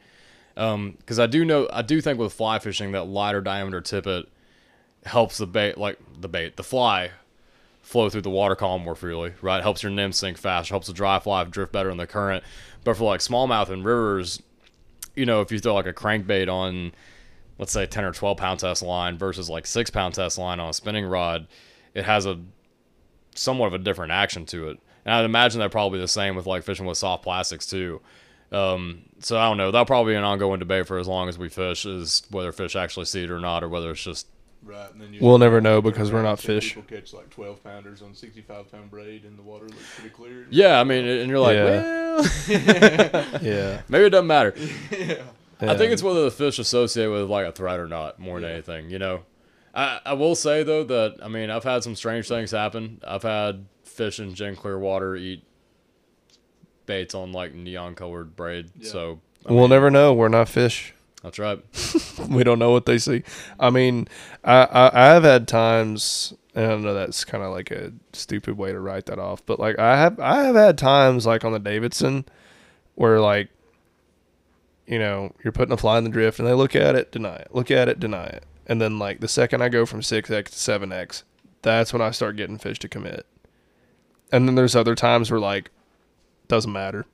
Um, 0.59 0.95
because 0.97 1.19
I 1.19 1.25
do 1.25 1.45
know, 1.45 1.69
I 1.71 1.81
do 1.81 2.01
think 2.01 2.19
with 2.19 2.33
fly 2.33 2.59
fishing 2.59 2.91
that 2.91 3.05
lighter 3.05 3.39
diameter 3.39 3.79
tippet 3.79 4.27
helps 5.05 5.37
the 5.37 5.47
bait, 5.47 5.77
like 5.77 5.97
the 6.19 6.27
bait, 6.27 6.57
the 6.57 6.63
fly, 6.63 7.11
flow 7.81 8.09
through 8.09 8.23
the 8.23 8.29
water 8.29 8.57
column 8.57 8.83
more 8.83 8.93
freely, 8.93 9.33
right? 9.41 9.63
Helps 9.63 9.83
your 9.83 9.91
nymph 9.91 10.15
sink 10.15 10.37
faster, 10.37 10.73
helps 10.73 10.87
the 10.87 10.93
dry 10.93 11.17
fly 11.17 11.45
drift 11.45 11.71
better 11.71 11.89
in 11.89 11.95
the 11.95 12.05
current. 12.05 12.43
But 12.83 12.97
for 12.97 13.05
like 13.05 13.21
smallmouth 13.21 13.69
and 13.69 13.85
rivers, 13.85 14.43
you 15.15 15.25
know, 15.25 15.39
if 15.39 15.49
you 15.49 15.59
throw 15.59 15.75
like 15.75 15.85
a 15.85 15.93
crankbait 15.93 16.49
on, 16.49 16.91
let's 17.57 17.71
say 17.71 17.85
10 17.85 18.03
or 18.03 18.11
12 18.11 18.37
pound 18.37 18.59
test 18.59 18.81
line 18.81 19.17
versus 19.17 19.49
like 19.49 19.65
six 19.65 19.89
pound 19.89 20.13
test 20.13 20.37
line 20.37 20.59
on 20.59 20.69
a 20.69 20.73
spinning 20.73 21.05
rod, 21.05 21.47
it 21.93 22.03
has 22.03 22.25
a 22.25 22.37
somewhat 23.33 23.67
of 23.67 23.73
a 23.73 23.79
different 23.79 24.11
action 24.11 24.45
to 24.47 24.67
it. 24.67 24.79
And 25.05 25.13
I'd 25.15 25.23
imagine 25.23 25.61
that 25.61 25.71
probably 25.71 26.01
the 26.01 26.07
same 26.09 26.35
with 26.35 26.45
like 26.45 26.63
fishing 26.63 26.85
with 26.85 26.97
soft 26.97 27.23
plastics 27.23 27.65
too. 27.65 28.01
Um, 28.51 29.03
so 29.19 29.37
I 29.37 29.47
don't 29.47 29.57
know. 29.57 29.71
That'll 29.71 29.85
probably 29.85 30.13
be 30.13 30.17
an 30.17 30.23
ongoing 30.23 30.59
debate 30.59 30.87
for 30.87 30.97
as 30.97 31.07
long 31.07 31.29
as 31.29 31.37
we 31.37 31.49
fish 31.49 31.85
is 31.85 32.23
whether 32.31 32.51
fish 32.51 32.75
actually 32.75 33.05
see 33.05 33.23
it 33.23 33.31
or 33.31 33.39
not, 33.39 33.63
or 33.63 33.69
whether 33.69 33.91
it's 33.91 34.03
just 34.03 34.27
Right, 34.61 34.91
and 34.91 34.99
then 35.01 35.13
you 35.13 35.19
We'll 35.21 35.37
never 35.37 35.61
know 35.61 35.81
because 35.81 36.11
we're 36.11 36.21
not 36.21 36.39
Some 36.39 36.55
fish. 36.55 36.75
People 36.75 36.83
catch 36.97 37.13
like 37.13 37.29
twelve 37.29 37.63
pounders 37.63 38.01
on 38.01 38.13
sixty 38.13 38.41
five 38.41 38.69
pound 38.71 38.91
braid, 38.91 39.23
and 39.23 39.37
the 39.37 39.41
water 39.41 39.65
looks 39.65 39.95
pretty 39.95 40.09
clear. 40.13 40.47
yeah. 40.49 40.79
I 40.81 40.83
mean, 40.83 41.05
and 41.05 41.29
you're 41.29 41.39
like, 41.39 41.55
Yeah. 41.55 41.63
well, 42.17 43.39
yeah, 43.41 43.81
maybe 43.87 44.05
it 44.05 44.09
doesn't 44.09 44.27
matter. 44.27 44.53
yeah. 44.91 45.21
I 45.61 45.77
think 45.77 45.93
it's 45.93 46.03
whether 46.03 46.23
the 46.25 46.31
fish 46.31 46.59
associate 46.59 47.07
with 47.07 47.29
like 47.29 47.45
a 47.45 47.51
threat 47.53 47.79
or 47.79 47.87
not, 47.87 48.19
more 48.19 48.41
than 48.41 48.51
anything. 48.51 48.89
You 48.89 48.99
know, 48.99 49.21
I 49.73 50.01
I 50.05 50.13
will 50.13 50.35
say 50.35 50.63
though 50.63 50.83
that 50.83 51.17
I 51.23 51.29
mean 51.29 51.49
I've 51.49 51.63
had 51.63 51.83
some 51.83 51.95
strange 51.95 52.27
things 52.27 52.51
happen. 52.51 52.99
I've 53.07 53.23
had 53.23 53.65
fish 53.85 54.19
in 54.19 54.33
gin 54.35 54.55
clear 54.57 54.77
water 54.77 55.15
eat 55.15 55.43
baits 56.89 57.13
on 57.13 57.31
like 57.31 57.53
neon 57.53 57.93
colored 57.93 58.35
braid. 58.35 58.71
Yeah. 58.79 58.89
So 58.89 59.19
I 59.45 59.53
we'll 59.53 59.61
mean, 59.61 59.69
never 59.69 59.91
know. 59.91 60.11
We're 60.13 60.27
not 60.27 60.49
fish. 60.49 60.93
That's 61.21 61.37
right. 61.37 61.63
we 62.29 62.43
don't 62.43 62.57
know 62.57 62.71
what 62.71 62.87
they 62.87 62.97
see. 62.97 63.21
I 63.59 63.69
mean, 63.69 64.07
I 64.43 64.63
I, 64.63 65.15
I've 65.15 65.23
had 65.23 65.47
times, 65.47 66.33
and 66.55 66.65
I 66.65 66.75
know 66.77 66.93
that's 66.95 67.23
kind 67.23 67.43
of 67.43 67.51
like 67.51 67.69
a 67.69 67.93
stupid 68.13 68.57
way 68.57 68.71
to 68.71 68.79
write 68.79 69.05
that 69.05 69.19
off, 69.19 69.45
but 69.45 69.59
like 69.59 69.77
I 69.77 69.97
have 69.97 70.19
I 70.19 70.43
have 70.43 70.55
had 70.55 70.77
times 70.79 71.27
like 71.27 71.45
on 71.45 71.51
the 71.51 71.59
Davidson 71.59 72.25
where 72.95 73.19
like 73.19 73.49
you 74.87 74.97
know, 74.97 75.31
you're 75.43 75.53
putting 75.53 75.71
a 75.71 75.77
fly 75.77 75.99
in 75.99 76.03
the 76.03 76.09
drift 76.09 76.39
and 76.39 76.47
they 76.47 76.53
look 76.53 76.75
at 76.75 76.95
it, 76.95 77.11
deny 77.11 77.35
it, 77.35 77.49
look 77.51 77.69
at 77.69 77.87
it, 77.87 77.99
deny 77.99 78.25
it. 78.25 78.43
And 78.65 78.81
then 78.81 78.97
like 78.97 79.19
the 79.19 79.27
second 79.27 79.61
I 79.61 79.69
go 79.69 79.85
from 79.85 80.01
6X 80.01 80.25
to 80.25 80.41
7X, 80.41 81.21
that's 81.61 81.93
when 81.93 82.01
I 82.01 82.09
start 82.09 82.37
getting 82.37 82.57
fish 82.57 82.79
to 82.79 82.89
commit. 82.89 83.27
And 84.31 84.47
then 84.47 84.55
there's 84.55 84.75
other 84.75 84.95
times 84.95 85.29
where 85.29 85.39
like 85.39 85.69
doesn't 86.49 86.73
matter. 86.73 87.05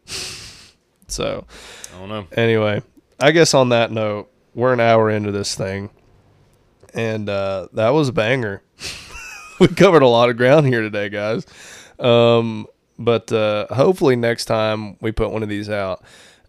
so 1.08 1.46
I 1.94 2.00
don't 2.00 2.10
know. 2.10 2.28
anyway, 2.32 2.82
I 3.20 3.32
guess 3.32 3.54
on 3.54 3.70
that 3.70 3.92
note, 3.92 4.32
we're 4.56 4.74
an 4.74 4.80
hour 4.80 5.12
into 5.12 5.32
this 5.32 5.54
thing. 5.54 5.92
And 6.96 7.30
uh, 7.30 7.68
that 7.74 7.90
was 7.90 8.10
a 8.10 8.14
banger. 8.14 8.64
we 9.60 9.68
covered 9.68 10.02
a 10.02 10.08
lot 10.08 10.30
of 10.30 10.38
ground 10.38 10.66
here 10.66 10.82
today, 10.82 11.10
guys. 11.10 11.46
Um, 12.00 12.68
but 12.98 13.32
uh, 13.32 13.68
hopefully 13.68 14.16
next 14.16 14.46
time 14.46 14.98
we 15.02 15.12
put 15.12 15.32
one 15.32 15.44
of 15.44 15.50
these 15.50 15.70
out, 15.70 16.02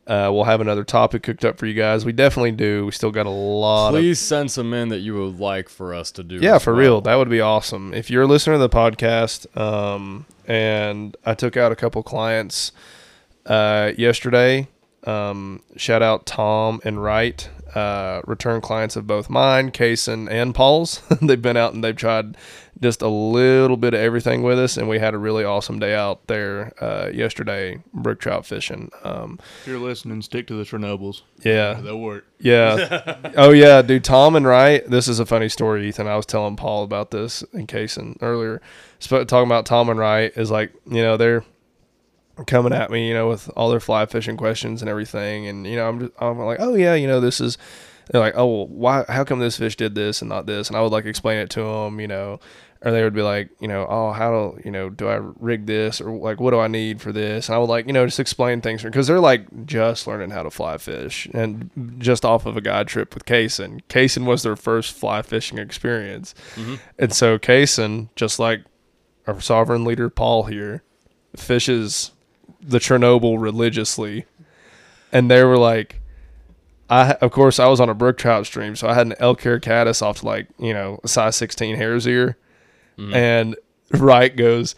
uh, 0.07 0.31
we'll 0.33 0.45
have 0.45 0.61
another 0.61 0.85
topic 0.85 1.23
cooked 1.23 1.45
up 1.45 1.59
for 1.59 1.67
you 1.67 1.75
guys. 1.75 2.05
We 2.05 2.13
definitely 2.13 2.53
do. 2.53 2.87
We 2.87 2.93
still 2.93 3.11
got 3.11 3.27
a 3.27 3.31
lot 3.31 3.89
of 3.89 3.95
Please 3.95 4.19
send 4.21 4.51
some 4.51 4.73
in 4.73 4.89
that 4.91 5.01
you 5.01 5.15
would 5.15 5.41
like 5.41 5.69
for 5.69 5.93
us 5.95 6.13
to 6.13 6.23
do. 6.23 6.37
yeah, 6.37 6.59
for 6.59 6.73
well. 6.73 6.81
real. 6.81 7.01
That 7.01 7.17
would 7.17 7.29
be 7.29 7.41
awesome. 7.41 7.93
If 7.93 8.11
you're 8.11 8.23
a 8.23 8.27
listener 8.27 8.55
to 8.55 8.59
the 8.59 8.69
podcast, 8.69 9.55
um, 9.61 10.27
and 10.47 11.17
I 11.25 11.35
took 11.35 11.57
out 11.57 11.73
a 11.73 11.77
couple 11.77 12.03
clients 12.03 12.71
uh, 13.47 13.93
yesterday. 13.99 14.69
Um, 15.07 15.63
shout 15.77 16.03
out 16.03 16.27
Tom 16.27 16.81
and 16.85 17.01
Wright, 17.03 17.49
uh, 17.75 18.23
return 18.27 18.61
clients 18.61 18.97
of 18.97 19.07
both 19.07 19.31
mine, 19.31 19.71
Kaysen, 19.71 20.29
and 20.31 20.55
Paul's. 20.55 21.01
they've 21.23 21.41
been 21.41 21.57
out 21.57 21.75
and 21.75 21.85
they've 21.85 21.95
tried 21.97 22.37
just 22.81 23.01
a 23.01 23.09
little 23.09 23.77
bit 23.79 23.95
of 23.95 24.01
everything 24.01 24.43
with 24.43 24.59
us, 24.59 24.77
and 24.77 24.87
we 24.89 24.99
had 24.99 25.15
a 25.15 25.19
really 25.19 25.45
awesome 25.45 25.79
day 25.79 25.95
out 25.95 26.27
there 26.27 26.73
uh, 26.83 27.09
yesterday, 27.11 27.81
brook 27.95 28.19
trout 28.21 28.45
fishing. 28.45 28.91
Um, 29.05 29.39
If 29.63 29.69
you're 29.69 29.79
listening, 29.79 30.21
stick 30.23 30.47
to 30.49 30.55
the 30.55 30.65
Chernobyls. 30.65 31.23
yeah, 31.43 31.75
They'll 31.75 31.99
work. 32.01 32.27
yeah. 32.39 33.31
oh 33.37 33.53
yeah, 33.53 33.81
dude. 33.83 34.05
Tom 34.05 34.37
and 34.37 34.45
Wright. 34.47 34.85
This 34.91 35.09
is 35.09 35.21
a 35.21 35.25
funny 35.27 35.49
story, 35.49 35.89
Ethan. 35.89 36.07
I 36.07 36.17
was 36.17 36.27
telling 36.27 36.57
Paul 36.57 36.83
about 36.85 37.13
this 37.13 37.43
in 37.55 37.67
Kaysen 37.67 38.19
earlier. 38.21 38.61
Sp- 39.01 39.25
talking 39.27 39.47
about 39.47 39.65
Tom 39.67 39.89
and 39.89 39.99
Wright 39.99 40.33
is 40.37 40.51
like, 40.51 40.73
you 40.87 41.01
know, 41.03 41.17
they're 41.17 41.45
coming 42.47 42.73
at 42.73 42.91
me, 42.91 43.09
you 43.09 43.15
know, 43.15 43.29
with 43.29 43.49
all 43.57 43.71
their 43.71 43.81
fly 43.81 44.07
fishing 44.07 44.37
questions 44.37 44.83
and 44.83 44.89
everything, 44.89 45.47
and 45.47 45.67
you 45.67 45.77
know, 45.77 45.89
I'm 45.89 46.01
just, 46.01 46.13
I'm 46.19 46.39
like, 46.39 46.59
oh 46.61 46.75
yeah, 46.75 46.95
you 46.95 47.07
know, 47.07 47.21
this 47.21 47.41
is. 47.41 47.59
They're 48.09 48.21
like, 48.21 48.35
oh, 48.37 48.47
well, 48.47 48.67
why? 48.69 49.05
How 49.09 49.25
come 49.25 49.41
this 49.41 49.59
fish 49.59 49.75
did 49.75 49.97
this 49.97 50.23
and 50.23 50.29
not 50.29 50.47
this? 50.47 50.69
And 50.69 50.77
I 50.77 50.81
would 50.81 50.93
like 50.93 51.07
explain 51.07 51.39
it 51.39 51.51
to 51.51 51.61
them, 51.61 51.99
you 51.99 52.07
know, 52.07 52.39
or 52.83 52.93
they 52.93 53.03
would 53.03 53.15
be 53.15 53.23
like, 53.23 53.51
you 53.61 53.67
know, 53.67 53.87
oh, 53.89 54.13
how 54.13 54.31
do 54.31 54.61
you 54.65 54.71
know, 54.71 54.89
do 54.89 55.09
I 55.09 55.19
rig 55.41 55.67
this 55.67 56.01
or 56.01 56.17
like 56.17 56.41
what 56.41 56.53
do 56.53 56.61
I 56.61 56.69
need 56.69 57.01
for 57.01 57.11
this? 57.11 57.49
And 57.49 57.57
I 57.57 57.59
would 57.59 57.69
like, 57.69 57.87
you 57.87 57.93
know, 57.93 58.07
just 58.07 58.21
explain 58.21 58.61
things 58.61 58.83
because 58.83 59.07
they're 59.07 59.21
like 59.21 59.67
just 59.67 60.07
learning 60.07 60.31
how 60.31 60.45
to 60.45 60.51
fly 60.51 60.79
fish 60.79 61.27
and 61.33 61.71
just 61.99 62.25
off 62.25 62.47
of 62.47 62.57
a 62.57 62.61
guide 62.61 62.89
trip 62.89 63.15
with 63.15 63.25
Kaysen. 63.25 63.81
Kaysen 63.89 64.25
was 64.25 64.45
their 64.45 64.57
first 64.57 64.95
fly 64.95 65.23
fishing 65.23 65.59
experience, 65.59 66.35
mm-hmm. 66.55 66.77
and 66.99 67.13
so 67.13 67.39
Kaysen, 67.39 68.09
just 68.15 68.39
like 68.39 68.63
our 69.27 69.41
sovereign 69.41 69.85
leader 69.85 70.09
Paul 70.09 70.45
here, 70.45 70.85
fishes 71.35 72.13
the 72.61 72.79
Chernobyl 72.79 73.41
religiously, 73.41 74.27
and 75.13 75.31
they 75.31 75.43
were 75.45 75.59
like. 75.59 76.01
I 76.89 77.15
of 77.15 77.33
course 77.33 77.59
I 77.59 77.67
was 77.67 77.81
on 77.81 77.89
a 77.89 77.95
brook 77.95 78.17
trout 78.17 78.47
stream, 78.47 78.77
so 78.77 78.87
I 78.87 78.95
had 78.95 79.09
an 79.09 79.15
elk 79.19 79.41
hair 79.41 79.59
caddis 79.59 80.03
off 80.03 80.21
to 80.21 80.27
like 80.27 80.47
you 80.57 80.73
know 80.73 81.01
a 81.03 81.09
size 81.09 81.35
sixteen 81.35 81.75
hare's 81.75 82.07
ear, 82.07 82.37
mm-hmm. 82.97 83.13
and 83.13 83.57
Wright 83.91 84.37
goes, 84.37 84.77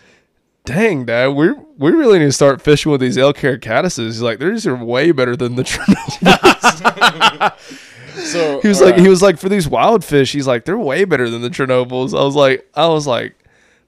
"Dang, 0.64 1.04
Dad, 1.04 1.34
we 1.34 1.52
we 1.76 1.90
really 1.90 2.18
need 2.18 2.24
to 2.24 2.32
start 2.32 2.62
fishing 2.62 2.90
with 2.90 3.02
these 3.02 3.18
elk 3.18 3.36
hair 3.36 3.58
caddises." 3.58 4.06
He's 4.06 4.22
like, 4.22 4.38
"These 4.38 4.66
are 4.66 4.74
way 4.74 5.12
better 5.12 5.36
than 5.36 5.56
the 5.56 5.64
Chernobyl." 5.64 7.52
So 8.18 8.60
he 8.60 8.68
was 8.68 8.80
like, 8.80 8.94
right. 8.94 9.00
he 9.00 9.08
was 9.08 9.22
like, 9.22 9.38
for 9.38 9.48
these 9.48 9.68
wild 9.68 10.04
fish, 10.04 10.32
he's 10.32 10.46
like, 10.46 10.64
they're 10.64 10.78
way 10.78 11.04
better 11.04 11.30
than 11.30 11.40
the 11.40 11.50
Chernobyls. 11.50 12.18
I 12.18 12.24
was 12.24 12.34
like, 12.34 12.68
I 12.74 12.88
was 12.88 13.06
like. 13.06 13.37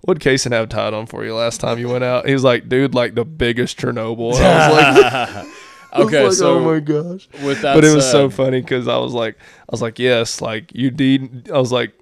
What 0.03 0.19
Kaysen 0.19 0.53
have 0.53 0.69
tied 0.71 0.95
on 0.95 1.07
for 1.07 1.25
you 1.25 1.35
last 1.35 1.61
time 1.61 1.79
you 1.79 1.89
went 1.89 2.05
out? 2.05 2.27
He 2.27 2.33
was 2.33 2.43
like, 2.45 2.69
dude, 2.69 2.95
like 2.95 3.15
the 3.15 3.25
biggest 3.25 3.79
Chernobyl. 3.79 4.35
And 4.35 4.45
I 4.47 4.69
was 4.71 4.77
like, 4.77 5.47
I 5.93 5.99
was 5.99 6.07
okay, 6.07 6.25
like, 6.25 6.33
so 6.35 6.59
oh 6.59 6.65
my 6.65 6.79
gosh 6.81 7.29
with 7.45 7.63
that, 7.63 7.75
but 7.75 7.85
it 7.85 7.93
was 7.95 8.09
so 8.09 8.31
funny 8.31 8.61
because 8.61 8.87
I 8.87 8.97
was 8.99 9.13
like, 9.13 9.37
I 9.39 9.73
was 9.73 9.83
like, 9.83 9.99
yes, 9.99 10.41
like 10.41 10.73
you 10.75 10.91
need. 10.93 11.51
I 11.51 11.59
was 11.59 11.73
like, 11.73 11.93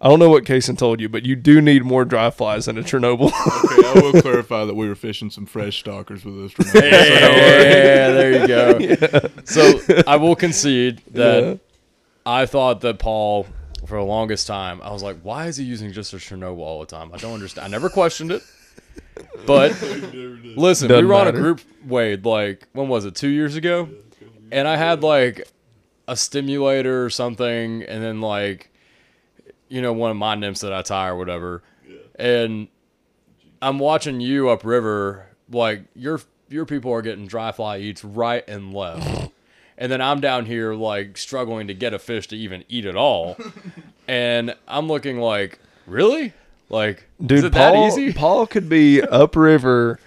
I 0.00 0.08
don't 0.08 0.20
know 0.20 0.30
what 0.30 0.44
Kaysen 0.44 0.78
told 0.78 1.00
you, 1.00 1.08
but 1.08 1.24
you 1.24 1.34
do 1.34 1.60
need 1.60 1.82
more 1.84 2.04
dry 2.04 2.30
flies 2.30 2.66
than 2.66 2.78
a 2.78 2.82
Chernobyl. 2.82 3.32
Okay, 3.32 3.88
I 3.88 3.92
will 4.12 4.22
clarify 4.22 4.64
that 4.64 4.74
we 4.74 4.86
were 4.86 4.94
fishing 4.94 5.30
some 5.30 5.46
fresh 5.46 5.80
stockers 5.80 6.24
with 6.24 6.42
this. 6.42 6.52
Chernobyl. 6.54 6.82
Yeah, 6.82 8.10
there 8.12 8.32
you 8.40 8.46
go. 8.46 9.28
So 9.44 9.80
I 10.06 10.16
will 10.16 10.36
concede 10.36 11.02
that 11.12 11.42
Yeah. 11.44 11.54
I 12.24 12.46
thought 12.46 12.82
that 12.82 12.98
Paul, 13.00 13.46
for 13.86 13.96
the 13.98 14.04
longest 14.04 14.46
time, 14.46 14.80
I 14.82 14.92
was 14.92 15.02
like, 15.02 15.18
why 15.22 15.46
is 15.46 15.56
he 15.56 15.64
using 15.64 15.92
just 15.92 16.12
a 16.12 16.16
Chernobyl 16.16 16.58
all 16.58 16.80
the 16.80 16.86
time? 16.86 17.10
I 17.12 17.18
don't 17.18 17.34
understand. 17.34 17.66
I 17.66 17.68
never 17.68 17.88
questioned 17.88 18.30
it. 18.30 18.42
But 19.46 19.72
listen, 19.82 20.88
we 20.88 20.94
Doesn't 20.94 21.08
were 21.08 21.14
on 21.14 21.28
a 21.28 21.32
group 21.32 21.60
Wade 21.86 22.24
like 22.24 22.68
when 22.72 22.88
was 22.88 23.04
it? 23.04 23.14
Two 23.14 23.28
years 23.28 23.56
ago, 23.56 23.88
and 24.50 24.66
I 24.66 24.76
had 24.76 25.02
like 25.02 25.48
a 26.08 26.16
stimulator 26.16 27.04
or 27.04 27.10
something, 27.10 27.82
and 27.82 28.02
then 28.02 28.20
like 28.20 28.70
you 29.68 29.82
know 29.82 29.92
one 29.92 30.10
of 30.10 30.16
my 30.16 30.34
nymphs 30.34 30.60
that 30.60 30.72
I 30.72 30.82
tie 30.82 31.08
or 31.08 31.16
whatever, 31.16 31.62
and 32.16 32.68
I'm 33.62 33.78
watching 33.78 34.20
you 34.20 34.48
upriver 34.48 35.26
like 35.50 35.84
your 35.94 36.20
your 36.48 36.64
people 36.64 36.92
are 36.92 37.02
getting 37.02 37.26
dry 37.26 37.52
fly 37.52 37.78
eats 37.78 38.04
right 38.04 38.44
and 38.48 38.72
left. 38.74 39.30
And 39.76 39.90
then 39.90 40.00
I'm 40.00 40.20
down 40.20 40.46
here 40.46 40.74
like 40.74 41.18
struggling 41.18 41.66
to 41.66 41.74
get 41.74 41.92
a 41.92 41.98
fish 41.98 42.28
to 42.28 42.36
even 42.36 42.64
eat 42.68 42.84
at 42.84 42.96
all. 42.96 43.36
and 44.08 44.54
I'm 44.68 44.86
looking 44.86 45.18
like, 45.18 45.58
really? 45.86 46.32
Like, 46.68 47.06
Dude, 47.24 47.38
is 47.38 47.44
it 47.44 47.52
Paul, 47.52 47.72
that 47.72 47.88
easy? 47.88 48.12
Paul 48.12 48.46
could 48.46 48.68
be 48.68 49.02
upriver 49.10 49.98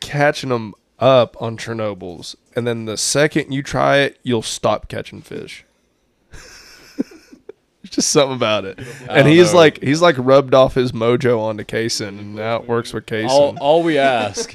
catching 0.00 0.50
them 0.50 0.74
up 0.98 1.40
on 1.40 1.56
Chernobyls, 1.56 2.36
and 2.54 2.66
then 2.66 2.84
the 2.84 2.96
second 2.96 3.52
you 3.52 3.62
try 3.62 3.98
it, 3.98 4.18
you'll 4.22 4.42
stop 4.42 4.88
catching 4.88 5.20
fish. 5.20 5.64
There's 6.30 7.90
just 7.90 8.10
something 8.10 8.36
about 8.36 8.64
it, 8.64 8.78
and 9.08 9.26
he's 9.28 9.52
know. 9.52 9.58
like 9.58 9.82
he's 9.82 10.00
like 10.00 10.16
rubbed 10.18 10.54
off 10.54 10.74
his 10.74 10.92
mojo 10.92 11.40
onto 11.40 11.64
Kaysen, 11.64 12.08
and 12.08 12.34
now 12.34 12.56
it 12.56 12.68
works 12.68 12.92
with 12.92 13.06
Kaysen. 13.06 13.28
all, 13.28 13.56
all 13.58 13.82
we 13.82 13.98
ask 13.98 14.54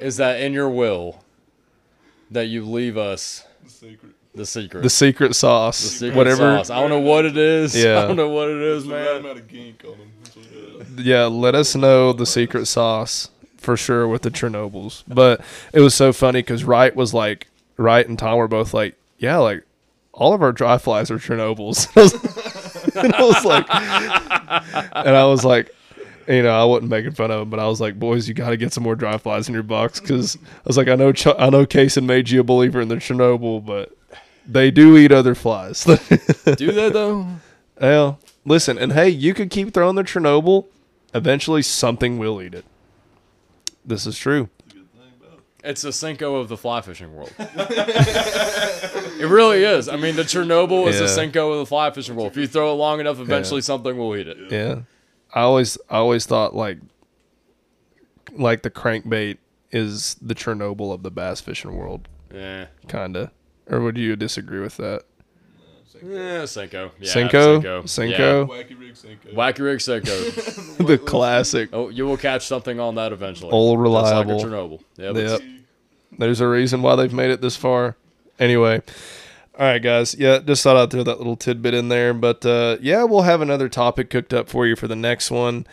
is 0.00 0.16
that 0.16 0.40
in 0.40 0.52
your 0.52 0.68
will 0.68 1.22
that 2.30 2.46
you 2.46 2.64
leave 2.64 2.96
us 2.96 3.44
the 3.64 4.44
secret. 4.46 4.82
the 4.82 4.90
secret 4.90 5.34
sauce, 5.36 5.80
The 5.82 5.88
secret 5.88 6.16
whatever. 6.16 6.56
sauce. 6.58 6.70
I 6.70 6.80
don't 6.80 6.90
know 6.90 7.00
what 7.00 7.24
it 7.26 7.36
is. 7.36 7.74
Yeah. 7.84 8.02
I 8.02 8.06
don't 8.06 8.16
know 8.16 8.28
what 8.30 8.48
it 8.48 8.56
is, 8.62 8.86
Right 8.86 9.02
man. 9.04 9.16
amount 9.20 9.38
of 9.38 9.48
gink 9.48 9.82
on 9.84 9.98
them. 9.98 10.12
That's 10.24 10.36
what 10.36 10.46
it 10.46 10.98
is. 10.98 11.04
yeah, 11.04 11.24
let 11.26 11.54
us 11.54 11.74
know 11.74 12.12
the 12.12 12.26
secret 12.26 12.66
sauce 12.66 13.30
for 13.56 13.76
sure 13.76 14.08
with 14.08 14.22
the 14.22 14.30
Chernobyls. 14.30 15.04
But 15.06 15.40
it 15.72 15.80
was 15.80 15.94
so 15.94 16.12
funny 16.12 16.40
because 16.40 16.64
Wright 16.64 16.94
was 16.96 17.12
like, 17.14 17.48
Wright 17.76 18.06
and 18.08 18.18
Tom 18.18 18.38
were 18.38 18.48
both 18.48 18.74
like, 18.74 18.96
yeah, 19.18 19.36
like 19.38 19.62
all 20.12 20.34
of 20.34 20.42
our 20.42 20.52
dry 20.52 20.78
flies 20.78 21.10
are 21.10 21.18
Chernobyls. 21.18 21.86
and 22.96 23.14
I 23.14 23.22
was 23.22 23.44
like, 23.44 23.66
and 24.96 25.16
I 25.16 25.24
was 25.26 25.44
like, 25.44 25.74
you 26.28 26.42
know, 26.42 26.50
I 26.50 26.64
wasn't 26.64 26.90
making 26.90 27.12
fun 27.12 27.30
of 27.30 27.42
him, 27.42 27.50
but 27.50 27.58
I 27.60 27.66
was 27.66 27.80
like, 27.80 27.98
boys, 27.98 28.28
you 28.28 28.34
got 28.34 28.50
to 28.50 28.56
get 28.56 28.72
some 28.72 28.84
more 28.84 28.94
dry 28.96 29.18
flies 29.18 29.48
in 29.48 29.54
your 29.54 29.62
box 29.62 30.00
because 30.00 30.36
I 30.36 30.40
was 30.66 30.76
like, 30.76 30.88
I 30.88 30.94
know, 30.94 31.12
Ch- 31.12 31.26
I 31.26 31.50
know, 31.50 31.66
Kaysen 31.66 32.04
made 32.04 32.30
you 32.30 32.40
a 32.40 32.44
believer 32.44 32.80
in 32.80 32.88
the 32.88 32.96
Chernobyl, 32.96 33.64
but 33.64 33.96
they 34.46 34.70
do 34.70 34.96
eat 34.96 35.12
other 35.12 35.34
flies. 35.34 35.84
Do 36.56 36.72
they 36.72 36.90
though? 36.90 37.26
Well, 37.80 38.18
listen, 38.44 38.78
and 38.78 38.92
hey, 38.92 39.08
you 39.08 39.34
could 39.34 39.50
keep 39.50 39.72
throwing 39.72 39.96
the 39.96 40.04
Chernobyl. 40.04 40.66
Eventually, 41.14 41.62
something 41.62 42.18
will 42.18 42.40
eat 42.40 42.54
it. 42.54 42.64
This 43.84 44.06
is 44.06 44.18
true. 44.18 44.48
It's 45.64 45.82
the 45.82 45.90
Senko 45.90 46.40
of 46.40 46.48
the 46.48 46.56
fly 46.56 46.80
fishing 46.80 47.14
world. 47.14 47.32
it 47.38 49.28
really 49.28 49.62
is. 49.62 49.88
I 49.88 49.96
mean, 49.96 50.16
the 50.16 50.22
Chernobyl 50.22 50.88
is 50.88 50.98
the 50.98 51.04
Yeah. 51.04 51.28
Senko 51.30 51.52
of 51.52 51.58
the 51.60 51.66
fly 51.66 51.90
fishing 51.92 52.16
world. 52.16 52.32
If 52.32 52.36
you 52.36 52.46
throw 52.48 52.72
it 52.72 52.74
long 52.74 52.98
enough, 52.98 53.20
eventually 53.20 53.60
something 53.60 53.96
will 53.96 54.16
eat 54.16 54.26
it. 54.26 54.38
Yeah, 54.50 54.80
I 55.34 55.40
always, 55.42 55.78
I 55.88 55.96
always 55.96 56.26
thought 56.26 56.54
like, 56.54 56.78
like 58.36 58.62
the 58.62 58.70
crankbait 58.70 59.38
is 59.70 60.16
the 60.20 60.34
Chernobyl 60.34 60.92
of 60.92 61.02
the 61.02 61.10
bass 61.10 61.40
fishing 61.40 61.74
world, 61.76 62.08
Yeah. 62.34 62.66
kinda. 62.88 63.30
Or 63.70 63.80
would 63.80 63.96
you 63.96 64.16
disagree 64.16 64.60
with 64.60 64.76
that? 64.78 65.02
Yeah, 66.04 66.42
Senko. 66.44 66.90
Yeah, 66.98 67.12
Senko? 67.14 67.62
Senko. 67.62 67.82
Senko? 67.84 68.48
Wacky 68.48 68.78
rig 68.80 68.94
Senko. 68.94 69.34
Wacky 69.34 69.58
Rig 69.60 69.78
Senko. 69.78 70.76
the 70.86 70.98
classic. 70.98 71.68
oh, 71.72 71.90
you 71.90 72.04
will 72.06 72.16
catch 72.16 72.44
something 72.46 72.80
on 72.80 72.96
that 72.96 73.12
eventually. 73.12 73.52
Old 73.52 73.76
Just 73.78 73.82
reliable. 73.82 74.36
like 74.36 74.44
a 74.44 74.48
Chernobyl. 74.48 74.80
Yep. 74.96 75.16
Yep. 75.16 75.40
There's 76.18 76.40
a 76.40 76.48
reason 76.48 76.82
why 76.82 76.96
they've 76.96 77.12
made 77.12 77.30
it 77.30 77.40
this 77.40 77.56
far. 77.56 77.96
Anyway. 78.38 78.82
All 79.58 79.66
right, 79.66 79.82
guys. 79.82 80.14
Yeah, 80.14 80.38
just 80.38 80.62
thought 80.62 80.78
I'd 80.78 80.90
throw 80.90 81.02
that 81.02 81.18
little 81.18 81.36
tidbit 81.36 81.74
in 81.74 81.88
there. 81.88 82.14
But 82.14 82.44
uh, 82.46 82.78
yeah, 82.80 83.04
we'll 83.04 83.22
have 83.22 83.42
another 83.42 83.68
topic 83.68 84.08
cooked 84.08 84.32
up 84.32 84.48
for 84.48 84.66
you 84.66 84.76
for 84.76 84.88
the 84.88 84.96
next 84.96 85.30
one. 85.30 85.66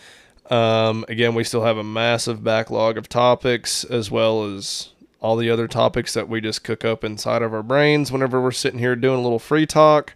Um, 0.49 1.05
again, 1.07 1.33
we 1.33 1.43
still 1.45 1.63
have 1.63 1.77
a 1.77 1.83
massive 1.83 2.43
backlog 2.43 2.97
of 2.97 3.07
topics 3.07 3.83
as 3.85 4.11
well 4.11 4.43
as 4.43 4.89
all 5.21 5.37
the 5.37 5.49
other 5.49 5.67
topics 5.67 6.13
that 6.13 6.27
we 6.27 6.41
just 6.41 6.63
cook 6.63 6.83
up 6.83 7.03
inside 7.03 7.41
of 7.41 7.53
our 7.53 7.63
brains 7.63 8.11
whenever 8.11 8.41
we're 8.41 8.51
sitting 8.51 8.79
here 8.79 8.95
doing 8.95 9.19
a 9.19 9.21
little 9.21 9.39
free 9.39 9.65
talk. 9.65 10.13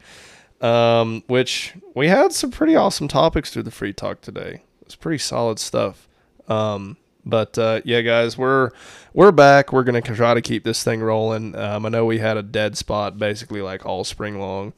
Um, 0.60 1.24
which 1.28 1.74
we 1.94 2.08
had 2.08 2.32
some 2.32 2.50
pretty 2.50 2.76
awesome 2.76 3.10
topics 3.10 3.52
through 3.52 3.64
the 3.64 3.72
free 3.72 3.92
talk 3.92 4.22
today. 4.22 4.62
It's 4.82 4.96
pretty 4.96 5.18
solid 5.18 5.60
stuff. 5.60 6.08
Um, 6.48 6.98
but 7.26 7.58
uh, 7.58 7.82
yeah, 7.86 8.02
guys, 8.02 8.38
we're 8.38 8.72
we're 9.14 9.32
back. 9.32 9.72
We're 9.72 9.84
gonna 9.84 10.02
try 10.02 10.34
to 10.34 10.42
keep 10.42 10.64
this 10.64 10.84
thing 10.84 11.02
rolling. 11.02 11.56
Um, 11.56 11.86
I 11.86 11.90
know 11.90 12.06
we 12.06 12.20
had 12.20 12.38
a 12.38 12.44
dead 12.44 12.78
spot 12.78 13.18
basically 13.18 13.62
like 13.62 13.86
all 13.86 14.04
spring 14.04 14.40
long. 14.40 14.74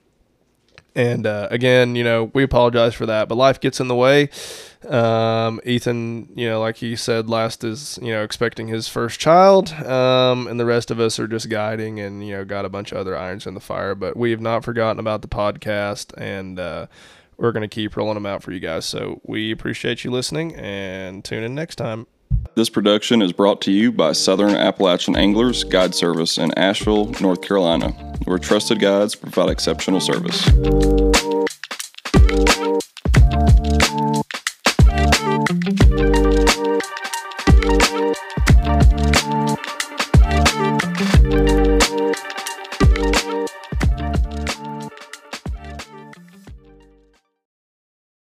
And 0.98 1.28
uh, 1.28 1.50
again, 1.52 1.96
you 1.98 2.06
know, 2.06 2.32
we 2.34 2.44
apologize 2.44 2.94
for 2.94 3.06
that, 3.06 3.28
but 3.28 3.36
life 3.36 3.60
gets 3.60 3.82
in 3.82 3.90
the 3.90 3.96
way. 3.96 4.30
Um, 4.88 5.60
Ethan, 5.66 6.30
you 6.36 6.48
know, 6.48 6.62
like 6.62 6.78
he 6.78 6.96
said 6.96 7.30
last, 7.30 7.66
is 7.66 8.00
you 8.02 8.14
know 8.14 8.24
expecting 8.24 8.70
his 8.70 8.88
first 8.88 9.20
child, 9.20 9.74
um, 9.74 10.48
and 10.48 10.58
the 10.58 10.66
rest 10.66 10.92
of 10.92 11.00
us 11.00 11.20
are 11.20 11.28
just 11.28 11.50
guiding 11.50 12.00
and 12.00 12.26
you 12.26 12.34
know 12.34 12.46
got 12.46 12.64
a 12.64 12.70
bunch 12.70 12.94
of 12.94 12.98
other 12.98 13.18
irons 13.18 13.46
in 13.46 13.56
the 13.56 13.60
fire. 13.60 13.94
But 13.94 14.16
we 14.16 14.32
have 14.32 14.42
not 14.42 14.64
forgotten 14.64 15.00
about 15.00 15.22
the 15.22 15.28
podcast, 15.28 16.14
and 16.18 16.58
uh, 16.60 16.88
we're 17.36 17.52
gonna 17.52 17.68
keep 17.68 17.98
rolling 17.98 18.14
them 18.14 18.26
out 18.26 18.42
for 18.42 18.54
you 18.54 18.62
guys. 18.62 18.86
So 18.86 19.20
we 19.24 19.52
appreciate 19.52 20.06
you 20.06 20.12
listening, 20.12 20.56
and 20.56 21.26
tune 21.26 21.44
in 21.44 21.56
next 21.56 21.76
time. 21.76 22.08
This 22.56 22.70
production 22.70 23.22
is 23.22 23.34
brought 23.34 23.60
to 23.64 23.72
you 23.72 23.92
by 23.92 24.14
Southern 24.14 24.56
Appalachian 24.56 25.18
Anglers 25.18 25.66
Guide 25.66 25.94
Service 25.94 26.38
in 26.38 26.58
Asheville, 26.58 27.08
North 27.20 27.42
Carolina, 27.42 27.90
where 28.24 28.38
trusted 28.38 28.80
guides 28.80 29.14
provide 29.14 29.50
exceptional 29.50 30.00
service. 30.00 30.50